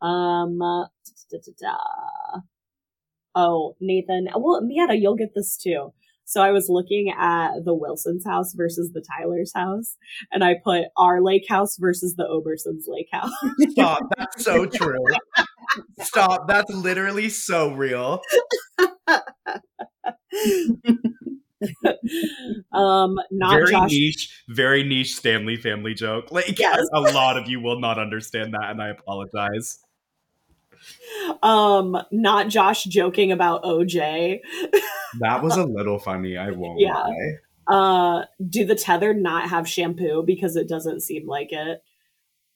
um, 0.00 0.58
da, 0.58 0.86
da, 1.30 1.52
da, 1.60 2.40
oh, 3.34 3.76
Nathan. 3.80 4.28
Well, 4.36 4.62
Mietta, 4.62 4.96
you'll 4.96 5.16
get 5.16 5.34
this 5.34 5.56
too. 5.56 5.92
So 6.26 6.40
I 6.42 6.50
was 6.50 6.68
looking 6.68 7.12
at 7.16 7.64
the 7.64 7.74
Wilson's 7.74 8.24
house 8.24 8.52
versus 8.54 8.90
the 8.92 9.04
Tyler's 9.18 9.52
house, 9.54 9.96
and 10.32 10.42
I 10.42 10.54
put 10.62 10.84
our 10.96 11.20
lake 11.22 11.44
house 11.48 11.76
versus 11.76 12.14
the 12.16 12.26
Oberson's 12.26 12.86
lake 12.88 13.08
house. 13.12 13.30
Stop. 13.70 14.00
That's 14.18 14.44
so 14.44 14.66
true. 14.66 15.04
Stop. 16.00 16.48
That's 16.48 16.70
literally 16.72 17.28
so 17.28 17.72
real. 17.74 18.20
um, 22.72 23.16
not 23.30 23.52
very 23.52 23.70
Josh. 23.70 23.90
niche, 23.90 24.42
very 24.48 24.82
niche 24.84 25.14
Stanley 25.16 25.56
family 25.56 25.94
joke. 25.94 26.30
Like 26.30 26.58
Yes. 26.58 26.80
a 26.92 27.00
lot 27.00 27.36
of 27.38 27.48
you 27.48 27.60
will 27.60 27.80
not 27.80 27.98
understand 27.98 28.54
that, 28.54 28.70
and 28.70 28.82
I 28.82 28.88
apologize. 28.88 29.78
Um, 31.42 31.96
not 32.10 32.48
Josh 32.48 32.84
joking 32.84 33.32
about 33.32 33.62
OJ. 33.64 34.40
That 35.20 35.42
was 35.42 35.56
a 35.56 35.64
little 35.66 35.98
funny. 35.98 36.36
I 36.36 36.50
won't 36.50 36.80
Yeah. 36.80 36.94
lie. 36.94 37.38
Uh, 37.66 38.24
do 38.46 38.64
the 38.66 38.74
tethered 38.74 39.16
not 39.16 39.48
have 39.48 39.68
shampoo 39.68 40.22
because 40.26 40.54
it 40.56 40.68
doesn't 40.68 41.00
seem 41.00 41.26
like 41.26 41.52
it? 41.52 41.82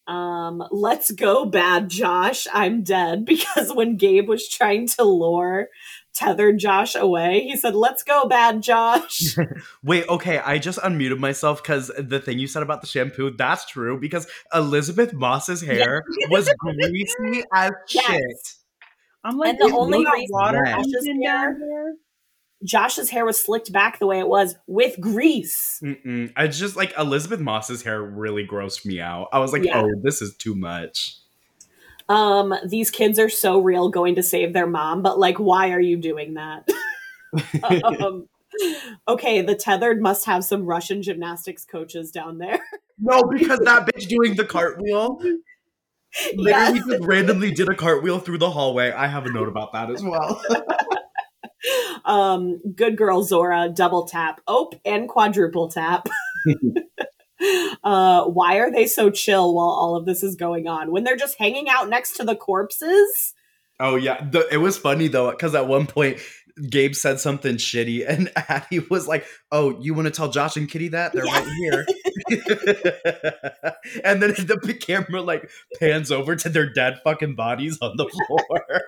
Um, 0.08 0.64
let's 0.70 1.10
go, 1.10 1.44
bad 1.44 1.88
Josh. 1.90 2.46
I'm 2.52 2.82
dead 2.82 3.24
because 3.26 3.72
when 3.74 3.96
Gabe 3.96 4.28
was 4.28 4.48
trying 4.48 4.88
to 4.88 5.04
lure 5.04 5.68
tethered 6.14 6.58
Josh 6.58 6.94
away, 6.96 7.40
he 7.42 7.56
said, 7.56 7.74
"Let's 7.76 8.02
go, 8.02 8.26
bad 8.26 8.62
Josh." 8.62 9.36
Wait, 9.84 10.08
okay, 10.08 10.38
I 10.38 10.58
just 10.58 10.78
unmuted 10.80 11.18
myself 11.18 11.62
because 11.62 11.92
the 11.98 12.18
thing 12.20 12.38
you 12.38 12.46
said 12.46 12.62
about 12.62 12.80
the 12.80 12.86
shampoo, 12.86 13.30
that's 13.36 13.66
true 13.66 14.00
because 14.00 14.26
Elisabeth 14.54 15.12
Moss's 15.12 15.60
hair 15.60 16.02
was 16.30 16.48
greasy 16.58 17.44
as 17.54 17.70
Yes. 17.90 18.06
shit. 18.06 18.54
I'm 19.24 19.36
like, 19.36 19.50
And 19.50 19.58
the 19.70 19.76
only 19.76 20.02
there 20.04 20.12
reason 20.14 20.26
water 20.30 20.64
Josh's 20.64 20.94
engine 21.06 21.22
hair- 21.22 21.50
down 21.52 21.60
there? 21.60 21.92
Josh's 22.64 23.10
hair 23.10 23.24
was 23.24 23.38
slicked 23.38 23.72
back 23.72 23.98
the 23.98 24.06
way 24.06 24.18
it 24.18 24.28
was 24.28 24.56
with 24.66 25.00
grease. 25.00 25.80
Mm-mm. 25.82 26.32
It's 26.36 26.58
just 26.58 26.76
like 26.76 26.92
Elisabeth 26.98 27.40
Moss's 27.40 27.82
hair 27.82 28.02
really 28.02 28.46
grossed 28.46 28.84
me 28.84 29.00
out. 29.00 29.28
I 29.32 29.38
was 29.38 29.52
like, 29.52 29.64
Yeah. 29.64 29.80
oh, 29.80 29.90
this 30.02 30.20
is 30.20 30.36
too 30.36 30.54
much. 30.54 31.16
Um, 32.08 32.54
these 32.66 32.90
kids 32.90 33.18
are 33.18 33.28
so 33.28 33.60
real 33.60 33.90
going 33.90 34.14
to 34.16 34.22
save 34.22 34.54
their 34.54 34.66
mom, 34.66 35.02
but 35.02 35.18
like, 35.18 35.38
why 35.38 35.70
are 35.70 35.80
you 35.80 35.96
doing 35.96 36.34
that? 36.34 36.68
um, 37.84 38.28
okay, 39.06 39.42
the 39.42 39.54
tethered 39.54 40.00
must 40.00 40.24
have 40.26 40.44
some 40.44 40.64
Russian 40.64 41.02
gymnastics 41.02 41.64
coaches 41.64 42.10
down 42.10 42.38
there. 42.38 42.60
no, 42.98 43.22
because 43.24 43.58
that 43.60 43.86
bitch 43.86 44.08
doing 44.08 44.34
the 44.34 44.44
cartwheel 44.44 45.20
literally 46.34 46.80
just 46.80 47.04
randomly 47.04 47.52
did 47.52 47.68
a 47.68 47.74
cartwheel 47.74 48.18
through 48.18 48.38
the 48.38 48.50
hallway. 48.50 48.90
I 48.90 49.06
have 49.06 49.26
a 49.26 49.32
note 49.32 49.48
about 49.48 49.72
that 49.74 49.90
as 49.90 50.02
well. 50.02 50.42
Um, 52.04 52.60
good 52.74 52.96
girl 52.96 53.22
Zora, 53.22 53.68
double 53.68 54.06
tap, 54.06 54.40
ope, 54.46 54.74
and 54.84 55.08
quadruple 55.08 55.68
tap. 55.68 56.08
uh, 57.84 58.24
why 58.24 58.56
are 58.56 58.70
they 58.70 58.86
so 58.86 59.10
chill 59.10 59.54
while 59.54 59.68
all 59.68 59.96
of 59.96 60.06
this 60.06 60.22
is 60.22 60.36
going 60.36 60.66
on 60.66 60.90
when 60.90 61.04
they're 61.04 61.16
just 61.16 61.38
hanging 61.38 61.68
out 61.68 61.88
next 61.88 62.16
to 62.16 62.24
the 62.24 62.36
corpses? 62.36 63.34
Oh 63.80 63.96
yeah, 63.96 64.24
the, 64.28 64.46
it 64.52 64.58
was 64.58 64.76
funny 64.76 65.08
though 65.08 65.30
because 65.30 65.54
at 65.54 65.68
one 65.68 65.86
point 65.86 66.18
Gabe 66.68 66.94
said 66.94 67.20
something 67.20 67.56
shitty, 67.56 68.04
and 68.08 68.30
Addie 68.36 68.80
was 68.80 69.06
like, 69.06 69.24
"Oh, 69.52 69.78
you 69.80 69.94
want 69.94 70.06
to 70.06 70.10
tell 70.10 70.30
Josh 70.30 70.56
and 70.56 70.68
Kitty 70.68 70.88
that 70.88 71.12
they're 71.12 71.26
Yeah. 71.26 71.32
right 71.32 71.48
here?" 71.60 71.86
and 74.04 74.22
then 74.22 74.30
the 74.32 74.76
camera 74.78 75.22
like 75.22 75.48
pans 75.78 76.10
over 76.10 76.34
to 76.36 76.48
their 76.48 76.70
dead 76.72 77.00
fucking 77.04 77.34
bodies 77.36 77.78
on 77.80 77.96
the 77.96 78.08
floor. 78.08 78.82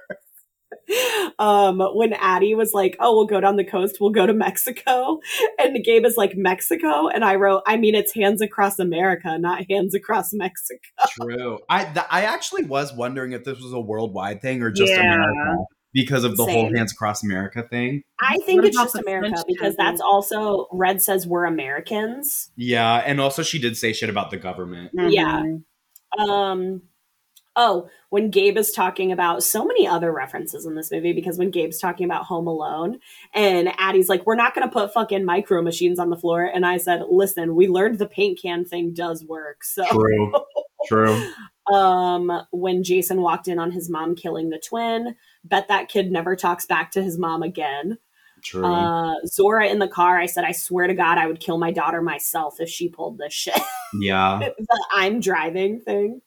Um, 1.38 1.80
when 1.94 2.12
Addie 2.14 2.54
was 2.54 2.72
like, 2.72 2.96
"Oh, 3.00 3.14
we'll 3.16 3.26
go 3.26 3.40
down 3.40 3.56
the 3.56 3.64
coast. 3.64 3.98
We'll 4.00 4.10
go 4.10 4.26
to 4.26 4.32
Mexico," 4.34 5.18
and 5.58 5.82
Gabe 5.84 6.04
is 6.04 6.16
like, 6.16 6.32
"Mexico," 6.36 7.08
and 7.08 7.24
I 7.24 7.36
wrote, 7.36 7.62
"I 7.66 7.76
mean, 7.76 7.94
it's 7.94 8.14
hands 8.14 8.40
across 8.42 8.78
America, 8.78 9.38
not 9.38 9.64
hands 9.70 9.94
across 9.94 10.32
Mexico." 10.32 10.80
True. 11.20 11.58
I 11.68 11.84
th- 11.84 12.06
I 12.10 12.22
actually 12.22 12.64
was 12.64 12.92
wondering 12.92 13.32
if 13.32 13.44
this 13.44 13.60
was 13.60 13.72
a 13.72 13.80
worldwide 13.80 14.40
thing 14.42 14.62
or 14.62 14.70
just 14.70 14.92
Yeah. 14.92 15.00
America 15.14 15.56
because 15.92 16.22
of 16.22 16.36
the 16.36 16.44
whole 16.44 16.72
hands 16.72 16.92
across 16.92 17.24
America 17.24 17.64
thing. 17.68 18.02
I 18.20 18.38
think 18.46 18.60
What 18.62 18.68
it's 18.68 18.76
just 18.76 18.94
America 18.94 19.30
French 19.30 19.44
because 19.48 19.74
cousin? 19.74 19.76
that's 19.78 20.00
also 20.00 20.68
Red 20.72 21.02
says 21.02 21.26
we're 21.26 21.46
Americans. 21.46 22.50
Yeah, 22.56 22.96
and 23.04 23.20
also 23.20 23.42
she 23.42 23.58
did 23.58 23.76
say 23.76 23.92
shit 23.92 24.08
about 24.08 24.30
the 24.30 24.36
government. 24.36 24.92
Yeah. 24.94 25.42
Mhm. 25.42 25.62
Um, 26.28 26.82
oh, 27.56 27.88
when 28.10 28.30
Gabe 28.30 28.56
is 28.56 28.72
talking 28.72 29.12
about 29.12 29.42
so 29.42 29.64
many 29.64 29.86
other 29.86 30.12
references 30.12 30.66
in 30.66 30.74
this 30.74 30.90
movie, 30.90 31.12
because 31.12 31.38
when 31.38 31.50
Gabe's 31.50 31.78
talking 31.78 32.04
about 32.04 32.24
Home 32.24 32.46
Alone, 32.46 32.98
and 33.34 33.72
Addie's 33.78 34.08
like, 34.08 34.26
"We're 34.26 34.36
not 34.36 34.54
going 34.54 34.66
to 34.66 34.72
put 34.72 34.92
fucking 34.92 35.24
micro 35.24 35.62
machines 35.62 35.98
on 35.98 36.10
the 36.10 36.16
floor," 36.16 36.44
and 36.44 36.64
I 36.64 36.76
said, 36.76 37.02
"Listen, 37.10 37.54
we 37.54 37.68
learned 37.68 37.98
the 37.98 38.06
paint 38.06 38.40
can 38.40 38.64
thing 38.64 38.92
does 38.92 39.24
work." 39.24 39.64
So, 39.64 39.84
True. 39.86 40.32
True. 40.86 41.30
um, 41.72 42.32
when 42.52 42.82
Jason 42.82 43.20
walked 43.20 43.48
in 43.48 43.58
on 43.58 43.70
his 43.70 43.90
mom 43.90 44.14
killing 44.16 44.48
the 44.48 44.58
twin, 44.58 45.14
bet 45.44 45.68
that 45.68 45.88
kid 45.88 46.10
never 46.10 46.34
talks 46.36 46.64
back 46.64 46.90
to 46.92 47.02
his 47.02 47.18
mom 47.18 47.42
again. 47.42 47.98
True. 48.42 48.64
Uh, 48.64 49.14
Zora 49.26 49.66
in 49.66 49.78
the 49.78 49.88
car, 49.88 50.18
I 50.18 50.26
said, 50.26 50.44
"I 50.44 50.52
swear 50.52 50.86
to 50.86 50.94
God, 50.94 51.18
I 51.18 51.26
would 51.26 51.40
kill 51.40 51.58
my 51.58 51.70
daughter 51.70 52.00
myself 52.00 52.56
if 52.60 52.68
she 52.68 52.88
pulled 52.88 53.18
this 53.18 53.32
shit." 53.32 53.60
yeah. 54.00 54.38
the 54.58 54.86
I'm 54.92 55.20
driving 55.20 55.80
thing. 55.80 56.22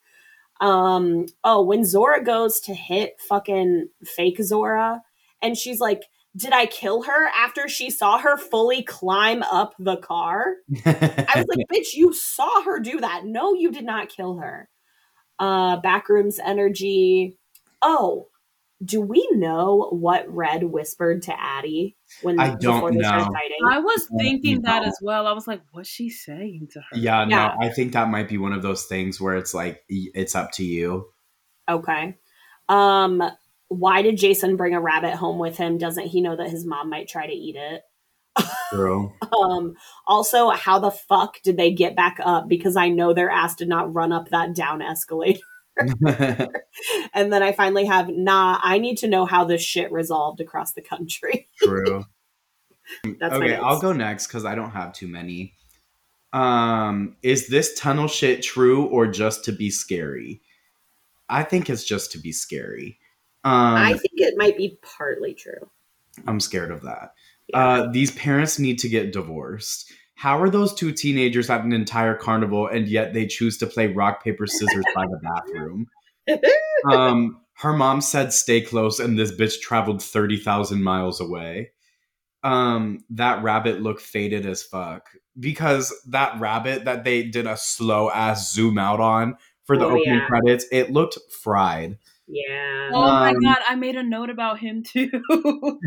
Um, 0.63 1.25
oh, 1.43 1.61
when 1.61 1.83
Zora 1.83 2.23
goes 2.23 2.61
to 2.61 2.73
hit 2.73 3.19
fucking 3.27 3.89
fake 4.05 4.41
Zora, 4.41 5.01
and 5.41 5.57
she's 5.57 5.81
like, 5.81 6.03
Did 6.37 6.53
I 6.53 6.67
kill 6.67 7.03
her 7.03 7.27
after 7.37 7.67
she 7.67 7.89
saw 7.89 8.17
her 8.17 8.37
fully 8.37 8.81
climb 8.81 9.43
up 9.43 9.75
the 9.77 9.97
car? 9.97 10.55
I 10.85 11.33
was 11.35 11.45
like, 11.49 11.67
Bitch, 11.73 11.95
you 11.95 12.13
saw 12.13 12.61
her 12.63 12.79
do 12.79 13.01
that. 13.01 13.25
No, 13.25 13.53
you 13.53 13.71
did 13.71 13.83
not 13.83 14.07
kill 14.07 14.37
her. 14.37 14.69
Uh, 15.37 15.81
backrooms 15.81 16.39
energy. 16.43 17.37
Oh, 17.81 18.29
do 18.83 19.01
we 19.01 19.27
know 19.33 19.89
what 19.91 20.25
Red 20.33 20.63
whispered 20.63 21.23
to 21.23 21.39
Addie 21.39 21.95
when 22.21 22.39
I 22.39 22.55
don't 22.55 22.75
before 22.75 22.91
they 22.91 22.99
started 22.99 23.25
know. 23.25 23.31
fighting? 23.31 23.57
I 23.69 23.79
was 23.79 24.07
thinking 24.17 24.61
that 24.63 24.83
as 24.83 24.97
well. 25.01 25.27
I 25.27 25.33
was 25.33 25.47
like, 25.47 25.61
what's 25.71 25.89
she 25.89 26.09
saying 26.09 26.69
to 26.73 26.79
her? 26.79 26.97
Yeah, 26.97 27.21
Yeah. 27.27 27.55
no, 27.59 27.65
I 27.67 27.69
think 27.69 27.93
that 27.93 28.09
might 28.09 28.27
be 28.27 28.37
one 28.37 28.53
of 28.53 28.61
those 28.61 28.85
things 28.85 29.21
where 29.21 29.35
it's 29.35 29.53
like 29.53 29.83
it's 29.87 30.35
up 30.35 30.51
to 30.53 30.63
you. 30.63 31.07
Okay. 31.69 32.17
Um, 32.69 33.23
why 33.67 34.01
did 34.01 34.17
Jason 34.17 34.55
bring 34.57 34.73
a 34.73 34.81
rabbit 34.81 35.13
home 35.15 35.39
with 35.39 35.57
him? 35.57 35.77
Doesn't 35.77 36.07
he 36.07 36.21
know 36.21 36.35
that 36.35 36.49
his 36.49 36.65
mom 36.65 36.89
might 36.89 37.07
try 37.07 37.25
to 37.27 37.33
eat 37.33 37.55
it? 37.55 37.81
True. 38.71 39.11
Um, 39.43 39.73
also, 40.07 40.49
how 40.51 40.79
the 40.79 40.91
fuck 40.91 41.41
did 41.43 41.57
they 41.57 41.71
get 41.71 41.95
back 41.95 42.17
up? 42.23 42.47
Because 42.47 42.75
I 42.75 42.89
know 42.89 43.13
their 43.13 43.29
ass 43.31 43.55
did 43.55 43.67
not 43.67 43.93
run 43.93 44.11
up 44.11 44.29
that 44.29 44.55
down 44.55 44.81
escalator. 44.81 45.39
And 47.13 47.31
then 47.31 47.43
I 47.43 47.51
finally 47.51 47.85
have, 47.85 48.09
nah, 48.09 48.59
I 48.61 48.79
need 48.79 48.97
to 48.99 49.07
know 49.07 49.25
how 49.25 49.43
this 49.43 49.61
shit 49.61 49.91
resolved 49.91 50.41
across 50.41 50.73
the 50.73 50.81
country. 50.81 51.47
True. 51.61 52.05
That's 53.19 53.35
okay. 53.35 53.55
I'll 53.55 53.79
go 53.79 53.93
next 53.93 54.27
because 54.27 54.45
I 54.45 54.55
don't 54.55 54.71
have 54.71 54.93
too 54.93 55.07
many. 55.07 55.53
Um, 56.33 57.15
is 57.21 57.47
this 57.47 57.79
tunnel 57.79 58.07
shit 58.07 58.41
true 58.41 58.85
or 58.85 59.05
just 59.07 59.45
to 59.45 59.51
be 59.51 59.69
scary? 59.69 60.41
I 61.29 61.43
think 61.43 61.69
it's 61.69 61.83
just 61.83 62.11
to 62.13 62.17
be 62.17 62.31
scary. 62.31 62.99
Um, 63.43 63.75
I 63.75 63.93
think 63.93 64.13
it 64.15 64.33
might 64.37 64.57
be 64.57 64.77
partly 64.81 65.33
true. 65.33 65.69
I'm 66.27 66.39
scared 66.39 66.71
of 66.71 66.81
that. 66.81 67.13
Yeah. 67.47 67.59
Uh, 67.59 67.91
these 67.91 68.11
parents 68.11 68.57
need 68.57 68.79
to 68.79 68.89
get 68.89 69.13
divorced. 69.13 69.91
How 70.15 70.39
are 70.39 70.49
those 70.49 70.73
two 70.73 70.91
teenagers 70.91 71.49
at 71.49 71.63
an 71.63 71.73
entire 71.73 72.15
carnival 72.15 72.67
and 72.67 72.87
yet 72.87 73.13
they 73.13 73.25
choose 73.27 73.57
to 73.57 73.67
play 73.67 73.87
rock, 73.87 74.23
paper, 74.23 74.47
scissors 74.47 74.85
by 74.95 75.05
the 75.05 75.19
bathroom? 75.21 75.87
Um, 76.85 77.39
her 77.55 77.71
mom 77.73 78.01
said 78.01 78.33
stay 78.33 78.59
close, 78.59 78.99
and 78.99 79.17
this 79.17 79.31
bitch 79.31 79.61
traveled 79.61 80.03
30,000 80.03 80.83
miles 80.83 81.21
away. 81.21 81.71
Um, 82.43 83.05
that 83.11 83.41
rabbit 83.41 83.81
looked 83.81 84.01
faded 84.01 84.45
as 84.45 84.63
fuck 84.63 85.09
because 85.39 85.93
that 86.09 86.37
rabbit 86.41 86.83
that 86.85 87.05
they 87.05 87.23
did 87.23 87.47
a 87.47 87.55
slow 87.55 88.11
ass 88.11 88.51
zoom 88.53 88.77
out 88.77 88.99
on 88.99 89.35
for 89.65 89.77
the 89.77 89.85
Oh, 89.85 89.91
opening 89.91 90.05
yeah. 90.05 90.27
credits, 90.27 90.65
it 90.73 90.91
looked 90.91 91.17
fried. 91.41 91.97
yeah. 92.27 92.89
Oh 92.93 93.11
my 93.13 93.31
Um, 93.31 93.41
god, 93.41 93.59
I 93.67 93.75
made 93.75 93.95
a 93.95 94.03
note 94.03 94.29
about 94.29 94.59
him 94.59 94.83
too. 94.83 95.09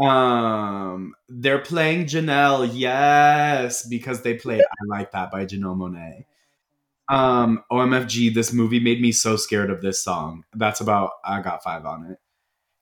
Um, 0.00 1.14
they're 1.28 1.58
playing 1.58 2.06
Janelle, 2.06 2.70
yes, 2.72 3.86
because 3.86 4.22
they 4.22 4.34
played 4.34 4.62
"I 4.62 4.84
Like 4.86 5.12
That" 5.12 5.30
by 5.30 5.44
Janelle 5.44 5.76
Monáe. 5.76 6.24
Um, 7.08 7.62
OMFG, 7.70 8.32
this 8.32 8.52
movie 8.52 8.80
made 8.80 9.02
me 9.02 9.12
so 9.12 9.36
scared 9.36 9.70
of 9.70 9.82
this 9.82 10.02
song. 10.02 10.44
That's 10.54 10.80
about 10.80 11.10
I 11.24 11.42
got 11.42 11.62
five 11.62 11.84
on 11.84 12.06
it 12.06 12.18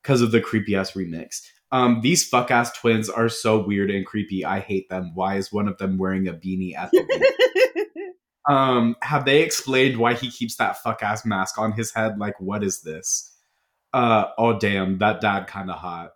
because 0.03 0.23
of 0.23 0.31
the 0.31 0.41
creepy 0.41 0.77
ass 0.77 0.93
remix. 0.93 1.43
Um, 1.73 2.01
these 2.03 2.27
fuck 2.29 2.51
ass 2.51 2.73
twins 2.73 3.09
are 3.09 3.29
so 3.29 3.65
weird 3.65 3.91
and 3.91 4.07
creepy. 4.07 4.45
I 4.45 4.61
hate 4.61 4.89
them. 4.89 5.13
Why 5.15 5.37
is 5.37 5.53
one 5.53 5.69
of 5.69 5.79
them 5.79 5.99
wearing 5.99 6.29
a 6.29 6.33
beanie 6.33 6.77
at 6.77 6.91
the? 6.91 7.05
Um, 8.49 8.97
have 9.03 9.27
they 9.27 9.43
explained 9.43 9.99
why 9.99 10.15
he 10.15 10.31
keeps 10.31 10.57
that 10.57 10.79
fuck 10.79 11.03
ass 11.03 11.25
mask 11.25 11.59
on 11.59 11.73
his 11.73 11.93
head? 11.93 12.19
Like, 12.19 12.41
what 12.41 12.65
is 12.65 12.81
this? 12.81 13.37
Uh, 13.93 14.25
oh 14.39 14.59
damn, 14.59 14.99
that 14.99 15.21
dad 15.21 15.47
kind 15.47 15.71
of 15.71 15.77
hot. 15.77 16.13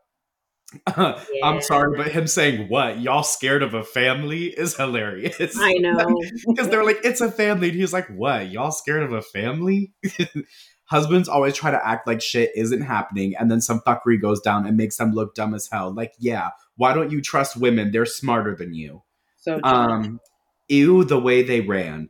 Yeah. 0.97 1.19
I'm 1.43 1.61
sorry, 1.61 1.97
but 1.97 2.09
him 2.09 2.27
saying 2.27 2.69
what 2.69 3.01
y'all 3.01 3.23
scared 3.23 3.63
of 3.63 3.75
a 3.75 3.85
family 3.85 4.47
is 4.47 4.77
hilarious. 4.77 5.57
I 5.59 5.75
know. 5.75 6.05
because 6.49 6.69
they're 6.69 6.85
like, 6.85 6.99
it's 7.05 7.21
a 7.21 7.31
family, 7.31 7.71
and 7.71 7.79
he's 7.79 7.93
like, 7.93 8.09
what 8.09 8.51
y'all 8.51 8.71
scared 8.71 9.03
of 9.03 9.13
a 9.13 9.23
family? 9.23 9.93
Husbands 10.85 11.29
always 11.29 11.55
try 11.55 11.71
to 11.71 11.87
act 11.87 12.07
like 12.07 12.21
shit 12.21 12.51
isn't 12.55 12.83
happening, 12.83 13.35
and 13.39 13.51
then 13.51 13.61
some 13.61 13.81
fuckery 13.81 14.21
goes 14.21 14.41
down 14.41 14.67
and 14.67 14.77
makes 14.77 14.97
them 14.99 15.13
look 15.13 15.35
dumb 15.35 15.55
as 15.55 15.69
hell. 15.71 15.93
Like, 15.93 16.13
yeah, 16.19 16.51
why 16.77 16.93
don't 16.93 17.11
you 17.11 17.21
trust 17.21 17.57
women? 17.57 17.91
They're 17.91 18.07
smarter 18.07 18.55
than 18.55 18.75
you. 18.75 19.03
So 19.39 19.61
Um, 19.63 20.21
ew, 20.69 21.05
the 21.05 21.19
way 21.19 21.43
they 21.43 21.61
ran. 21.61 22.09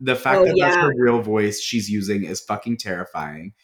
The 0.00 0.14
fact 0.16 0.40
Oh, 0.40 0.44
that 0.44 0.56
that's 0.58 0.76
her 0.76 0.92
real 0.96 1.20
voice 1.22 1.60
she's 1.60 1.88
using 1.88 2.24
is 2.24 2.40
fucking 2.40 2.76
terrifying. 2.78 3.54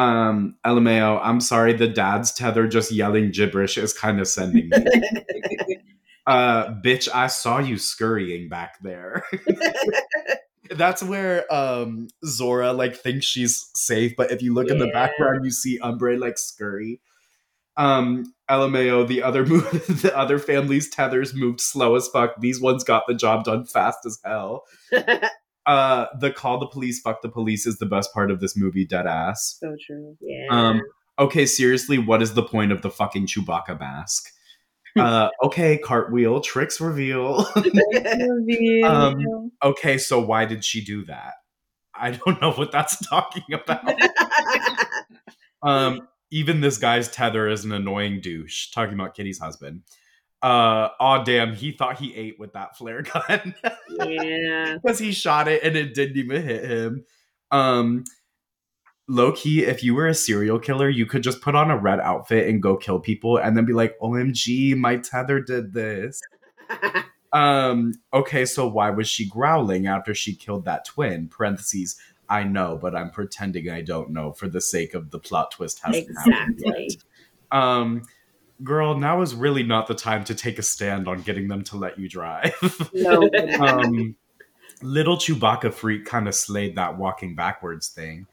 Um, 0.00 0.56
LMAO, 0.64 1.20
I'm 1.22 1.42
sorry, 1.42 1.74
the 1.74 1.86
dad's 1.86 2.32
tether 2.32 2.66
just 2.66 2.90
yelling 2.90 3.32
gibberish 3.32 3.76
is 3.76 3.92
kind 3.92 4.18
of 4.18 4.26
sending 4.26 4.70
me. 4.70 5.76
uh, 6.26 6.68
bitch, 6.82 7.06
I 7.14 7.26
saw 7.26 7.58
you 7.58 7.76
scurrying 7.76 8.48
back 8.48 8.78
there. 8.80 9.24
that's 10.70 11.02
where 11.02 11.52
um 11.52 12.08
Zora 12.24 12.72
like 12.72 12.96
thinks 12.96 13.26
she's 13.26 13.68
safe, 13.74 14.14
but 14.16 14.30
if 14.30 14.40
you 14.40 14.54
look 14.54 14.70
in 14.70 14.78
the 14.78 14.86
background, 14.86 15.44
you 15.44 15.50
see 15.50 15.78
Umbrae 15.80 16.18
like 16.18 16.38
scurry. 16.38 17.02
Um, 17.76 18.32
LMAO, 18.50 19.06
the 19.06 19.22
other 19.22 19.44
move, 19.44 19.70
the 20.02 20.16
other 20.16 20.38
family's 20.38 20.88
tethers 20.88 21.34
moved 21.34 21.60
slow 21.60 21.94
as 21.94 22.08
fuck. 22.08 22.40
These 22.40 22.58
ones 22.58 22.84
got 22.84 23.02
the 23.06 23.14
job 23.14 23.44
done 23.44 23.66
fast 23.66 24.06
as 24.06 24.18
hell. 24.24 24.64
Uh, 25.66 26.06
the 26.18 26.30
call 26.32 26.58
the 26.58 26.66
police, 26.66 27.00
fuck 27.00 27.22
the 27.22 27.28
police 27.28 27.66
is 27.66 27.78
the 27.78 27.86
best 27.86 28.12
part 28.12 28.30
of 28.30 28.40
this 28.40 28.56
movie, 28.56 28.86
dead 28.86 29.06
ass. 29.06 29.58
so 29.60 29.76
true. 29.86 30.16
yeah. 30.20 30.46
Um, 30.50 30.82
okay, 31.18 31.46
seriously, 31.46 31.98
what 31.98 32.22
is 32.22 32.34
the 32.34 32.42
point 32.42 32.72
of 32.72 32.82
the 32.82 32.90
fucking 32.90 33.26
Chewbacca 33.26 33.78
mask? 33.78 34.28
Uh, 34.98 35.28
okay, 35.44 35.78
cartwheel, 35.78 36.40
tricks 36.44 36.80
reveal. 36.80 37.46
Um, 38.84 39.52
okay, 39.62 39.96
so 39.96 40.18
why 40.18 40.46
did 40.46 40.64
she 40.64 40.84
do 40.84 41.04
that? 41.04 41.34
I 41.94 42.10
don't 42.10 42.42
know 42.42 42.50
what 42.50 42.72
that's 42.72 42.98
talking 43.08 43.44
about. 43.52 43.94
Um, 45.62 46.08
even 46.32 46.60
this 46.60 46.78
guy's 46.78 47.08
tether 47.08 47.48
is 47.48 47.64
an 47.64 47.70
annoying 47.70 48.20
douche. 48.20 48.72
Talking 48.72 48.94
about 48.94 49.14
Kitty's 49.14 49.38
husband. 49.38 49.82
Uh, 50.42 50.88
oh 50.98 51.22
damn, 51.24 51.54
he 51.54 51.72
thought 51.72 51.98
he 51.98 52.14
ate 52.14 52.38
with 52.38 52.54
that 52.54 52.76
flare 52.76 53.02
gun 53.28 53.54
yeah. 53.90 54.76
because 54.82 54.98
he 54.98 55.12
shot 55.12 55.48
it 55.48 55.62
and 55.62 55.76
it 55.76 55.94
didn't 55.94 56.16
even 56.16 56.42
hit 56.42 56.64
him. 56.64 57.04
Um, 57.50 58.04
low 59.06 59.32
key, 59.32 59.64
if 59.64 59.82
you 59.84 59.94
were 59.94 60.06
a 60.06 60.14
serial 60.14 60.58
killer, 60.58 60.88
you 60.88 61.04
could 61.04 61.22
just 61.22 61.42
put 61.42 61.54
on 61.54 61.70
a 61.70 61.76
red 61.76 62.00
outfit 62.00 62.48
and 62.48 62.62
go 62.62 62.76
kill 62.76 63.00
people, 63.00 63.36
and 63.36 63.56
then 63.56 63.66
be 63.66 63.72
like, 63.72 63.98
"OMG, 64.00 64.76
my 64.76 64.96
tether 64.96 65.40
did 65.40 65.74
this." 65.74 66.20
Um, 67.32 67.94
okay, 68.12 68.44
so 68.44 68.66
why 68.66 68.90
was 68.90 69.08
she 69.08 69.28
growling 69.28 69.86
after 69.86 70.14
she 70.14 70.34
killed 70.34 70.64
that 70.64 70.84
twin? 70.84 71.28
Parentheses, 71.28 71.96
I 72.28 72.44
know, 72.44 72.78
but 72.80 72.96
I'm 72.96 73.10
pretending 73.10 73.70
I 73.70 73.82
don't 73.82 74.10
know 74.10 74.32
for 74.32 74.48
the 74.48 74.60
sake 74.60 74.94
of 74.94 75.10
the 75.10 75.18
plot 75.18 75.52
twist 75.52 75.80
hasn't 75.82 76.08
happened 76.16 76.60
yet. 76.64 76.74
exactly. 76.74 77.00
Um, 77.52 78.02
girl, 78.62 78.96
now 78.96 79.22
is 79.22 79.34
really 79.34 79.62
not 79.62 79.86
the 79.86 79.94
time 79.94 80.24
to 80.24 80.34
take 80.34 80.58
a 80.58 80.62
stand 80.62 81.08
on 81.08 81.22
getting 81.22 81.48
them 81.48 81.62
to 81.64 81.76
let 81.76 81.98
you 81.98 82.08
drive. 82.08 82.90
No. 82.94 83.28
um, 83.60 84.16
little 84.82 85.16
Chewbacca 85.16 85.72
freak 85.72 86.04
kind 86.04 86.28
of 86.28 86.34
slayed 86.34 86.76
that 86.76 86.98
walking 86.98 87.34
backwards 87.34 87.88
thing. 87.88 88.26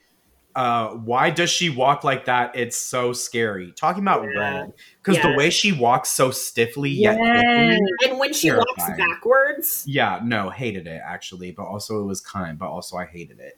Uh, 0.55 0.89
why 0.89 1.29
does 1.29 1.51
she 1.51 1.69
walk 1.69 2.03
like 2.03 2.25
that? 2.25 2.55
It's 2.55 2.77
so 2.77 3.13
scary. 3.13 3.71
Talking 3.73 4.01
about 4.01 4.23
Yeah. 4.23 4.39
red, 4.39 4.73
because 5.03 5.21
the 5.21 5.35
way 5.37 5.51
she 5.51 5.71
walks 5.71 6.09
so 6.09 6.31
stiffly 6.31 6.89
yet 6.89 7.15
Yes. 7.21 7.29
quickly. 7.31 7.79
and 8.09 8.17
when 8.19 8.33
she 8.33 8.51
walks 8.51 8.83
backwards, 8.97 9.83
Yeah, 9.85 10.19
no, 10.23 10.49
hated 10.49 10.87
it 10.87 10.99
actually, 11.05 11.51
but 11.51 11.65
also 11.65 12.01
it 12.01 12.05
was 12.05 12.21
kind, 12.21 12.57
but 12.57 12.69
also 12.69 12.97
I 12.97 13.05
hated 13.05 13.39
it. 13.39 13.53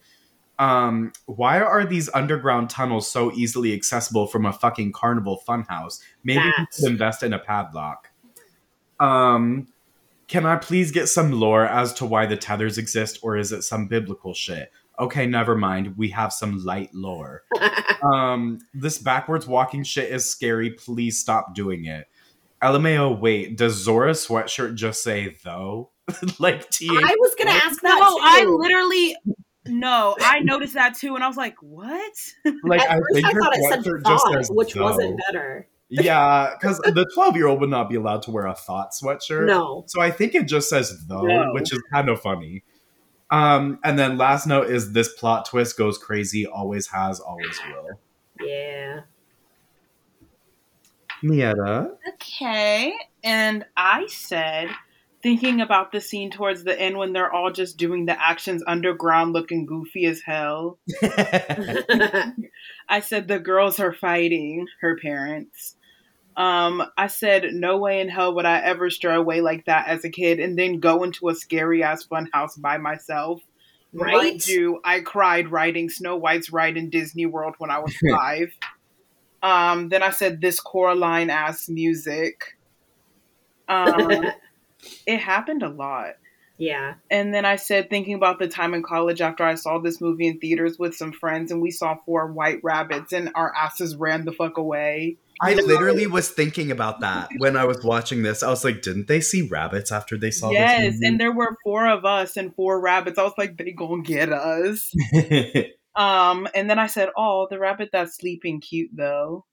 Um, 0.59 1.13
why 1.25 1.61
are 1.61 1.85
these 1.85 2.09
underground 2.13 2.69
tunnels 2.69 3.09
so 3.09 3.31
easily 3.31 3.73
accessible 3.73 4.27
from 4.27 4.45
a 4.45 4.53
fucking 4.53 4.91
carnival 4.91 5.41
funhouse? 5.47 6.01
Maybe 6.23 6.43
we 6.45 6.65
should 6.73 6.91
invest 6.91 7.23
in 7.23 7.33
a 7.33 7.39
padlock. 7.39 8.09
Um, 8.99 9.69
can 10.27 10.45
I 10.45 10.57
please 10.57 10.91
get 10.91 11.07
some 11.07 11.31
lore 11.31 11.65
as 11.65 11.93
to 11.93 12.05
why 12.05 12.25
the 12.25 12.37
tethers 12.37 12.77
exist, 12.77 13.19
or 13.23 13.37
is 13.37 13.51
it 13.53 13.63
some 13.63 13.87
biblical 13.87 14.33
shit? 14.33 14.71
Okay, 14.99 15.25
never 15.25 15.55
mind. 15.55 15.97
We 15.97 16.09
have 16.09 16.33
some 16.33 16.63
light 16.63 16.93
lore. 16.93 17.43
Um, 18.01 18.59
this 18.73 18.97
backwards 18.97 19.45
walking 19.45 19.83
shit 19.83 20.09
is 20.09 20.23
scary. 20.31 20.69
Please 20.71 21.19
stop 21.19 21.53
doing 21.53 21.83
it. 21.83 22.07
LMAO, 22.63 23.19
wait, 23.19 23.57
does 23.57 23.73
Zora's 23.73 24.25
sweatshirt 24.25 24.75
just 24.75 25.03
say 25.03 25.35
though? 25.43 25.91
like 26.39 26.69
T 26.69 26.87
I 26.89 27.15
was 27.19 27.35
gonna 27.37 27.51
ask 27.51 27.81
that 27.81 27.99
No, 27.99 28.09
too. 28.09 28.21
I 28.21 28.45
literally 28.45 29.17
no, 29.69 30.15
I 30.19 30.39
noticed 30.41 30.73
that 30.73 30.95
too, 30.95 31.15
and 31.15 31.23
I 31.23 31.27
was 31.27 31.37
like, 31.37 31.55
"What?" 31.61 32.13
like 32.63 32.81
At 32.81 32.89
I 32.89 32.95
first, 32.95 33.05
think 33.13 33.25
I 33.25 33.31
thought 33.31 33.53
it 33.55 33.69
said 33.69 33.79
sweatshirt 33.79 34.05
just 34.05 34.25
thought, 34.49 34.55
which 34.55 34.73
though. 34.73 34.83
wasn't 34.83 35.19
better. 35.27 35.67
Yeah, 35.89 36.53
because 36.59 36.77
the 36.83 37.09
twelve 37.13 37.35
year 37.35 37.47
old 37.47 37.61
would 37.61 37.69
not 37.69 37.89
be 37.89 37.95
allowed 37.95 38.21
to 38.23 38.31
wear 38.31 38.45
a 38.47 38.53
thought 38.55 38.91
sweatshirt. 38.91 39.45
No. 39.47 39.83
So 39.87 40.01
I 40.01 40.11
think 40.11 40.35
it 40.35 40.47
just 40.47 40.69
says 40.69 41.05
though, 41.07 41.21
No. 41.23 41.53
which 41.53 41.71
is 41.73 41.81
kind 41.91 42.09
of 42.09 42.21
funny. 42.21 42.63
Um, 43.31 43.79
and 43.83 43.97
then 43.97 44.17
last 44.17 44.47
note 44.47 44.69
is 44.69 44.91
this 44.93 45.13
plot 45.13 45.45
twist 45.45 45.77
goes 45.77 45.97
crazy, 45.99 46.47
always 46.47 46.87
has, 46.87 47.19
always 47.19 47.59
will. 47.67 47.99
Yeah. 48.47 49.01
Mietta. 51.23 51.91
Okay, 52.13 52.93
and 53.23 53.65
I 53.75 54.07
said, 54.07 54.69
thinking 55.21 55.59
about 55.61 55.91
the 55.91 55.99
scene 55.99 56.31
towards 56.31 56.63
the 56.63 56.79
end 56.79 56.97
when 56.97 57.13
they're 57.13 57.31
all 57.31 57.51
just 57.51 57.77
doing 57.77 58.05
the 58.05 58.21
actions 58.21 58.63
underground, 58.65 59.33
looking 59.33 59.65
goofy 59.65 60.05
as 60.05 60.21
hell. 60.21 60.79
I 62.89 63.01
said 63.01 63.27
the 63.27 63.39
girls 63.39 63.79
are 63.79 63.93
fighting 63.93 64.67
her 64.81 64.97
parents. 64.97 65.75
Um, 66.37 66.83
I 66.97 67.07
said 67.07 67.47
no 67.51 67.77
way 67.77 67.99
in 67.99 68.07
hell 68.07 68.33
would 68.35 68.45
I 68.45 68.59
ever 68.59 68.89
stray 68.89 69.15
away 69.15 69.41
like 69.41 69.65
that 69.65 69.87
as 69.89 70.05
a 70.05 70.09
kid 70.09 70.39
and 70.39 70.57
then 70.57 70.79
go 70.79 71.03
into 71.03 71.27
a 71.27 71.35
scary 71.35 71.83
ass 71.83 72.05
fun 72.05 72.29
house 72.31 72.55
by 72.55 72.77
myself. 72.77 73.41
right? 73.91 74.15
Mind 74.15 74.47
you, 74.47 74.79
I 74.85 75.01
cried 75.01 75.51
riding 75.51 75.89
Snow 75.89 76.15
White's 76.15 76.49
ride 76.49 76.77
in 76.77 76.89
Disney 76.89 77.25
World 77.25 77.55
when 77.57 77.69
I 77.69 77.79
was 77.79 77.93
five. 78.11 78.53
um, 79.43 79.89
then 79.89 80.01
I 80.01 80.11
said 80.11 80.39
this 80.39 80.61
Coraline 80.61 81.29
ass 81.29 81.67
music. 81.67 82.57
Um, 83.67 84.27
it 85.05 85.19
happened 85.19 85.63
a 85.63 85.69
lot. 85.69 86.13
yeah. 86.57 86.95
And 87.09 87.33
then 87.33 87.45
I 87.45 87.55
said, 87.55 87.89
thinking 87.89 88.15
about 88.15 88.39
the 88.39 88.47
time 88.47 88.73
in 88.73 88.83
college 88.83 89.21
after 89.21 89.43
I 89.43 89.55
saw 89.55 89.79
this 89.79 90.01
movie 90.01 90.27
in 90.27 90.39
theaters 90.39 90.77
with 90.77 90.95
some 90.95 91.11
friends, 91.11 91.51
and 91.51 91.61
we 91.61 91.71
saw 91.71 91.95
four 92.05 92.31
white 92.31 92.59
rabbits, 92.63 93.13
and 93.13 93.31
our 93.35 93.53
asses 93.55 93.95
ran 93.95 94.25
the 94.25 94.31
fuck 94.31 94.57
away. 94.57 95.17
I 95.41 95.53
literally 95.53 96.05
was 96.05 96.29
thinking 96.29 96.69
about 96.69 96.99
that 96.99 97.29
when 97.37 97.55
I 97.55 97.63
was 97.63 97.81
watching 97.81 98.23
this. 98.23 98.43
I 98.43 98.49
was 98.49 98.65
like, 98.65 98.81
didn't 98.81 99.07
they 99.07 99.21
see 99.21 99.43
rabbits 99.43 99.89
after 99.89 100.17
they 100.17 100.31
saw 100.31 100.51
yes, 100.51 100.81
this? 100.81 101.01
and 101.01 101.17
there 101.17 101.31
were 101.31 101.55
four 101.63 101.87
of 101.87 102.03
us 102.03 102.35
and 102.35 102.53
four 102.55 102.81
rabbits. 102.81 103.17
I 103.17 103.23
was 103.23 103.33
like, 103.37 103.57
they 103.57 103.71
gonna 103.71 104.03
get 104.03 104.33
us. 104.33 104.91
Um, 105.95 106.47
and 106.55 106.69
then 106.69 106.79
I 106.79 106.87
said, 106.87 107.09
"Oh, 107.17 107.47
the 107.49 107.59
rabbit 107.59 107.89
that's 107.91 108.15
sleeping 108.15 108.61
cute 108.61 108.91
though." 108.93 109.45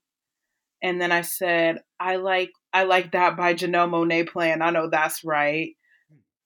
And 0.81 1.01
then 1.01 1.11
I 1.11 1.21
said, 1.21 1.81
"I 1.99 2.15
like 2.17 2.51
I 2.73 2.83
like 2.83 3.13
that 3.13 3.37
by 3.37 3.53
Janelle 3.53 3.89
Monáe 3.89 4.27
playing. 4.27 4.61
I 4.61 4.69
know 4.69 4.89
that's 4.89 5.23
right. 5.23 5.75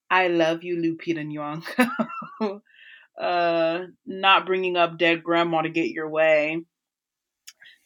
I 0.10 0.28
love 0.28 0.64
you, 0.64 0.76
Lupita 0.78 1.26
Nyong'o. 1.26 2.62
uh, 3.20 3.86
not 4.06 4.46
bringing 4.46 4.78
up 4.78 4.98
dead 4.98 5.24
grandma 5.24 5.62
to 5.62 5.70
get 5.70 5.90
your 5.90 6.10
way. 6.10 6.64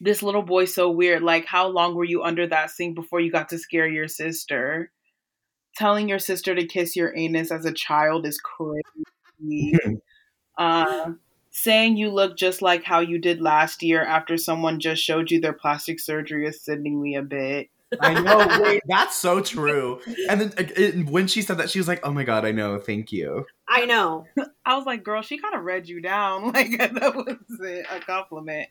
This 0.02 0.22
little 0.22 0.41
Boy 0.41 0.66
so 0.66 0.90
weird. 0.91 1.24
Like, 1.24 1.45
how 1.45 1.68
long 1.68 1.95
were 1.95 2.03
you 2.03 2.24
under 2.24 2.48
that 2.48 2.72
sink 2.72 2.95
before 2.95 3.20
you 3.20 3.32
got 3.32 3.49
to 3.49 3.57
scare 3.57 3.88
your 3.88 4.07
sister? 4.07 4.91
Telling 5.78 6.10
your 6.10 6.20
sister 6.20 6.56
to 6.56 6.66
kiss 6.66 6.95
your 6.95 7.16
anus 7.16 7.52
as 7.52 7.66
a 7.66 7.72
child 7.72 8.26
is 8.26 8.40
crazy. 8.40 9.78
uh, 10.57 11.12
saying 11.52 11.95
you 11.95 12.10
look 12.10 12.38
just 12.38 12.62
like 12.62 12.84
how 12.84 12.99
you 12.99 13.18
did 13.18 13.41
last 13.41 13.82
year 13.84 14.03
after 14.03 14.36
someone 14.36 14.80
just 14.80 15.02
showed 15.02 15.32
you 15.32 15.40
their 15.40 15.53
plastic 15.53 15.99
surgery 15.99 16.48
is 16.48 16.64
sending 16.64 17.02
me 17.02 17.16
a 17.16 17.22
bit. 17.22 17.70
I 17.99 18.13
know. 18.22 18.61
Wait, 18.61 18.81
that's 18.88 19.15
so 19.15 19.41
true. 19.41 19.99
And 20.30 20.41
then 20.41 20.53
it, 20.57 21.09
when 21.09 21.27
she 21.27 21.41
said 21.41 21.57
that, 21.57 21.69
she 21.69 21.80
was 21.80 21.88
like, 21.88 22.05
"Oh 22.05 22.11
my 22.11 22.23
god, 22.23 22.45
I 22.45 22.51
know. 22.51 22.80
Thank 22.80 23.11
you." 23.11 23.45
I 23.67 23.85
know. 23.85 24.26
I 24.65 24.77
was 24.77 24.85
like, 24.85 25.03
girl, 25.03 25.22
she 25.22 25.38
kind 25.38 25.55
of 25.55 25.63
read 25.63 25.88
you 25.88 26.01
down. 26.01 26.45
Like, 26.53 26.77
that 26.77 27.15
was 27.15 27.59
it, 27.59 27.85
a 27.91 27.99
compliment. 27.99 28.69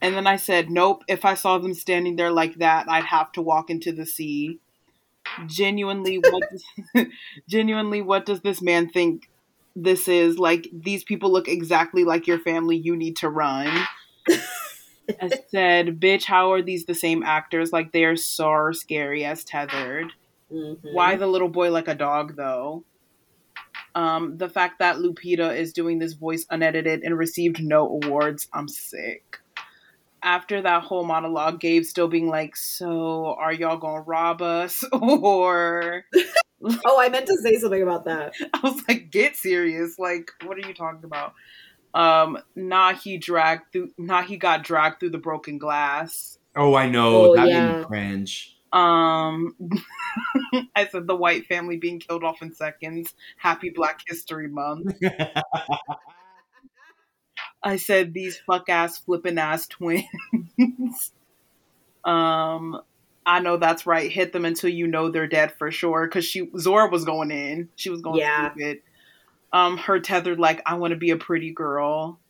And 0.00 0.14
then 0.14 0.26
I 0.26 0.36
said, 0.36 0.70
nope, 0.70 1.04
if 1.08 1.24
I 1.24 1.34
saw 1.34 1.58
them 1.58 1.74
standing 1.74 2.16
there 2.16 2.30
like 2.30 2.56
that, 2.56 2.88
I'd 2.88 3.04
have 3.04 3.32
to 3.32 3.42
walk 3.42 3.70
into 3.70 3.92
the 3.92 4.06
sea. 4.06 4.58
Genuinely, 5.46 6.18
what 6.18 6.44
does, 6.50 7.06
genuinely, 7.48 8.00
what 8.00 8.24
does 8.24 8.40
this 8.40 8.62
man 8.62 8.88
think 8.88 9.28
this 9.76 10.08
is 10.08 10.38
like 10.38 10.68
these 10.72 11.04
people 11.04 11.30
look 11.30 11.46
exactly 11.46 12.04
like 12.04 12.26
your 12.26 12.38
family 12.38 12.76
you 12.76 12.96
need 12.96 13.16
to 13.16 13.28
run 13.28 13.86
i 15.22 15.28
said 15.50 16.00
bitch 16.00 16.24
how 16.24 16.52
are 16.52 16.62
these 16.62 16.86
the 16.86 16.94
same 16.94 17.22
actors 17.22 17.72
like 17.72 17.92
they're 17.92 18.16
so 18.16 18.70
scary 18.72 19.24
as 19.24 19.44
tethered 19.44 20.12
Mhm. 20.50 20.78
why 20.94 21.16
the 21.16 21.26
little 21.26 21.48
boy 21.50 21.70
like 21.70 21.88
a 21.88 21.94
dog 21.94 22.36
though 22.36 22.84
um 23.94 24.38
the 24.38 24.48
fact 24.48 24.78
that 24.78 24.96
lupita 24.96 25.54
is 25.56 25.72
doing 25.72 25.98
this 25.98 26.14
voice 26.14 26.46
unedited 26.50 27.02
and 27.02 27.18
received 27.18 27.62
no 27.62 27.86
awards 27.86 28.48
i'm 28.52 28.68
sick 28.68 29.38
after 30.22 30.60
that 30.62 30.82
whole 30.82 31.04
monologue 31.04 31.60
gabe 31.60 31.84
still 31.84 32.08
being 32.08 32.28
like 32.28 32.56
so 32.56 33.34
are 33.38 33.52
y'all 33.52 33.76
gonna 33.76 34.00
rob 34.02 34.42
us 34.42 34.82
or 34.92 36.04
Oh, 36.84 37.00
I 37.00 37.08
meant 37.08 37.26
to 37.26 37.36
say 37.36 37.56
something 37.56 37.82
about 37.82 38.04
that. 38.06 38.34
I 38.52 38.58
was 38.64 38.82
like, 38.88 39.12
get 39.12 39.36
serious. 39.36 39.96
Like, 39.96 40.32
what 40.44 40.56
are 40.58 40.66
you 40.66 40.74
talking 40.74 41.04
about? 41.04 41.34
Um, 41.94 42.38
nah, 42.54 42.94
he 42.94 43.18
dragged 43.18 43.72
through. 43.72 43.90
Nah, 43.98 44.22
he 44.22 44.36
got 44.36 44.62
dragged 44.62 45.00
through 45.00 45.10
the 45.10 45.18
broken 45.18 45.58
glass. 45.58 46.38
Oh, 46.54 46.74
I 46.74 46.88
know. 46.88 47.26
Oh, 47.26 47.34
that 47.34 47.44
made 47.44 47.52
yeah. 47.52 47.78
me 47.78 47.84
cringe. 47.84 48.56
Um, 48.72 49.54
I 50.74 50.86
said 50.88 51.06
the 51.06 51.16
white 51.16 51.46
family 51.46 51.76
being 51.76 52.00
killed 52.00 52.24
off 52.24 52.42
in 52.42 52.54
seconds. 52.54 53.14
Happy 53.36 53.70
Black 53.70 54.00
History 54.06 54.48
Month. 54.48 54.94
I 57.62 57.76
said 57.76 58.14
these 58.14 58.38
fuck 58.38 58.68
ass 58.68 58.98
flippin' 58.98 59.38
ass 59.38 59.66
twins. 59.66 60.04
um, 62.04 62.80
I 63.26 63.40
know 63.40 63.56
that's 63.56 63.86
right. 63.86 64.10
Hit 64.10 64.32
them 64.32 64.44
until 64.44 64.70
you 64.70 64.86
know 64.86 65.10
they're 65.10 65.26
dead 65.26 65.52
for 65.52 65.70
sure. 65.70 66.06
Because 66.06 66.24
she 66.24 66.50
Zora 66.58 66.88
was 66.88 67.04
going 67.04 67.30
in. 67.30 67.68
She 67.76 67.90
was 67.90 68.00
going 68.00 68.20
Yeah. 68.20 68.50
stupid. 68.50 68.82
Um, 69.52 69.78
her 69.78 69.98
tethered 70.00 70.38
like 70.38 70.62
I 70.66 70.74
want 70.74 70.92
to 70.92 70.96
be 70.98 71.10
a 71.10 71.16
pretty 71.16 71.52
girl. 71.52 72.20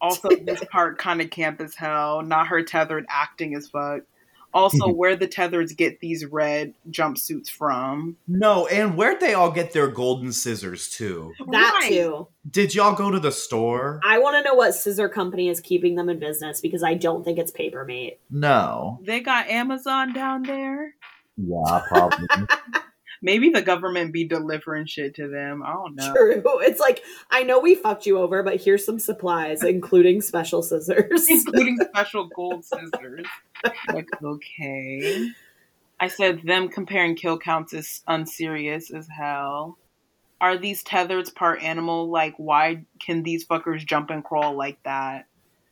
Also, 0.00 0.28
this 0.44 0.62
part 0.70 0.98
kind 0.98 1.20
of 1.20 1.30
camp 1.30 1.60
as 1.60 1.74
hell. 1.74 2.22
Not 2.22 2.48
her 2.48 2.62
tethered 2.62 3.06
acting 3.08 3.54
as 3.54 3.68
fuck. 3.68 4.02
Also, 4.52 4.88
where 4.92 5.16
the 5.16 5.26
tethers 5.26 5.72
get 5.72 6.00
these 6.00 6.24
red 6.26 6.74
jumpsuits 6.90 7.48
from? 7.50 8.16
no, 8.28 8.66
and 8.68 8.96
where'd 8.96 9.20
they 9.20 9.34
all 9.34 9.50
get 9.50 9.72
their 9.72 9.88
golden 9.88 10.32
scissors 10.32 10.90
too? 10.90 11.32
That 11.50 11.72
Right. 11.80 11.88
too. 11.88 12.28
Did 12.50 12.74
y'all 12.74 12.94
go 12.94 13.10
to 13.10 13.18
the 13.18 13.32
store? 13.32 14.00
I 14.04 14.18
want 14.18 14.36
to 14.36 14.42
know 14.42 14.54
what 14.54 14.72
scissor 14.74 15.08
company 15.08 15.48
is 15.48 15.60
keeping 15.60 15.94
them 15.96 16.08
in 16.08 16.18
business 16.18 16.60
because 16.60 16.82
I 16.82 16.94
don't 16.94 17.24
think 17.24 17.38
it's 17.38 17.50
Papermate. 17.50 18.18
No. 18.30 19.00
They 19.02 19.20
got 19.20 19.48
Amazon 19.48 20.12
down 20.12 20.42
there. 20.42 20.94
Yeah, 21.36 21.80
probably. 21.88 22.26
Maybe 23.24 23.48
the 23.48 23.62
government 23.62 24.12
be 24.12 24.24
delivering 24.24 24.84
shit 24.84 25.14
to 25.14 25.28
them. 25.28 25.62
I 25.62 25.72
don't 25.72 25.94
know. 25.96 26.12
True. 26.14 26.42
It's 26.60 26.78
like 26.78 27.02
I 27.30 27.42
know 27.42 27.58
we 27.58 27.74
fucked 27.74 28.04
you 28.04 28.18
over, 28.18 28.42
but 28.42 28.60
here's 28.60 28.84
some 28.84 28.98
supplies, 28.98 29.62
including 29.64 30.20
special 30.20 30.62
scissors. 30.62 31.26
including 31.28 31.78
special 31.88 32.28
gold 32.36 32.66
scissors. 32.66 33.26
Like, 33.88 34.08
okay. 34.22 35.30
I 35.98 36.08
said 36.08 36.42
them 36.44 36.68
comparing 36.68 37.16
kill 37.16 37.38
counts 37.38 37.72
is 37.72 38.02
unserious 38.06 38.92
as 38.92 39.08
hell. 39.08 39.78
Are 40.42 40.58
these 40.58 40.82
tethers 40.82 41.30
part 41.30 41.62
animal? 41.62 42.10
Like, 42.10 42.34
why 42.36 42.84
can 43.00 43.22
these 43.22 43.46
fuckers 43.46 43.86
jump 43.86 44.10
and 44.10 44.22
crawl 44.22 44.54
like 44.54 44.82
that? 44.82 45.26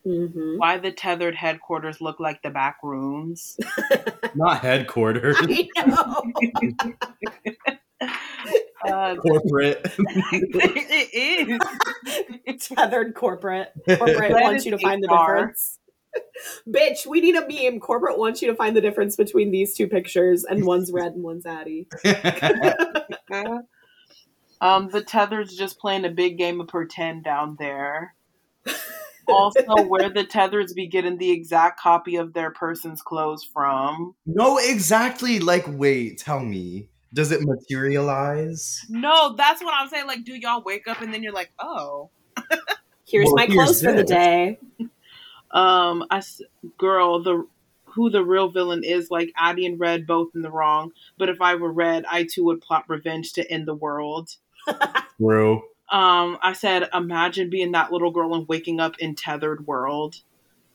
Hmm 0.05 0.59
Why 0.59 0.79
the 0.79 0.93
tethered 0.93 1.35
headquarters 1.35 2.01
look 2.01 2.21
like 2.21 2.43
the 2.43 2.51
back 2.51 2.79
rooms? 2.83 3.57
Not 4.35 4.61
headquarters. 4.61 5.37
I 5.41 5.69
know. 5.77 6.23
Uh, 8.85 9.15
Corporate. 9.15 9.81
it 9.85 11.61
is. 12.49 12.69
Tethered 12.69 13.15
corporate. 13.15 13.73
Corporate 13.87 14.33
That 14.33 14.43
wants 14.43 14.65
you 14.65 14.73
to 14.73 14.79
find 14.79 15.01
the 15.01 15.07
difference. 15.07 15.79
Bitch, 16.69 17.07
we 17.07 17.21
need 17.21 17.37
a 17.37 17.47
meme. 17.47 17.79
Corporate 17.79 18.19
wants 18.19 18.43
you 18.43 18.49
to 18.49 18.57
find 18.57 18.77
the 18.77 18.81
difference 18.81 19.15
between 19.15 19.53
these 19.53 19.77
two 19.77 19.87
pictures, 19.87 20.43
and 20.43 20.67
one's 20.67 20.91
red 20.91 21.13
and 21.13 21.23
one's 21.23 21.47
Addie. 21.47 21.87
Um, 24.63 24.91
the 24.91 25.03
tether's 25.03 25.57
just 25.57 25.81
playing 25.81 26.05
a 26.05 26.11
big 26.11 26.39
game 26.39 26.61
of 26.61 26.69
pretend 26.69 27.25
down 27.25 27.57
there. 27.59 28.15
Also, 29.33 29.83
where 29.89 30.11
the 30.11 30.25
tethers 30.25 30.73
be 30.73 30.87
getting 30.87 31.19
the 31.19 31.31
exact 31.31 31.81
copy 31.81 32.17
of 32.17 32.33
their 32.33 32.51
person's 32.51 33.03
clothes 33.03 33.45
from? 33.45 34.15
no, 34.27 34.59
exactly. 34.59 35.39
Like, 35.41 35.65
wait, 35.69 36.19
tell 36.19 36.41
me. 36.41 36.89
Does 37.15 37.31
it 37.31 37.41
materialize? 37.43 38.87
No, 38.89 39.35
that's 39.37 39.63
what 39.63 39.75
I'm 39.75 39.89
saying. 39.89 40.07
Like, 40.07 40.25
do 40.25 40.35
y'all 40.35 40.63
wake 40.63 40.89
up 40.89 41.03
and 41.03 41.13
then 41.13 41.23
you're 41.23 41.33
like, 41.33 41.53
oh, 41.59 42.09
Here's 43.07 43.27
Well, 43.27 43.35
my 43.37 43.47
here's 43.47 43.57
clothes 43.57 43.83
for 43.83 43.93
the 43.93 44.05
day. 44.05 44.59
um, 45.51 46.05
I 46.11 46.19
s- 46.19 46.41
girl, 46.79 47.23
the 47.23 47.47
who 47.85 48.09
the 48.09 48.25
real 48.25 48.49
villain 48.49 48.85
is, 48.85 49.11
like 49.11 49.31
Addie 49.37 49.67
and 49.67 49.79
Red 49.79 50.07
both 50.07 50.31
in 50.35 50.41
the 50.41 50.51
wrong. 50.51 50.93
But 51.19 51.29
if 51.29 51.43
I 51.43 51.57
were 51.57 51.71
Red, 51.71 52.07
I 52.09 52.25
too 52.25 52.45
would 52.45 52.63
plot 52.63 52.85
revenge 52.89 53.35
to 53.35 53.51
end 53.53 53.69
the 53.69 53.75
world. 53.75 54.31
True. 55.21 55.63
Um, 55.91 56.39
I 56.43 56.55
said, 56.55 56.89
imagine 56.95 57.51
being 57.51 57.73
that 57.73 57.93
little 57.93 58.11
girl 58.11 58.35
and 58.35 58.49
waking 58.49 58.81
up 58.81 58.99
in 58.99 59.15
tethered 59.15 59.67
world. 59.67 60.17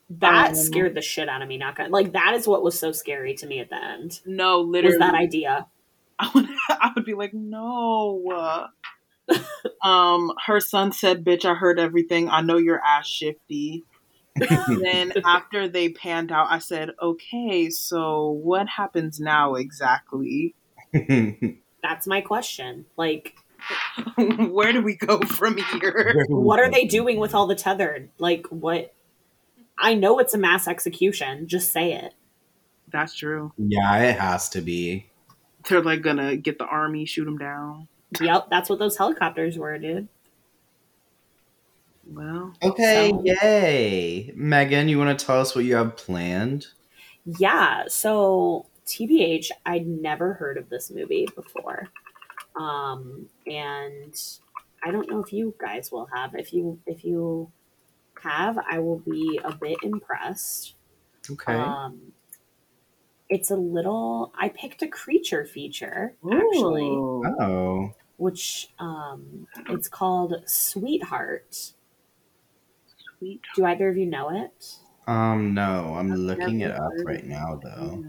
That 0.10 0.50
Um, 0.50 0.56
scared 0.56 0.96
the 0.96 1.02
shit 1.02 1.28
out 1.28 1.42
of 1.42 1.48
me. 1.48 1.58
Not 1.58 1.76
gonna 1.76 1.90
like 1.90 2.14
that 2.14 2.34
is 2.36 2.48
what 2.48 2.64
was 2.64 2.80
so 2.80 2.92
scary 2.92 3.34
to 3.36 3.48
me 3.48 3.60
at 3.60 3.70
the 3.70 3.84
end. 3.84 4.22
No, 4.26 4.62
Was 4.62 4.70
literally, 4.70 4.98
that 5.00 5.16
idea? 5.16 5.68
I 6.20 6.32
would, 6.34 6.48
I 6.70 6.92
would 6.96 7.06
be 7.06 7.14
like, 7.14 7.34
no. 7.34 8.68
um, 9.84 10.32
her 10.46 10.60
son 10.60 10.92
said, 10.92 11.24
"Bitch, 11.26 11.46
I 11.46 11.54
heard 11.56 11.80
everything. 11.80 12.30
I 12.30 12.42
know 12.42 12.58
your 12.58 12.82
ass 12.84 13.08
shifty." 13.08 13.84
Then 14.84 15.14
after 15.26 15.68
they 15.68 15.90
panned 15.90 16.32
out, 16.32 16.48
I 16.50 16.60
said, 16.60 16.92
"Okay, 17.02 17.70
so 17.72 18.30
what 18.30 18.68
happens 18.68 19.20
now 19.20 19.56
exactly? 19.56 20.54
That's 21.84 22.06
my 22.08 22.22
question. 22.22 22.86
Like, 22.98 23.36
Where 24.18 24.72
do 24.72 24.82
we 24.82 24.96
go 24.96 25.20
from 25.20 25.58
here?" 25.58 26.26
what 26.30 26.60
are 26.60 26.70
they 26.72 26.86
doing 26.86 27.20
with 27.20 27.34
all 27.34 27.48
the 27.48 27.56
tethered? 27.56 28.10
Like, 28.18 28.48
what? 28.48 28.94
I 29.78 29.94
know 29.94 30.20
it's 30.20 30.34
a 30.34 30.38
mass 30.38 30.68
execution. 30.68 31.48
Just 31.48 31.72
say 31.72 31.94
it. 31.94 32.14
That's 32.92 33.14
true. 33.14 33.52
Yeah, 33.58 33.98
it 34.00 34.20
has 34.20 34.50
to 34.50 34.62
be. 34.62 35.10
They're 35.68 35.82
like 35.84 36.02
gonna 36.02 36.38
get 36.38 36.58
the 36.58 36.66
army, 36.66 37.06
shoot 37.06 37.26
them 37.26 37.38
down. 37.38 37.88
Yep, 38.22 38.48
that's 38.50 38.70
what 38.70 38.80
those 38.80 38.98
helicopters 38.98 39.58
were, 39.58 39.78
dude. 39.78 40.08
Well, 42.10 42.54
Okay, 42.64 43.10
So- 43.12 43.22
yay. 43.26 44.32
Megan, 44.36 44.88
you 44.88 44.98
want 44.98 45.18
to 45.20 45.26
tell 45.26 45.42
us 45.42 45.54
what 45.56 45.66
you 45.66 45.76
have 45.76 45.98
planned? 45.98 46.68
Yeah, 47.26 47.84
so 47.90 48.66
TBH, 48.86 49.52
I'd 49.66 49.86
never 49.86 50.34
heard 50.36 50.58
of 50.58 50.70
this 50.70 50.90
movie 50.90 51.28
before. 51.36 51.90
Um, 52.60 53.28
and 53.46 54.16
I 54.84 54.92
don't 54.92 55.10
know 55.10 55.22
if 55.24 55.34
you 55.34 55.54
guys 55.60 55.92
will 55.92 56.08
have. 56.14 56.36
If 56.36 56.54
you 56.54 56.80
if 56.86 57.04
you 57.04 57.52
have, 58.22 58.58
I 58.70 58.80
will 58.80 59.00
be 59.00 59.40
a 59.44 59.56
bit 59.56 59.78
impressed. 59.84 60.76
Okay. 61.30 61.54
Um 61.54 62.14
it's 63.30 63.52
a 63.52 63.56
little 63.56 64.32
I 64.38 64.50
picked 64.50 64.82
a 64.82 64.88
creature 64.88 65.46
feature 65.46 66.16
actually, 66.26 66.90
oh. 66.90 67.94
which 68.18 68.70
um 68.80 69.48
it's 69.70 69.90
called 69.90 70.36
Sweetheart. 70.46 71.74
Sweet. 73.18 73.42
Do 73.56 73.66
either 73.66 73.90
of 73.90 73.98
you 73.98 74.06
know 74.06 74.30
it? 74.30 74.78
Um, 75.08 75.54
no, 75.54 75.96
I'm 75.98 76.12
I've 76.12 76.20
looking 76.20 76.62
it 76.62 76.72
up 76.72 76.92
right 77.06 77.24
now, 77.24 77.60
though. 77.64 78.04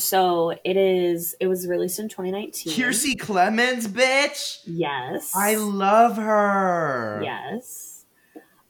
So 0.00 0.50
it 0.64 0.76
is 0.76 1.34
it 1.40 1.46
was 1.46 1.66
released 1.66 1.98
in 1.98 2.08
2019. 2.08 2.72
Kiersey 2.72 3.16
Clemons, 3.16 3.86
bitch! 3.86 4.60
Yes. 4.64 5.32
I 5.34 5.54
love 5.56 6.16
her. 6.16 7.20
Yes. 7.22 8.04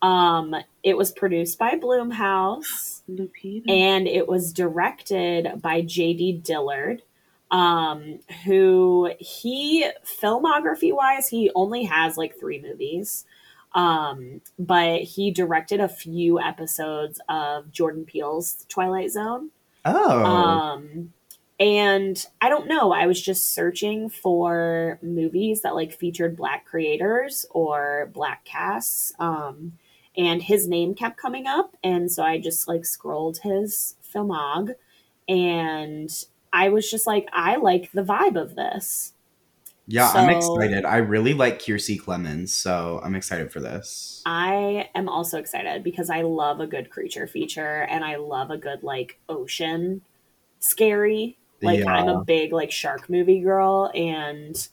Um, 0.02 0.56
it 0.82 0.96
was 0.96 1.12
produced 1.12 1.58
by 1.58 1.72
Blumhouse 1.76 3.02
Lupita. 3.08 3.68
and 3.70 4.08
it 4.08 4.26
was 4.26 4.52
directed 4.52 5.60
by 5.60 5.82
J.D. 5.82 6.40
Dillard, 6.42 7.02
um, 7.50 8.20
who 8.44 9.10
he 9.18 9.86
filmography 10.04 10.94
wise 10.94 11.28
he 11.28 11.50
only 11.54 11.84
has 11.84 12.16
like 12.16 12.38
three 12.40 12.60
movies, 12.62 13.26
um, 13.74 14.40
but 14.58 15.02
he 15.02 15.30
directed 15.30 15.80
a 15.80 15.88
few 15.88 16.40
episodes 16.40 17.20
of 17.28 17.70
Jordan 17.70 18.06
Peele's 18.06 18.64
Twilight 18.70 19.10
Zone. 19.10 19.50
Oh. 19.84 20.24
Um, 20.24 21.12
and 21.60 22.26
I 22.40 22.48
don't 22.48 22.66
know. 22.66 22.90
I 22.90 23.06
was 23.06 23.20
just 23.20 23.54
searching 23.54 24.08
for 24.08 24.98
movies 25.02 25.60
that 25.62 25.74
like 25.74 25.92
featured 25.92 26.36
black 26.36 26.64
creators 26.64 27.44
or 27.50 28.10
black 28.14 28.44
casts. 28.46 29.12
Um, 29.18 29.74
and 30.16 30.42
his 30.42 30.66
name 30.66 30.94
kept 30.94 31.18
coming 31.18 31.46
up, 31.46 31.76
and 31.84 32.10
so 32.10 32.24
I 32.24 32.40
just 32.40 32.66
like 32.66 32.84
scrolled 32.84 33.38
his 33.38 33.94
filmog, 34.12 34.74
and 35.28 36.10
I 36.52 36.70
was 36.70 36.90
just 36.90 37.06
like, 37.06 37.28
I 37.32 37.56
like 37.56 37.92
the 37.92 38.02
vibe 38.02 38.40
of 38.40 38.56
this. 38.56 39.12
Yeah, 39.86 40.08
I'm 40.08 40.30
excited. 40.30 40.84
I 40.84 40.98
really 40.98 41.34
like 41.34 41.60
Kiersey 41.60 42.00
Clemons, 42.00 42.50
so 42.50 43.00
I'm 43.02 43.16
excited 43.16 43.52
for 43.52 43.60
this. 43.60 44.22
I 44.24 44.88
am 44.94 45.08
also 45.08 45.38
excited 45.38 45.82
because 45.82 46.10
I 46.10 46.22
love 46.22 46.60
a 46.60 46.66
good 46.66 46.90
creature 46.90 47.26
feature 47.26 47.82
and 47.90 48.04
I 48.04 48.16
love 48.16 48.50
a 48.50 48.58
good 48.58 48.84
like 48.84 49.18
ocean 49.28 50.02
scary. 50.60 51.38
Like 51.62 51.86
I'm 51.86 52.08
a 52.08 52.24
big 52.24 52.52
like 52.52 52.70
shark 52.70 53.08
movie 53.08 53.40
girl 53.40 53.90
and 53.94 54.68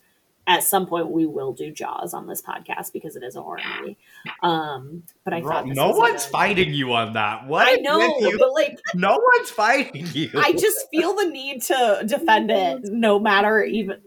at 0.45 0.63
some 0.63 0.87
point 0.87 1.09
we 1.09 1.25
will 1.25 1.51
do 1.51 1.71
Jaws 1.71 2.13
on 2.13 2.25
this 2.25 2.41
podcast 2.41 2.93
because 2.93 3.17
it 3.17 3.23
is 3.23 3.35
a 3.35 3.41
horror 3.41 3.59
movie. 3.79 3.97
Um 4.41 5.03
but 5.23 5.33
I 5.33 5.41
thought 5.41 5.67
no 5.67 5.89
was 5.89 5.97
a 5.97 5.99
one's 5.99 6.25
fighting 6.25 6.73
you 6.73 6.93
on 6.93 7.13
that. 7.13 7.47
What? 7.47 7.67
I 7.67 7.75
know, 7.81 7.99
you? 7.99 8.37
but 8.37 8.53
like 8.53 8.79
No 8.95 9.21
one's 9.37 9.49
fighting 9.49 10.07
you. 10.13 10.31
I 10.35 10.53
just 10.53 10.89
feel 10.89 11.15
the 11.15 11.25
need 11.25 11.63
to 11.63 12.03
defend 12.05 12.51
it 12.51 12.81
no 12.85 13.19
matter 13.19 13.61
even 13.63 14.01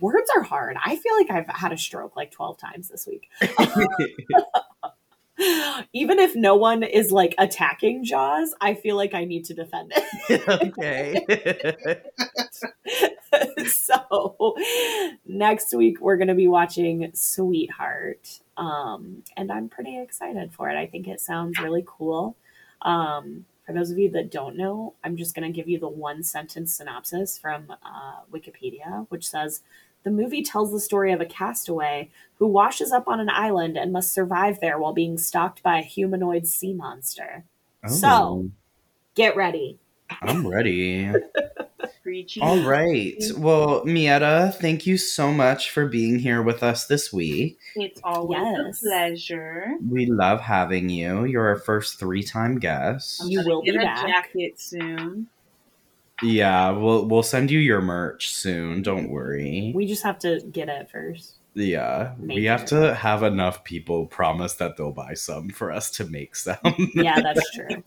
words 0.00 0.30
are 0.34 0.42
hard. 0.42 0.76
I 0.82 0.96
feel 0.96 1.14
like 1.16 1.30
I've 1.30 1.48
had 1.48 1.72
a 1.72 1.78
stroke 1.78 2.16
like 2.16 2.30
12 2.30 2.58
times 2.58 2.88
this 2.88 3.06
week. 3.06 3.28
even 5.92 6.18
if 6.18 6.36
no 6.36 6.54
one 6.54 6.82
is 6.82 7.10
like 7.10 7.34
attacking 7.38 8.04
Jaws, 8.04 8.54
I 8.60 8.74
feel 8.74 8.96
like 8.96 9.14
I 9.14 9.24
need 9.24 9.44
to 9.46 9.54
defend 9.54 9.92
it. 9.94 10.48
okay. 10.48 12.02
so 13.66 14.54
next 15.26 15.74
week 15.74 16.00
we're 16.00 16.16
going 16.16 16.28
to 16.28 16.34
be 16.34 16.48
watching 16.48 17.10
Sweetheart. 17.14 18.40
Um, 18.56 19.24
and 19.36 19.50
I'm 19.50 19.68
pretty 19.68 19.98
excited 19.98 20.52
for 20.52 20.70
it. 20.70 20.76
I 20.76 20.86
think 20.86 21.08
it 21.08 21.20
sounds 21.20 21.58
really 21.58 21.84
cool. 21.86 22.36
Um, 22.82 23.46
for 23.66 23.72
those 23.72 23.90
of 23.90 23.98
you 23.98 24.10
that 24.10 24.30
don't 24.30 24.56
know, 24.56 24.94
I'm 25.02 25.16
just 25.16 25.34
going 25.34 25.50
to 25.50 25.56
give 25.56 25.68
you 25.68 25.78
the 25.78 25.88
one 25.88 26.22
sentence 26.22 26.74
synopsis 26.74 27.38
from 27.38 27.70
uh, 27.70 28.20
Wikipedia, 28.32 29.06
which 29.08 29.26
says 29.26 29.62
the 30.04 30.10
movie 30.10 30.42
tells 30.42 30.70
the 30.70 30.80
story 30.80 31.12
of 31.12 31.20
a 31.20 31.26
castaway 31.26 32.10
who 32.38 32.46
washes 32.46 32.92
up 32.92 33.08
on 33.08 33.20
an 33.20 33.28
island 33.30 33.76
and 33.76 33.92
must 33.92 34.12
survive 34.12 34.60
there 34.60 34.78
while 34.78 34.92
being 34.92 35.18
stalked 35.18 35.62
by 35.62 35.78
a 35.78 35.82
humanoid 35.82 36.46
sea 36.46 36.72
monster. 36.72 37.44
So- 37.88 38.08
Oh, 38.08 38.50
Get 39.14 39.36
ready. 39.36 39.78
I'm 40.22 40.46
ready. 40.46 41.08
All 42.42 42.58
right. 42.68 43.22
Well, 43.38 43.84
Mietta, 43.86 44.52
thank 44.60 44.86
you 44.86 44.98
so 44.98 45.32
much 45.32 45.70
for 45.70 45.86
being 45.86 46.18
here 46.18 46.42
with 46.42 46.62
us 46.62 46.86
this 46.86 47.12
week. 47.12 47.58
It's 47.76 48.00
always 48.04 48.40
Yes. 48.42 48.82
a 48.82 48.86
pleasure. 48.86 49.74
We 49.88 50.06
love 50.06 50.40
having 50.40 50.88
you. 50.90 51.24
You're 51.24 51.48
our 51.48 51.56
first 51.56 51.98
three-time 51.98 52.58
guest. 52.58 53.22
You 53.26 53.38
gonna 53.38 53.48
will 53.48 53.62
be 53.62 53.70
get 53.72 53.80
a 53.80 53.84
back. 53.84 54.06
jacket 54.06 54.60
soon. 54.60 55.28
Yeah, 56.24 56.70
we'll 56.70 57.06
we'll 57.06 57.22
send 57.22 57.50
you 57.50 57.58
your 57.58 57.80
merch 57.80 58.32
soon. 58.32 58.82
Don't 58.82 59.10
worry. 59.10 59.72
We 59.74 59.86
just 59.86 60.02
have 60.02 60.18
to 60.20 60.40
get 60.50 60.68
it 60.68 60.90
first. 60.90 61.34
yeah, 61.54 62.14
we 62.18 62.26
Make 62.26 62.44
have 62.46 62.64
to 62.66 62.94
have 62.94 63.22
enough 63.22 63.62
people 63.64 64.06
promise 64.06 64.54
that 64.54 64.76
they'll 64.76 64.92
buy 64.92 65.14
some 65.14 65.50
for 65.50 65.70
us 65.70 65.90
to 65.92 66.04
make 66.06 66.34
some. 66.36 66.56
Yeah, 66.94 67.20
that's 67.20 67.50
true. 67.54 67.82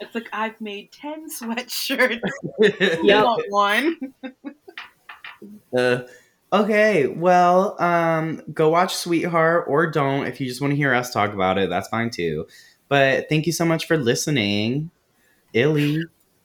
It's 0.00 0.14
like 0.14 0.28
I've 0.32 0.60
made 0.60 0.92
ten 0.92 1.28
sweatshirts. 1.30 2.20
Yep. 2.60 2.98
You 3.02 3.14
want 3.14 3.44
one? 3.50 4.14
Uh, 5.76 6.02
okay, 6.52 7.06
well, 7.06 7.80
um, 7.82 8.42
go 8.52 8.68
watch 8.70 8.94
Sweetheart 8.94 9.64
or 9.68 9.90
don't 9.90 10.26
if 10.26 10.40
you 10.40 10.46
just 10.46 10.60
want 10.60 10.72
to 10.72 10.76
hear 10.76 10.94
us 10.94 11.12
talk 11.12 11.32
about 11.32 11.58
it. 11.58 11.68
That's 11.68 11.88
fine 11.88 12.10
too. 12.10 12.46
But 12.88 13.28
thank 13.28 13.46
you 13.46 13.52
so 13.52 13.64
much 13.64 13.86
for 13.86 13.96
listening. 13.96 14.90
Illy, 15.52 16.02